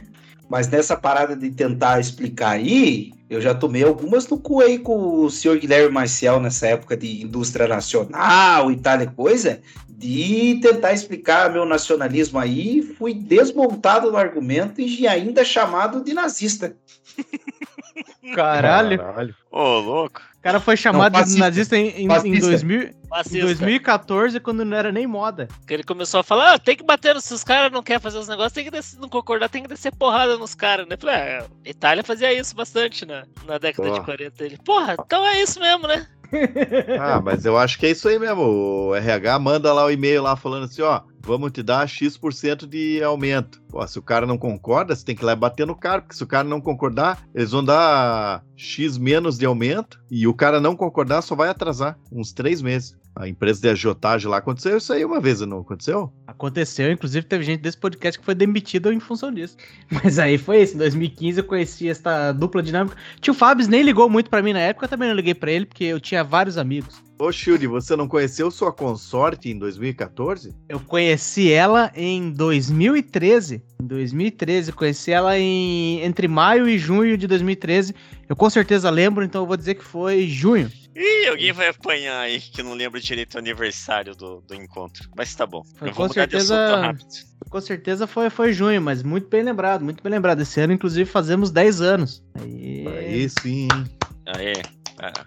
Mas 0.49 0.69
nessa 0.69 0.97
parada 0.97 1.37
de 1.37 1.51
tentar 1.51 2.01
explicar 2.01 2.53
aí, 2.53 3.13
eu 3.29 3.39
já 3.41 3.55
tomei 3.55 3.85
algumas 3.85 4.27
no 4.29 4.39
cu 4.39 4.63
aí 4.63 4.79
com 4.79 5.21
o 5.21 5.31
senhor 5.31 5.59
Guilherme 5.59 5.93
Marcial 5.93 6.41
nessa 6.41 6.69
época 6.69 6.97
de 6.97 7.23
indústria 7.23 7.69
nacional 7.69 8.73
e 8.73 8.77
tal 8.77 9.03
e 9.03 9.07
coisa, 9.09 9.61
de 9.87 10.59
tentar 10.63 10.95
explicar 10.95 11.53
meu 11.53 11.67
nacionalismo 11.67 12.39
aí, 12.39 12.81
fui 12.97 13.13
desmontado 13.13 14.11
no 14.11 14.17
argumento 14.17 14.81
e 14.81 15.07
ainda 15.07 15.45
chamado 15.45 16.03
de 16.03 16.15
nazista. 16.15 16.75
Caralho. 18.35 18.99
Caralho. 18.99 19.35
Ô, 19.51 19.79
louco. 19.79 20.21
O 20.39 20.41
cara 20.41 20.61
foi 20.61 20.77
chamado 20.77 21.13
Não, 21.19 21.25
de 21.25 21.37
nazista 21.37 21.77
em, 21.77 21.89
em, 21.89 22.05
em 22.05 22.09
Fascista. 22.09 22.47
2000 22.49 22.83
em 22.83 23.09
Fascista. 23.09 23.47
2014, 23.47 24.41
quando 24.41 24.65
não 24.65 24.77
era 24.77 24.93
nem 24.93 25.07
moda. 25.07 25.49
Ele 25.69 25.83
começou 25.83 26.21
a 26.21 26.23
falar, 26.23 26.55
ah, 26.55 26.59
tem 26.59 26.77
que 26.77 26.85
bater 26.85 27.15
nos 27.15 27.25
se 27.25 27.35
os 27.35 27.43
caras 27.43 27.73
não 27.73 27.83
querem 27.83 28.01
fazer 28.01 28.19
os 28.19 28.29
negócios, 28.29 28.53
tem 28.53 28.65
que 28.65 28.71
descer, 28.71 28.99
não 29.01 29.09
concordar, 29.09 29.49
tem 29.49 29.63
que 29.63 29.69
descer 29.69 29.93
porrada 29.95 30.37
nos 30.39 30.55
caras, 30.55 30.87
né? 30.87 30.97
Falei, 30.97 31.17
ah, 31.17 31.47
a 31.67 31.69
Itália 31.69 32.05
fazia 32.05 32.33
isso 32.33 32.55
bastante 32.55 33.05
na, 33.05 33.25
na 33.47 33.59
década 33.59 33.89
de 33.91 33.97
Porra. 33.97 34.05
40. 34.05 34.45
Ele, 34.45 34.59
porra, 34.65 34.97
então 34.99 35.27
é 35.27 35.43
isso 35.43 35.59
mesmo, 35.59 35.87
né? 35.87 36.07
Ah, 37.01 37.21
mas 37.23 37.45
eu 37.45 37.57
acho 37.57 37.79
que 37.79 37.87
é 37.87 37.91
isso 37.91 38.09
aí 38.09 38.19
mesmo. 38.19 38.43
O 38.43 38.95
RH 38.95 39.39
manda 39.39 39.73
lá 39.73 39.85
o 39.87 39.91
e-mail 39.91 40.23
lá 40.23 40.37
falando 40.37 40.65
assim, 40.65 40.83
ó, 40.83 41.01
vamos 41.29 41.53
te 41.53 41.63
dar 41.63 41.87
X% 41.87 42.67
de 42.67 43.03
aumento. 43.03 43.61
Pô, 43.69 43.87
se 43.87 43.99
o 43.99 44.03
cara 44.03 44.27
não 44.27 44.39
concorda, 44.39 44.97
você 44.97 45.05
tem 45.05 45.15
que 45.15 45.23
ir 45.23 45.27
lá 45.27 45.33
e 45.33 45.37
bater 45.37 45.67
no 45.67 45.77
cara, 45.77 46.01
porque 46.01 46.17
se 46.17 46.25
o 46.25 46.27
cara 46.27 46.49
não 46.49 46.59
concordar, 46.59 47.23
eles 47.35 47.51
vão 47.51 47.63
dar 47.63 48.43
X 48.57 48.97
menos 48.97 49.37
de 49.37 49.45
aumento 49.45 50.01
e 50.11 50.27
o 50.27 50.33
cara 50.33 50.59
não 50.59 50.75
concordar 50.75 51.21
só 51.21 51.35
vai 51.35 51.51
atrasar 51.51 51.99
uns 52.11 52.33
três 52.33 52.63
meses. 52.63 52.97
A 53.15 53.29
empresa 53.29 53.61
de 53.61 53.69
agiotagem 53.69 54.31
lá 54.31 54.39
aconteceu 54.39 54.79
isso 54.79 54.91
aí 54.91 55.05
uma 55.05 55.21
vez, 55.21 55.41
não 55.41 55.59
aconteceu? 55.59 56.11
Aconteceu, 56.27 56.91
inclusive 56.91 57.27
teve 57.27 57.45
gente 57.45 57.61
desse 57.61 57.77
podcast 57.77 58.19
que 58.19 58.25
foi 58.25 58.35
demitida 58.35 58.95
em 58.95 59.01
função 59.01 59.31
disso. 59.31 59.57
Mas 60.03 60.19
aí 60.19 60.39
foi 60.39 60.63
isso, 60.63 60.77
em 60.77 60.79
2015 60.79 61.41
eu 61.41 61.45
conheci 61.45 61.91
essa 61.91 62.33
dupla 62.33 62.63
dinâmica. 62.63 62.97
Tio 63.21 63.35
Fábio 63.35 63.69
nem 63.69 63.83
ligou 63.83 64.09
muito 64.09 64.31
pra 64.31 64.41
mim 64.41 64.55
na 64.55 64.61
época, 64.61 64.87
eu 64.87 64.91
também 64.91 65.09
não 65.09 65.17
liguei 65.17 65.35
pra 65.35 65.51
ele, 65.51 65.67
porque 65.67 65.85
eu 65.85 66.01
tinha 66.01 66.25
vários 66.25 66.57
amigos. 66.57 67.07
Ô, 67.21 67.33
Shield, 67.33 67.67
você 67.67 67.97
não 67.97 68.07
conheceu 68.07 68.49
sua 68.49 68.73
consorte 68.73 69.51
em 69.51 69.59
2014? 69.59 70.55
Eu 70.69 70.79
conheci 70.79 71.51
ela 71.53 71.91
em 71.97 72.31
2013. 72.31 73.61
Em 73.83 73.87
2013, 73.87 74.71
eu 74.71 74.77
conheci 74.77 75.11
ela 75.11 75.37
em 75.37 76.01
entre 76.05 76.29
maio 76.29 76.69
e 76.69 76.79
junho 76.79 77.19
de 77.19 77.27
2013. 77.27 77.93
Eu 78.29 78.37
com 78.37 78.49
certeza 78.49 78.89
lembro, 78.89 79.25
então 79.25 79.43
eu 79.43 79.47
vou 79.49 79.57
dizer 79.57 79.75
que 79.75 79.85
foi 79.85 80.29
junho. 80.29 80.71
Ih, 80.95 81.27
alguém 81.29 81.53
vai 81.53 81.69
apanhar 81.69 82.21
aí 82.21 82.41
que 82.41 82.63
não 82.63 82.75
lembra 82.75 83.01
direito 83.01 83.35
o 83.35 83.39
aniversário 83.39 84.15
do, 84.15 84.41
do 84.41 84.55
encontro. 84.55 85.09
Mas 85.17 85.35
tá 85.35 85.45
bom. 85.45 85.65
Foi 85.77 85.89
eu 85.89 85.93
vou 85.95 86.07
com 86.07 86.09
mudar 86.11 86.27
de 86.27 86.31
certeza- 86.33 86.67
assunto 86.67 86.81
rápido. 86.81 87.07
Com 87.51 87.61
certeza 87.61 88.07
foi, 88.07 88.31
foi 88.31 88.53
junho, 88.53 88.81
mas 88.81 89.03
muito 89.03 89.27
bem 89.29 89.43
lembrado, 89.43 89.83
muito 89.83 90.03
bem 90.05 90.13
lembrado. 90.13 90.41
Esse 90.43 90.61
ano, 90.61 90.73
inclusive, 90.73 91.11
fazemos 91.11 91.51
10 91.51 91.81
anos. 91.81 92.23
Aí, 92.35 92.87
Aí 92.87 93.29
sim, 93.29 93.67
ah, 95.01 95.25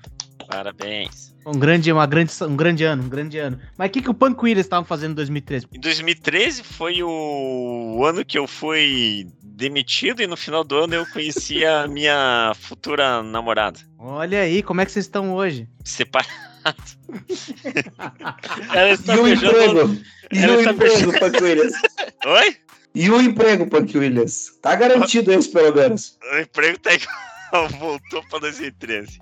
parabéns. 0.48 1.31
Um 1.46 1.58
grande, 1.58 1.92
uma 1.92 2.06
grande, 2.06 2.32
um 2.44 2.56
grande 2.56 2.84
ano, 2.84 3.04
um 3.04 3.10
grande 3.10 3.38
ano. 3.40 3.60
Mas 3.78 3.90
o 3.90 3.92
que, 3.92 4.02
que 4.02 4.10
o 4.10 4.14
Punk 4.14 4.42
Williams 4.44 4.66
estavam 4.66 4.86
fazendo 4.86 5.12
em 5.12 5.16
2013? 5.16 5.68
Em 5.74 5.80
2013 5.80 6.64
foi 6.64 7.02
o 7.04 8.04
ano 8.06 8.24
que 8.24 8.38
eu 8.38 8.48
fui 8.48 9.28
demitido 9.44 10.22
e 10.22 10.28
no 10.28 10.38
final 10.38 10.64
do 10.64 10.78
ano 10.78 10.96
eu 10.96 11.06
conheci 11.08 11.66
a 11.66 11.86
minha 11.88 12.54
futura 12.60 13.22
namorada. 13.24 13.80
Olha 13.98 14.42
aí, 14.42 14.62
como 14.64 14.82
é 14.82 14.86
que 14.86 14.92
vocês 14.92 15.06
estão 15.06 15.34
hoje? 15.34 15.68
Separado. 15.84 16.30
Ela 18.74 18.92
está 18.92 19.16
E 19.16 19.20
o 19.20 19.24
beijando- 19.24 19.58
emprego? 19.58 19.98
E 20.32 20.38
está 20.38 20.72
emprego, 20.72 21.20
Punk 21.20 21.42
Williams? 21.44 21.74
Oi? 22.26 22.58
E 22.94 23.10
o 23.10 23.22
emprego, 23.22 23.68
Punk 23.68 23.98
Williams? 23.98 24.52
Tá 24.62 24.76
garantido 24.76 25.32
esse, 25.34 25.50
pelo 25.50 25.74
menos. 25.76 26.18
O 26.34 26.38
emprego 26.40 26.78
tá 26.80 26.94
igual. 26.94 27.16
Voltou 27.80 28.24
pra 28.30 28.40
2013. 28.40 29.20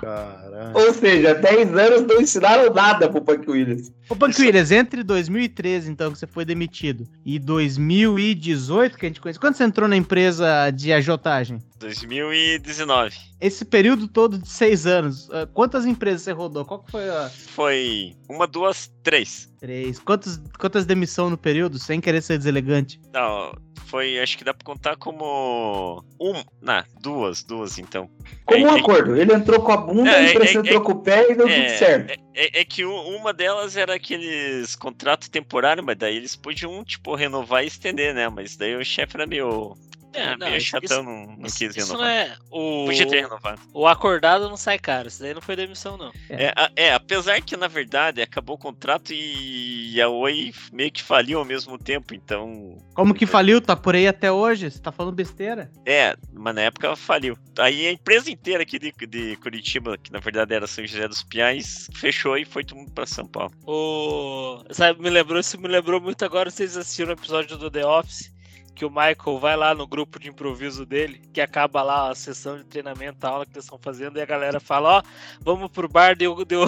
Caralho. 0.00 0.76
Ou 0.76 0.94
seja, 0.94 1.34
10 1.34 1.76
anos 1.76 2.02
não 2.02 2.20
ensinaram 2.20 2.72
nada 2.72 3.08
pro 3.08 3.20
Punk 3.20 3.48
Williams. 3.48 3.92
Ô, 4.08 4.16
Punk 4.16 4.40
Williams, 4.40 4.70
entre 4.70 5.02
2013, 5.02 5.90
então, 5.90 6.10
que 6.12 6.18
você 6.18 6.26
foi 6.26 6.44
demitido, 6.44 7.06
e 7.24 7.38
2018, 7.38 8.96
que 8.96 9.06
a 9.06 9.08
gente 9.08 9.20
conhece, 9.20 9.38
quando 9.38 9.54
você 9.54 9.64
entrou 9.64 9.88
na 9.88 9.96
empresa 9.96 10.70
de 10.70 10.92
agiotagem? 10.92 11.58
2019. 11.78 13.16
Esse 13.40 13.64
período 13.64 14.08
todo 14.08 14.38
de 14.38 14.48
seis 14.48 14.86
anos, 14.86 15.28
ah, 15.30 15.46
quantas 15.52 15.84
empresas 15.84 16.22
você 16.22 16.32
rodou? 16.32 16.64
Qual 16.64 16.82
que 16.82 16.90
foi 16.90 17.08
a... 17.08 17.28
Foi 17.28 18.16
uma, 18.28 18.46
duas, 18.46 18.90
três. 19.02 19.52
Três. 19.60 19.98
Quantos, 19.98 20.40
quantas 20.58 20.86
demissão 20.86 21.28
no 21.28 21.36
período, 21.36 21.78
sem 21.78 22.00
querer 22.00 22.22
ser 22.22 22.38
deselegante? 22.38 23.00
Não, 23.12 23.52
foi, 23.92 24.18
acho 24.18 24.38
que 24.38 24.44
dá 24.44 24.54
pra 24.54 24.64
contar 24.64 24.96
como. 24.96 26.02
Um. 26.18 26.42
Não, 26.62 26.82
duas, 27.02 27.42
duas 27.42 27.78
então. 27.78 28.08
Como 28.46 28.64
um 28.64 28.70
É, 28.70 28.78
é- 28.78 28.80
acordo. 28.80 29.14
Ele 29.14 29.34
entrou 29.34 29.60
com 29.60 29.70
a 29.70 29.76
bunda, 29.76 30.10
É, 30.10 30.16
a 30.16 30.30
empresa 30.30 30.58
é, 30.58 30.60
entrou 30.62 30.80
com 30.80 30.92
o 30.92 31.02
pé 31.02 31.30
e 31.30 31.34
deu 31.34 31.46
É, 31.46 31.54
tudo 31.66 31.78
certo. 31.78 32.10
É, 32.10 32.16
é- 32.34 32.60
é 32.60 32.64
que 32.64 32.86
uma 32.86 33.34
delas 33.34 33.76
era 33.76 33.94
aqueles 33.94 34.74
contratos 34.76 35.28
temporários, 35.28 35.84
mas 35.84 35.98
daí 35.98 36.16
eles 36.16 36.34
podiam, 36.34 36.82
tipo, 36.82 37.14
renovar 37.14 37.64
e 37.64 37.66
estender, 37.66 38.14
né? 38.14 38.30
Mas 38.30 38.56
daí 38.56 38.74
o 38.74 38.82
chefe 38.82 39.14
era 39.14 39.26
meio. 39.26 39.76
É, 40.12 40.36
não, 40.36 40.48
isso- 40.56 40.66
chatão, 40.66 41.02
não, 41.02 41.26
não 41.36 41.46
Isso, 41.46 41.58
quis 41.58 41.76
isso 41.76 41.86
renovar. 41.94 41.98
não 41.98 42.06
é. 42.06 42.36
O, 42.50 42.84
Podia 42.86 43.06
ter 43.08 43.22
renovado. 43.22 43.60
o 43.72 43.86
acordado 43.86 44.48
não 44.48 44.56
sai 44.56 44.78
caro. 44.78 45.08
Isso 45.08 45.22
daí 45.22 45.32
não 45.34 45.40
foi 45.40 45.56
demissão, 45.56 45.96
não. 45.96 46.12
É, 46.28 46.52
a- 46.56 46.70
é, 46.76 46.92
apesar 46.94 47.40
que, 47.40 47.56
na 47.56 47.68
verdade, 47.68 48.20
acabou 48.22 48.56
o 48.56 48.58
contrato 48.58 49.12
e 49.12 50.00
a 50.00 50.08
Oi 50.08 50.52
meio 50.72 50.90
que 50.92 51.02
faliu 51.02 51.38
ao 51.38 51.44
mesmo 51.44 51.78
tempo, 51.78 52.14
então. 52.14 52.78
Como 52.94 53.14
que 53.14 53.26
faliu? 53.26 53.60
Tá 53.60 53.74
por 53.76 53.94
aí 53.94 54.06
até 54.06 54.30
hoje? 54.30 54.70
Você 54.70 54.78
tá 54.78 54.92
falando 54.92 55.14
besteira? 55.14 55.70
É, 55.86 56.16
mas 56.32 56.54
na 56.54 56.62
época 56.62 56.94
faliu. 56.96 57.36
Aí 57.58 57.86
a 57.86 57.92
empresa 57.92 58.30
inteira 58.30 58.62
aqui 58.62 58.78
de, 58.78 58.92
de 59.06 59.36
Curitiba, 59.36 59.96
que 59.98 60.12
na 60.12 60.18
verdade 60.20 60.54
era 60.54 60.66
São 60.66 60.86
José 60.86 61.06
dos 61.08 61.22
Pinhais, 61.22 61.88
fechou 61.94 62.36
e 62.36 62.44
foi 62.44 62.64
todo 62.64 62.78
mundo 62.78 62.92
pra 62.92 63.06
São 63.06 63.26
Paulo. 63.26 63.52
O. 63.66 64.62
Sabe, 64.70 65.00
me 65.00 65.10
lembrou, 65.10 65.40
isso 65.40 65.58
me 65.60 65.68
lembrou 65.68 66.00
muito 66.00 66.24
agora. 66.24 66.50
Vocês 66.50 66.76
assistiram 66.76 67.10
o 67.10 67.14
episódio 67.14 67.56
do 67.56 67.70
The 67.70 67.86
Office? 67.86 68.32
Que 68.74 68.84
o 68.84 68.90
Michael 68.90 69.38
vai 69.38 69.56
lá 69.56 69.74
no 69.74 69.86
grupo 69.86 70.18
de 70.18 70.28
improviso 70.28 70.86
dele, 70.86 71.20
que 71.32 71.40
acaba 71.40 71.82
lá 71.82 72.10
a 72.10 72.14
sessão 72.14 72.56
de 72.56 72.64
treinamento, 72.64 73.26
a 73.26 73.30
aula 73.30 73.46
que 73.46 73.52
eles 73.52 73.64
estão 73.64 73.78
fazendo, 73.78 74.18
e 74.18 74.22
a 74.22 74.26
galera 74.26 74.58
fala: 74.58 74.98
Ó, 74.98 75.02
vamos 75.40 75.70
pro 75.70 75.88
bar. 75.88 76.16
Deu, 76.16 76.34
deu, 76.44 76.66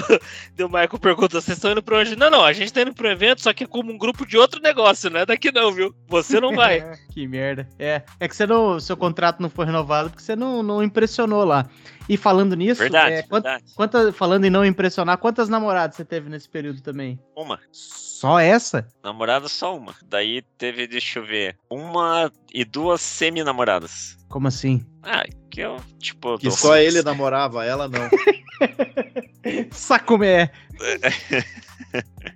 deu 0.54 0.66
o 0.66 0.70
Michael 0.70 0.98
pergunta: 0.98 1.40
Vocês 1.40 1.56
estão 1.56 1.72
indo 1.72 1.82
pra 1.82 1.98
onde? 1.98 2.16
Não, 2.16 2.30
não, 2.30 2.44
a 2.44 2.52
gente 2.52 2.72
tá 2.72 2.82
indo 2.82 2.94
pro 2.94 3.08
evento, 3.08 3.42
só 3.42 3.52
que 3.52 3.64
é 3.64 3.66
como 3.66 3.92
um 3.92 3.98
grupo 3.98 4.26
de 4.26 4.36
outro 4.36 4.60
negócio, 4.60 5.10
não 5.10 5.20
é 5.20 5.26
daqui 5.26 5.50
não, 5.50 5.72
viu? 5.72 5.94
Você 6.08 6.40
não 6.40 6.54
vai. 6.54 6.84
que 7.10 7.26
merda. 7.26 7.68
É, 7.78 8.02
é 8.20 8.28
que 8.28 8.36
você 8.36 8.46
não, 8.46 8.78
seu 8.78 8.96
contrato 8.96 9.40
não 9.40 9.48
foi 9.48 9.66
renovado 9.66 10.10
porque 10.10 10.22
você 10.22 10.36
não, 10.36 10.62
não 10.62 10.82
impressionou 10.82 11.44
lá. 11.44 11.66
E 12.08 12.16
falando 12.18 12.54
nisso, 12.54 12.80
Verdade, 12.82 13.14
é, 13.14 13.22
quant- 13.22 13.42
verdade. 13.42 13.64
quanta- 13.74 14.12
falando 14.12 14.44
em 14.44 14.50
não 14.50 14.64
impressionar, 14.64 15.16
quantas 15.18 15.48
namoradas 15.48 15.96
você 15.96 16.04
teve 16.04 16.28
nesse 16.28 16.48
período 16.48 16.82
também? 16.82 17.18
Uma. 17.34 17.58
Só 17.72 18.38
essa? 18.38 18.86
Namorada 19.02 19.48
só 19.48 19.76
uma. 19.76 19.94
Daí 20.06 20.42
teve, 20.58 20.86
deixa 20.86 21.18
eu 21.18 21.24
ver, 21.26 21.56
uma 21.70 22.30
e 22.52 22.64
duas 22.64 23.00
semi-namoradas. 23.00 24.16
Como 24.28 24.48
assim? 24.48 24.84
Ah, 25.02 25.24
que 25.50 25.60
eu, 25.60 25.80
tipo. 25.98 26.38
Que 26.38 26.50
só 26.50 26.76
ele 26.76 27.02
namorava, 27.02 27.64
ela 27.64 27.88
não. 27.88 28.08
Sacomé. 29.72 30.50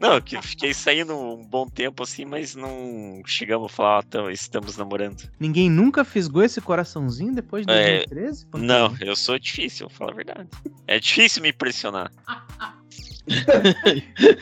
Não, 0.00 0.20
que 0.20 0.36
eu 0.36 0.42
fiquei 0.42 0.72
saindo 0.72 1.12
um 1.16 1.44
bom 1.44 1.66
tempo 1.66 2.04
assim, 2.04 2.24
mas 2.24 2.54
não 2.54 3.20
chegamos 3.26 3.72
a 3.72 3.74
falar, 3.74 4.02
"Tamo- 4.04 4.30
estamos 4.30 4.76
namorando. 4.76 5.28
Ninguém 5.40 5.68
nunca 5.68 6.04
fisgou 6.04 6.42
esse 6.42 6.60
coraçãozinho 6.60 7.34
depois 7.34 7.66
de 7.66 7.72
É, 7.72 7.98
2013? 8.06 8.46
Pô, 8.46 8.58
Não, 8.58 8.96
eu 9.00 9.16
sou 9.16 9.38
difícil, 9.38 9.88
vou 9.88 9.96
falar 9.96 10.12
a 10.12 10.14
verdade. 10.14 10.48
É 10.86 11.00
difícil 11.00 11.42
me 11.42 11.50
impressionar. 11.50 12.12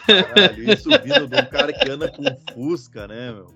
Caralho, 0.06 0.72
isso 0.72 0.90
vindo 1.02 1.26
de 1.26 1.36
um 1.40 1.46
cara 1.46 1.72
que 1.72 1.88
anda 1.90 2.08
com 2.10 2.22
Fusca, 2.54 3.08
né, 3.08 3.32
meu? 3.32 3.52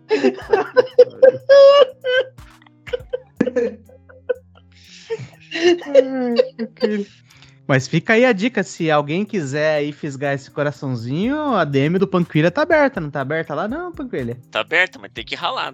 Mas 7.70 7.86
fica 7.86 8.14
aí 8.14 8.24
a 8.24 8.32
dica, 8.32 8.64
se 8.64 8.90
alguém 8.90 9.24
quiser 9.24 9.76
aí 9.76 9.92
fisgar 9.92 10.34
esse 10.34 10.50
coraçãozinho, 10.50 11.54
a 11.54 11.64
DM 11.64 12.00
do 12.00 12.08
Panquilha 12.08 12.50
tá 12.50 12.62
aberta, 12.62 13.00
não 13.00 13.12
tá 13.12 13.20
aberta 13.20 13.54
lá 13.54 13.68
não, 13.68 13.92
Panquilha? 13.92 14.36
Tá 14.50 14.58
aberto, 14.58 14.98
mas 15.00 15.12
tem 15.12 15.24
que 15.24 15.36
ralar. 15.36 15.72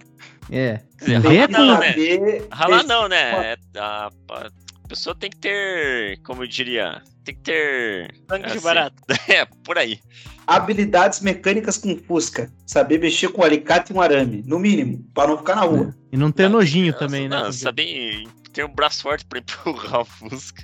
É. 0.51 0.79
Quer 0.99 1.19
dizer, 1.19 1.49
ralar 1.49 1.49
não, 1.49 1.79
né? 1.79 1.95
Ralar 2.51 2.83
não, 2.83 3.07
né? 3.07 3.53
É, 3.53 3.57
a, 3.79 4.11
pessoa 4.87 5.15
tem 5.15 5.31
que 5.31 5.37
ter, 5.37 6.19
como 6.21 6.43
eu 6.43 6.47
diria, 6.47 7.01
tem 7.23 7.33
que 7.33 7.41
ter. 7.41 8.13
Sangue 8.29 8.45
de 8.45 8.51
assim, 8.51 8.61
barato. 8.61 8.95
É, 9.27 9.45
por 9.63 9.79
aí. 9.79 9.99
habilidades 10.45 11.21
mecânicas 11.21 11.79
com 11.79 11.97
Fusca. 11.97 12.51
Saber 12.67 12.99
mexer 12.99 13.29
com 13.29 13.43
alicate 13.43 13.91
e 13.91 13.95
um 13.95 14.01
arame, 14.01 14.43
no 14.45 14.59
mínimo, 14.59 15.03
para 15.15 15.29
não 15.29 15.37
ficar 15.39 15.55
na 15.55 15.63
rua. 15.63 15.95
E 16.11 16.15
não 16.15 16.31
ter 16.31 16.43
Não, 16.43 16.59
nojinho 16.59 16.91
Não, 16.91 16.99
também, 16.99 17.23
né? 17.23 17.35
Não, 17.35 17.43
Panquilha? 17.45 17.59
saber 17.59 18.23
ter 18.57 18.65
um 18.65 18.73
braço 18.73 19.03
forte 19.03 19.23
pra 19.23 19.37
empurrar 19.37 20.01
o 20.01 20.05
Fusca. 20.05 20.63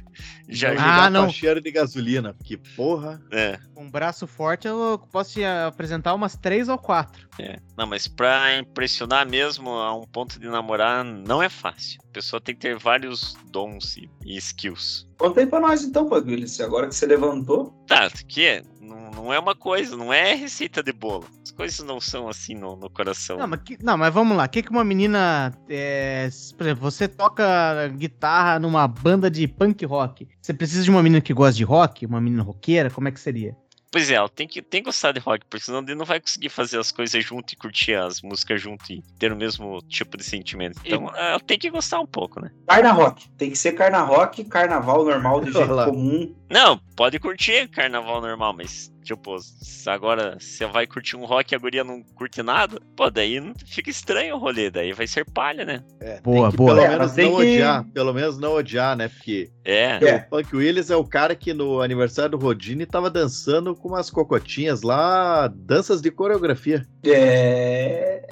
Já 0.49 0.73
Ah, 0.77 1.09
não. 1.11 1.29
cheiro 1.29 1.61
de 1.61 1.71
gasolina, 1.71 2.33
porque 2.33 2.57
porra. 2.75 3.21
é, 3.31 3.59
um 3.77 3.89
braço 3.89 4.25
forte 4.25 4.67
eu 4.67 4.99
posso 5.11 5.33
te 5.33 5.43
apresentar 5.45 6.13
umas 6.15 6.35
três 6.35 6.67
ou 6.67 6.77
quatro. 6.77 7.27
é. 7.39 7.57
Não, 7.77 7.85
mas 7.85 8.07
pra 8.07 8.57
impressionar 8.57 9.27
mesmo 9.29 9.69
a 9.69 9.95
um 9.95 10.01
ponto 10.07 10.39
de 10.39 10.47
namorar 10.47 11.03
não 11.05 11.41
é 11.41 11.49
fácil. 11.49 11.99
A 12.09 12.11
pessoa 12.13 12.41
tem 12.41 12.55
que 12.55 12.61
ter 12.61 12.77
vários 12.77 13.35
dons 13.51 13.95
e, 13.97 14.09
e 14.25 14.37
skills. 14.37 15.07
Conta 15.17 15.39
aí 15.41 15.45
pra 15.45 15.59
nós 15.59 15.83
então, 15.83 16.09
Paguilhos, 16.09 16.59
agora 16.59 16.87
que 16.87 16.95
você 16.95 17.05
levantou. 17.05 17.71
Tá, 17.87 18.09
que 18.27 18.43
é, 18.45 18.61
não, 18.93 19.11
não 19.23 19.33
é 19.33 19.39
uma 19.39 19.55
coisa, 19.55 19.95
não 19.97 20.11
é 20.13 20.33
receita 20.35 20.81
de 20.83 20.91
bolo. 20.93 21.25
As 21.43 21.51
coisas 21.51 21.85
não 21.85 21.99
são 21.99 22.27
assim 22.29 22.55
no, 22.55 22.75
no 22.75 22.89
coração. 22.89 23.37
Não, 23.37 23.47
mas, 23.47 23.61
que- 23.61 23.77
não, 23.83 23.97
mas 23.97 24.13
vamos 24.13 24.35
lá. 24.37 24.45
O 24.45 24.49
que, 24.49 24.61
que 24.63 24.69
uma 24.69 24.83
menina. 24.83 25.51
é, 25.69 26.29
por 26.57 26.63
exemplo, 26.65 26.81
você 26.91 27.07
toca 27.07 27.87
guitarra 27.89 28.59
numa 28.59 28.87
banda 28.87 29.29
de 29.29 29.47
punk 29.47 29.85
rock. 29.85 30.27
Você 30.41 30.53
precisa 30.53 30.83
de 30.83 30.89
uma 30.89 31.01
menina 31.03 31.21
que 31.21 31.33
gosta 31.33 31.55
de 31.57 31.63
rock? 31.63 32.05
Uma 32.05 32.21
menina 32.21 32.43
roqueira? 32.43 32.89
Como 32.89 33.07
é 33.07 33.11
que 33.11 33.19
seria? 33.19 33.55
Pois 33.93 34.09
é, 34.09 34.15
ela 34.15 34.27
tem 34.27 34.47
que, 34.47 34.59
tem 34.59 34.81
que 34.81 34.87
gostar 34.87 35.11
de 35.11 35.19
rock, 35.19 35.45
porque 35.47 35.63
senão 35.63 35.81
ele 35.81 35.93
não 35.93 36.03
vai 36.03 36.19
conseguir 36.19 36.49
fazer 36.49 36.79
as 36.79 36.91
coisas 36.91 37.23
junto 37.23 37.53
e 37.53 37.55
curtir 37.55 37.93
as 37.93 38.23
músicas 38.23 38.59
junto 38.59 38.91
e 38.91 39.03
ter 39.19 39.31
o 39.31 39.35
mesmo 39.35 39.79
tipo 39.87 40.17
de 40.17 40.23
sentimento. 40.23 40.81
Então 40.83 41.15
ela 41.15 41.39
tem 41.39 41.59
que 41.59 41.69
gostar 41.69 41.99
um 41.99 42.07
pouco, 42.07 42.41
né? 42.41 42.49
Carna 42.67 42.91
rock. 42.91 43.29
Tem 43.37 43.51
que 43.51 43.55
ser 43.55 43.73
carna 43.73 44.01
rock, 44.01 44.43
carnaval 44.45 45.05
normal, 45.05 45.41
de 45.41 45.51
jeito 45.53 45.75
comum. 45.85 46.35
Não, 46.49 46.79
pode 46.95 47.19
curtir 47.19 47.67
carnaval 47.67 48.19
normal, 48.19 48.55
mas, 48.57 48.91
tipo, 49.03 49.37
se 49.39 49.89
agora 49.89 50.37
você 50.39 50.65
vai 50.65 50.87
curtir 50.87 51.15
um 51.17 51.25
rock 51.25 51.53
e 51.53 51.55
a 51.55 51.59
guria 51.59 51.83
não 51.83 52.01
curte 52.15 52.41
nada, 52.41 52.79
pô, 52.95 53.09
daí 53.09 53.39
fica 53.65 53.89
estranho 53.89 54.35
o 54.35 54.39
rolê, 54.39 54.69
daí 54.71 54.93
vai 54.93 55.05
ser 55.07 55.25
palha, 55.29 55.65
né? 55.65 55.83
É, 55.99 56.19
Boa, 56.21 56.43
tem 56.47 56.51
que 56.51 56.57
boa. 56.57 56.73
Pelo 56.75 56.81
É, 56.85 56.89
menos 56.89 57.07
não 57.15 57.15
que- 57.15 57.23
odiar. 57.31 57.85
Pelo 57.93 58.13
menos 58.13 58.37
não 58.39 58.53
odiar, 58.53 58.95
né? 58.95 59.07
Porque 59.09 59.49
É, 59.65 60.03
É. 60.05 60.15
o 60.15 60.29
Punk 60.29 60.55
Willis 60.55 60.89
é 60.89 60.95
o 60.95 61.03
cara 61.05 61.35
que 61.35 61.53
no 61.53 61.81
aniversário 61.81 62.31
do 62.31 62.37
Rodine 62.37 62.85
tava 62.85 63.09
dançando 63.09 63.75
com 63.75 63.89
umas 63.89 64.09
cocotinhas 64.09 64.81
lá, 64.81 65.47
danças 65.47 66.01
de 66.01 66.09
coreografia. 66.11 66.85
É. 67.05 68.27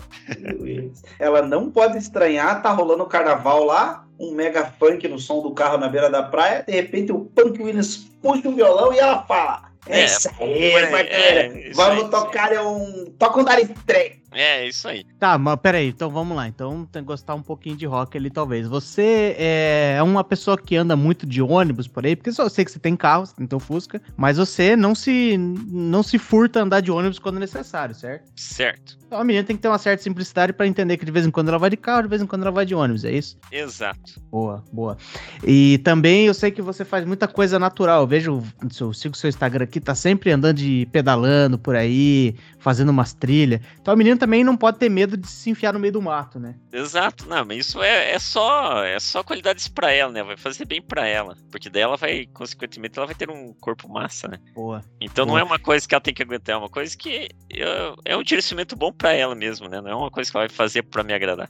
Ela 1.20 1.42
não 1.42 1.70
pode 1.70 1.98
estranhar, 1.98 2.62
tá 2.62 2.72
rolando 2.72 3.04
o 3.04 3.08
carnaval 3.08 3.64
lá, 3.64 4.06
um 4.20 4.34
mega 4.34 4.66
funk 4.66 5.08
no 5.08 5.18
som 5.20 5.42
do 5.42 5.52
carro 5.52 5.78
na 5.78 5.88
beira 5.90 6.10
da 6.10 6.22
praia, 6.24 6.64
de 6.68 6.74
repente 6.74 7.12
o 7.12 7.22
Punk 7.26 7.62
Williams 7.62 7.98
puxa 8.22 8.48
o 8.50 8.56
violão 8.56 8.94
e 8.94 9.00
ela 9.00 9.24
fala. 9.24 9.71
É, 9.92 10.02
É, 10.02 10.06
isso 10.06 10.30
aí, 10.40 11.08
é, 11.08 11.70
isso 11.70 11.76
Vamos 11.76 12.10
tocar 12.10 12.52
um. 12.66 13.06
Toca 13.18 13.40
um 13.40 13.44
Dar 13.44 13.60
Estranho. 13.60 14.21
É 14.32 14.68
isso 14.68 14.88
aí. 14.88 15.06
Tá, 15.20 15.38
mas 15.38 15.60
peraí, 15.60 15.90
então 15.90 16.10
vamos 16.10 16.36
lá. 16.36 16.48
Então 16.48 16.86
tem 16.92 17.02
que 17.02 17.08
gostar 17.08 17.36
um 17.36 17.42
pouquinho 17.42 17.76
de 17.76 17.86
rock 17.86 18.18
ali, 18.18 18.30
talvez. 18.30 18.68
Você 18.68 19.36
é 19.38 20.00
uma 20.04 20.24
pessoa 20.24 20.58
que 20.58 20.76
anda 20.76 20.96
muito 20.96 21.26
de 21.26 21.42
ônibus 21.42 21.88
por 21.88 22.06
aí, 22.06 22.16
porque 22.16 22.32
só 22.32 22.44
eu 22.44 22.50
sei 22.50 22.66
que 22.66 22.72
você 22.72 22.80
tem 22.80 22.96
carro, 22.96 23.26
você 23.26 23.36
tem 23.36 23.48
teu 23.48 23.60
Fusca, 23.60 24.02
mas 24.16 24.38
você 24.38 24.76
não 24.76 24.96
se, 24.96 25.38
não 25.38 26.02
se 26.02 26.18
furta 26.18 26.60
a 26.60 26.64
andar 26.64 26.82
de 26.82 26.92
ônibus 26.92 27.20
quando 27.20 27.40
necessário, 27.40 27.94
certo? 27.94 28.32
Certo. 28.36 29.02
Então 29.06 29.20
a 29.20 29.26
menina 29.26 29.46
tem 29.46 29.58
que 29.58 29.62
ter 29.62 29.68
uma 29.68 29.78
certa 29.78 30.02
simplicidade 30.02 30.54
pra 30.54 30.66
entender 30.66 30.96
que 30.96 31.04
de 31.04 31.12
vez 31.12 31.26
em 31.26 31.32
quando 31.32 31.50
ela 31.50 31.60
vai 31.60 31.70
de 31.70 31.76
carro, 31.76 32.04
de 32.04 32.08
vez 32.08 32.22
em 32.22 32.26
quando 32.26 32.44
ela 32.44 32.52
vai 32.52 32.66
de 32.66 32.74
ônibus, 32.74 33.04
é 33.04 33.12
isso? 33.12 33.38
Exato. 33.52 34.22
Boa, 34.32 34.64
boa. 34.72 34.98
E 35.46 35.80
também 35.80 36.28
eu 36.28 36.34
sei 36.34 36.50
que 36.50 36.62
você 36.62 36.86
faz 36.86 37.04
muita 37.04 37.28
coisa 37.28 37.60
natural. 37.60 38.04
Eu 38.04 38.08
vejo, 38.08 38.44
eu 38.80 38.94
sigo 38.94 39.18
seu 39.18 39.28
Instagram 39.28 39.66
aqui, 39.66 39.82
tá 39.82 39.94
sempre 39.94 40.32
andando 40.32 40.56
de 40.56 40.88
pedalando 40.94 41.58
por 41.58 41.76
aí, 41.76 42.36
fazendo 42.62 42.90
umas 42.90 43.14
trilhas. 43.14 43.60
Então 43.82 43.94
a 43.94 43.98
menina 43.98 44.18
também 44.18 44.44
não 44.44 44.56
pode 44.56 44.78
ter 44.78 44.90
medo 44.90 45.18
de 45.18 45.28
se 45.28 45.50
enfiar 45.50 45.74
no 45.74 45.80
meio 45.80 45.94
do 45.94 46.02
mato, 46.02 46.40
né? 46.40 46.56
Exato, 46.72 47.28
não, 47.28 47.44
mas 47.44 47.58
isso 47.58 47.82
é, 47.82 48.12
é 48.12 48.20
só 48.20 48.84
é 48.84 49.00
só 49.00 49.24
qualidades 49.24 49.68
pra 49.68 49.92
ela, 49.92 50.12
né? 50.12 50.24
Vai 50.24 50.38
fazer 50.38 50.66
bem 50.66 50.82
pra 50.82 51.06
ela. 51.08 51.36
Porque 51.50 51.70
daí 51.70 51.82
ela 51.82 51.98
vai, 51.98 52.28
consequentemente, 52.34 52.98
ela 52.98 53.08
vai 53.08 53.16
ter 53.16 53.30
um 53.30 53.54
corpo 53.60 53.90
massa, 53.90 54.28
né? 54.28 54.38
Boa. 54.54 54.84
Então 55.02 55.26
não 55.26 55.34
Boa. 55.34 55.42
é 55.42 55.44
uma 55.44 55.60
coisa 55.60 55.88
que 55.88 55.94
ela 55.94 56.02
tem 56.02 56.14
que 56.14 56.22
aguentar, 56.22 56.56
é 56.56 56.58
uma 56.58 56.70
coisa 56.70 56.96
que 56.96 57.30
é, 57.52 57.94
é 58.06 58.18
um 58.18 58.24
direcionamento 58.24 58.76
bom 58.76 58.92
pra 58.92 59.12
ela 59.12 59.34
mesmo, 59.34 59.68
né? 59.68 59.82
Não 59.82 59.90
é 59.90 59.96
uma 59.96 60.12
coisa 60.12 60.30
que 60.30 60.38
ela 60.38 60.48
vai 60.48 60.56
fazer 60.56 60.84
pra 60.84 61.04
me 61.04 61.14
agradar. 61.14 61.50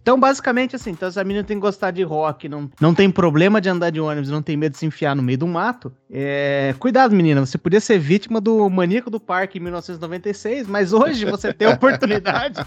Então, 0.00 0.18
basicamente, 0.18 0.74
assim, 0.74 0.90
então 0.90 1.08
essa 1.08 1.22
menina 1.22 1.44
tem 1.44 1.56
que 1.56 1.60
gostar 1.60 1.90
de 1.90 2.02
rock, 2.02 2.48
não, 2.48 2.70
não 2.80 2.94
tem 2.94 3.10
problema 3.10 3.60
de 3.60 3.68
andar 3.68 3.90
de 3.90 4.00
ônibus, 4.00 4.30
não 4.30 4.42
tem 4.42 4.56
medo 4.56 4.72
de 4.72 4.78
se 4.78 4.86
enfiar 4.86 5.14
no 5.14 5.22
meio 5.22 5.38
do 5.38 5.46
mato. 5.46 5.92
É, 6.10 6.74
cuidado, 6.78 7.14
menina, 7.14 7.44
você 7.44 7.58
podia 7.58 7.80
ser 7.80 7.98
vítima 7.98 8.40
do 8.40 8.68
maníaco 8.70 9.10
do 9.10 9.20
parque 9.20 9.58
em 9.58 9.60
1996, 9.60 10.37
mas 10.68 10.92
hoje 10.92 11.24
você 11.24 11.52
tem 11.52 11.68
a 11.68 11.72
oportunidade 11.74 12.64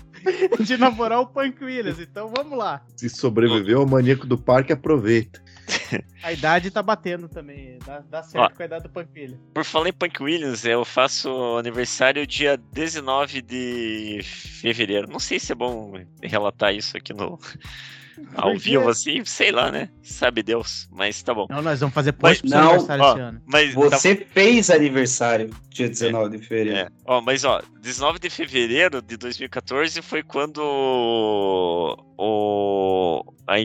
de 0.59 0.77
namorar 0.77 1.19
o 1.19 1.27
Punk 1.27 1.63
Williams. 1.63 1.99
Então, 1.99 2.31
vamos 2.35 2.57
lá. 2.57 2.81
Se 2.95 3.09
sobreviveu 3.09 3.79
ao 3.79 3.87
maníaco 3.87 4.25
do 4.25 4.37
parque, 4.37 4.73
aproveita. 4.73 5.41
A 6.23 6.31
idade 6.31 6.69
tá 6.69 6.83
batendo 6.83 7.27
também, 7.27 7.79
dá, 7.85 8.03
dá 8.09 8.23
certo 8.23 8.55
com 8.55 8.61
a 8.61 8.65
idade 8.65 8.83
do 8.83 8.89
Punk 8.89 9.09
Williams. 9.15 9.39
Por 9.53 9.63
falar 9.63 9.89
em 9.89 9.93
Punk 9.93 10.21
Williams, 10.21 10.65
eu 10.65 10.85
faço 10.85 11.57
aniversário 11.57 12.27
dia 12.27 12.57
19 12.71 13.41
de 13.41 14.19
fevereiro. 14.23 15.09
Não 15.09 15.19
sei 15.19 15.39
se 15.39 15.51
é 15.51 15.55
bom 15.55 15.93
relatar 16.21 16.75
isso 16.75 16.95
aqui 16.95 17.13
no 17.13 17.39
ao 18.35 18.57
vivo 18.57 18.89
assim, 18.89 19.23
sei 19.25 19.51
lá, 19.51 19.71
né? 19.71 19.89
Sabe 20.01 20.43
Deus, 20.43 20.87
mas 20.91 21.21
tá 21.23 21.33
bom. 21.33 21.47
Não, 21.49 21.61
nós 21.61 21.79
vamos 21.79 21.93
fazer 21.93 22.11
pro 22.13 22.33
seu 22.35 22.49
Não, 22.49 22.59
aniversário 22.71 23.03
ó, 23.03 23.11
esse 23.11 23.19
ano. 23.21 23.41
Mas 23.45 23.73
tá 23.73 23.79
Você 23.79 24.15
fez 24.15 24.69
aniversário 24.69 25.49
dia 25.69 25.89
19 25.89 26.37
de 26.37 26.45
fevereiro. 26.47 26.79
É. 26.79 26.87
Ó, 27.05 27.21
mas 27.21 27.43
ó, 27.43 27.61
19 27.81 28.19
de 28.19 28.29
fevereiro 28.29 29.01
de 29.01 29.17
2014 29.17 30.01
foi 30.01 30.23
quando 30.23 30.59
o, 32.17 33.23
a, 33.47 33.55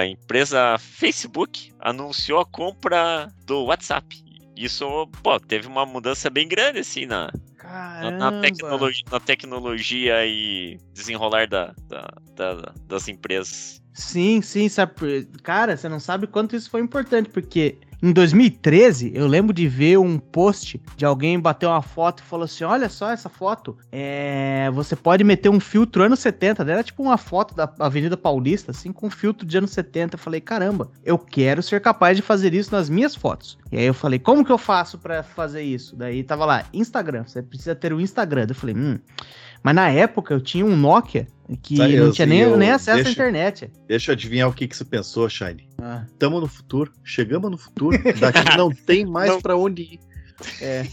a 0.00 0.06
empresa 0.06 0.76
Facebook 0.78 1.72
anunciou 1.80 2.40
a 2.40 2.46
compra 2.46 3.28
do 3.44 3.64
WhatsApp. 3.64 4.06
Isso, 4.56 5.06
pô, 5.22 5.38
teve 5.38 5.66
uma 5.68 5.84
mudança 5.84 6.30
bem 6.30 6.48
grande, 6.48 6.78
assim, 6.78 7.04
na, 7.04 7.30
na, 8.02 8.10
na 8.10 8.40
tecnologia, 8.40 9.02
na 9.10 9.20
tecnologia 9.20 10.24
e 10.26 10.78
desenrolar 10.94 11.46
da, 11.46 11.74
da- 11.86 12.14
da- 12.34 12.72
das 12.86 13.06
empresas. 13.08 13.82
Sim, 13.96 14.42
sim, 14.42 14.68
sabe? 14.68 15.26
Cara, 15.42 15.74
você 15.74 15.88
não 15.88 15.98
sabe 15.98 16.26
quanto 16.26 16.54
isso 16.54 16.68
foi 16.68 16.82
importante, 16.82 17.30
porque 17.30 17.78
em 18.02 18.12
2013 18.12 19.12
eu 19.14 19.26
lembro 19.26 19.54
de 19.54 19.66
ver 19.66 19.96
um 19.96 20.18
post 20.18 20.78
de 20.98 21.06
alguém 21.06 21.40
bater 21.40 21.64
uma 21.64 21.80
foto 21.80 22.20
e 22.20 22.26
falou 22.26 22.44
assim: 22.44 22.62
Olha 22.62 22.90
só 22.90 23.10
essa 23.10 23.30
foto, 23.30 23.74
é... 23.90 24.70
você 24.74 24.94
pode 24.94 25.24
meter 25.24 25.48
um 25.48 25.58
filtro 25.58 26.02
anos 26.02 26.18
70. 26.18 26.62
Daí 26.62 26.74
Era 26.74 26.84
tipo 26.84 27.02
uma 27.02 27.16
foto 27.16 27.54
da 27.54 27.72
Avenida 27.80 28.18
Paulista, 28.18 28.70
assim, 28.70 28.92
com 28.92 29.08
filtro 29.08 29.46
de 29.46 29.56
anos 29.56 29.70
70. 29.70 30.16
Eu 30.16 30.18
falei: 30.18 30.42
Caramba, 30.42 30.90
eu 31.02 31.18
quero 31.18 31.62
ser 31.62 31.80
capaz 31.80 32.18
de 32.18 32.22
fazer 32.22 32.52
isso 32.52 32.72
nas 32.72 32.90
minhas 32.90 33.14
fotos. 33.14 33.56
E 33.72 33.78
aí 33.78 33.86
eu 33.86 33.94
falei: 33.94 34.18
Como 34.18 34.44
que 34.44 34.52
eu 34.52 34.58
faço 34.58 34.98
pra 34.98 35.22
fazer 35.22 35.62
isso? 35.62 35.96
Daí 35.96 36.22
tava 36.22 36.44
lá: 36.44 36.66
Instagram, 36.74 37.24
você 37.26 37.42
precisa 37.42 37.74
ter 37.74 37.94
o 37.94 38.00
Instagram. 38.00 38.42
Daí 38.42 38.50
Eu 38.50 38.60
falei: 38.60 38.76
Hum. 38.76 38.98
Mas 39.62 39.74
na 39.74 39.88
época 39.88 40.34
eu 40.34 40.40
tinha 40.40 40.64
um 40.64 40.76
Nokia 40.76 41.26
que 41.62 41.76
não 41.78 41.86
eu- 41.86 42.12
tinha 42.12 42.26
nem, 42.26 42.40
eu- 42.40 42.56
nem 42.56 42.70
acesso 42.70 42.96
deixa- 43.04 43.08
à 43.10 43.12
internet. 43.12 43.70
Deixa 43.86 44.10
eu 44.10 44.14
adivinhar 44.14 44.48
o 44.48 44.52
que, 44.52 44.66
que 44.66 44.76
você 44.76 44.84
pensou, 44.84 45.28
Shine. 45.28 45.68
Ah. 45.80 46.04
Tamo 46.18 46.40
no 46.40 46.46
futuro, 46.48 46.92
chegamos 47.04 47.50
no 47.50 47.56
futuro, 47.58 47.96
daqui 48.18 48.38
não 48.58 48.70
tem 48.70 49.04
mais 49.06 49.36
pra 49.40 49.56
onde 49.56 49.82
ir. 49.82 50.00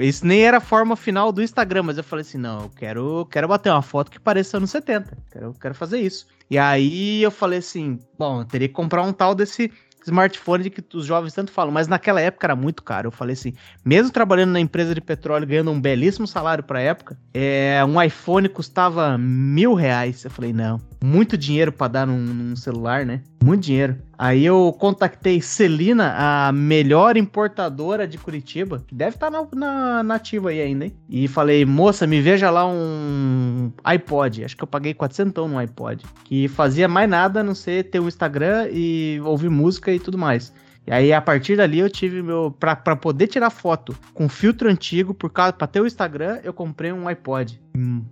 Isso 0.00 0.26
nem 0.26 0.40
era 0.42 0.56
a 0.56 0.60
forma 0.60 0.96
final 0.96 1.30
do 1.30 1.42
Instagram, 1.42 1.82
mas 1.82 1.98
eu 1.98 2.04
falei 2.04 2.22
assim: 2.22 2.38
não, 2.38 2.62
eu 2.62 2.70
quero, 2.70 3.26
quero 3.30 3.46
bater 3.46 3.70
uma 3.70 3.82
foto 3.82 4.10
que 4.10 4.18
pareça 4.18 4.56
anos 4.56 4.70
70. 4.70 5.14
Quero, 5.30 5.52
quero 5.60 5.74
fazer 5.74 6.00
isso. 6.00 6.26
E 6.50 6.56
aí 6.56 7.22
eu 7.22 7.30
falei 7.30 7.58
assim: 7.58 7.98
bom, 8.18 8.40
eu 8.40 8.44
teria 8.46 8.66
que 8.68 8.72
comprar 8.72 9.02
um 9.02 9.12
tal 9.12 9.34
desse 9.34 9.70
smartphone 10.04 10.64
de 10.64 10.70
que 10.70 10.82
os 10.96 11.06
jovens 11.06 11.32
tanto 11.32 11.50
falam, 11.50 11.72
mas 11.72 11.88
naquela 11.88 12.20
época 12.20 12.46
era 12.46 12.56
muito 12.56 12.82
caro. 12.82 13.08
Eu 13.08 13.12
falei 13.12 13.34
assim: 13.34 13.52
mesmo 13.84 14.10
trabalhando 14.12 14.52
na 14.52 14.60
empresa 14.60 14.94
de 14.94 15.00
petróleo, 15.00 15.46
ganhando 15.46 15.70
um 15.70 15.80
belíssimo 15.80 16.26
salário 16.26 16.64
pra 16.64 16.80
época, 16.80 17.18
é, 17.32 17.84
um 17.84 18.00
iPhone 18.00 18.48
custava 18.48 19.16
mil 19.18 19.74
reais. 19.74 20.24
Eu 20.24 20.30
falei: 20.30 20.52
não, 20.52 20.80
muito 21.02 21.36
dinheiro 21.36 21.72
pra 21.72 21.88
dar 21.88 22.06
num, 22.06 22.18
num 22.18 22.56
celular, 22.56 23.04
né? 23.04 23.22
Muito 23.42 23.64
dinheiro. 23.64 23.98
Aí 24.18 24.44
eu 24.44 24.74
contactei 24.78 25.40
Celina, 25.40 26.14
a 26.16 26.52
melhor 26.52 27.16
importadora 27.16 28.06
de 28.06 28.18
Curitiba, 28.18 28.82
que 28.86 28.94
deve 28.94 29.16
estar 29.16 29.30
na, 29.30 29.46
na, 29.54 30.02
na 30.02 30.14
ativa 30.14 30.50
aí 30.50 30.60
ainda, 30.60 30.86
hein? 30.86 30.96
E 31.08 31.28
falei, 31.28 31.64
moça, 31.64 32.06
me 32.06 32.20
veja 32.20 32.50
lá 32.50 32.66
um 32.66 33.72
iPod. 33.82 34.44
Acho 34.44 34.56
que 34.56 34.62
eu 34.62 34.68
paguei 34.68 34.94
400 34.94 35.50
no 35.50 35.58
iPod. 35.58 36.04
Que 36.24 36.48
fazia 36.48 36.88
mais 36.88 37.08
nada 37.08 37.40
a 37.40 37.42
não 37.42 37.54
ser 37.54 37.84
ter 37.84 38.00
um 38.00 38.08
Instagram 38.08 38.68
e 38.70 39.20
ouvir 39.24 39.50
música 39.50 39.92
e 39.92 39.98
tudo 39.98 40.18
mais. 40.18 40.52
E 40.86 40.92
aí, 40.92 41.12
a 41.14 41.20
partir 41.20 41.56
dali, 41.56 41.78
eu 41.78 41.88
tive 41.88 42.22
meu. 42.22 42.50
Pra, 42.50 42.76
pra 42.76 42.94
poder 42.94 43.26
tirar 43.26 43.48
foto 43.50 43.96
com 44.12 44.28
filtro 44.28 44.68
antigo, 44.68 45.14
por 45.14 45.30
causa, 45.30 45.52
pra 45.54 45.66
ter 45.66 45.80
o 45.80 45.86
Instagram, 45.86 46.40
eu 46.44 46.52
comprei 46.52 46.92
um 46.92 47.08
iPod. 47.08 47.58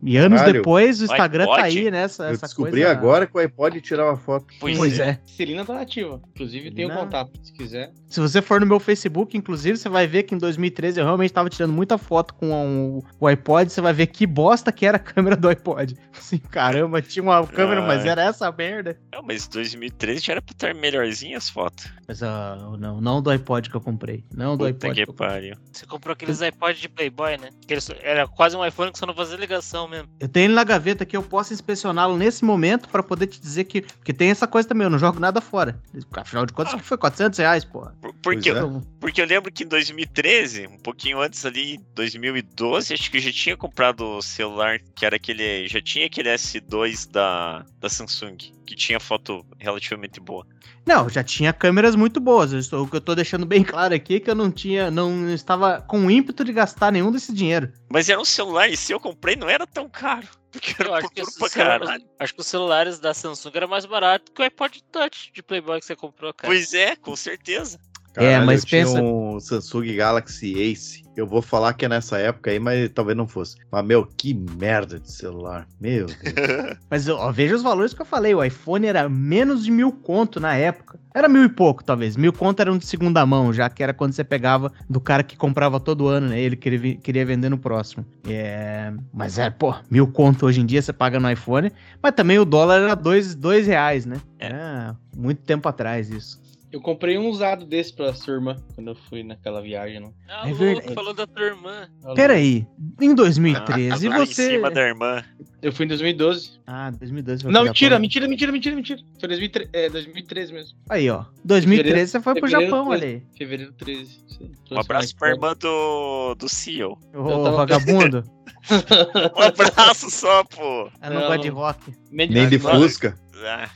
E 0.03 0.17
anos 0.17 0.41
Caralho, 0.41 0.55
depois, 0.59 1.01
o 1.01 1.05
Instagram 1.05 1.47
tá 1.47 1.53
iPod? 1.65 1.79
aí 1.79 1.91
nessa 1.91 2.25
Eu 2.25 2.31
essa 2.31 2.47
descobri 2.47 2.73
coisa- 2.83 2.91
agora 2.91 3.27
que 3.29 3.37
o 3.37 3.39
iPod 3.39 3.81
tirava 3.81 4.17
foto. 4.17 4.47
Pois, 4.59 4.77
Pois 4.77 4.99
é. 4.99 5.11
é. 5.11 5.19
Celina 5.25 5.65
tá 5.65 5.75
nativa. 5.75 6.21
Inclusive 6.35 6.71
tem 6.73 6.87
o 6.87 6.91
contato, 6.93 7.31
se 7.45 7.53
quiser. 7.53 7.93
Se 8.09 8.19
você 8.19 8.43
for 8.43 8.59
no 8.61 8.67
meu 8.67 8.81
Facebook, 8.81 9.37
inclusive, 9.37 9.77
você 9.79 9.89
vai 9.89 10.07
ver 10.09 10.25
que 10.25 10.35
em 10.35 10.39
2013 10.39 10.99
eu 10.99 11.05
realmente 11.05 11.33
tava 11.33 11.49
tirando 11.49 11.73
muita 11.73 11.97
foto 11.97 12.35
com 12.35 12.51
o, 12.99 13.05
o 13.21 13.27
iPod. 13.29 13.71
Você 13.71 13.81
vai 13.81 13.93
ver 13.93 14.07
que 14.09 14.27
bosta 14.27 14.73
que 14.73 14.85
era 14.85 14.97
a 14.97 15.01
câmera 15.01 15.37
do 15.37 15.49
iPod. 15.49 15.95
Assim, 16.19 16.39
caramba, 16.39 17.01
tinha 17.01 17.23
uma 17.23 17.47
câmera, 17.47 17.83
Ah, 17.85 17.87
mas 17.87 18.05
era 18.05 18.23
essa 18.25 18.51
merda. 18.51 18.99
Não, 19.13 19.23
mas 19.23 19.47
2013 19.47 20.21
já 20.25 20.33
era 20.33 20.43
pra 20.43 20.53
estar 20.53 20.75
melhorzinho 20.75 21.37
as 21.37 21.49
fotos. 21.49 21.87
Mas 22.09 22.21
ah, 22.21 22.59
não, 22.77 23.01
não 23.01 23.21
do 23.21 23.29
iPod 23.31 23.69
que 23.69 23.77
eu 23.77 23.81
comprei. 23.81 24.25
Não 24.35 24.57
do 24.57 24.65
Puta 24.65 24.87
iPod. 24.87 24.95
que 24.95 25.05
que 25.05 25.11
eu 25.11 25.15
pariu. 25.15 25.57
Você 25.73 25.85
comprou 25.87 26.13
aqueles 26.13 26.41
iPod 26.41 26.81
de 26.81 26.89
Playboy, 26.89 27.37
né? 27.37 27.51
Que 27.67 27.77
era 28.03 28.27
quase 28.29 28.57
um 28.57 28.65
iPhone 28.65 28.91
que 28.93 28.99
só 28.99 29.05
não 29.07 29.15
fazia 29.15 29.37
ligação 29.37 29.89
mesmo. 29.89 30.09
Eu 30.21 30.29
tenho 30.29 30.47
ele 30.47 30.55
na 30.55 30.65
gaveta 30.65 31.03
aqui, 31.03 31.17
eu 31.17 31.23
posso 31.23 31.53
inspecioná-lo 31.53 32.17
nesse 32.17 32.45
momento 32.45 32.89
pra 32.89 33.03
poder 33.03 33.27
te 33.27 33.41
dizer 33.41 33.65
que. 33.65 33.83
Porque 33.83 34.13
tem 34.13 34.31
essa 34.31 34.47
coisa 34.47 34.69
também, 34.69 34.85
eu 34.85 34.91
não 34.91 34.99
jogo 34.99 35.19
nada 35.19 35.41
fora. 35.41 35.81
Afinal 36.17 36.47
de 36.47 36.53
contas, 36.53 36.75
que 36.75 36.83
foi 36.83 36.97
400 36.99 37.39
reais, 37.39 37.65
porra. 37.65 37.95
Por- 38.01 38.13
Porque, 38.23 38.49
é. 38.51 38.53
Então, 38.53 38.81
porque 39.01 39.21
eu 39.21 39.27
lembro 39.27 39.51
que 39.53 39.65
em 39.65 39.67
2013, 39.69 40.67
um 40.69 40.79
pouquinho 40.79 41.21
antes 41.21 41.45
ali, 41.45 41.79
2012, 41.95 42.95
acho 42.95 43.11
que 43.11 43.17
eu 43.17 43.21
já 43.21 43.33
tinha 43.33 43.57
comprado 43.57 44.03
o 44.05 44.23
celular 44.23 44.79
que 44.95 45.05
era 45.05 45.17
aquele. 45.17 45.67
Já 45.69 45.81
tinha 45.81 46.07
aquele 46.07 46.29
S2 46.29 47.11
da, 47.11 47.65
da 47.81 47.89
Samsung, 47.89 48.37
que 48.63 48.75
tinha 48.75 48.99
foto 49.01 49.45
relativamente 49.59 50.21
boa. 50.21 50.47
Não, 50.87 51.09
já 51.09 51.23
tinha 51.23 51.53
câmeras 51.53 51.95
muito 51.95 52.21
boas. 52.21 52.53
Eu 52.53 52.59
estou- 52.59 52.85
o 52.85 52.89
que 52.89 52.97
eu 52.97 53.01
tô 53.01 53.15
deixando 53.15 53.45
bem 53.47 53.63
claro 53.65 53.95
aqui 53.95 54.17
é 54.17 54.21
que 54.21 54.31
eu 54.31 54.35
não 54.35 54.51
tinha, 54.51 54.91
não 54.91 55.29
estava 55.31 55.81
com 55.83 56.11
ímpeto 56.11 56.45
de 56.45 56.53
gastar 56.53 56.91
nenhum 56.93 57.11
desse 57.13 57.33
dinheiro. 57.33 57.73
Mas 57.91 58.09
era 58.09 58.21
um 58.21 58.25
celular, 58.25 58.69
e 58.69 58.77
se 58.77 58.93
eu 58.93 59.01
comprei, 59.01 59.37
não 59.37 59.49
era 59.49 59.67
tão 59.67 59.89
caro. 59.89 60.27
Porque 60.53 60.75
Eu 60.83 60.87
era 60.87 60.99
acho 60.99 61.09
que, 61.09 61.23
pra 61.39 61.49
celulares, 61.49 62.05
acho 62.19 62.35
que 62.35 62.41
os 62.41 62.47
celulares 62.47 62.99
da 62.99 63.15
Samsung 63.15 63.53
era 63.55 63.67
mais 63.67 63.87
barato 63.87 64.31
que 64.33 64.43
o 64.43 64.45
iPod 64.45 64.83
Touch 64.93 65.33
de 65.33 65.43
Playboy 65.43 65.81
que 65.81 65.87
você 65.87 65.97
comprou, 65.97 66.33
cara. 66.35 66.53
Pois 66.53 66.75
é, 66.75 66.95
com 66.97 67.17
certeza. 67.17 67.79
É, 68.17 68.39
mas 68.41 68.61
eu 68.61 68.67
tinha 68.67 68.85
pensa- 68.87 69.03
um 69.03 69.41
Samsung 69.41 69.95
Galaxy 69.97 70.59
Ace. 70.61 71.03
Eu 71.15 71.27
vou 71.27 71.43
falar 71.43 71.75
que 71.75 71.85
é 71.85 71.89
nessa 71.89 72.17
época 72.19 72.51
aí, 72.51 72.59
mas 72.59 72.89
talvez 72.95 73.17
não 73.17 73.29
fosse. 73.29 73.57
Mas, 73.71 73.85
meu, 73.85 74.07
que 74.07 74.33
merda 74.33 74.99
de 74.99 75.13
celular. 75.13 75.67
Meu 75.79 76.07
Deus. 76.07 76.17
Mas 76.91 77.07
ó, 77.07 77.31
veja 77.31 77.55
os 77.55 77.63
valores 77.63 77.93
que 77.93 78.01
eu 78.01 78.07
falei. 78.07 78.35
O 78.35 78.43
iPhone 78.43 78.87
era 78.87 79.09
menos 79.11 79.63
de 79.63 79.71
mil 79.71 79.93
conto 79.93 80.41
na 80.41 80.55
época. 80.55 80.99
Era 81.15 81.29
mil 81.29 81.45
e 81.45 81.49
pouco, 81.51 81.85
talvez. 81.85 82.17
Mil 82.17 82.33
conto 82.33 82.61
era 82.61 82.73
um 82.73 82.79
de 82.79 82.87
segunda 82.87 83.25
mão, 83.27 83.53
já 83.53 83.69
que 83.69 83.83
era 83.83 83.93
quando 83.93 84.15
você 84.15 84.25
pegava 84.25 84.73
do 84.89 84.99
cara 85.01 85.23
que 85.23 85.37
comprava 85.37 85.79
todo 85.79 86.09
ano, 86.09 86.29
né? 86.29 86.41
Ele 86.41 86.57
queria, 86.57 86.97
queria 86.97 87.27
vender 87.27 87.51
no 87.51 87.59
próximo. 87.59 88.07
É... 88.27 88.91
Mas 89.13 89.39
é, 89.39 89.51
pô, 89.51 89.75
mil 89.91 90.07
conto 90.09 90.47
hoje 90.47 90.63
em 90.63 90.67
dia 90.67 90.81
você 90.81 90.95
paga 90.95 91.21
no 91.21 91.31
iPhone. 91.31 91.71
Mas 92.03 92.15
também 92.15 92.39
o 92.39 92.45
dólar 92.47 92.81
era 92.81 92.95
dois, 92.95 93.35
dois 93.35 93.67
reais, 93.67 94.07
né? 94.07 94.17
Era 94.39 94.97
muito 95.15 95.43
tempo 95.43 95.69
atrás 95.69 96.09
isso. 96.11 96.41
Eu 96.73 96.81
comprei 96.81 97.19
um 97.19 97.29
usado 97.29 97.67
desse 97.67 97.93
pra 97.93 98.15
sua 98.15 98.33
irmã 98.33 98.57
quando 98.75 98.89
eu 98.89 98.95
fui 98.95 99.23
naquela 99.23 99.61
viagem, 99.61 100.01
não. 100.01 100.15
Ah, 100.27 100.41
É 100.49 100.51
louco, 100.51 100.57
verdade. 100.65 100.95
falou 100.95 101.13
da 101.13 101.27
tua 101.27 101.45
irmã. 101.45 101.87
Peraí, 102.17 102.67
em 102.99 103.15
2013 103.15 104.09
Lá 104.09 104.17
em 104.17 104.27
você. 104.27 104.51
cima 104.53 104.71
da 104.71 104.81
irmã. 104.81 105.23
Eu 105.61 105.71
fui 105.71 105.85
em 105.85 105.89
2012. 105.89 106.61
Ah, 106.67 106.91
2012 106.91 107.43
foi 107.43 107.53
Não, 107.53 107.65
mentira, 107.65 107.91
Japão. 107.91 108.01
mentira, 108.01 108.27
mentira, 108.27 108.51
mentira, 108.53 108.75
mentira. 108.77 109.01
Foi 109.21 109.29
2013, 109.29 109.71
é, 109.73 109.89
2013 109.91 110.53
mesmo. 110.53 110.79
Aí, 110.89 111.11
ó. 111.11 111.27
2013 111.45 112.11
você 112.11 112.21
foi 112.21 112.35
pro 112.35 112.47
fevereiro, 112.49 112.71
Japão, 112.73 112.89
olha 112.91 113.07
aí. 113.07 113.23
Fevereiro 113.37 113.73
13. 113.75 114.03
isso 114.27 114.39
aí. 114.41 114.51
Um 114.71 114.81
abraço 114.81 115.15
pra 115.17 115.29
irmã 115.31 115.55
do, 115.61 116.35
do 116.37 116.49
CEO. 116.49 116.99
Ô, 117.15 117.53
vagabundo. 117.53 118.25
Um 119.37 119.43
abraço 119.43 120.11
só, 120.11 120.45
pô. 120.45 120.89
Ela 121.01 121.15
não 121.15 121.21
Não. 121.23 121.27
gosta 121.29 121.43
de 121.43 121.49
rock. 121.49 121.95
Nem 122.11 122.49
de 122.49 122.59
Fusca. 122.59 123.19
Ah, 123.45 123.69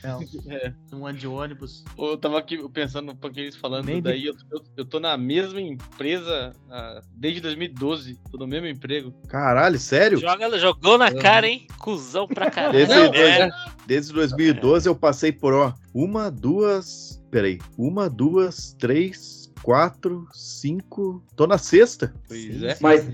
Um 0.93 1.05
ano 1.07 1.19
de 1.19 1.27
ônibus. 1.27 1.83
Eu 1.99 2.17
tava 2.17 2.39
aqui 2.39 2.57
pensando 2.69 3.11
um 3.11 3.17
pouquinho 3.17 3.47
eles 3.47 3.57
falando 3.57 3.87
Nem 3.87 4.01
daí, 4.01 4.27
eu, 4.27 4.35
eu, 4.53 4.63
eu 4.77 4.85
tô 4.85 5.01
na 5.01 5.17
mesma 5.17 5.61
empresa 5.61 6.53
ah, 6.71 7.01
desde 7.17 7.41
2012, 7.41 8.17
tô 8.31 8.39
no 8.39 8.47
mesmo 8.47 8.69
emprego. 8.69 9.13
Caralho, 9.29 9.79
sério? 9.79 10.19
Joga, 10.19 10.57
jogou 10.59 10.97
na 10.97 11.11
cara, 11.13 11.49
hein? 11.49 11.67
Cuzão 11.79 12.29
pra 12.29 12.49
caralho. 12.53 12.75
Desde, 12.75 12.95
Não, 12.95 13.11
dois- 13.11 13.19
é. 13.25 13.51
desde 13.87 14.13
2012 14.13 14.89
eu 14.89 14.95
passei 14.95 15.33
por, 15.33 15.53
ó, 15.53 15.75
uma, 15.93 16.31
duas. 16.31 17.21
Peraí. 17.31 17.59
Uma, 17.77 18.09
duas, 18.09 18.73
três, 18.79 19.45
quatro, 19.66 20.28
cinco. 20.32 21.20
Tô 21.34 21.44
na 21.44 21.59
sexta. 21.59 22.14
Pois 22.28 22.62
é. 22.62 22.76
Mas 22.80 23.05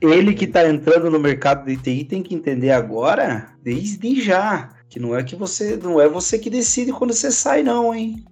ele 0.00 0.34
que 0.34 0.44
tá 0.44 0.68
entrando 0.68 1.08
no 1.08 1.20
mercado 1.20 1.64
de 1.64 1.76
TI 1.76 2.04
tem 2.04 2.20
que 2.20 2.34
entender 2.34 2.72
agora, 2.72 3.54
desde 3.62 4.20
já, 4.20 4.70
que 4.90 4.98
não 4.98 5.16
é 5.16 5.22
que 5.22 5.36
você, 5.36 5.76
não 5.76 6.00
é 6.00 6.08
você 6.08 6.36
que 6.36 6.50
decide 6.50 6.92
quando 6.92 7.12
você 7.12 7.30
sai 7.30 7.62
não, 7.62 7.94
hein? 7.94 8.24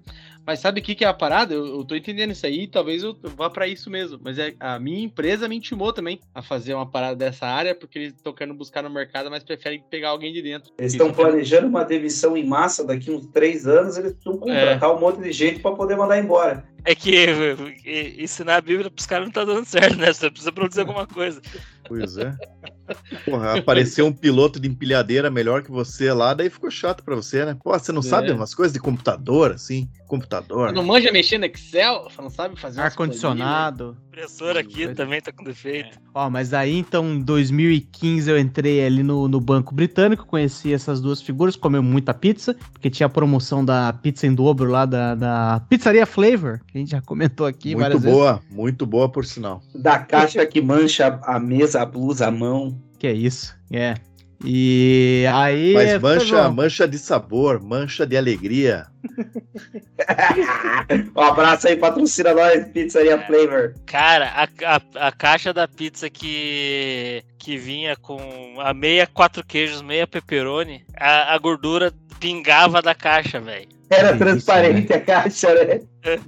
Mas 0.44 0.58
sabe 0.58 0.80
o 0.80 0.82
que, 0.82 0.94
que 0.94 1.04
é 1.04 1.08
a 1.08 1.14
parada? 1.14 1.54
Eu, 1.54 1.66
eu 1.66 1.84
tô 1.84 1.94
entendendo 1.94 2.32
isso 2.32 2.44
aí, 2.44 2.66
talvez 2.66 3.02
eu 3.02 3.16
vá 3.36 3.48
pra 3.48 3.66
isso 3.66 3.88
mesmo. 3.88 4.18
Mas 4.22 4.38
é, 4.38 4.54
a 4.58 4.78
minha 4.78 5.04
empresa 5.04 5.48
me 5.48 5.56
intimou 5.56 5.92
também 5.92 6.20
a 6.34 6.42
fazer 6.42 6.74
uma 6.74 6.90
parada 6.90 7.14
dessa 7.14 7.46
área, 7.46 7.74
porque 7.74 7.98
eles 7.98 8.14
estão 8.14 8.32
querendo 8.32 8.56
buscar 8.56 8.82
no 8.82 8.90
mercado, 8.90 9.30
mas 9.30 9.44
preferem 9.44 9.84
pegar 9.88 10.08
alguém 10.08 10.32
de 10.32 10.42
dentro. 10.42 10.72
Eles 10.78 10.92
estão 10.92 11.12
planejando 11.12 11.68
uma 11.68 11.84
demissão 11.84 12.36
em 12.36 12.44
massa 12.44 12.84
daqui 12.84 13.10
uns 13.10 13.26
três 13.26 13.66
anos, 13.68 13.96
eles 13.96 14.14
precisam 14.14 14.38
contratar 14.38 14.94
um 14.94 14.98
monte 14.98 15.20
de 15.20 15.30
gente 15.32 15.60
para 15.60 15.76
poder 15.76 15.96
mandar 15.96 16.18
embora. 16.18 16.64
É 16.84 16.94
que 16.94 17.12
ensinar 18.18 18.56
a 18.56 18.60
Bíblia 18.60 18.90
pros 18.90 19.06
caras 19.06 19.26
não 19.26 19.32
tá 19.32 19.44
dando 19.44 19.64
certo, 19.64 19.96
né? 19.96 20.12
Você 20.12 20.28
precisa 20.28 20.50
produzir 20.50 20.80
alguma 20.80 21.06
coisa. 21.06 21.40
Pois 21.86 22.16
é. 22.16 22.34
Porra, 23.24 23.58
apareceu 23.58 24.06
um 24.06 24.12
piloto 24.12 24.58
de 24.58 24.68
empilhadeira 24.68 25.30
melhor 25.30 25.62
que 25.62 25.70
você 25.70 26.12
lá, 26.12 26.34
daí 26.34 26.50
ficou 26.50 26.70
chato 26.70 27.04
pra 27.04 27.14
você, 27.14 27.44
né? 27.44 27.56
Pô, 27.62 27.70
você 27.70 27.92
não 27.92 28.02
sabe 28.02 28.30
É. 28.30 28.32
umas 28.32 28.54
coisas 28.54 28.72
de 28.72 28.80
computador, 28.80 29.52
assim? 29.52 29.88
Computador. 30.06 30.72
Não 30.72 30.82
manja 30.84 31.12
mexer 31.12 31.38
no 31.38 31.44
Excel? 31.44 32.08
Não 32.18 32.30
sabe 32.30 32.58
fazer 32.58 32.80
Ar-condicionado. 32.80 33.96
Impressora 34.12 34.60
aqui 34.60 34.94
também 34.94 35.22
tá 35.22 35.32
com 35.32 35.42
defeito. 35.42 35.98
Ó, 36.12 36.28
mas 36.28 36.52
aí 36.52 36.76
então 36.76 37.14
em 37.14 37.22
2015 37.22 38.30
eu 38.30 38.38
entrei 38.38 38.84
ali 38.84 39.02
no, 39.02 39.26
no 39.26 39.40
Banco 39.40 39.74
Britânico, 39.74 40.26
conheci 40.26 40.70
essas 40.70 41.00
duas 41.00 41.22
figuras, 41.22 41.56
comeu 41.56 41.82
muita 41.82 42.12
pizza, 42.12 42.54
porque 42.74 42.90
tinha 42.90 43.06
a 43.06 43.08
promoção 43.10 43.64
da 43.64 43.90
pizza 43.90 44.26
em 44.26 44.34
dobro 44.34 44.70
lá 44.70 44.84
da, 44.84 45.14
da 45.14 45.62
Pizzaria 45.66 46.04
Flavor, 46.04 46.60
que 46.66 46.76
a 46.76 46.80
gente 46.80 46.90
já 46.90 47.00
comentou 47.00 47.46
aqui 47.46 47.68
muito 47.68 47.80
várias 47.80 48.02
vezes. 48.02 48.18
boa, 48.18 48.42
muito 48.50 48.84
boa 48.84 49.08
por 49.08 49.24
sinal. 49.24 49.62
Da 49.74 49.98
caixa 49.98 50.44
que 50.44 50.60
mancha 50.60 51.18
a 51.22 51.40
mesa, 51.40 51.80
a 51.80 51.86
blusa, 51.86 52.26
a 52.26 52.30
mão. 52.30 52.78
Que 52.98 53.06
é 53.06 53.14
isso, 53.14 53.56
é. 53.70 53.94
E 54.44 55.24
aí. 55.32 55.74
Mas 55.74 56.00
mancha, 56.00 56.50
mancha 56.50 56.88
de 56.88 56.98
sabor, 56.98 57.62
mancha 57.62 58.06
de 58.06 58.16
alegria. 58.16 58.86
um 61.16 61.20
abraço 61.20 61.68
aí, 61.68 61.76
patrocina 61.76 62.34
nós, 62.34 62.66
Pizzaria 62.68 63.18
Flavor. 63.26 63.74
Cara, 63.86 64.32
a, 64.34 64.76
a, 64.76 65.08
a 65.08 65.12
caixa 65.12 65.52
da 65.52 65.68
pizza 65.68 66.10
que, 66.10 67.22
que 67.38 67.56
vinha 67.56 67.96
com 67.96 68.18
a 68.58 68.74
meia 68.74 69.06
quatro 69.06 69.44
queijos, 69.44 69.82
meia 69.82 70.06
pepperoni, 70.06 70.84
a, 70.96 71.34
a 71.34 71.38
gordura 71.38 71.92
pingava 72.18 72.82
da 72.82 72.94
caixa, 72.94 73.40
velho. 73.40 73.68
Era 73.90 74.12
Que 74.12 74.18
transparente 74.18 74.92
a 74.92 75.00
caixa, 75.00 75.54
né? 75.54 75.80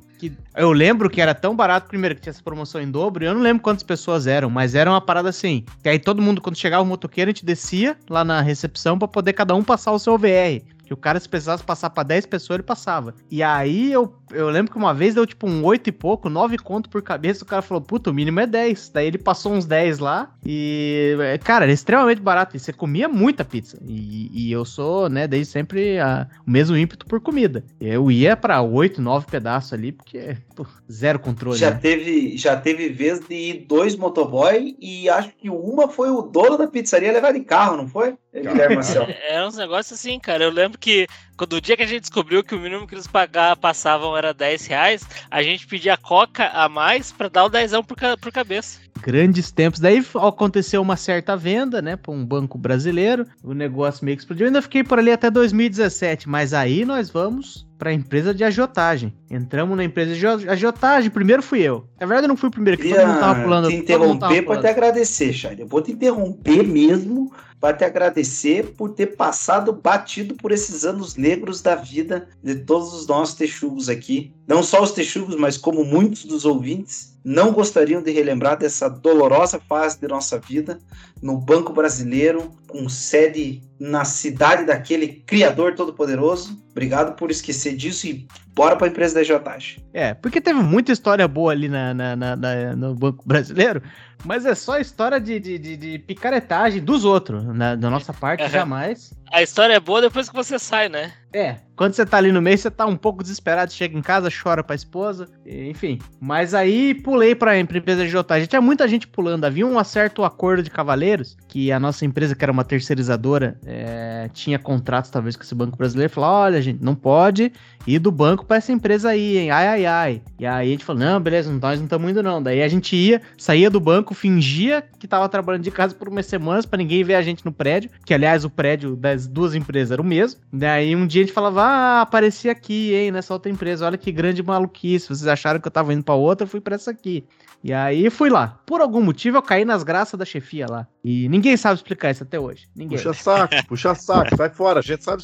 eu 0.57 0.73
lembro 0.73 1.11
que 1.11 1.21
era 1.21 1.35
tão 1.35 1.55
barato, 1.55 1.89
primeiro, 1.89 2.15
que 2.15 2.21
tinha 2.21 2.31
essa 2.31 2.43
promoção 2.43 2.81
em 2.81 2.91
dobro, 2.91 3.25
e 3.25 3.27
eu 3.27 3.35
não 3.35 3.41
lembro 3.41 3.63
quantas 3.63 3.83
pessoas 3.83 4.27
eram, 4.27 4.49
mas 4.49 4.75
era 4.75 4.91
uma 4.91 5.01
parada 5.01 5.29
assim. 5.29 5.65
Que 5.83 5.89
aí 5.89 5.99
todo 5.99 6.23
mundo, 6.23 6.41
quando 6.41 6.57
chegava 6.57 6.83
o 6.83 6.87
motoqueiro, 6.87 7.31
a 7.31 7.33
gente 7.33 7.45
descia 7.45 7.97
lá 8.09 8.25
na 8.25 8.41
recepção 8.41 8.99
pra 8.99 9.09
poder 9.09 9.33
cada 9.33 9.55
um 9.55 9.65
passar 9.65 9.93
o 9.93 9.99
seu 9.99 10.17
VR. 10.17 10.74
Que 10.85 10.93
o 10.95 10.97
cara, 10.97 11.19
se 11.19 11.29
precisasse 11.29 11.63
passar 11.65 11.91
pra 11.91 12.03
10 12.03 12.27
pessoas, 12.27 12.57
ele 12.57 12.63
passava. 12.63 13.15
E 13.31 13.43
aí 13.43 13.93
eu, 13.93 14.15
eu 14.31 14.49
lembro 14.51 14.71
que 14.73 14.79
uma 14.79 14.93
vez 14.95 15.15
deu 15.15 15.27
tipo 15.27 15.47
um 15.49 15.65
8 15.65 15.89
e 15.89 15.93
pouco, 15.93 16.29
9 16.29 16.59
conto 16.59 16.89
por 16.91 17.03
cabeça. 17.03 17.43
O 17.45 17.47
cara 17.47 17.63
falou, 17.63 17.81
puta, 17.83 18.11
o 18.11 18.15
mínimo 18.15 18.41
é 18.41 18.47
10. 18.47 18.91
Daí 18.91 19.07
ele 19.07 19.19
passou 19.19 19.53
uns 19.53 19.65
10 19.65 19.99
lá. 19.99 20.35
E, 20.45 21.17
é, 21.21 21.39
cara, 21.39 21.65
era 21.65 21.73
extremamente 21.73 22.21
barato. 22.21 22.57
E 22.57 22.61
você 22.61 22.73
comia 22.73 23.09
muita 23.09 23.45
pizza. 23.45 23.79
E, 23.87 24.31
e 24.33 24.53
eu 24.53 24.65
sou, 24.65 25.09
né, 25.09 25.27
desde 25.27 25.53
sempre 25.53 25.99
a- 25.99 26.27
o 26.47 26.51
mesmo 26.51 26.77
ímpeto 26.77 27.07
por 27.07 27.21
comida. 27.21 27.65
Eu 27.81 28.11
ia 28.11 28.37
pra 28.37 28.61
8, 28.63 29.01
9 29.01 29.27
pedaços 29.31 29.73
ali, 29.73 29.93
porque 29.93 30.37
pô, 30.55 30.67
zero 30.91 31.19
controle. 31.19 31.59
Já 31.59 31.71
né? 31.71 31.79
teve, 31.81 32.37
já 32.37 32.57
teve 32.57 32.89
vez 32.91 33.21
de 33.21 33.35
ir 33.35 33.67
dois 33.67 33.97
motoboy 33.97 34.77
e 34.81 35.09
acho 35.09 35.31
que 35.37 35.49
uma 35.51 35.89
foi 35.89 36.11
o 36.11 36.23
dono 36.23 36.57
da 36.57 36.67
pizzaria 36.67 37.13
levar 37.13 37.33
de 37.33 37.41
carro, 37.41 37.77
não 37.77 37.89
foi? 37.89 38.17
É, 38.33 38.41
Guilherme 38.41 38.75
Marcel. 38.77 39.07
Era 39.29 39.47
uns 39.47 39.57
negócios 39.57 39.99
assim, 39.99 40.19
cara. 40.19 40.43
Eu 40.45 40.51
lembro 40.51 40.79
que 40.85 41.07
quando 41.37 41.55
o 41.55 41.61
dia 41.61 41.77
que 41.77 41.83
a 41.83 41.87
gente 41.87 42.01
descobriu 42.03 42.43
que 42.45 42.55
o 42.55 42.59
mínimo 42.61 42.87
que 42.87 42.95
eles 42.95 43.07
pagar, 43.07 43.57
passavam 43.57 44.17
era 44.17 44.33
10 44.33 44.67
reais, 44.67 45.07
a 45.31 45.43
gente 45.43 45.67
pedia 45.67 45.97
coca 45.97 46.49
a 46.49 46.69
mais 46.69 47.11
pra 47.13 47.29
dar 47.29 47.45
o 47.45 47.49
dezão 47.49 47.83
por, 47.83 47.97
por 48.21 48.33
cabeça. 48.33 48.79
Grandes 49.03 49.51
tempos. 49.51 49.81
Daí 49.81 50.03
aconteceu 50.15 50.81
uma 50.81 50.97
certa 50.97 51.37
venda, 51.37 51.83
né, 51.83 51.95
pra 51.97 52.11
um 52.13 52.25
banco 52.25 52.57
brasileiro. 52.57 53.27
O 53.43 53.53
negócio 53.53 54.05
meio 54.05 54.17
que 54.17 54.23
explodiu. 54.23 54.45
Eu 54.45 54.49
ainda 54.49 54.63
fiquei 54.63 54.83
por 54.83 54.99
ali 54.99 55.11
até 55.13 55.31
2017, 55.31 56.27
mas 56.29 56.55
aí 56.55 56.85
nós 56.87 57.11
vamos 57.11 57.67
pra 57.79 57.93
empresa 57.93 58.33
de 58.33 58.43
agiotagem. 58.45 59.13
Entramos 59.31 59.77
na 59.77 59.85
empresa 59.85 60.15
de 60.15 60.27
agio- 60.27 60.51
agiotagem. 60.51 61.11
Primeiro 61.11 61.43
fui 61.43 61.61
eu. 61.61 61.87
Na 62.01 62.07
verdade, 62.07 62.25
eu 62.25 62.29
não 62.29 62.37
fui 62.37 62.49
o 62.49 62.53
primeiro, 62.53 62.81
que 62.81 62.89
todo 62.89 63.07
mundo 63.07 63.21
tava 63.21 63.43
pulando. 63.43 63.69
te 63.69 63.75
interromper 63.75 64.43
para 64.43 64.61
te 64.61 64.67
agradecer, 64.69 65.33
Chay. 65.35 65.57
Eu 65.59 65.67
vou 65.67 65.83
te 65.83 65.93
interromper 65.93 66.63
mesmo 66.63 67.31
para 67.61 67.77
te 67.77 67.85
agradecer 67.85 68.75
por 68.77 68.91
ter 68.91 69.17
passado 69.17 69.73
batido 69.73 70.35
por 70.35 70.53
esses 70.53 70.85
anos 70.85 71.15
negros 71.25 71.63
da 71.63 71.75
vida 71.75 72.29
de 72.43 72.55
todos 72.55 72.93
os 72.93 73.07
nossos 73.07 73.35
texugos 73.35 73.89
aqui. 73.89 74.35
Não 74.47 74.63
só 74.63 74.83
os 74.83 74.93
texugos, 74.93 75.37
mas 75.37 75.57
como 75.57 75.85
muitos 75.85 76.25
dos 76.25 76.45
ouvintes 76.45 77.15
não 77.25 77.51
gostariam 77.53 78.03
de 78.03 78.11
relembrar 78.11 78.59
dessa 78.59 78.89
dolorosa 78.91 79.59
fase 79.67 79.99
de 79.99 80.07
nossa 80.07 80.39
vida 80.39 80.79
no 81.23 81.39
Banco 81.39 81.73
Brasileiro, 81.73 82.53
com 82.69 82.87
sede 82.87 83.63
na 83.81 84.05
cidade 84.05 84.67
daquele 84.67 85.09
Criador 85.27 85.75
Todo-Poderoso. 85.75 86.63
Obrigado 86.73 87.15
por 87.17 87.31
esquecer 87.31 87.75
disso 87.77 88.07
e 88.07 88.27
bora 88.55 88.77
para 88.77 88.87
a 88.87 88.91
empresa 88.91 89.15
da 89.15 89.23
Jotagem. 89.23 89.83
É, 89.95 90.13
porque 90.13 90.41
teve 90.41 90.61
muita 90.61 90.93
história 90.93 91.27
boa 91.27 91.53
ali 91.53 91.69
na, 91.69 91.95
na- 91.95 92.17
na- 92.17 92.37
na- 92.37 92.77
no 92.77 92.95
Banco 92.95 93.25
Brasileiro, 93.27 93.81
mas 94.25 94.45
é 94.45 94.55
só 94.55 94.79
história 94.79 95.19
de, 95.19 95.41
de, 95.41 95.59
de- 95.59 95.77
de 95.79 95.99
picaretagem 96.01 96.83
dos 96.85 97.05
outros. 97.07 97.43
Na, 97.45 97.75
da 97.75 97.89
nossa 97.89 98.13
parte, 98.13 98.43
jamais. 98.51 99.15
A 99.33 99.43
história 99.43 99.73
é 99.75 99.81
boa 99.81 100.03
depois 100.03 100.29
que 100.29 100.35
você 100.35 100.59
sai, 100.59 100.89
né? 100.91 101.13
É, 101.35 101.57
quando 101.77 101.95
você 101.95 102.07
tá 102.07 102.19
ali 102.19 102.31
no 102.31 102.41
meio, 102.41 102.57
você 102.57 102.71
tá 102.71 102.87
um 102.87 102.97
pouco 102.97 103.23
desesperado, 103.23 103.73
chega 103.73 103.99
em 103.99 104.03
casa, 104.03 104.29
chora 104.31 104.63
pra 104.63 104.77
esposa, 104.77 105.29
enfim. 105.45 105.99
Mas 106.21 106.55
aí 106.55 106.95
pulei 106.95 107.35
pra 107.35 107.59
empresa 107.59 108.05
de 108.05 108.09
jotagem. 108.09 108.47
Tinha 108.47 108.61
muita 108.61 108.87
gente 108.87 109.09
pulando, 109.09 109.45
havia 109.45 109.67
um 109.67 109.83
certo 109.83 110.23
acordo 110.25 110.63
de 110.63 110.71
cavaleiros, 110.71 111.37
que 111.49 111.73
a 111.73 111.81
nossa 111.81 112.05
empresa, 112.05 112.37
que 112.37 112.45
era 112.45 112.53
uma 112.53 112.65
terceirizadora, 112.65 113.59
é, 113.67 114.31
tinha 114.33 114.59
contratos 114.59 115.11
talvez 115.11 115.35
com 115.35 115.43
esse 115.43 115.55
banco 115.55 115.77
brasileiro, 115.77 116.13
falou, 116.13 116.31
olha 116.31 116.63
gente, 116.63 116.83
não 116.83 116.95
pode 116.95 117.53
ir 117.87 117.99
do 117.99 118.13
banco 118.13 118.47
pra 118.47 118.59
essa 118.59 118.73
empresa 118.73 119.11
aí, 119.11 119.39
hein, 119.39 119.51
ai, 119.51 119.67
ai, 119.67 119.87
ai. 119.87 120.23
E 120.39 120.47
aí 120.47 120.69
a 120.69 120.71
gente 120.71 120.85
falou, 120.85 121.03
não, 121.03 121.21
beleza, 121.21 121.53
nós 121.53 121.79
não 121.79 121.87
estamos 121.87 122.11
indo 122.11 122.23
não. 122.23 122.41
Daí 122.41 122.63
a 122.63 122.69
gente 122.69 122.95
ia, 122.95 123.21
saía 123.37 123.69
do 123.69 123.81
banco, 123.81 124.15
fingia 124.15 124.85
que 124.99 125.09
tava 125.09 125.29
trabalhando 125.29 125.65
de 125.65 125.71
casa 125.73 125.95
por 125.95 126.09
umas 126.09 126.27
semanas 126.27 126.65
pra 126.65 126.79
ninguém 126.79 127.03
ver 127.03 127.17
a 127.17 127.23
gente 127.23 127.45
no 127.45 127.53
prédio, 127.53 127.91
que 128.07 128.15
aliás 128.15 128.45
o 128.45 128.51
prédio 128.51 128.95
das 128.95 129.27
duas 129.27 129.55
empresas 129.57 129.91
era 129.91 130.01
o 130.01 130.05
mesmo. 130.05 130.41
Daí 130.53 130.95
um 130.95 131.07
dia 131.07 131.24
gente 131.25 131.33
falava, 131.33 131.63
ah, 131.63 132.01
apareci 132.03 132.49
aqui, 132.49 132.95
hein, 132.95 133.11
nessa 133.11 133.33
outra 133.33 133.51
empresa, 133.51 133.87
olha 133.87 133.99
que 133.99 134.13
grande 134.13 134.43
maluquice, 134.43 135.09
vocês 135.09 135.27
acharam 135.27 135.61
que 135.61 135.67
eu 135.67 135.73
tava 135.73 135.93
indo 135.93 136.05
pra 136.05 136.15
outra, 136.15 136.45
eu 136.45 136.49
fui 136.49 136.61
pra 136.61 136.75
essa 136.75 136.91
aqui. 136.91 137.25
E 137.63 137.73
aí 137.73 138.11
fui 138.11 138.29
lá. 138.29 138.61
Por 138.67 138.81
algum 138.81 139.01
motivo 139.01 139.39
eu 139.39 139.43
caí 139.43 139.65
nas 139.65 139.83
graças 139.83 140.19
da 140.19 140.25
chefia 140.25 140.67
lá. 140.69 140.87
E 141.03 141.29
ninguém 141.31 141.57
sabe 141.57 141.77
explicar 141.77 142.11
isso 142.11 142.23
até 142.23 142.39
hoje. 142.39 142.69
Ninguém. 142.77 142.99
Puxa 142.99 143.15
saco, 143.15 143.67
puxa 143.67 143.95
saco, 143.95 144.37
sai 144.37 144.51
fora, 144.51 144.81
a 144.81 144.83
gente 144.83 145.03
sabe. 145.03 145.23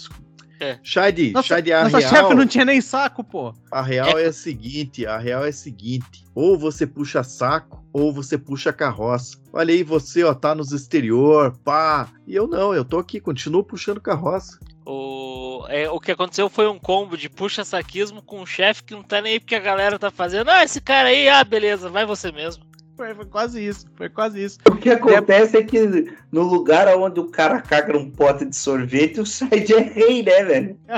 É. 0.61 0.79
Chai 0.83 1.11
de, 1.11 1.33
Nossa, 1.33 1.49
chai 1.49 1.63
de 1.63 1.73
a 1.73 1.85
nossa 1.85 1.99
real, 1.99 2.11
chefe 2.11 2.35
não 2.35 2.47
tinha 2.47 2.67
nem 2.67 2.83
saco, 2.83 3.25
pô. 3.25 3.55
a 3.73 3.81
real 3.81 4.19
é 4.19 4.27
a 4.27 4.33
seguinte, 4.33 5.07
a 5.07 5.17
real 5.17 5.47
é 5.47 5.49
a 5.49 5.53
seguinte, 5.53 6.27
ou 6.35 6.59
você 6.59 6.87
puxa 6.87 7.23
saco, 7.23 7.83
ou 7.95 8.13
você 8.13 8.37
puxa 8.37 8.71
carroça. 8.71 9.39
Olha 9.55 9.73
aí, 9.73 9.83
você, 9.83 10.23
ó, 10.23 10.35
tá 10.35 10.55
nos 10.55 10.71
exterior, 10.71 11.57
pá. 11.65 12.09
E 12.27 12.35
eu 12.35 12.47
não, 12.47 12.75
eu 12.75 12.85
tô 12.85 12.99
aqui, 12.99 13.21
continuo 13.21 13.65
puxando 13.65 14.03
carroça. 14.03 14.59
O, 14.93 15.67
é, 15.69 15.89
o 15.89 16.01
que 16.01 16.11
aconteceu 16.11 16.49
foi 16.51 16.69
um 16.69 16.79
combo 16.79 17.17
de 17.17 17.29
puxa-saquismo 17.29 18.21
com 18.23 18.41
um 18.41 18.47
chefe 18.47 18.83
que 18.83 18.93
não 18.93 19.05
tá 19.05 19.21
nem 19.21 19.35
aí 19.35 19.41
porque 19.41 19.55
a 19.55 19.61
galera 19.61 19.99
tá 19.99 20.11
fazendo. 20.11 20.51
Ah, 20.51 20.65
esse 20.65 20.81
cara 20.81 21.11
aí, 21.11 21.29
ah, 21.29 21.45
beleza, 21.45 21.89
vai 21.89 22.05
você 22.05 22.33
mesmo. 22.33 22.65
Foi, 23.01 23.15
foi 23.15 23.25
quase 23.25 23.67
isso, 23.67 23.87
foi 23.97 24.11
quase 24.11 24.45
isso. 24.45 24.59
O 24.69 24.77
que 24.77 24.91
acontece 24.91 25.57
é 25.57 25.63
que 25.63 26.13
no 26.31 26.43
lugar 26.43 26.87
onde 26.99 27.19
o 27.19 27.31
cara 27.31 27.59
caga 27.63 27.97
um 27.97 28.11
pote 28.11 28.45
de 28.45 28.55
sorvete, 28.55 29.19
o 29.21 29.25
site 29.25 29.73
é 29.73 29.81
rei, 29.81 30.23
né, 30.23 30.45
velho? 30.45 30.77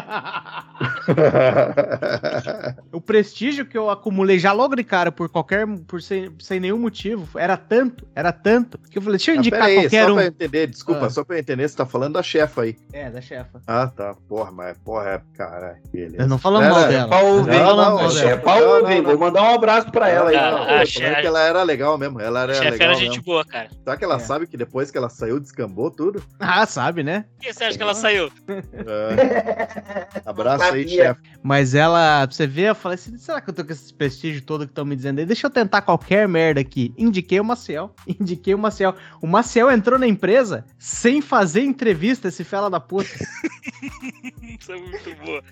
O 2.90 3.00
prestígio 3.00 3.64
que 3.64 3.76
eu 3.78 3.88
acumulei 3.88 4.38
já 4.38 4.52
logo 4.52 4.74
de 4.74 4.82
cara 4.84 5.10
por 5.12 5.28
qualquer. 5.28 5.66
por 5.86 6.02
sem, 6.02 6.30
sem 6.40 6.58
nenhum 6.60 6.78
motivo 6.78 7.38
era 7.38 7.56
tanto, 7.56 8.06
era 8.14 8.32
tanto, 8.32 8.78
que 8.78 8.98
eu 8.98 9.02
falei, 9.02 9.16
deixa 9.18 9.30
eu 9.32 9.36
Mas 9.36 9.46
indicar 9.46 9.60
peraí, 9.60 9.76
qualquer 9.82 10.04
só 10.06 10.10
um. 10.10 10.14
pra 10.14 10.24
eu 10.24 10.28
entender, 10.28 10.66
desculpa, 10.66 11.06
Ah. 11.06 11.10
só 11.10 11.24
pra 11.24 11.36
eu 11.36 11.40
entender, 11.40 11.68
você 11.68 11.76
tá 11.76 11.86
falando 11.86 12.14
da 12.14 12.22
chefa 12.22 12.62
aí. 12.62 12.76
É, 12.92 13.10
da 13.10 13.20
chefa. 13.20 13.60
Ah, 13.66 13.86
tá. 13.86 14.14
Porra, 14.28 14.50
mas 14.50 14.76
porra, 14.78 15.10
é, 15.10 15.20
caralho. 15.36 15.76
Beleza. 15.92 16.16
Eu 16.18 16.28
não 16.28 16.38
Não, 16.42 16.52
mal 16.52 16.62
não, 16.62 16.88
dela. 16.88 17.20
Ouvir, 17.22 17.50
Não, 17.50 17.58
não, 17.58 17.76
não, 17.76 18.08
não, 18.08 18.18
é 18.18 18.30
não. 18.34 18.38
pra 18.42 18.60
Não, 18.60 18.68
ouvir. 18.80 19.02
não, 19.02 19.10
Vou 19.10 19.18
mandar 19.18 19.42
um 19.42 19.54
abraço 19.54 19.90
pra 19.90 20.08
ela 20.08 20.30
aí. 20.30 20.36
Ah, 20.36 20.50
Não, 20.50 20.58
ah, 20.58 20.62
eu 20.62 20.66
tô 20.76 20.82
achei- 20.82 21.02
falando 21.02 21.20
que 21.20 21.26
ela 21.26 21.40
era 21.42 21.62
legal 21.96 21.98
mesmo. 21.98 22.20
Ela 22.20 22.42
era 22.42 22.52
A 22.52 22.54
chefe 22.56 22.70
legal 22.70 22.88
era 22.90 22.98
mesmo. 22.98 23.14
gente 23.14 23.24
boa, 23.24 23.44
cara. 23.44 23.68
Será 23.82 23.96
que 23.96 24.04
ela 24.04 24.16
É. 24.16 24.18
sabe 24.18 24.46
que 24.46 24.56
depois 24.56 24.90
que 24.90 24.98
ela 24.98 25.08
saiu, 25.08 25.38
descambou 25.40 25.90
tudo? 25.90 26.22
Ah, 26.40 26.64
sabe, 26.66 27.02
né? 27.02 27.24
Por 27.36 27.42
que 27.46 27.52
você 27.52 27.64
acha 27.64 27.76
que 27.76 27.82
ela 27.82 27.94
saiu? 27.94 28.30
É. 28.48 30.08
Abraço 30.24 30.64
aí, 30.64 30.88
chefe. 30.88 31.20
Mas 31.42 31.74
ela, 31.74 32.26
pra 32.26 32.34
você 32.34 32.46
ver, 32.46 32.70
eu 32.70 32.74
falei 32.74 32.94
assim: 32.96 33.16
será 33.18 33.40
que 33.40 33.50
eu 33.50 33.54
tô 33.54 33.64
com 33.64 33.72
esse 33.72 33.92
prestígio 33.94 34.42
todo 34.42 34.64
que 34.66 34.70
estão 34.72 34.84
me 34.84 34.96
dizendo 34.96 35.18
aí? 35.18 35.26
Deixa 35.26 35.46
eu 35.46 35.50
tentar 35.50 35.82
qualquer 35.82 36.26
merda 36.28 36.60
aqui. 36.60 36.94
Indiquei 36.96 37.40
o 37.40 37.44
Maciel. 37.44 37.94
Indiquei 38.06 38.54
o 38.54 38.58
Maciel. 38.58 38.94
O 39.20 39.26
Maciel 39.26 39.70
entrou 39.70 39.98
na 39.98 40.06
empresa 40.06 40.64
sem 40.78 41.20
fazer 41.20 41.62
entrevista, 41.62 42.28
esse 42.28 42.44
fela 42.44 42.68
da 42.70 42.80
puta. 42.80 43.08
Isso 44.42 44.72
é 44.72 44.76
muito 44.76 45.14
boa. 45.24 45.42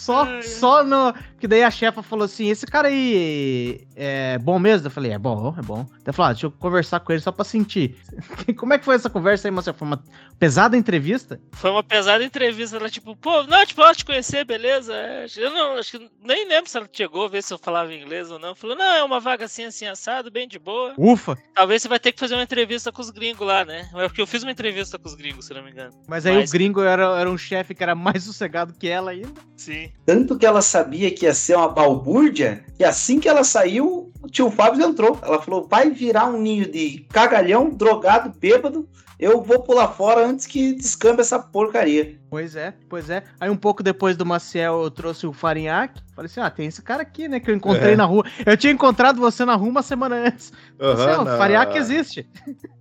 Só, 0.00 0.24
Ai, 0.24 0.42
só 0.42 0.82
no. 0.82 1.12
Que 1.38 1.46
daí 1.46 1.62
a 1.62 1.70
chefa 1.70 2.02
falou 2.02 2.24
assim: 2.24 2.48
esse 2.48 2.66
cara 2.66 2.88
aí 2.88 3.86
é 3.94 4.38
bom 4.38 4.58
mesmo? 4.58 4.86
Eu 4.86 4.90
falei: 4.90 5.12
é 5.12 5.18
bom, 5.18 5.54
é 5.58 5.62
bom. 5.62 5.86
Daí 6.02 6.14
falou: 6.14 6.30
ah, 6.30 6.32
deixa 6.32 6.46
eu 6.46 6.50
conversar 6.50 7.00
com 7.00 7.12
ele 7.12 7.20
só 7.20 7.30
pra 7.30 7.44
sentir. 7.44 7.96
Como 8.56 8.72
é 8.72 8.78
que 8.78 8.84
foi 8.86 8.94
essa 8.94 9.10
conversa 9.10 9.46
aí, 9.46 9.52
Marcelo? 9.52 9.76
Foi 9.76 9.86
uma 9.86 10.02
pesada 10.38 10.74
entrevista? 10.74 11.38
Foi 11.52 11.70
uma 11.70 11.82
pesada 11.82 12.24
entrevista. 12.24 12.76
Ela, 12.76 12.88
tipo, 12.88 13.14
pô, 13.14 13.42
não, 13.42 13.64
tipo, 13.66 13.82
eu 13.82 13.94
te 13.94 14.04
conhecer, 14.04 14.42
beleza? 14.44 14.94
É, 14.94 15.26
Eu 15.36 15.50
não, 15.50 15.76
acho 15.76 15.98
que 15.98 16.10
nem 16.22 16.48
lembro 16.48 16.70
se 16.70 16.78
ela 16.78 16.88
chegou 16.90 17.26
a 17.26 17.28
ver 17.28 17.42
se 17.42 17.52
eu 17.52 17.58
falava 17.58 17.92
inglês 17.94 18.30
ou 18.30 18.38
não. 18.38 18.54
Falou, 18.54 18.74
não, 18.74 18.94
é 18.94 19.04
uma 19.04 19.20
vaga 19.20 19.44
assim, 19.44 19.64
assim, 19.64 19.86
assado, 19.86 20.30
bem 20.30 20.48
de 20.48 20.58
boa. 20.58 20.94
Ufa! 20.96 21.36
Talvez 21.54 21.82
você 21.82 21.88
vai 21.88 22.00
ter 22.00 22.12
que 22.12 22.20
fazer 22.20 22.34
uma 22.36 22.42
entrevista 22.42 22.90
com 22.90 23.02
os 23.02 23.10
gringos 23.10 23.46
lá, 23.46 23.66
né? 23.66 23.86
É 23.94 24.08
porque 24.08 24.22
eu 24.22 24.26
fiz 24.26 24.42
uma 24.42 24.52
entrevista 24.52 24.98
com 24.98 25.08
os 25.08 25.14
gringos, 25.14 25.44
se 25.46 25.52
não 25.52 25.62
me 25.62 25.70
engano. 25.70 25.92
Mas 26.08 26.24
aí 26.24 26.36
Mas- 26.36 26.48
o 26.48 26.52
gringo 26.52 26.80
era, 26.80 27.18
era 27.20 27.30
um 27.30 27.36
chefe 27.36 27.74
que 27.74 27.82
era 27.82 27.94
mais 27.94 28.24
sossegado 28.24 28.72
que 28.72 28.88
ela 28.88 29.10
ainda. 29.10 29.40
Sim. 29.56 29.89
Tanto 30.06 30.36
que 30.38 30.46
ela 30.46 30.62
sabia 30.62 31.10
que 31.10 31.24
ia 31.26 31.34
ser 31.34 31.56
uma 31.56 31.68
balbúrdia, 31.68 32.64
que 32.76 32.82
assim 32.84 33.20
que 33.20 33.28
ela 33.28 33.44
saiu, 33.44 34.10
o 34.22 34.28
tio 34.28 34.50
Fábio 34.50 34.84
entrou. 34.84 35.18
Ela 35.22 35.40
falou: 35.40 35.68
vai 35.68 35.90
virar 35.90 36.26
um 36.26 36.40
ninho 36.40 36.70
de 36.70 37.06
cagalhão, 37.12 37.70
drogado, 37.70 38.32
bêbado. 38.38 38.88
Eu 39.18 39.42
vou 39.42 39.62
pular 39.62 39.88
fora 39.88 40.26
antes 40.26 40.46
que 40.46 40.72
descambe 40.72 41.20
essa 41.20 41.38
porcaria. 41.38 42.18
Pois 42.30 42.56
é, 42.56 42.72
pois 42.88 43.10
é. 43.10 43.22
Aí 43.38 43.50
um 43.50 43.56
pouco 43.56 43.82
depois 43.82 44.16
do 44.16 44.24
Maciel 44.24 44.82
eu 44.82 44.90
trouxe 44.90 45.26
o 45.26 45.32
Farinhaque. 45.32 46.00
Falei 46.16 46.26
assim: 46.26 46.40
ah, 46.40 46.48
tem 46.50 46.66
esse 46.66 46.80
cara 46.80 47.02
aqui, 47.02 47.28
né? 47.28 47.38
Que 47.38 47.50
eu 47.50 47.54
encontrei 47.54 47.92
É. 47.92 47.96
na 47.96 48.06
rua. 48.06 48.24
Eu 48.46 48.56
tinha 48.56 48.72
encontrado 48.72 49.20
você 49.20 49.44
na 49.44 49.54
rua 49.54 49.68
uma 49.68 49.82
semana 49.82 50.16
antes. 50.26 50.50
Falei 50.78 50.94
assim, 51.14 51.24
na- 51.24 51.36
Farinhaque 51.36 51.76
existe. 51.78 52.26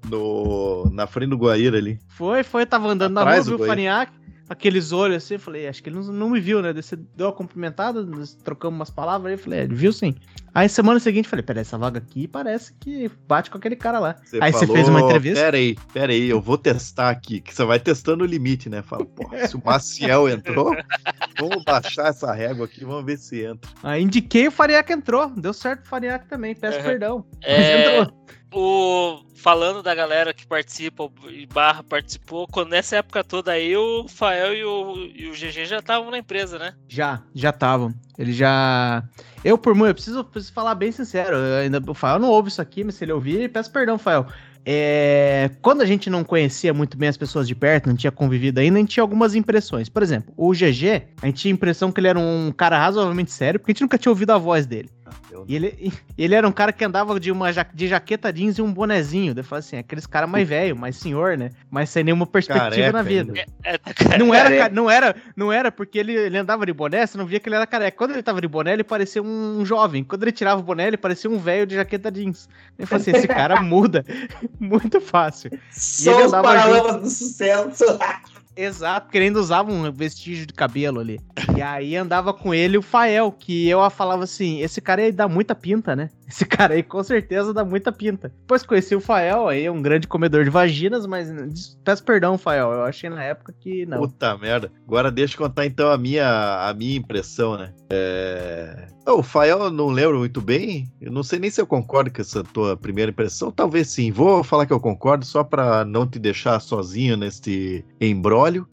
no, 0.10 0.90
na 0.91 1.06
frente 1.07 1.30
do 1.31 1.38
Guaíra 1.38 1.77
ali. 1.77 1.99
Foi, 2.07 2.44
foi, 2.44 2.65
tava 2.65 2.88
andando 2.88 3.14
na 3.14 3.22
Atrás 3.22 3.40
rua, 3.40 3.44
do 3.45 3.49
viu 3.49 3.56
o 3.56 3.60
Goi. 3.60 3.68
Farinhaque, 3.68 4.14
aqueles 4.49 4.91
olhos 4.91 5.17
assim, 5.17 5.35
eu 5.35 5.39
falei, 5.39 5.67
acho 5.67 5.81
que 5.81 5.89
ele 5.89 5.97
não, 5.97 6.03
não 6.11 6.30
me 6.30 6.39
viu, 6.39 6.61
né? 6.61 6.73
Daí 6.73 6.81
Você 6.81 6.95
deu 6.95 7.27
uma 7.27 7.34
cumprimentada, 7.34 8.03
nós 8.03 8.34
trocamos 8.34 8.77
umas 8.77 8.89
palavras 8.89 9.27
aí, 9.27 9.34
eu 9.35 9.38
falei, 9.43 9.59
é, 9.59 9.63
ele 9.63 9.76
viu 9.76 9.93
sim. 9.93 10.15
Aí 10.53 10.67
semana 10.67 10.99
seguinte 10.99 11.26
eu 11.26 11.30
falei, 11.30 11.43
peraí, 11.43 11.61
essa 11.61 11.77
vaga 11.77 11.99
aqui 11.99 12.27
parece 12.27 12.73
que 12.73 13.09
bate 13.27 13.51
com 13.51 13.57
aquele 13.57 13.76
cara 13.76 13.99
lá. 13.99 14.15
aí 14.41 14.51
você 14.51 14.65
fez 14.65 14.89
uma 14.89 15.01
entrevista? 15.01 15.39
Pera 15.43 15.57
aí, 15.57 15.77
pera 15.93 16.11
aí, 16.11 16.27
eu 16.30 16.41
vou 16.41 16.57
testar 16.57 17.09
aqui. 17.09 17.39
Que 17.39 17.53
você 17.53 17.63
vai 17.63 17.80
testando 17.80 18.23
o 18.23 18.27
limite, 18.27 18.67
né? 18.67 18.81
Fala, 18.81 19.05
pô, 19.05 19.30
se 19.47 19.55
o 19.55 19.61
Maciel 19.63 20.27
entrou, 20.27 20.76
vamos 21.38 21.63
baixar 21.63 22.07
essa 22.07 22.34
régua 22.34 22.65
aqui, 22.65 22.84
vamos 22.84 23.05
ver 23.05 23.17
se 23.17 23.43
entra. 23.43 23.69
Aí 23.84 24.01
indiquei 24.01 24.47
o 24.47 24.51
Farinhaque 24.51 24.91
entrou, 24.91 25.30
deu 25.30 25.53
certo 25.53 25.85
o 25.85 25.88
Farinhaque 25.88 26.27
também, 26.27 26.55
peço 26.55 26.80
Uhum. 26.80 26.84
perdão. 26.84 27.26
Mas 27.41 27.51
É, 27.51 27.80
entrou. 28.01 28.26
O, 28.53 29.19
falando 29.35 29.84
da 29.84 29.93
galera 29.93 30.34
que 30.34 30.45
participa, 30.45 31.09
e 31.30 31.45
Barra 31.45 31.84
participou, 31.84 32.47
quando 32.47 32.69
nessa 32.69 32.97
época 32.97 33.23
toda 33.23 33.51
aí, 33.51 33.76
o 33.76 34.07
Fael 34.07 34.53
e 34.53 34.63
o, 34.63 34.95
e 35.15 35.27
o 35.27 35.34
GG 35.34 35.65
já 35.65 35.80
estavam 35.80 36.09
na 36.09 36.17
empresa, 36.17 36.57
né? 36.57 36.73
Já, 36.88 37.21
já 37.34 37.49
estavam. 37.49 37.93
Ele 38.17 38.34
já. 38.34 39.03
Eu, 39.43 39.57
por 39.57 39.73
muito, 39.76 39.91
eu 39.91 39.95
preciso, 39.95 40.23
preciso 40.23 40.53
falar 40.53 40.76
bem 40.76 40.91
sincero. 40.91 41.38
ainda, 41.61 41.81
o 41.85 41.93
Fael 41.93 42.19
não 42.19 42.30
ouve 42.30 42.49
isso 42.49 42.61
aqui, 42.61 42.84
mas 42.84 42.95
se 42.95 43.05
ele 43.05 43.13
ouvir, 43.13 43.49
peço 43.49 43.71
perdão, 43.71 43.97
Fael. 43.97 44.26
É, 44.65 45.49
quando 45.61 45.81
a 45.81 45.85
gente 45.85 46.09
não 46.09 46.23
conhecia 46.23 46.73
muito 46.73 46.97
bem 46.97 47.07
as 47.07 47.17
pessoas 47.17 47.47
de 47.47 47.55
perto, 47.55 47.88
não 47.88 47.95
tinha 47.95 48.11
convivido 48.11 48.59
ainda, 48.59 48.77
a 48.77 48.81
gente 48.81 48.91
tinha 48.91 49.03
algumas 49.03 49.34
impressões. 49.34 49.88
Por 49.89 50.03
exemplo, 50.03 50.34
o 50.35 50.51
GG, 50.51 51.07
a 51.21 51.26
gente 51.26 51.41
tinha 51.41 51.53
a 51.53 51.55
impressão 51.55 51.91
que 51.91 51.99
ele 51.99 52.07
era 52.07 52.19
um 52.19 52.51
cara 52.51 52.77
razoavelmente 52.77 53.31
sério, 53.31 53.59
porque 53.59 53.71
a 53.71 53.73
gente 53.73 53.81
nunca 53.81 53.97
tinha 53.97 54.11
ouvido 54.11 54.31
a 54.31 54.38
voz 54.38 54.65
dele. 54.65 54.89
Eu- 55.40 55.45
E 55.48 55.56
ele, 55.56 55.94
ele 56.18 56.36
era 56.36 56.48
um 56.48 56.52
cara 56.52 56.72
que 56.74 56.84
andava 56.84 57.20
de 57.20 57.32
uma 57.32 57.52
ja- 57.52 57.66
de 57.74 57.88
jaqueta 57.88 58.32
jeans 58.32 58.57
e 58.57 58.61
um 58.61 58.72
bonezinho. 58.74 59.34
Daí 59.34 59.41
eu 59.41 59.48
falei 59.48 59.60
assim, 59.60 59.78
aqueles 59.78 60.06
cara 60.06 60.26
mais 60.28 60.48
velho, 60.48 60.76
mais 60.76 60.95
senhor, 60.95 61.38
né? 61.38 61.52
Mas 61.70 61.90
sem 61.90 62.03
nenhuma 62.03 62.26
perspectiva 62.28 62.70
Careca 62.70 62.91
na 62.91 63.02
vida. 63.02 63.34
ainda. 63.34 63.45
É, 63.64 64.18
Não 64.18 64.34
era, 64.34 64.70
não 64.70 64.90
era, 64.90 65.16
não 65.36 65.52
era 65.53 65.72
porque 65.72 65.98
ele, 65.99 66.14
ele 66.14 66.38
andava 66.38 66.66
de 66.66 66.74
boné, 66.74 67.06
você 67.06 67.18
não 67.18 67.26
via 67.26 67.40
que 67.40 67.48
ele 67.49 67.56
era 67.56 67.66
careca. 67.68 67.98
Quando 67.98 68.11
ele 68.11 68.24
tava 68.24 68.41
de 68.41 68.48
boné, 68.48 68.74
ele 68.74 68.84
parecia 68.84 69.22
um 69.22 69.66
jovem. 69.66 70.03
Quando 70.03 70.24
ele 70.24 70.32
tirava 70.32 70.60
o 70.61 70.64
boné, 70.64 70.88
ele 70.88 70.98
parecia 70.98 71.30
um 71.30 71.38
velho 71.38 71.66
de 71.66 71.76
jaqueta 71.76 72.11
jeans. 72.11 72.48
Eu 72.78 72.88
falei 72.88 73.02
assim, 73.02 73.11
esse 73.11 73.28
cara 73.28 73.60
muda 73.61 74.03
muito 74.60 74.99
fácil. 75.02 75.52
Só 75.72 76.26
os 76.26 76.32
paralamas 76.32 77.02
do 77.02 77.10
sucesso. 77.10 77.84
Exato, 78.61 79.06
porque 79.06 79.18
ele 79.18 79.27
ainda 79.27 79.40
usava 79.40 79.72
um 79.72 79.90
vestígio 79.90 80.45
de 80.45 80.53
cabelo 80.53 80.99
ali. 80.99 81.18
E 81.56 81.61
aí 81.61 81.95
andava 81.95 82.34
com 82.34 82.53
ele 82.53 82.77
o 82.77 82.81
Fael, 82.81 83.31
que 83.31 83.69
eu 83.69 83.90
falava 83.90 84.26
assim, 84.26 84.60
esse 84.60 84.81
cara 84.81 85.02
aí 85.02 85.14
dá 85.14 85.30
muita 85.30 85.56
pinta, 85.56 85.95
né? 85.95 86.10
Esse 86.30 86.45
cara 86.45 86.76
aí 86.76 86.84
com 86.84 87.03
certeza 87.03 87.53
dá 87.53 87.65
muita 87.65 87.91
pinta. 87.91 88.30
Depois 88.30 88.64
conheci 88.64 88.95
o 88.95 89.01
Fael, 89.01 89.47
aí 89.47 89.68
um 89.68 89.81
grande 89.81 90.07
comedor 90.07 90.43
de 90.43 90.51
vaginas, 90.51 91.07
mas 91.07 91.27
peço 91.84 92.03
perdão, 92.03 92.38
Fael, 92.38 92.72
eu 92.72 92.84
achei 92.84 93.10
na 93.10 93.23
época 93.23 93.53
que 93.60 93.85
não. 93.88 93.99
Puta 93.99 94.38
merda. 94.38 94.72
Agora 94.85 95.11
deixa 95.11 95.34
eu 95.34 95.39
contar 95.39 95.65
então 95.65 95.91
a 95.91 95.97
minha, 95.97 96.69
a 96.69 96.73
minha 96.73 96.97
impressão, 96.97 97.57
né? 97.57 97.73
É... 97.89 98.88
O 99.07 99.23
Fael 99.23 99.60
eu 99.60 99.72
não 99.72 99.88
lembro 99.88 100.19
muito 100.19 100.39
bem. 100.39 100.88
Eu 101.01 101.11
não 101.11 101.23
sei 101.23 101.39
nem 101.39 101.49
se 101.49 101.60
eu 101.60 101.65
concordo 101.65 102.11
com 102.11 102.22
essa 102.22 102.43
tua 102.43 102.77
primeira 102.77 103.10
impressão. 103.10 103.51
Talvez 103.51 103.89
sim. 103.89 104.11
Vou 104.11 104.43
falar 104.43 104.68
que 104.68 104.73
eu 104.73 104.80
concordo 104.80 105.26
só 105.26 105.43
pra 105.43 105.84
não 105.84 106.06
te 106.06 106.19
deixar 106.19 106.60
sozinho 106.60 107.18
neste 107.18 107.84
embrólio. 107.99 108.68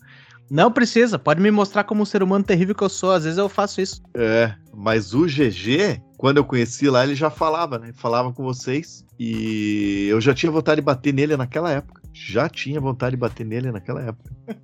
Não 0.51 0.71
precisa, 0.71 1.19
pode 1.19 1.41
me 1.41 1.51
mostrar 1.51 1.85
como 1.85 2.03
um 2.03 2.05
ser 2.05 2.23
humano 2.23 2.45
terrível 2.45 2.75
que 2.75 2.85
eu 2.85 2.89
sou, 2.89 3.13
às 3.13 3.25
vezes 3.25 3.39
eu 3.39 3.49
faço 3.49 3.81
isso. 3.81 4.01
É, 4.15 4.55
mas 4.73 5.13
o 5.13 5.27
GG, 5.27 6.01
quando 6.17 6.37
eu 6.37 6.45
conheci 6.45 6.89
lá, 6.89 7.05
ele 7.05 7.15
já 7.15 7.31
falava, 7.31 7.79
né? 7.79 7.93
Falava 7.93 8.33
com 8.33 8.45
vocês. 8.45 9.05
E 9.19 10.07
eu 10.09 10.21
já 10.21 10.35
tinha 10.35 10.53
vontade 10.53 10.81
de 10.81 10.85
bater 10.85 11.13
nele 11.13 11.37
naquela 11.37 11.71
época. 11.71 12.03
Já 12.13 12.49
tinha 12.49 12.81
vontade 12.81 13.17
de 13.17 13.21
bater 13.21 13.45
nele 13.45 13.73
naquela 13.73 14.03
época. 14.03 14.31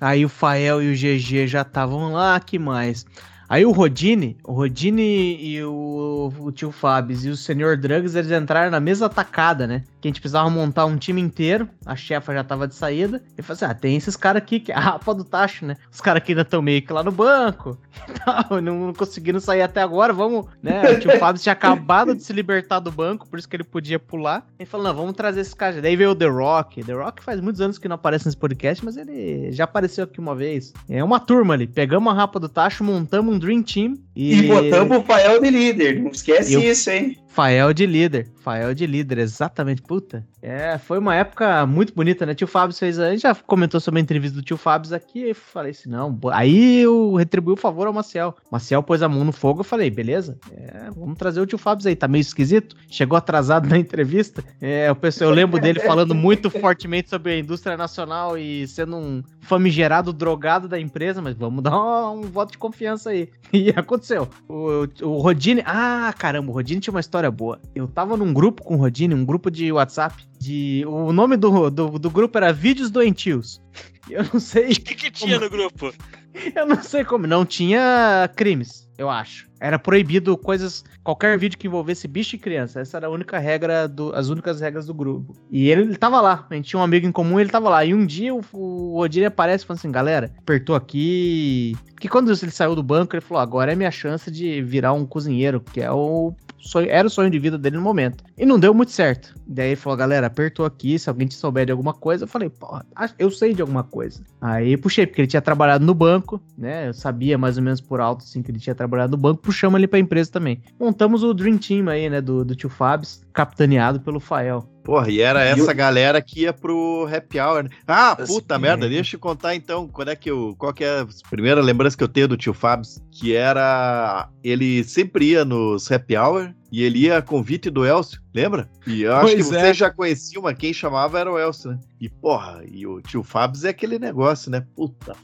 Aí 0.00 0.24
o 0.24 0.28
Fael 0.28 0.82
e 0.82 0.92
o 0.92 0.96
GG 0.96 1.46
já 1.46 1.60
estavam 1.60 2.12
lá, 2.12 2.40
que 2.40 2.58
mais? 2.58 3.04
Aí 3.50 3.66
o 3.66 3.72
Rodine, 3.72 4.38
o 4.44 4.52
Rodine 4.52 5.36
e 5.42 5.62
o, 5.64 6.32
o 6.38 6.52
tio 6.52 6.70
Fabs 6.70 7.24
e 7.24 7.30
o 7.30 7.36
Senhor 7.36 7.76
Drugs, 7.76 8.14
eles 8.14 8.30
entraram 8.30 8.70
na 8.70 8.78
mesma 8.78 9.08
tacada, 9.08 9.66
né? 9.66 9.82
Que 10.00 10.08
a 10.08 10.10
gente 10.10 10.20
precisava 10.20 10.48
montar 10.48 10.86
um 10.86 10.96
time 10.96 11.20
inteiro, 11.20 11.68
a 11.84 11.94
chefa 11.94 12.32
já 12.32 12.42
tava 12.42 12.66
de 12.66 12.74
saída, 12.74 13.22
e 13.36 13.42
falou 13.42 13.56
assim, 13.56 13.64
ah, 13.64 13.74
tem 13.74 13.96
esses 13.96 14.16
caras 14.16 14.42
aqui, 14.42 14.60
que 14.60 14.72
é 14.72 14.74
a 14.76 14.80
rapa 14.80 15.14
do 15.14 15.24
tacho, 15.24 15.66
né? 15.66 15.76
Os 15.92 16.00
caras 16.00 16.22
que 16.22 16.32
ainda 16.32 16.42
estão 16.42 16.62
meio 16.62 16.82
que 16.82 16.92
lá 16.92 17.02
no 17.02 17.12
banco, 17.12 17.78
e 18.08 18.12
tal, 18.12 18.60
não, 18.60 18.86
não 18.86 18.94
conseguiram 18.94 19.40
sair 19.40 19.62
até 19.62 19.82
agora, 19.82 20.12
vamos, 20.12 20.46
né? 20.62 20.82
O 20.92 21.18
Fabs 21.18 21.42
tinha 21.42 21.52
acabado 21.52 22.14
de 22.14 22.22
se 22.22 22.32
libertar 22.32 22.80
do 22.80 22.90
banco, 22.90 23.28
por 23.28 23.38
isso 23.38 23.48
que 23.48 23.56
ele 23.56 23.64
podia 23.64 23.98
pular. 23.98 24.46
Ele 24.58 24.68
falou, 24.68 24.86
não, 24.86 24.94
vamos 24.94 25.12
trazer 25.14 25.40
esses 25.40 25.54
caras. 25.54 25.80
Daí 25.82 25.96
veio 25.96 26.10
o 26.10 26.14
The 26.14 26.26
Rock, 26.26 26.82
The 26.82 26.92
Rock 26.92 27.22
faz 27.22 27.40
muitos 27.40 27.60
anos 27.60 27.78
que 27.78 27.88
não 27.88 27.94
aparece 27.94 28.26
nesse 28.26 28.36
podcast, 28.36 28.84
mas 28.84 28.96
ele 28.96 29.52
já 29.52 29.64
apareceu 29.64 30.04
aqui 30.04 30.18
uma 30.18 30.34
vez. 30.34 30.72
É 30.88 31.02
uma 31.02 31.20
turma 31.20 31.54
ali, 31.54 31.66
pegamos 31.66 32.12
a 32.12 32.16
rapa 32.16 32.40
do 32.40 32.48
tacho, 32.48 32.82
montamos 32.82 33.34
um 33.34 33.38
Dream 33.38 33.62
Team 33.62 33.96
e... 34.20 34.34
E 34.34 34.42
botamos 34.48 34.98
o 34.98 35.02
Fael 35.02 35.40
de 35.40 35.50
líder. 35.50 36.00
Não 36.00 36.10
esquece 36.10 36.52
Eu- 36.52 36.60
isso, 36.60 36.90
hein? 36.90 37.16
Fael 37.30 37.72
de 37.72 37.86
líder. 37.86 38.28
Fael 38.40 38.74
de 38.74 38.86
líder, 38.86 39.18
exatamente. 39.18 39.82
Puta. 39.82 40.26
É, 40.42 40.78
foi 40.78 40.98
uma 40.98 41.14
época 41.14 41.64
muito 41.64 41.94
bonita, 41.94 42.26
né? 42.26 42.34
Tio 42.34 42.46
Fábio 42.46 42.74
fez. 42.76 42.98
A 42.98 43.10
gente 43.10 43.22
já 43.22 43.34
comentou 43.34 43.78
sobre 43.78 44.00
a 44.00 44.02
entrevista 44.02 44.36
do 44.36 44.42
tio 44.42 44.56
Fábio 44.56 44.92
aqui. 44.94 45.30
E 45.30 45.34
falei 45.34 45.70
assim: 45.70 45.88
não. 45.88 46.18
Aí 46.32 46.80
eu 46.80 47.14
retribuí 47.14 47.52
o 47.52 47.56
favor 47.56 47.86
ao 47.86 47.92
Maciel. 47.92 48.34
Maciel 48.50 48.82
pôs 48.82 49.00
a 49.00 49.08
mão 49.08 49.24
no 49.24 49.30
fogo. 49.30 49.60
Eu 49.60 49.64
falei: 49.64 49.90
beleza, 49.90 50.38
é, 50.52 50.90
vamos 50.90 51.16
trazer 51.16 51.40
o 51.40 51.46
tio 51.46 51.56
Fábio 51.58 51.86
aí. 51.86 51.94
Tá 51.94 52.08
meio 52.08 52.20
esquisito. 52.22 52.74
Chegou 52.90 53.16
atrasado 53.16 53.68
na 53.68 53.78
entrevista. 53.78 54.42
É, 54.60 54.90
o 54.90 54.96
pessoal, 54.96 55.30
eu 55.30 55.36
lembro 55.36 55.60
dele 55.60 55.78
falando 55.78 56.14
muito 56.14 56.50
fortemente 56.50 57.10
sobre 57.10 57.32
a 57.32 57.38
indústria 57.38 57.76
nacional 57.76 58.36
e 58.36 58.66
sendo 58.66 58.96
um 58.96 59.22
famigerado 59.40 60.12
drogado 60.12 60.66
da 60.66 60.80
empresa. 60.80 61.22
Mas 61.22 61.36
vamos 61.36 61.62
dar 61.62 61.78
um, 61.78 62.20
um 62.20 62.22
voto 62.22 62.52
de 62.52 62.58
confiança 62.58 63.10
aí. 63.10 63.28
E 63.52 63.70
aconteceu. 63.76 64.09
O, 64.18 64.86
o 65.02 65.18
Rodine. 65.20 65.62
Ah, 65.64 66.12
caramba, 66.16 66.50
o 66.50 66.54
Rodine 66.54 66.80
tinha 66.80 66.92
uma 66.92 67.00
história 67.00 67.30
boa. 67.30 67.60
Eu 67.74 67.86
tava 67.86 68.16
num 68.16 68.32
grupo 68.32 68.62
com 68.62 68.74
o 68.74 68.78
Rodine, 68.78 69.14
um 69.14 69.24
grupo 69.24 69.50
de 69.50 69.70
WhatsApp. 69.70 70.28
De, 70.38 70.84
o 70.86 71.12
nome 71.12 71.36
do, 71.36 71.70
do, 71.70 71.98
do 71.98 72.10
grupo 72.10 72.36
era 72.38 72.52
Vídeos 72.52 72.90
Doentios. 72.90 73.60
Eu 74.08 74.24
não 74.32 74.40
sei. 74.40 74.70
O 74.70 74.80
que, 74.80 74.94
que 74.94 75.10
tinha 75.10 75.38
no 75.38 75.48
grupo? 75.48 75.92
Eu 76.54 76.66
não 76.66 76.82
sei 76.82 77.04
como. 77.04 77.26
Não 77.26 77.44
tinha 77.44 78.28
crimes, 78.34 78.88
eu 79.00 79.08
acho. 79.08 79.48
Era 79.58 79.78
proibido 79.78 80.36
coisas. 80.36 80.84
Qualquer 81.02 81.38
vídeo 81.38 81.58
que 81.58 81.66
envolvesse 81.66 82.06
bicho 82.06 82.36
e 82.36 82.38
criança. 82.38 82.80
Essa 82.80 82.98
era 82.98 83.06
a 83.06 83.10
única 83.10 83.38
regra, 83.38 83.88
do, 83.88 84.14
as 84.14 84.28
únicas 84.28 84.60
regras 84.60 84.86
do 84.86 84.94
grupo. 84.94 85.34
E 85.50 85.68
ele, 85.70 85.82
ele 85.82 85.96
tava 85.96 86.20
lá. 86.20 86.46
A 86.48 86.54
gente 86.54 86.68
tinha 86.68 86.80
um 86.80 86.82
amigo 86.82 87.06
em 87.06 87.12
comum 87.12 87.40
ele 87.40 87.50
tava 87.50 87.68
lá. 87.70 87.84
E 87.84 87.94
um 87.94 88.04
dia 88.04 88.34
o, 88.34 88.42
o 88.52 88.98
Odir 88.98 89.26
aparece 89.26 89.64
e 89.64 89.66
fala 89.66 89.78
assim: 89.78 89.90
galera, 89.90 90.30
apertou 90.38 90.76
aqui. 90.76 91.74
Porque 91.92 92.08
quando 92.08 92.30
ele 92.30 92.50
saiu 92.50 92.74
do 92.74 92.82
banco, 92.82 93.14
ele 93.14 93.20
falou: 93.22 93.42
agora 93.42 93.72
é 93.72 93.76
minha 93.76 93.90
chance 93.90 94.30
de 94.30 94.62
virar 94.62 94.92
um 94.92 95.06
cozinheiro, 95.06 95.60
que 95.60 95.80
é 95.80 95.90
o. 95.90 96.34
Sonho, 96.62 96.90
era 96.90 97.06
o 97.06 97.10
sonho 97.10 97.30
de 97.30 97.38
vida 97.38 97.56
dele 97.56 97.76
no 97.76 97.82
momento. 97.82 98.22
E 98.36 98.44
não 98.44 98.58
deu 98.60 98.74
muito 98.74 98.92
certo. 98.92 99.34
Daí 99.46 99.68
ele 99.68 99.76
falou, 99.76 99.96
galera, 99.96 100.26
apertou 100.26 100.66
aqui, 100.66 100.98
se 100.98 101.08
alguém 101.08 101.26
te 101.26 101.34
souber 101.34 101.64
de 101.64 101.72
alguma 101.72 101.94
coisa. 101.94 102.24
Eu 102.24 102.28
falei, 102.28 102.52
acho- 102.94 103.14
eu 103.18 103.30
sei 103.30 103.54
de 103.54 103.62
alguma 103.62 103.82
coisa. 103.82 104.22
Aí 104.42 104.76
puxei, 104.76 105.06
porque 105.06 105.22
ele 105.22 105.28
tinha 105.28 105.40
trabalhado 105.40 105.86
no 105.86 105.94
banco, 105.94 106.38
né? 106.58 106.88
Eu 106.88 106.92
sabia 106.92 107.38
mais 107.38 107.56
ou 107.56 107.62
menos 107.62 107.80
por 107.80 107.98
alto, 107.98 108.24
assim, 108.24 108.42
que 108.42 108.50
ele 108.50 108.58
tinha 108.58 108.74
trabalhado 108.74 108.89
no 109.08 109.16
banco. 109.16 109.42
Puxamos 109.42 109.78
ele 109.78 109.88
pra 109.88 109.98
empresa 109.98 110.30
também. 110.30 110.60
Montamos 110.78 111.22
o 111.22 111.34
Dream 111.34 111.58
Team 111.58 111.88
aí, 111.88 112.08
né, 112.08 112.20
do, 112.20 112.44
do 112.44 112.54
tio 112.54 112.68
Fabs, 112.68 113.22
capitaneado 113.32 114.00
pelo 114.00 114.20
Fael. 114.20 114.68
Porra, 114.82 115.10
e 115.10 115.20
era 115.20 115.44
E 115.44 115.50
essa 115.50 115.70
o- 115.70 115.74
galera 115.74 116.20
que 116.22 116.40
ia 116.42 116.52
pro 116.52 117.06
happy 117.14 117.38
hour. 117.38 117.64
né? 117.64 117.70
Ah, 117.86 118.12
Assim, 118.18 118.32
puta 118.34 118.58
merda, 118.58 118.86
é. 118.86 118.88
deixa 118.88 119.16
eu 119.16 119.20
contar 119.20 119.54
então, 119.54 119.86
quando 119.86 120.08
é 120.10 120.16
que 120.16 120.30
eu, 120.30 120.54
qual 120.58 120.72
que 120.72 120.82
é 120.84 121.00
a 121.00 121.06
primeira 121.28 121.60
lembrança 121.60 121.96
que 121.96 122.02
eu 122.04 122.08
tenho 122.08 122.26
do 122.28 122.36
tio 122.36 122.54
Fabs, 122.54 123.00
que 123.10 123.34
era, 123.36 124.28
ele 124.42 124.82
sempre 124.84 125.26
ia 125.32 125.44
nos 125.44 125.90
happy 125.92 126.16
hour 126.16 126.52
e 126.72 126.82
ele 126.82 127.00
ia 127.00 127.18
a 127.18 127.22
convite 127.22 127.68
do 127.68 127.84
Elcio, 127.84 128.20
lembra? 128.34 128.70
E 128.86 129.02
eu 129.02 129.12
acho 129.14 129.22
Pois 129.22 129.34
que 129.34 129.54
é. 129.54 129.60
você 129.60 129.74
já 129.74 129.90
conhecia, 129.90 130.40
mas 130.40 130.56
quem 130.56 130.72
chamava 130.72 131.18
era 131.18 131.30
o 131.30 131.38
Elcio, 131.38 131.72
né? 131.72 131.78
E 132.00 132.08
porra, 132.08 132.62
e 132.66 132.86
o 132.86 133.00
tio 133.02 133.22
Fabs 133.22 133.64
é 133.64 133.68
aquele 133.70 133.98
negócio, 133.98 134.50
né? 134.50 134.64
Puta, 134.74 135.14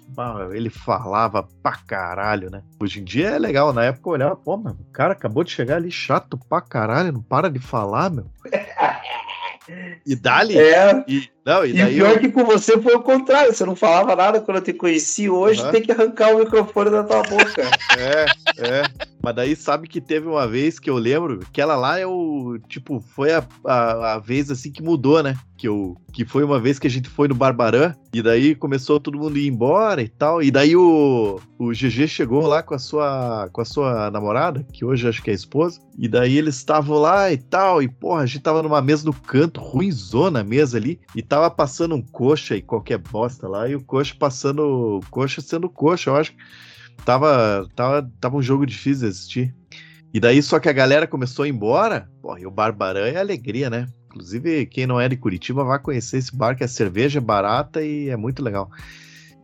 ele 0.53 0.69
falava 0.69 1.43
pra 1.63 1.73
caralho, 1.87 2.51
né? 2.51 2.63
Hoje 2.81 3.01
em 3.01 3.05
dia 3.05 3.31
é 3.31 3.39
legal, 3.39 3.73
na 3.73 3.85
época 3.85 4.09
eu 4.09 4.13
olhava, 4.13 4.37
pô, 4.37 4.57
mano, 4.57 4.79
o 4.87 4.93
cara 4.93 5.13
acabou 5.13 5.43
de 5.43 5.51
chegar 5.53 5.77
ali 5.77 5.91
chato 5.91 6.39
pra 6.49 6.61
caralho, 6.61 7.13
não 7.13 7.23
para 7.23 7.49
de 7.51 7.59
falar, 7.59 8.11
meu. 8.11 8.27
E 10.07 10.15
dali, 10.15 10.57
É, 10.59 11.05
e, 11.09 11.29
não, 11.47 11.65
e 11.65 11.71
e 11.81 11.95
pior 11.95 12.15
eu, 12.15 12.19
que 12.19 12.29
com 12.29 12.45
você 12.45 12.77
foi 12.83 12.97
o 12.97 13.01
contrário. 13.01 13.55
Você 13.55 13.65
não 13.65 13.77
falava 13.77 14.17
nada 14.17 14.41
quando 14.41 14.57
eu 14.57 14.65
te 14.65 14.73
conheci. 14.73 15.31
Hoje 15.31 15.63
Aham. 15.63 15.71
tem 15.71 15.83
que 15.83 15.93
arrancar 15.93 16.35
o 16.35 16.41
microfone 16.41 16.91
da 16.91 17.05
tua 17.05 17.23
boca. 17.23 17.47
É, 17.97 18.27
é. 18.59 18.83
Mas 19.27 19.35
daí 19.35 19.57
sabe 19.57 19.89
que 19.89 20.01
teve 20.01 20.29
uma 20.29 20.47
vez 20.47 20.79
que 20.79 20.89
eu 20.89 20.97
lembro, 20.97 21.41
que 21.53 21.61
ela 21.61 21.75
lá 21.75 21.99
é 21.99 22.07
o. 22.07 22.59
Tipo, 22.69 23.01
foi 23.01 23.33
a, 23.33 23.45
a, 23.65 24.15
a 24.15 24.19
vez 24.21 24.53
assim 24.53 24.71
que 24.71 24.81
mudou, 24.81 25.21
né? 25.21 25.37
Que, 25.57 25.67
eu, 25.67 25.97
que 26.13 26.25
foi 26.25 26.45
uma 26.45 26.61
vez 26.61 26.79
que 26.79 26.87
a 26.87 26.91
gente 26.91 27.09
foi 27.09 27.27
no 27.27 27.35
Barbarã, 27.35 27.95
e 28.13 28.23
daí 28.23 28.55
começou 28.55 29.01
todo 29.01 29.19
mundo 29.19 29.37
a 29.37 29.39
ir 29.41 29.49
embora 29.49 30.01
e 30.01 30.09
tal. 30.09 30.43
E 30.43 30.51
daí 30.51 30.77
o, 30.77 31.41
o 31.59 31.71
GG 31.71 32.07
chegou 32.07 32.47
lá 32.47 32.63
com 32.63 32.75
a 32.75 32.79
sua 32.79 33.49
com 33.53 33.61
a 33.61 33.65
sua 33.65 34.11
namorada, 34.13 34.65
que 34.73 34.85
hoje 34.85 35.09
acho 35.09 35.23
que 35.23 35.31
é 35.31 35.33
a 35.33 35.37
esposa. 35.37 35.81
E 35.99 36.07
daí 36.07 36.39
eles 36.39 36.57
estavam 36.57 36.97
lá 36.97 37.33
e 37.33 37.39
tal. 37.39 37.83
E 37.83 37.89
porra, 37.89 38.23
a 38.23 38.27
gente 38.27 38.43
tava 38.43 38.63
numa 38.63 38.81
mesa 38.81 39.05
no 39.05 39.13
canto, 39.13 39.61
ruimzona 39.61 40.41
a 40.41 40.45
mesa 40.45 40.77
ali. 40.77 41.01
E 41.17 41.23
tava 41.37 41.51
passando 41.51 41.95
um 41.95 42.01
coxa 42.01 42.57
e 42.57 42.63
qualquer 42.63 42.97
bosta 42.97 43.47
lá. 43.47 43.69
E 43.69 43.77
o 43.77 43.85
coxa 43.85 44.15
passando. 44.19 45.01
Coxa 45.11 45.43
sendo 45.43 45.69
coxa, 45.69 46.09
eu 46.09 46.17
acho 46.17 46.33
tava, 47.05 47.69
tava, 47.77 48.11
tava 48.19 48.37
um 48.37 48.43
jogo 48.43 48.65
difícil 48.65 49.03
de 49.03 49.13
assistir. 49.13 49.55
E 50.15 50.19
daí, 50.19 50.43
só 50.43 50.59
que 50.59 50.69
a 50.69 50.73
galera 50.73 51.07
começou 51.07 51.43
a 51.43 51.49
ir 51.49 51.51
embora, 51.51 52.09
e 52.39 52.47
o 52.47 52.51
Barbarã 52.51 53.07
é 53.07 53.19
alegria, 53.19 53.69
né? 53.69 53.87
Inclusive, 54.07 54.65
quem 54.65 54.87
não 54.87 54.99
é 54.99 55.11
de 55.11 55.17
Curitiba 55.17 55.63
vai 55.63 55.79
conhecer 55.79 56.17
esse 56.17 56.35
bar, 56.35 56.57
que 56.57 56.65
a 56.65 56.69
cerveja 56.69 57.19
é 57.19 57.21
barata 57.21 57.83
e 57.83 58.09
é 58.09 58.17
muito 58.17 58.43
legal. 58.43 58.71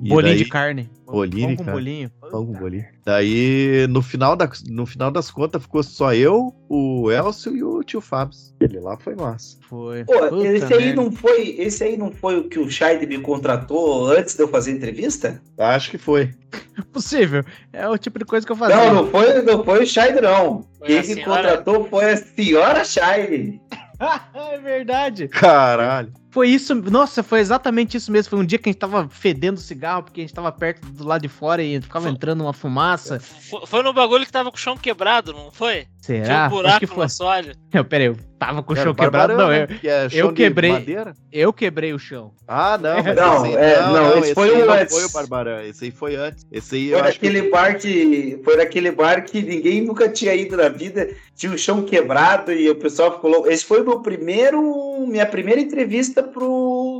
Bolinho 0.09 0.35
daí- 0.35 0.45
de 0.45 0.49
carne. 0.51 0.91
Bolinho 1.07 1.43
Pão 1.49 1.51
de 1.51 1.57
com 1.59 1.65
carne. 1.65 1.81
bolinho. 1.81 2.11
Pão 2.31 2.47
com 2.47 2.53
bolinho. 2.53 2.85
Daí, 3.05 3.87
no 3.89 4.01
final, 4.01 4.35
da, 4.35 4.51
no 4.69 4.87
final 4.87 5.11
das 5.11 5.31
contas, 5.31 5.63
ficou 5.63 5.83
só 5.83 6.15
eu, 6.15 6.55
o 6.69 7.11
Elcio 7.11 7.55
e 7.55 7.63
o 7.63 7.83
tio 7.83 8.01
Fábio. 8.01 8.37
Ele 8.61 8.81
lá 8.81 8.97
foi 8.97 9.15
massa. 9.15 9.59
Foi. 9.69 10.05
Pô, 10.05 10.29
Puta 10.29 10.47
esse 10.49 10.73
aí, 10.73 10.95
não 10.95 11.13
foi, 11.13 11.57
esse 11.59 11.85
aí 11.85 11.97
não 11.97 12.11
foi 12.11 12.39
o 12.39 12.49
que 12.49 12.59
o 12.59 12.71
Scheid 12.71 13.07
me 13.07 13.19
contratou 13.19 14.07
antes 14.07 14.35
de 14.35 14.43
eu 14.43 14.49
fazer 14.49 14.71
a 14.73 14.75
entrevista? 14.75 15.43
Acho 15.59 15.91
que 15.91 15.99
foi. 15.99 16.35
Possível. 16.93 17.45
É 17.73 17.87
o 17.89 17.99
tipo 17.99 18.19
de 18.19 18.25
coisa 18.25 18.47
que 18.47 18.53
eu 18.53 18.57
fazia. 18.57 18.77
Não, 18.77 18.95
não 18.95 19.11
foi, 19.11 19.43
não 19.43 19.63
foi 19.65 19.83
o 19.83 19.87
Scheid, 19.87 20.21
não. 20.21 20.67
Foi 20.79 20.87
Quem 20.89 20.97
me 20.99 21.05
senhora? 21.05 21.43
contratou 21.43 21.89
foi 21.89 22.13
a 22.13 22.17
senhora 22.17 22.85
Scheid. 22.85 23.61
é 24.35 24.59
verdade. 24.59 25.29
Caralho. 25.29 26.13
Foi 26.33 26.49
isso, 26.49 26.75
nossa, 26.75 27.23
foi 27.23 27.41
exatamente 27.41 27.95
isso 27.95 28.11
mesmo. 28.11 28.31
Foi 28.31 28.39
um 28.39 28.45
dia 28.45 28.59
que 28.59 28.67
a 28.67 28.73
gente 28.73 28.81
tava 28.81 29.07
fedendo 29.11 29.61
cigarro, 29.61 30.03
porque 30.05 30.23
a 30.23 30.25
gente 30.25 30.33
tava 30.33 30.51
perto 30.51 30.87
do 30.89 31.05
lado 31.05 31.21
de 31.21 31.29
fora 31.29 31.63
e 31.63 31.79
ficava 31.79 32.09
entrando 32.09 32.41
uma 32.41 32.55
fumaça. 32.55 33.21
Foi, 33.21 33.67
foi 33.67 33.83
no 33.83 33.93
bagulho 33.93 34.25
que 34.25 34.33
tava 34.33 34.51
com 34.51 34.57
o 34.57 34.61
chão 34.61 34.75
quebrado, 34.75 35.35
não 35.35 35.51
foi? 35.51 35.87
Tinha 36.01 36.25
Será? 36.25 36.35
um 36.35 36.47
Acho 36.47 36.51
buraco 36.57 36.87
no 36.87 36.95
foi. 36.95 37.05
assoalho. 37.05 37.55
Não, 37.73 37.85
pera 37.85 38.05
aí, 38.05 38.17
tava 38.47 38.63
com 38.63 38.73
o 38.73 38.77
chão 38.77 38.95
quebrado. 38.95 39.37
Não, 39.37 39.49
né? 39.49 39.63
eu, 39.63 39.79
Que 39.79 39.89
é 39.89 40.09
eu 40.13 40.33
quebrei. 40.33 40.73
madeira. 40.73 41.13
eu 41.33 41.53
quebrei 41.53 41.93
o 41.93 41.99
chão. 41.99 42.33
Ah, 42.49 42.77
não. 42.77 43.03
mas 43.03 43.15
Não, 43.17 43.47
esse 43.47 43.57
aí- 43.57 43.65
é, 43.65 43.81
não, 43.83 44.19
esse 44.19 44.35
foi 44.35 44.57
não 44.59 44.71
antes. 44.73 44.95
foi 44.95 45.05
o 45.05 45.11
Barbarã. 45.11 45.63
Esse 45.63 45.85
aí 45.85 45.91
foi 45.91 46.17
antes. 46.17 46.47
Esse 46.51 46.75
aí 46.77 46.89
eu 46.91 46.99
Foi 46.99 47.09
acho 47.09 47.21
que 47.21 47.27
naquele 47.29 47.51
bar 47.51 47.79
que. 47.79 48.41
Foi 48.45 48.57
naquele 48.57 48.91
bar 48.91 49.25
que 49.25 49.41
ninguém 49.43 49.81
nunca 49.83 50.09
tinha 50.09 50.35
ido 50.35 50.57
na 50.57 50.69
vida. 50.69 51.09
Tinha 51.35 51.53
o 51.53 51.59
chão 51.59 51.83
quebrado 51.83 52.53
e 52.53 52.69
o 52.69 52.75
pessoal 52.75 53.13
ficou 53.15 53.31
louco. 53.31 53.49
Esse 53.49 53.65
foi 53.65 53.81
o 53.81 53.85
meu 53.85 54.01
primeiro. 54.01 55.07
Minha 55.07 55.27
primeira 55.27 55.61
entrevista 55.61 56.23
pro, 56.23 56.43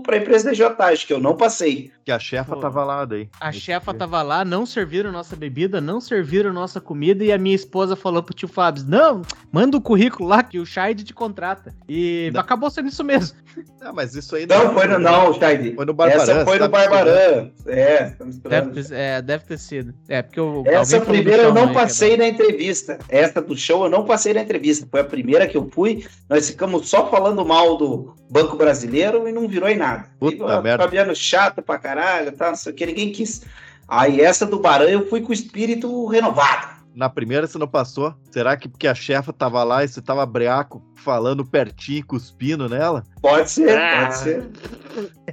pra 0.03 0.17
empresa 0.17 0.47
da 0.47 0.53
J, 0.53 0.85
acho 0.93 1.07
que 1.07 1.13
eu 1.13 1.21
não 1.21 1.37
passei. 1.37 1.91
que 2.05 2.11
a 2.11 2.19
chefa 2.19 2.55
Pô. 2.55 2.61
tava 2.61 2.85
lá 2.85 3.05
daí. 3.05 3.29
A 3.41 3.51
Esse 3.51 3.61
chefa 3.61 3.93
dia. 3.93 3.99
tava 4.01 4.21
lá, 4.23 4.45
não 4.45 4.67
serviram 4.67 5.13
nossa 5.13 5.37
bebida, 5.37 5.81
não 5.81 6.01
serviram 6.01 6.53
nossa 6.53 6.81
comida, 6.81 7.25
e 7.25 7.33
a 7.33 7.39
minha 7.39 7.55
esposa 7.55 7.95
falou 7.95 8.23
pro 8.23 8.35
tio 8.35 8.49
Fábio: 8.49 8.85
Não, 8.87 9.23
manda 9.53 9.77
o 9.77 9.81
currículo 9.81 10.29
lá 10.29 10.43
que 10.43 10.59
o 10.59 10.67
Scheid 10.67 11.05
te 11.05 11.15
contrata. 11.15 11.75
E 11.89 12.31
Não. 12.35 12.41
acabou 12.41 12.71
sendo 12.71 12.89
isso 12.89 13.05
mesmo. 13.05 13.37
Ah, 13.81 13.93
mas 13.93 14.15
isso 14.15 14.37
aí 14.37 14.47
Não, 14.47 14.73
foi 14.73 14.87
no. 14.87 14.99
Não, 14.99 15.33
Scheid. 15.35 15.75
Foi 15.75 15.85
no 15.85 15.93
Barbarã. 15.93 16.23
Essa 16.23 16.45
foi 16.45 16.59
no 16.59 16.65
tá. 16.65 16.69
Barbarã. 16.69 17.51
É, 17.67 18.11
tá. 18.11 18.25
Deve 18.49 18.71
ter, 18.71 18.95
é, 18.95 19.23
deve 19.23 19.45
ter 19.45 19.59
sido. 19.59 19.95
É, 20.09 20.23
porque 20.23 20.41
o. 20.41 20.63
Essa 20.67 21.01
primeira 21.01 21.43
eu 21.43 21.55
não 21.55 21.67
né, 21.67 21.75
passei 21.75 22.17
na 22.17 22.27
entrevista. 22.29 22.99
Essa 23.09 23.41
do 23.41 23.57
show 23.57 23.85
eu 23.85 23.91
não 23.91 24.05
passei 24.05 24.33
na 24.35 24.43
entrevista. 24.43 24.87
Foi 24.91 25.01
a 25.01 25.05
primeira 25.05 25.47
que 25.47 25.57
eu 25.57 25.69
fui. 25.71 26.07
Nós 26.29 26.49
ficamos 26.49 26.89
só 26.89 27.11
falando 27.11 27.45
mal 27.45 27.77
do 27.77 28.15
Banco 28.31 28.57
Brasileiro 28.57 29.29
e 29.29 29.33
não 29.33 29.49
virou 29.49 29.69
em 29.69 29.77
nada. 29.77 30.07
Puta 30.19 30.45
e, 30.45 30.63
merda. 30.63 30.85
Fabiano 30.85 31.15
chato 31.15 31.63
pra 31.63 31.79
caralho, 31.79 32.33
tá, 32.33 32.49
não 32.49 32.57
sei 32.57 32.73
o 32.73 32.75
que, 32.75 32.87
ninguém 32.87 33.13
quis. 33.13 33.43
Aí 33.87 34.21
essa 34.21 34.47
do 34.47 34.59
Baran 34.59 34.89
eu 34.89 35.09
fui 35.09 35.21
com 35.21 35.31
o 35.31 35.35
espírito 35.35 36.07
renovado. 36.07 36.82
Na 36.95 37.09
primeira 37.09 37.47
você 37.47 37.57
não 37.57 37.67
passou? 37.67 38.15
Será 38.31 38.57
que 38.57 38.69
porque 38.69 38.87
a 38.87 38.95
chefa 38.95 39.33
tava 39.33 39.65
lá 39.65 39.83
e 39.83 39.89
você 39.89 40.03
tava 40.03 40.25
breaco 40.27 40.83
falando 40.97 41.45
pertinho, 41.45 42.05
cuspindo 42.07 42.69
nela? 42.69 43.03
Pode 43.21 43.51
ser, 43.51 43.79
Ah. 43.79 44.03
pode 44.03 44.19
ser. 44.19 44.51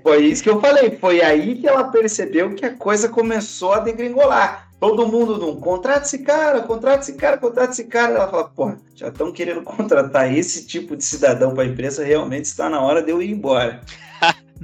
Foi 0.01 0.25
isso 0.25 0.41
que 0.41 0.49
eu 0.49 0.61
falei. 0.61 0.97
Foi 0.97 1.21
aí 1.21 1.55
que 1.57 1.67
ela 1.67 1.85
percebeu 1.85 2.55
que 2.55 2.65
a 2.65 2.73
coisa 2.73 3.09
começou 3.09 3.73
a 3.73 3.79
degringolar. 3.79 4.69
Todo 4.79 5.05
mundo 5.07 5.37
não 5.37 5.57
contrata 5.57 6.05
esse 6.05 6.19
cara, 6.19 6.61
contrata 6.61 7.01
esse 7.01 7.13
cara, 7.15 7.37
contrata 7.37 7.71
esse 7.73 7.83
cara. 7.83 8.13
Ela 8.13 8.29
fala, 8.29 8.45
pô, 8.45 8.71
já 8.95 9.09
estão 9.09 9.29
querendo 9.29 9.61
contratar 9.63 10.33
esse 10.33 10.65
tipo 10.65 10.95
de 10.95 11.03
cidadão 11.03 11.53
para 11.53 11.63
a 11.63 11.67
empresa, 11.67 12.03
realmente 12.05 12.45
está 12.45 12.69
na 12.69 12.79
hora 12.81 13.03
de 13.03 13.11
eu 13.11 13.21
ir 13.21 13.29
embora. 13.29 13.81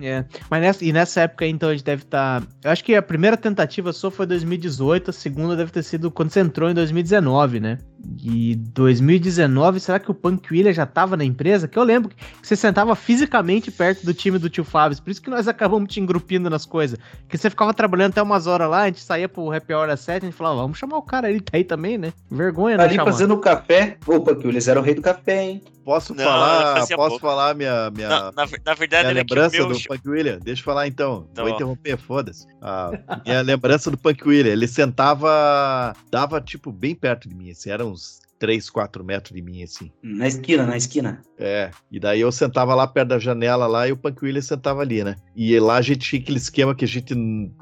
É, 0.02 0.26
mas 0.50 0.62
nessa, 0.62 0.86
e 0.86 0.92
nessa 0.92 1.22
época 1.22 1.48
então 1.48 1.70
a 1.70 1.72
gente 1.74 1.86
deve 1.86 2.04
estar. 2.04 2.44
eu 2.64 2.72
acho 2.72 2.84
que 2.84 2.96
a 2.96 3.02
primeira 3.02 3.38
tentativa 3.38 3.94
sua 3.94 4.12
foi 4.12 4.26
2018, 4.26 5.10
a 5.10 5.14
segunda 5.14 5.56
deve 5.56 5.72
ter 5.72 5.84
sido 5.84 6.12
quando 6.12 6.32
você 6.32 6.42
entrou 6.42 6.70
em 6.70 6.74
2019, 6.74 7.60
né? 7.60 7.78
E 8.24 8.56
2019, 8.56 9.80
será 9.80 10.00
que 10.00 10.10
o 10.12 10.14
Punk 10.14 10.52
William 10.52 10.74
já 10.74 10.86
tava 10.86 11.16
na 11.18 11.24
empresa? 11.24 11.68
Que 11.68 11.78
eu 11.78 11.84
lembro 11.84 12.10
que 12.10 12.16
você 12.48 12.56
sentava 12.56 12.96
fisicamente 12.96 13.72
perto 13.72 14.06
do 14.06 14.14
time 14.14 14.38
do 14.38 14.50
tio 14.50 14.64
Fábio, 14.64 15.02
por 15.02 15.10
isso 15.10 15.22
que 15.22 15.30
nós 15.30 15.48
acabamos 15.48 15.92
te 15.94 16.00
engrupindo 16.00 16.50
nas 16.50 16.66
coisas. 16.66 16.98
Que 17.28 17.38
você 17.38 17.50
ficava 17.50 17.74
trabalhando 17.74 18.12
até 18.12 18.22
umas 18.22 18.48
horas 18.48 18.70
lá, 18.70 18.82
a 18.84 18.86
gente 18.88 19.02
saía 19.02 19.28
pro 19.30 19.52
happy 19.52 19.74
hour 19.74 19.90
às 19.90 20.00
7, 20.02 20.24
a 20.24 20.26
gente 20.28 20.36
falava, 20.38 20.62
vamos 20.62 20.78
chamar 20.78 20.98
o 20.98 21.02
cara, 21.02 21.30
ele 21.30 21.40
tá 21.42 21.58
aí 21.58 21.64
também, 21.64 21.98
né? 21.98 22.14
Vergonha, 22.30 22.78
Tá 22.78 22.84
não 22.84 22.90
ali 22.90 22.96
chamar. 22.96 23.12
fazendo 23.12 23.38
café. 23.38 23.98
Opa, 24.08 24.36
que 24.36 24.48
eles 24.48 24.68
eram 24.68 24.82
o 24.82 24.84
rei 24.86 24.94
do 24.96 25.02
café, 25.02 25.44
hein? 25.44 25.62
Posso 25.84 26.16
Não, 26.16 26.24
falar, 26.24 26.80
posso 26.80 26.96
pouco. 26.96 27.20
falar 27.20 27.54
minha, 27.54 27.92
minha, 27.92 28.10
Na, 28.10 28.32
na, 28.32 28.48
na 28.66 28.74
verdade, 28.74 29.08
minha 29.08 29.20
era 29.20 29.24
que 29.24 29.32
o 29.34 29.36
lembrança 29.36 29.58
meu. 29.58 29.68
do 29.68 29.80
Punk 29.84 30.10
William? 30.10 30.40
Deixa 30.44 30.62
eu 30.62 30.66
falar 30.66 30.88
então. 30.88 31.28
Tá 31.32 31.44
Vou 31.44 31.52
bom. 31.52 31.56
interromper, 31.56 31.96
foda-se. 31.96 32.48
A 32.60 33.22
minha 33.24 33.42
lembrança 33.44 33.92
do 33.92 33.98
Punk 33.98 34.28
William, 34.28 34.52
ele 34.52 34.68
sentava, 34.68 35.96
dava 36.10 36.42
tipo 36.42 36.72
bem 36.72 36.96
perto 36.96 37.30
de 37.30 37.36
mim, 37.36 37.52
assim, 37.52 37.70
era 37.70 37.86
uns 37.96 38.20
3, 38.38 38.70
4 38.70 39.04
metros 39.04 39.34
de 39.34 39.42
mim, 39.42 39.64
assim. 39.64 39.92
Na 40.04 40.28
esquina, 40.28 40.66
na 40.66 40.78
esquina. 40.78 41.22
É, 41.38 41.72
e 41.92 42.00
daí 42.00 42.22
eu 42.22 42.32
sentava 42.32 42.76
lá 42.76 42.86
perto 42.86 43.10
da 43.10 43.20
janela 43.20 43.66
lá 43.66 43.88
e 43.88 43.92
o 43.92 43.98
Punk 43.98 44.24
William 44.24 44.42
sentava 44.42 44.82
ali, 44.82 45.04
né? 45.04 45.16
E 45.36 45.58
lá 45.60 45.78
a 45.78 45.82
gente 45.82 46.08
tinha 46.08 46.22
aquele 46.22 46.38
esquema 46.38 46.76
que 46.76 46.86
a 46.86 46.88
gente, 46.88 47.16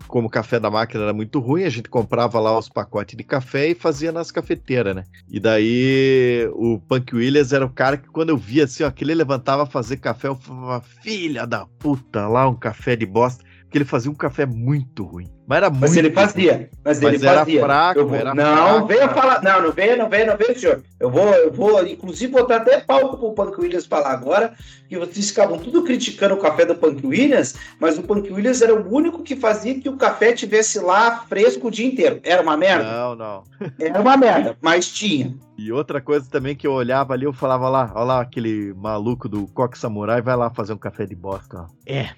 como 0.08 0.28
o 0.28 0.32
café 0.32 0.60
da 0.60 0.70
máquina 0.70 1.04
era 1.04 1.14
muito 1.14 1.40
ruim, 1.40 1.64
a 1.64 1.70
gente 1.70 1.90
comprava 1.90 2.40
lá 2.40 2.58
os 2.58 2.70
pacotes 2.70 3.16
de 3.16 3.24
café 3.24 3.70
e 3.70 3.76
fazia 3.76 4.12
nas 4.12 4.32
cafeteiras, 4.32 4.96
né? 4.96 5.04
E 5.30 5.40
daí 5.40 6.50
o 6.54 6.80
Punk 6.80 7.16
Williams 7.16 7.54
era 7.54 7.66
o 7.66 7.70
cara 7.70 7.98
que 7.98 8.10
quando 8.10 8.30
eu 8.30 8.38
via 8.38 8.66
assim, 8.66 8.84
ó, 8.84 8.92
que 8.92 9.04
ele 9.04 9.16
levantava 9.16 9.64
a 9.64 9.68
fazer 9.68 9.98
café, 9.98 10.28
eu 10.28 10.36
falava, 10.36 10.84
filha 11.02 11.46
da 11.46 11.66
puta, 11.66 12.28
lá 12.28 12.50
um 12.50 12.56
café 12.56 12.96
de 12.96 13.06
bosta. 13.06 13.44
Porque 13.64 13.80
ele 13.80 13.86
fazia 13.86 14.12
um 14.12 14.16
café 14.16 14.46
muito 14.46 15.04
ruim. 15.04 15.28
Mas 15.46 15.58
era 15.58 15.70
Mas 15.70 15.80
muito. 15.80 15.98
ele 15.98 16.12
fazia. 16.12 16.70
Mas, 16.86 17.02
Mas 17.02 17.14
ele 17.16 17.28
era 17.28 17.40
fazia. 17.40 17.62
fraco, 17.62 18.00
Eu 18.00 18.08
vou- 18.08 18.16
era 18.18 18.34
não, 18.34 18.44
fraco, 18.56 18.88
venha 18.88 19.08
cara. 19.10 19.14
falar. 19.22 19.42
Não, 19.44 19.62
não 19.64 19.72
venha, 19.72 19.96
não 19.98 20.10
venha, 20.10 20.26
não 20.28 20.38
venha, 20.38 20.58
senhor. 20.58 20.82
Eu 21.00 21.10
vou, 21.10 21.28
eu 21.34 21.52
vou, 21.52 21.86
inclusive, 21.86 22.32
botar 22.32 22.58
até 22.58 22.80
palco 22.80 23.18
pro 23.18 23.34
Punk 23.34 23.60
Williams 23.60 23.86
falar 23.86 24.12
agora, 24.12 24.54
que 24.88 24.98
vocês 24.98 25.30
ficavam 25.30 25.58
tudo 25.58 25.84
criticando 25.84 26.36
o 26.36 26.38
café 26.40 26.66
do 26.66 26.76
Punk 26.76 27.06
Williams, 27.06 27.56
mas 27.80 27.98
o 27.98 28.04
Punk 28.04 28.32
Williams 28.32 28.62
era 28.62 28.74
o 28.74 28.94
único 28.94 29.22
que 29.22 29.36
fazia 29.36 29.78
que 29.80 29.90
o 29.90 29.98
café 29.98 30.32
tivesse 30.32 30.80
lá 30.80 31.26
fresco 31.28 31.68
o 31.68 31.72
dia 31.72 31.86
inteiro. 31.88 32.20
Era 32.24 32.42
uma 32.42 32.56
merda? 32.56 32.84
Não, 32.86 33.16
não. 33.16 33.44
Era 33.80 34.00
uma 34.00 34.16
merda, 34.16 34.58
mas 34.62 34.88
tinha. 34.88 35.36
E 35.58 35.72
outra 35.72 36.02
coisa 36.02 36.28
também 36.30 36.56
que 36.56 36.66
eu 36.66 36.72
olhava 36.72 37.14
ali, 37.14 37.26
eu 37.26 37.34
falava 37.34 37.70
lá, 37.70 37.92
olha 37.94 38.04
lá 38.06 38.22
aquele 38.22 38.74
maluco 38.74 39.30
do 39.30 39.46
Coque 39.48 39.78
Samurai, 39.78 40.22
vai 40.22 40.36
lá 40.36 40.50
fazer 40.50 40.74
um 40.74 40.78
café 40.78 41.06
de 41.06 41.16
bosta, 41.16 41.62
ó. 41.62 41.66
É. 41.86 42.10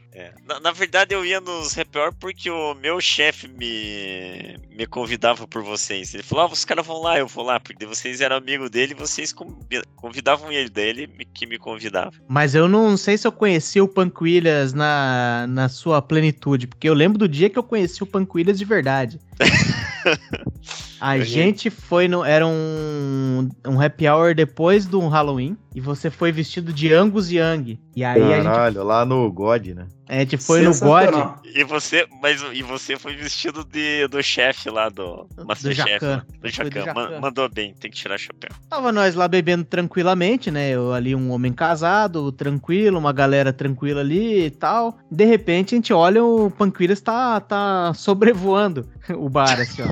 Na, 0.48 0.60
na 0.62 0.72
verdade, 0.72 1.14
eu 1.14 1.26
ia 1.26 1.42
nos 1.42 1.76
hour 1.78 2.14
porque 2.18 2.50
o 2.50 2.74
meu 2.76 3.02
chefe 3.16 3.48
me, 3.48 4.58
me 4.76 4.86
convidava 4.86 5.48
por 5.48 5.64
vocês. 5.64 6.14
Ele 6.14 6.24
falou: 6.24 6.46
ah, 6.46 6.52
os 6.52 6.66
caras 6.66 6.86
vão 6.86 7.02
lá, 7.02 7.18
eu 7.18 7.28
vou 7.28 7.46
lá, 7.46 7.60
porque 7.60 7.86
vocês 7.86 8.20
eram 8.20 8.36
amigo 8.36 8.70
dele 8.70 8.92
e 8.92 8.96
vocês 8.96 9.32
convi- 9.32 9.82
convidavam 9.96 10.52
ele, 10.52 10.70
daí 10.70 10.90
ele 10.90 11.08
me- 11.08 11.24
que 11.26 11.46
me 11.46 11.58
convidava. 11.58 12.12
Mas 12.28 12.54
eu 12.56 12.68
não 12.68 12.98
sei 12.98 13.18
se 13.18 13.26
eu 13.26 13.32
conheci 13.32 13.80
o 13.80 13.88
Punk 13.88 14.22
Williams 14.22 14.74
na, 14.74 15.46
na 15.48 15.70
sua 15.70 16.02
plenitude, 16.02 16.68
porque 16.68 16.90
eu 16.90 16.94
lembro 16.94 17.18
do 17.18 17.28
dia 17.28 17.50
que 17.50 17.58
eu 17.58 17.64
conheci 17.64 18.04
o 18.04 18.06
Punk 18.06 18.36
Williams 18.36 18.60
de 18.60 18.66
verdade. 18.66 19.20
A 21.00 21.18
Eu 21.18 21.26
gente 21.26 21.70
foi 21.70 22.08
no. 22.08 22.24
Era 22.24 22.46
um, 22.48 23.50
um 23.66 23.82
happy 23.82 24.08
hour 24.08 24.34
depois 24.34 24.86
do 24.86 25.08
Halloween. 25.08 25.58
E 25.74 25.82
você 25.82 26.10
foi 26.10 26.32
vestido 26.32 26.72
de 26.72 26.94
Angus 26.94 27.30
Young. 27.30 27.78
E 27.94 28.04
aí 28.04 28.22
a 28.22 28.36
gente, 28.38 28.46
Caralho, 28.46 28.84
lá 28.84 29.06
no 29.06 29.30
God, 29.30 29.68
né? 29.68 29.88
a 30.08 30.20
gente 30.20 30.38
foi 30.38 30.62
no 30.62 30.78
God. 30.78 31.38
E 31.44 31.64
você, 31.64 32.08
mas 32.22 32.42
e 32.54 32.62
você 32.62 32.98
foi 32.98 33.16
vestido 33.16 33.64
de, 33.64 34.08
do 34.08 34.22
chefe 34.22 34.70
lá 34.70 34.88
do 34.88 35.28
Masterchef. 35.46 36.06
Né? 36.06 36.22
Do 36.42 36.50
Jacan. 36.50 36.94
Ma- 36.94 37.02
Jacan. 37.02 37.20
mandou 37.20 37.50
bem, 37.50 37.74
tem 37.74 37.90
que 37.92 37.98
tirar 37.98 38.16
o 38.16 38.18
chapéu. 38.18 38.52
Tava 38.70 38.92
nós 38.92 39.16
lá 39.16 39.28
bebendo 39.28 39.64
tranquilamente, 39.66 40.50
né? 40.52 40.70
Eu 40.70 40.94
ali, 40.94 41.16
um 41.16 41.32
homem 41.32 41.52
casado, 41.52 42.32
tranquilo, 42.32 43.00
uma 43.00 43.12
galera 43.12 43.52
tranquila 43.52 44.02
ali 44.02 44.46
e 44.46 44.52
tal. 44.52 44.98
De 45.12 45.26
repente 45.26 45.74
a 45.74 45.78
gente 45.78 45.92
olha, 45.92 46.24
o 46.24 46.50
Panquilhas 46.52 47.02
tá, 47.02 47.40
tá 47.42 47.94
sobrevoando 47.96 48.88
o 49.18 49.28
bar, 49.28 49.60
assim, 49.60 49.82
ó. 49.82 49.86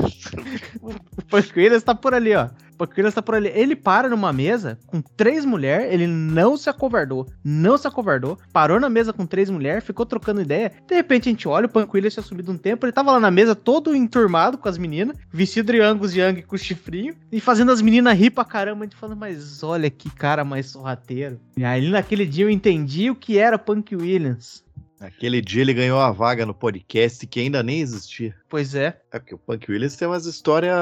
Panquilhas 1.30 1.84
tá 1.84 1.96
por 1.96 2.14
ali, 2.14 2.36
ó. 2.36 2.50
Panquilhas 2.78 3.14
tá 3.14 3.22
por 3.22 3.36
ali. 3.36 3.50
Ele 3.54 3.76
para 3.76 4.10
numa 4.10 4.34
mesa 4.34 4.78
com 4.88 5.02
três 5.02 5.46
mulheres, 5.46 5.94
ele 5.94 6.08
não 6.08 6.58
se 6.58 6.70
acovardou. 6.70 7.28
Não 7.44 7.78
se 7.78 7.88
acovardou. 7.88 8.38
Parou 8.52 8.80
na 8.80 8.90
mesa 8.90 9.14
com 9.14 9.26
três 9.26 9.50
mulheres, 9.50 9.84
ficou 9.84 10.06
trocando 10.06 10.42
ideia. 10.42 10.72
De 10.88 10.96
repente 10.96 11.30
a 11.30 11.32
gente 11.32 11.48
olha, 11.48 11.68
o 11.68 11.70
Panquilhas 11.70 12.14
tinha 12.14 12.24
subido 12.24 12.52
um 12.52 12.58
tempo, 12.58 12.86
ele 12.86 12.92
tava 12.92 13.12
lá 13.12 13.20
na 13.20 13.32
mesa 13.32 13.56
todo 13.56 13.96
enturmado 13.96 14.58
com 14.58 14.68
as 14.68 14.78
meninas, 14.78 15.18
vestido 15.32 15.72
de 15.72 15.80
Angus 15.80 16.16
Young 16.16 16.42
com 16.42 16.58
chifrinho, 16.58 17.16
e 17.32 17.40
fazendo 17.40 17.72
as 17.72 17.82
meninas 17.82 18.18
rir 18.18 18.32
pra 18.32 18.46
caramba. 18.46 18.84
A 18.84 18.86
gente 18.86 18.96
falando, 18.96 19.20
mas 19.20 19.64
olha 19.64 19.90
que 19.90 20.10
cara 20.10 20.44
mais 20.44 20.68
sorrateiro. 20.68 21.40
E 21.56 21.64
aí 21.64 21.90
naquele 21.90 22.26
dia 22.26 22.46
eu 22.46 22.50
entendi 22.50 23.10
o 23.10 23.16
que 23.16 23.38
era 23.38 23.58
Punk 23.58 23.96
Williams. 23.96 24.64
Aquele 25.04 25.42
dia 25.42 25.62
ele 25.62 25.74
ganhou 25.74 26.00
a 26.00 26.12
vaga 26.12 26.46
no 26.46 26.54
podcast 26.54 27.28
que 27.28 27.42
ainda 27.42 27.62
nem 27.62 27.82
existia. 27.82 28.34
Pois 28.50 28.74
é. 28.74 28.98
É 29.12 29.20
porque 29.20 29.36
o 29.36 29.38
Punk 29.38 29.70
Williams 29.70 29.98
tem 29.98 30.08
umas 30.08 30.26
histórias 30.26 30.74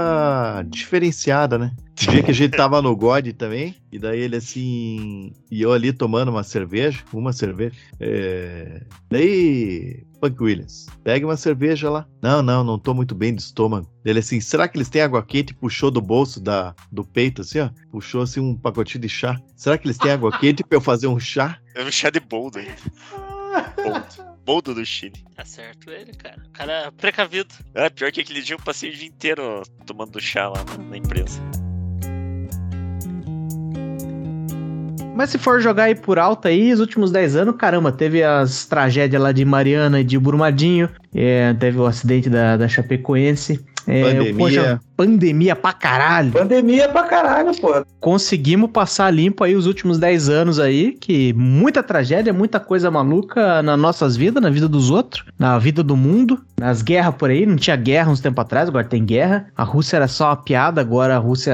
diferenciadas, 0.68 1.60
né? 1.60 1.76
O 1.78 2.12
dia 2.12 2.22
que 2.22 2.30
a 2.30 2.34
gente 2.34 2.56
tava 2.56 2.84
no 2.84 2.96
God 2.96 3.28
também, 3.34 3.76
e 3.92 3.98
daí 3.98 4.20
ele 4.20 4.36
assim. 4.36 5.34
E 5.50 5.60
eu 5.60 5.74
ali 5.74 5.92
tomando 5.92 6.30
uma 6.30 6.44
cerveja, 6.44 7.00
uma 7.12 7.34
cerveja. 7.34 7.76
É... 8.00 8.84
Daí, 9.10 10.04
Punk 10.20 10.40
Williams, 10.40 10.86
pega 11.04 11.26
uma 11.26 11.36
cerveja 11.36 11.90
lá. 11.90 12.08
Não, 12.22 12.44
não, 12.44 12.64
não 12.64 12.78
tô 12.78 12.94
muito 12.94 13.16
bem 13.16 13.34
do 13.34 13.40
estômago. 13.40 13.90
Ele 14.06 14.20
assim, 14.20 14.40
será 14.40 14.68
que 14.68 14.78
eles 14.78 14.90
têm 14.90 15.02
água 15.02 15.24
quente? 15.24 15.54
Puxou 15.56 15.90
do 15.90 16.00
bolso 16.02 16.40
da, 16.40 16.76
do 16.92 17.04
peito, 17.04 17.42
assim, 17.42 17.60
ó. 17.60 17.70
Puxou 17.90 18.22
assim 18.22 18.40
um 18.40 18.56
pacotinho 18.56 19.02
de 19.02 19.10
chá. 19.10 19.42
Será 19.56 19.80
que 19.80 19.88
eles 19.88 19.98
têm 19.98 20.12
água 20.12 20.38
quente 20.38 20.64
pra 20.64 20.78
eu 20.78 20.82
fazer 20.82 21.08
um 21.08 21.20
chá? 21.20 21.58
É 21.76 21.84
um 21.84 21.92
chá 21.92 22.12
de 22.12 22.20
boldo 22.20 22.60
ainda. 22.60 23.31
Boldo. 23.76 24.32
Boldo 24.46 24.74
do 24.74 24.86
Chile. 24.86 25.24
Tá 25.36 25.46
certo 25.46 25.90
ele, 25.92 26.14
cara. 26.14 26.42
O 26.48 26.52
cara 26.52 26.74
é 26.74 26.92
precavido. 26.92 27.54
É, 27.74 27.90
pior 27.90 28.12
que 28.12 28.22
aquele 28.22 28.42
dia 28.42 28.56
eu 28.56 28.60
passei 28.60 28.90
o 28.90 28.94
dia 28.94 29.08
inteiro 29.08 29.62
tomando 29.86 30.20
chá 30.20 30.50
lá 30.50 30.64
na, 30.64 30.78
na 30.78 30.98
empresa. 30.98 31.40
Mas 35.16 35.30
se 35.30 35.38
for 35.38 35.62
jogar 35.62 35.84
aí 35.84 35.96
por 35.96 36.18
alto 36.18 36.48
aí, 36.48 36.74
os 36.74 36.80
últimos 36.80 37.12
10 37.12 37.36
anos, 37.36 37.56
caramba, 37.56 37.92
teve 37.92 38.24
as 38.24 38.66
tragédias 38.66 39.22
lá 39.22 39.32
de 39.32 39.46
Mariana 39.46 40.00
e 40.00 40.04
de 40.04 40.18
Brumadinho, 40.18 40.90
é, 41.14 41.54
teve 41.54 41.78
o 41.78 41.86
acidente 41.86 42.30
da, 42.30 42.58
da 42.58 42.68
Chapecoense. 42.68 43.64
É, 43.92 44.04
Pandemia. 44.04 44.36
poxa, 44.38 44.80
pandemia 44.96 45.56
pra 45.56 45.74
caralho. 45.74 46.32
Pandemia 46.32 46.88
pra 46.88 47.04
caralho, 47.04 47.52
pô. 47.60 47.86
Conseguimos 48.00 48.70
passar 48.72 49.12
limpo 49.12 49.44
aí 49.44 49.56
os 49.56 49.66
últimos 49.68 50.00
10 50.00 50.30
anos 50.30 50.60
aí, 50.60 50.94
que 50.94 51.34
muita 51.34 51.84
tragédia, 51.84 52.32
muita 52.32 52.60
coisa 52.60 52.90
maluca 52.90 53.62
nas 53.62 53.78
nossas 53.78 54.16
vidas, 54.16 54.42
na 54.42 54.50
vida 54.50 54.68
dos 54.68 54.90
outros, 54.90 55.26
na 55.38 55.58
vida 55.60 55.84
do 55.84 55.98
mundo, 55.98 56.40
nas 56.60 56.82
guerras 56.82 57.16
por 57.16 57.30
aí, 57.30 57.46
não 57.46 57.56
tinha 57.58 57.76
guerra 57.76 58.12
uns 58.12 58.22
tempos 58.22 58.42
atrás, 58.44 58.70
agora 58.70 58.86
tem 58.86 59.04
guerra. 59.04 59.48
A 59.58 59.64
Rússia 59.64 59.98
era 59.98 60.08
só 60.08 60.28
uma 60.30 60.38
piada, 60.38 60.80
agora 60.80 61.16
a 61.16 61.20
Rússia 61.20 61.54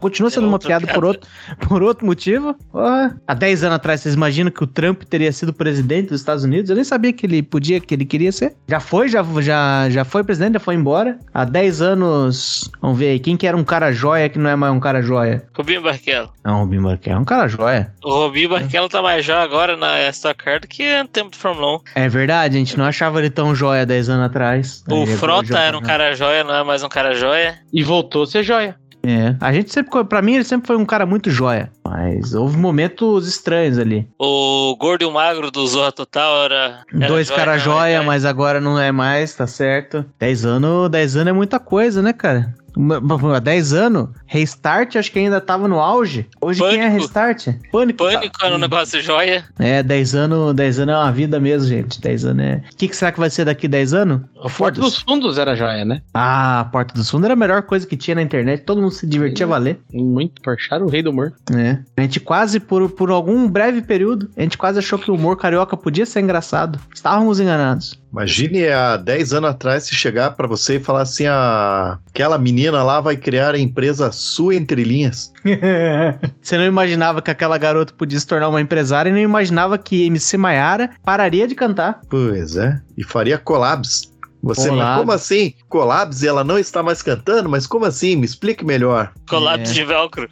continua 0.00 0.30
sendo 0.30 0.44
É 0.44 0.46
uma 0.48 0.54
outra 0.54 0.68
piada, 0.68 0.86
por 0.86 0.92
piada. 0.94 1.06
outro, 1.06 1.28
por 1.68 1.82
outro 1.82 2.06
motivo. 2.06 2.54
Porra. 2.72 3.16
Há 3.26 3.34
10 3.34 3.64
anos 3.64 3.76
atrás, 3.76 4.00
vocês 4.00 4.14
imaginam 4.14 4.50
que 4.50 4.64
o 4.64 4.66
Trump 4.66 5.02
teria 5.04 5.30
sido 5.30 5.52
presidente 5.52 6.08
dos 6.08 6.20
Estados 6.20 6.42
Unidos? 6.42 6.70
Eu 6.70 6.76
nem 6.76 6.84
sabia 6.84 7.12
que 7.12 7.24
ele 7.24 7.42
podia, 7.42 7.78
que 7.78 7.94
ele 7.94 8.04
queria 8.04 8.32
ser. 8.32 8.54
Já 8.66 8.80
foi, 8.80 9.08
já, 9.08 9.22
já, 9.40 9.90
já 9.90 10.04
foi 10.04 10.24
presidente, 10.24 10.54
já 10.54 10.60
foi 10.60 10.74
embora. 10.74 11.18
Há 11.32 11.44
10 11.44 11.67
anos, 11.80 12.70
vamos 12.80 12.98
ver 12.98 13.10
aí, 13.10 13.18
quem 13.20 13.36
que 13.36 13.46
era 13.46 13.56
um 13.56 13.64
cara 13.64 13.92
joia 13.92 14.28
que 14.28 14.38
não 14.38 14.50
é 14.50 14.56
mais 14.56 14.72
um 14.72 14.80
cara 14.80 15.02
joia? 15.02 15.46
Rubinho 15.56 15.82
Barrichello. 15.82 16.32
Não, 16.44 16.58
o 16.58 16.60
Rubinho 16.64 16.82
Barrichello 16.82 17.18
é 17.18 17.20
um 17.20 17.24
cara 17.24 17.48
joia. 17.48 17.92
O 18.02 18.10
Rubinho 18.10 18.48
Barrichello 18.48 18.88
tá 18.88 19.02
mais 19.02 19.24
já 19.24 19.42
agora 19.42 19.76
na 19.76 20.08
Stock 20.08 20.42
Car 20.42 20.60
do 20.60 20.66
que 20.66 21.02
no 21.02 21.08
tempo 21.08 21.30
de 21.30 21.38
Fórmula 21.38 21.76
1. 21.76 21.80
É 21.94 22.08
verdade, 22.08 22.56
a 22.56 22.58
gente 22.58 22.76
não 22.76 22.84
achava 22.84 23.18
ele 23.18 23.30
tão 23.30 23.54
joia 23.54 23.84
10 23.86 24.08
anos 24.08 24.26
atrás. 24.26 24.84
O 24.88 25.02
Ele 25.02 25.16
Frota 25.16 25.58
era 25.58 25.76
um 25.76 25.82
cara 25.82 26.14
joia, 26.14 26.42
não 26.42 26.54
é 26.54 26.64
mais 26.64 26.82
um 26.82 26.88
cara 26.88 27.14
joia. 27.14 27.58
E 27.72 27.82
voltou 27.82 28.22
a 28.22 28.26
ser 28.26 28.42
joia. 28.42 28.76
É, 29.08 29.34
a 29.40 29.50
gente 29.52 29.72
sempre, 29.72 30.04
pra 30.04 30.20
mim, 30.20 30.34
ele 30.34 30.44
sempre 30.44 30.66
foi 30.66 30.76
um 30.76 30.84
cara 30.84 31.06
muito 31.06 31.30
joia. 31.30 31.72
Mas 31.82 32.34
houve 32.34 32.58
momentos 32.58 33.26
estranhos 33.26 33.78
ali. 33.78 34.06
O 34.18 34.76
gordo 34.78 35.02
e 35.02 35.06
o 35.06 35.10
magro 35.10 35.50
do 35.50 35.66
Zorra 35.66 35.92
Total 35.92 36.44
era. 36.44 36.82
era 36.94 37.06
Dois 37.06 37.30
caras 37.30 37.64
não 37.64 37.72
é 37.72 37.78
joia, 37.78 38.02
mas 38.02 38.26
agora 38.26 38.60
não 38.60 38.78
é 38.78 38.92
mais, 38.92 39.34
tá 39.34 39.46
certo. 39.46 40.04
10 40.18 40.44
anos, 40.44 40.90
10 40.90 41.16
anos 41.16 41.28
é 41.28 41.32
muita 41.32 41.58
coisa, 41.58 42.02
né, 42.02 42.12
cara? 42.12 42.54
Uma- 42.76 43.36
Há 43.36 43.40
10 43.40 43.72
anos, 43.72 44.08
Restart 44.26 44.96
acho 44.96 45.10
que 45.10 45.18
ainda 45.18 45.40
tava 45.40 45.66
no 45.68 45.80
auge. 45.80 46.26
Hoje 46.40 46.60
quem 46.60 46.80
é 46.80 46.86
Pânico. 46.86 47.00
Restart? 47.02 47.46
Pânico. 47.72 47.98
Pânico 47.98 48.44
era 48.44 48.54
um 48.54 48.58
negócio 48.58 49.00
joia. 49.02 49.44
É, 49.58 49.82
10 49.82 50.14
anos, 50.14 50.54
10 50.54 50.78
anos 50.80 50.94
é 50.94 50.98
uma 50.98 51.12
vida 51.12 51.40
mesmo, 51.40 51.68
gente. 51.68 52.00
10 52.00 52.24
anos 52.24 52.44
é. 52.44 52.62
O 52.72 52.76
que, 52.76 52.88
que 52.88 52.96
será 52.96 53.12
que 53.12 53.18
vai 53.20 53.30
ser 53.30 53.44
daqui 53.44 53.66
10 53.66 53.94
anos? 53.94 54.20
O 54.42 54.48
Forte 54.48 54.80
dos 54.80 54.98
Fundos 54.98 55.38
era 55.38 55.56
joia, 55.56 55.84
né? 55.84 56.02
Ah, 56.14 56.60
a 56.60 56.64
Porta 56.64 56.94
do 56.94 57.04
Fundo 57.04 57.24
era 57.24 57.34
a 57.34 57.36
melhor 57.36 57.62
coisa 57.62 57.86
que 57.86 57.96
tinha 57.96 58.14
na 58.14 58.22
internet. 58.22 58.62
Todo 58.64 58.80
mundo 58.80 58.92
se 58.92 59.06
divertia 59.06 59.46
a 59.46 59.48
valer. 59.48 59.80
Muito 59.92 60.40
Porchat, 60.42 60.82
o 60.82 60.88
rei 60.88 61.02
do 61.02 61.10
humor. 61.10 61.32
É. 61.54 61.78
A 61.96 62.02
gente 62.02 62.20
quase, 62.20 62.60
por, 62.60 62.88
por 62.90 63.10
algum 63.10 63.48
breve 63.48 63.82
período, 63.82 64.30
a 64.36 64.42
gente 64.42 64.56
quase 64.58 64.78
achou 64.78 64.98
que 64.98 65.10
o 65.10 65.14
humor 65.14 65.36
carioca 65.36 65.76
podia 65.76 66.06
ser 66.06 66.20
engraçado. 66.20 66.78
Estávamos 66.94 67.40
enganados. 67.40 67.98
Imagine 68.10 68.68
há 68.68 68.96
10 68.96 69.34
anos 69.34 69.50
atrás 69.50 69.84
se 69.84 69.94
chegar 69.94 70.30
pra 70.30 70.46
você 70.46 70.76
e 70.76 70.80
falar 70.80 71.02
assim: 71.02 71.26
ah, 71.26 71.98
aquela 72.08 72.38
menina 72.38 72.67
lá 72.70 73.00
vai 73.00 73.16
criar 73.16 73.54
a 73.54 73.58
empresa 73.58 74.10
sua 74.12 74.54
entre 74.54 74.82
linhas. 74.84 75.32
Você 76.40 76.56
não 76.56 76.64
imaginava 76.64 77.22
que 77.22 77.30
aquela 77.30 77.58
garota 77.58 77.92
podia 77.96 78.18
se 78.18 78.26
tornar 78.26 78.48
uma 78.48 78.60
empresária 78.60 79.10
e 79.10 79.12
não 79.12 79.18
imaginava 79.18 79.78
que 79.78 80.06
MC 80.06 80.36
Maiara 80.36 80.90
pararia 81.04 81.46
de 81.46 81.54
cantar. 81.54 82.00
Pois 82.08 82.56
é. 82.56 82.80
E 82.96 83.04
faria 83.04 83.38
collabs. 83.38 84.12
Você, 84.42 84.68
como 84.68 85.10
assim? 85.12 85.52
Collabs 85.68 86.22
e 86.22 86.28
ela 86.28 86.44
não 86.44 86.58
está 86.58 86.82
mais 86.82 87.02
cantando? 87.02 87.48
Mas 87.48 87.66
como 87.66 87.84
assim? 87.84 88.14
Me 88.16 88.24
explique 88.24 88.64
melhor. 88.64 89.12
Colapso 89.28 89.72
É. 89.72 89.74
de 89.74 89.84
velcro. 89.84 90.28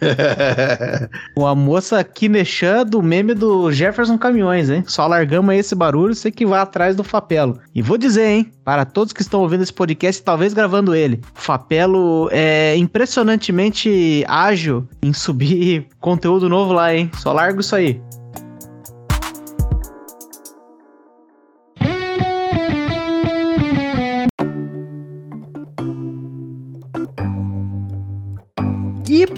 Ou 1.36 1.46
a 1.46 1.54
moça 1.54 2.02
Kinechan 2.04 2.84
do 2.86 3.02
meme 3.02 3.34
do 3.34 3.72
Jefferson 3.72 4.16
Caminhões, 4.16 4.70
hein? 4.70 4.84
Só 4.86 5.06
largamos 5.06 5.50
aí 5.52 5.58
esse 5.58 5.74
barulho, 5.74 6.14
você 6.14 6.30
que 6.30 6.46
vai 6.46 6.60
atrás 6.60 6.94
do 6.94 7.02
Fapelo. 7.04 7.58
E 7.74 7.82
vou 7.82 7.98
dizer, 7.98 8.26
hein? 8.26 8.52
Para 8.64 8.84
todos 8.84 9.12
que 9.12 9.22
estão 9.22 9.40
ouvindo 9.40 9.62
esse 9.62 9.72
podcast, 9.72 10.22
talvez 10.22 10.54
gravando 10.54 10.94
ele, 10.94 11.20
o 11.36 11.40
Fapelo 11.40 12.28
é 12.30 12.76
impressionantemente 12.76 14.24
ágil 14.28 14.86
em 15.02 15.12
subir 15.12 15.88
conteúdo 16.00 16.48
novo 16.48 16.72
lá, 16.72 16.94
hein? 16.94 17.10
Só 17.18 17.32
largo 17.32 17.60
isso 17.60 17.74
aí. 17.74 18.00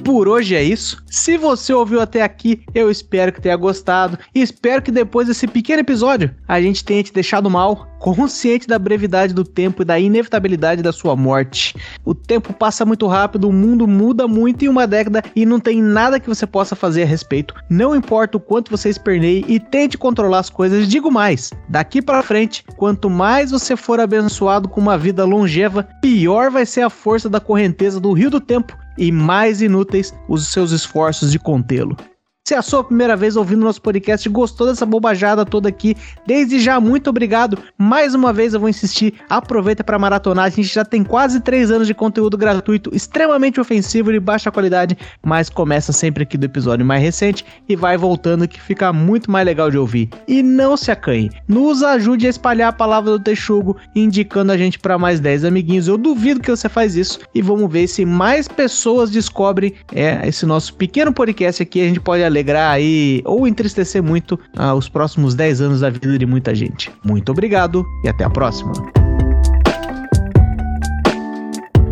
Por 0.04 0.28
hoje 0.28 0.54
é 0.54 0.62
isso. 0.62 1.02
Se 1.06 1.38
você 1.38 1.72
ouviu 1.72 2.00
até 2.00 2.20
aqui, 2.20 2.62
eu 2.74 2.90
espero 2.90 3.32
que 3.32 3.40
tenha 3.40 3.56
gostado 3.56 4.18
e 4.34 4.42
espero 4.42 4.82
que 4.82 4.90
depois 4.90 5.26
desse 5.26 5.46
pequeno 5.46 5.80
episódio 5.80 6.30
a 6.46 6.60
gente 6.60 6.84
tenha 6.84 7.02
te 7.02 7.12
deixado 7.12 7.48
mal, 7.48 7.88
consciente 7.98 8.66
da 8.66 8.78
brevidade 8.78 9.32
do 9.32 9.44
tempo 9.44 9.80
e 9.80 9.84
da 9.84 9.98
inevitabilidade 9.98 10.82
da 10.82 10.92
sua 10.92 11.16
morte. 11.16 11.74
O 12.04 12.14
tempo 12.14 12.52
passa 12.52 12.84
muito 12.84 13.06
rápido, 13.06 13.48
o 13.48 13.52
mundo 13.52 13.88
muda 13.88 14.28
muito 14.28 14.62
em 14.64 14.68
uma 14.68 14.86
década 14.86 15.22
e 15.34 15.46
não 15.46 15.58
tem 15.58 15.80
nada 15.80 16.20
que 16.20 16.28
você 16.28 16.46
possa 16.46 16.76
fazer 16.76 17.04
a 17.04 17.06
respeito. 17.06 17.54
Não 17.70 17.96
importa 17.96 18.36
o 18.36 18.40
quanto 18.40 18.70
você 18.70 18.90
esperneie 18.90 19.44
e 19.48 19.58
tente 19.58 19.96
controlar 19.96 20.40
as 20.40 20.50
coisas, 20.50 20.86
digo 20.86 21.10
mais. 21.10 21.50
Daqui 21.70 22.02
para 22.02 22.22
frente, 22.22 22.62
quanto 22.76 23.08
mais 23.08 23.50
você 23.50 23.74
for 23.74 23.98
abençoado 23.98 24.68
com 24.68 24.82
uma 24.82 24.98
vida 24.98 25.24
longeva, 25.24 25.88
pior 26.02 26.50
vai 26.50 26.66
ser 26.66 26.82
a 26.82 26.90
força 26.90 27.30
da 27.30 27.40
correnteza 27.40 27.98
do 27.98 28.12
rio 28.12 28.28
do 28.28 28.40
tempo 28.40 28.83
e 28.96 29.10
mais 29.10 29.62
inúteis 29.62 30.14
os 30.28 30.48
seus 30.48 30.70
esforços 30.70 31.30
de 31.30 31.38
contê-lo. 31.38 31.96
Se 32.46 32.52
é 32.52 32.58
a 32.58 32.62
sua 32.62 32.84
primeira 32.84 33.16
vez 33.16 33.36
ouvindo 33.36 33.64
nosso 33.64 33.80
podcast 33.80 34.28
e 34.28 34.30
gostou 34.30 34.66
dessa 34.66 34.84
bobajada 34.84 35.46
toda 35.46 35.66
aqui, 35.66 35.96
desde 36.26 36.60
já, 36.60 36.78
muito 36.78 37.08
obrigado. 37.08 37.56
Mais 37.78 38.14
uma 38.14 38.34
vez 38.34 38.52
eu 38.52 38.60
vou 38.60 38.68
insistir, 38.68 39.14
aproveita 39.30 39.82
para 39.82 39.98
maratonar. 39.98 40.44
A 40.44 40.50
gente 40.50 40.68
já 40.68 40.84
tem 40.84 41.02
quase 41.02 41.40
três 41.40 41.70
anos 41.70 41.86
de 41.86 41.94
conteúdo 41.94 42.36
gratuito, 42.36 42.94
extremamente 42.94 43.58
ofensivo 43.58 44.10
e 44.10 44.12
de 44.12 44.20
baixa 44.20 44.50
qualidade, 44.50 44.94
mas 45.22 45.48
começa 45.48 45.90
sempre 45.90 46.24
aqui 46.24 46.36
do 46.36 46.44
episódio 46.44 46.84
mais 46.84 47.02
recente 47.02 47.46
e 47.66 47.74
vai 47.74 47.96
voltando 47.96 48.46
que 48.46 48.60
fica 48.60 48.92
muito 48.92 49.30
mais 49.30 49.46
legal 49.46 49.70
de 49.70 49.78
ouvir. 49.78 50.10
E 50.28 50.42
não 50.42 50.76
se 50.76 50.90
acanhe, 50.90 51.30
nos 51.48 51.82
ajude 51.82 52.26
a 52.26 52.30
espalhar 52.30 52.68
a 52.68 52.72
palavra 52.74 53.12
do 53.12 53.20
Texugo, 53.20 53.78
indicando 53.96 54.52
a 54.52 54.58
gente 54.58 54.78
para 54.78 54.98
mais 54.98 55.18
10 55.18 55.46
amiguinhos. 55.46 55.88
Eu 55.88 55.96
duvido 55.96 56.40
que 56.40 56.50
você 56.50 56.68
faz 56.68 56.94
isso 56.94 57.20
e 57.34 57.40
vamos 57.40 57.72
ver 57.72 57.86
se 57.86 58.04
mais 58.04 58.46
pessoas 58.46 59.10
descobrem 59.10 59.72
é, 59.94 60.28
esse 60.28 60.44
nosso 60.44 60.74
pequeno 60.74 61.10
podcast 61.10 61.62
aqui. 61.62 61.80
A 61.80 61.86
gente 61.86 62.00
pode 62.00 62.22
alegrar 62.34 62.72
aí 62.72 63.22
ou 63.24 63.46
entristecer 63.46 64.02
muito 64.02 64.38
ah, 64.56 64.74
os 64.74 64.88
próximos 64.88 65.34
10 65.34 65.60
anos 65.60 65.80
da 65.80 65.90
vida 65.90 66.18
de 66.18 66.26
muita 66.26 66.54
gente. 66.54 66.90
Muito 67.04 67.30
obrigado 67.30 67.86
e 68.04 68.08
até 68.08 68.24
a 68.24 68.30
próxima. 68.30 68.72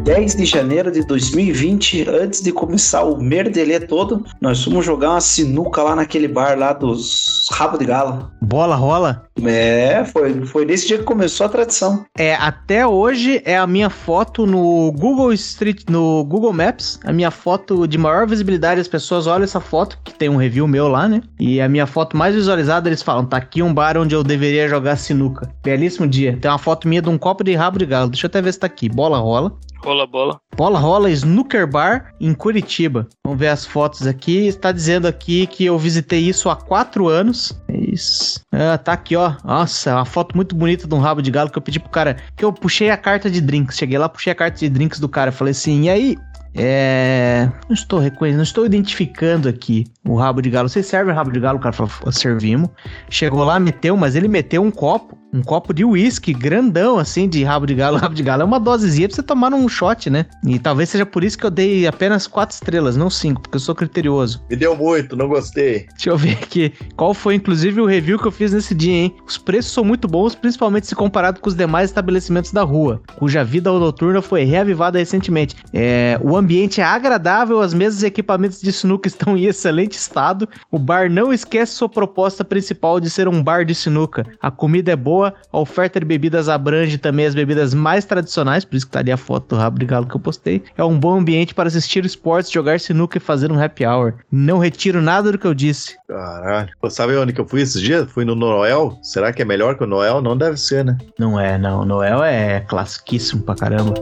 10 0.02 0.34
de 0.34 0.44
janeiro 0.44 0.90
de 0.90 1.06
2020, 1.06 2.08
antes 2.08 2.42
de 2.42 2.50
começar 2.50 3.04
o 3.04 3.22
merdelê 3.22 3.78
todo, 3.78 4.24
nós 4.40 4.64
fomos 4.64 4.84
jogar 4.84 5.10
uma 5.10 5.20
sinuca 5.20 5.80
lá 5.80 5.94
naquele 5.94 6.26
bar 6.26 6.58
lá 6.58 6.72
dos 6.72 7.46
Rabo 7.52 7.78
de 7.78 7.84
Gala. 7.84 8.32
Bola 8.42 8.74
rola? 8.74 9.24
É, 9.44 10.04
foi, 10.04 10.44
foi 10.44 10.64
nesse 10.64 10.88
dia 10.88 10.98
que 10.98 11.04
começou 11.04 11.46
a 11.46 11.48
tradição. 11.48 12.04
É, 12.18 12.34
até 12.34 12.84
hoje 12.84 13.40
é 13.44 13.56
a 13.56 13.66
minha 13.66 13.88
foto 13.88 14.44
no 14.44 14.90
Google 14.90 15.32
Street, 15.32 15.84
no 15.88 16.24
Google 16.24 16.52
Maps, 16.52 16.98
a 17.04 17.12
minha 17.12 17.30
foto 17.30 17.86
de 17.86 17.96
maior 17.96 18.26
visibilidade, 18.26 18.80
as 18.80 18.88
pessoas 18.88 19.28
olham 19.28 19.44
essa 19.44 19.60
foto, 19.60 19.98
que 20.02 20.12
tem 20.12 20.28
um 20.28 20.36
review 20.36 20.66
meu 20.66 20.88
lá, 20.88 21.08
né? 21.08 21.22
E 21.38 21.60
a 21.60 21.68
minha 21.68 21.86
foto 21.86 22.16
mais 22.16 22.34
visualizada, 22.34 22.88
eles 22.88 23.02
falam, 23.02 23.24
tá 23.24 23.36
aqui 23.36 23.62
um 23.62 23.72
bar 23.72 23.96
onde 23.96 24.16
eu 24.16 24.24
deveria 24.24 24.68
jogar 24.68 24.96
sinuca. 24.96 25.48
Belíssimo 25.62 26.08
dia. 26.08 26.36
Tem 26.40 26.50
uma 26.50 26.58
foto 26.58 26.88
minha 26.88 27.00
de 27.00 27.08
um 27.08 27.16
copo 27.16 27.44
de 27.44 27.54
rabo 27.54 27.78
de 27.78 27.86
galo. 27.86 28.10
Deixa 28.10 28.26
eu 28.26 28.28
até 28.28 28.42
ver 28.42 28.52
se 28.52 28.58
tá 28.58 28.66
aqui. 28.66 28.88
Bola 28.88 29.18
rola. 29.18 29.56
Rola 29.92 30.06
bola. 30.06 30.40
Bola 30.56 30.78
rola 30.78 31.10
Snooker 31.10 31.66
Bar 31.66 32.14
em 32.18 32.32
Curitiba. 32.32 33.06
Vamos 33.22 33.38
ver 33.38 33.48
as 33.48 33.66
fotos 33.66 34.06
aqui. 34.06 34.46
Está 34.46 34.72
dizendo 34.72 35.06
aqui 35.06 35.46
que 35.46 35.66
eu 35.66 35.78
visitei 35.78 36.20
isso 36.20 36.48
há 36.48 36.56
quatro 36.56 37.08
anos. 37.08 37.52
É 37.68 37.76
Isso. 37.76 38.40
Ah, 38.50 38.78
tá 38.78 38.94
aqui, 38.94 39.14
ó. 39.14 39.34
Nossa, 39.44 39.94
uma 39.94 40.06
foto 40.06 40.34
muito 40.34 40.56
bonita 40.56 40.88
de 40.88 40.94
um 40.94 40.98
rabo 40.98 41.20
de 41.20 41.30
galo 41.30 41.50
que 41.50 41.58
eu 41.58 41.62
pedi 41.62 41.78
pro 41.78 41.90
cara. 41.90 42.16
Que 42.34 42.42
eu 42.42 42.50
puxei 42.54 42.88
a 42.88 42.96
carta 42.96 43.30
de 43.30 43.42
drinks. 43.42 43.76
Cheguei 43.76 43.98
lá, 43.98 44.08
puxei 44.08 44.32
a 44.32 44.34
carta 44.34 44.58
de 44.60 44.70
drinks 44.70 44.98
do 44.98 45.10
cara. 45.10 45.30
Falei 45.30 45.50
assim, 45.50 45.82
e 45.82 45.90
aí? 45.90 46.16
É. 46.54 47.50
Não 47.68 47.74
estou 47.74 47.98
reconhecendo, 47.98 48.38
não 48.38 48.44
estou 48.44 48.64
identificando 48.64 49.46
aqui 49.46 49.84
o 50.06 50.16
rabo 50.16 50.40
de 50.40 50.48
galo. 50.48 50.70
Vocês 50.70 50.86
servem 50.86 51.14
rabo 51.14 51.30
de 51.30 51.40
galo? 51.40 51.58
O 51.58 51.60
cara 51.60 51.74
falou, 51.74 51.92
servimos. 52.10 52.70
Chegou 53.10 53.44
lá, 53.44 53.60
meteu, 53.60 53.94
mas 53.94 54.16
ele 54.16 54.28
meteu 54.28 54.62
um 54.62 54.70
copo. 54.70 55.18
Um 55.34 55.42
copo 55.42 55.72
de 55.72 55.82
uísque 55.82 56.34
grandão, 56.34 56.98
assim, 56.98 57.26
de 57.26 57.42
rabo 57.42 57.64
de 57.64 57.74
galo. 57.74 57.96
Rabo 58.02 58.14
de 58.14 58.22
galo 58.22 58.42
é 58.42 58.44
uma 58.44 58.60
dosezinha 58.60 59.08
pra 59.08 59.14
você 59.14 59.22
tomar 59.22 59.50
num 59.50 59.66
shot, 59.68 60.10
né? 60.10 60.26
E 60.46 60.58
talvez 60.58 60.90
seja 60.90 61.06
por 61.06 61.24
isso 61.24 61.38
que 61.38 61.46
eu 61.46 61.50
dei 61.50 61.86
apenas 61.86 62.26
quatro 62.26 62.54
estrelas, 62.54 62.96
não 62.96 63.08
cinco, 63.08 63.40
porque 63.40 63.56
eu 63.56 63.60
sou 63.60 63.74
criterioso. 63.74 64.44
Me 64.50 64.56
deu 64.56 64.76
muito, 64.76 65.16
não 65.16 65.28
gostei. 65.28 65.86
Deixa 65.92 66.10
eu 66.10 66.18
ver 66.18 66.32
aqui. 66.32 66.72
Qual 66.96 67.14
foi, 67.14 67.36
inclusive, 67.36 67.80
o 67.80 67.86
review 67.86 68.18
que 68.18 68.26
eu 68.26 68.32
fiz 68.32 68.52
nesse 68.52 68.74
dia, 68.74 68.92
hein? 68.92 69.14
Os 69.26 69.38
preços 69.38 69.72
são 69.72 69.84
muito 69.84 70.06
bons, 70.06 70.34
principalmente 70.34 70.86
se 70.86 70.94
comparado 70.94 71.40
com 71.40 71.48
os 71.48 71.54
demais 71.54 71.88
estabelecimentos 71.88 72.52
da 72.52 72.62
rua, 72.62 73.00
cuja 73.16 73.42
vida 73.42 73.70
noturna 73.70 74.20
foi 74.20 74.44
reavivada 74.44 74.98
recentemente. 74.98 75.56
É, 75.72 76.18
o 76.22 76.36
ambiente 76.36 76.80
é 76.80 76.84
agradável, 76.84 77.60
as 77.60 77.72
mesas 77.72 78.02
e 78.02 78.06
equipamentos 78.06 78.60
de 78.60 78.72
sinuca 78.72 79.08
estão 79.08 79.36
em 79.36 79.44
excelente 79.44 79.92
estado. 79.92 80.48
O 80.70 80.78
bar 80.78 81.10
não 81.10 81.32
esquece 81.32 81.72
sua 81.72 81.88
proposta 81.88 82.44
principal 82.44 83.00
de 83.00 83.08
ser 83.08 83.28
um 83.28 83.42
bar 83.42 83.64
de 83.64 83.74
sinuca. 83.74 84.26
A 84.40 84.50
comida 84.50 84.92
é 84.92 84.96
boa, 84.96 85.21
a 85.24 85.58
oferta 85.58 86.00
de 86.00 86.06
bebidas 86.06 86.48
abrange 86.48 86.98
também 86.98 87.26
as 87.26 87.34
bebidas 87.34 87.74
mais 87.74 88.04
tradicionais, 88.04 88.64
por 88.64 88.76
isso 88.76 88.86
que 88.86 88.92
tá 88.92 89.00
ali 89.00 89.12
a 89.12 89.16
foto 89.16 89.54
do 89.54 89.56
rabo 89.56 89.78
de 89.78 89.86
galo 89.86 90.06
que 90.06 90.14
eu 90.14 90.20
postei. 90.20 90.62
É 90.76 90.84
um 90.84 90.98
bom 90.98 91.18
ambiente 91.18 91.54
para 91.54 91.68
assistir 91.68 92.04
esportes, 92.04 92.50
jogar 92.50 92.80
sinuca 92.80 93.18
e 93.18 93.20
fazer 93.20 93.50
um 93.52 93.62
happy 93.62 93.86
hour. 93.86 94.14
Não 94.30 94.58
retiro 94.58 95.00
nada 95.00 95.32
do 95.32 95.38
que 95.38 95.46
eu 95.46 95.54
disse. 95.54 95.96
Caralho. 96.08 96.70
Pô, 96.80 96.90
sabe 96.90 97.16
onde 97.16 97.32
que 97.32 97.40
eu 97.40 97.46
fui 97.46 97.60
esses 97.60 97.80
dias? 97.80 98.10
Fui 98.10 98.24
no 98.24 98.34
Noel. 98.34 98.98
Será 99.02 99.32
que 99.32 99.42
é 99.42 99.44
melhor 99.44 99.76
que 99.76 99.84
o 99.84 99.86
Noel? 99.86 100.20
Não 100.20 100.36
deve 100.36 100.56
ser, 100.56 100.84
né? 100.84 100.96
Não 101.18 101.38
é, 101.38 101.58
não. 101.58 101.84
Noel 101.84 102.22
é 102.22 102.60
classiquíssimo 102.60 103.42
pra 103.42 103.54
caramba. 103.54 103.94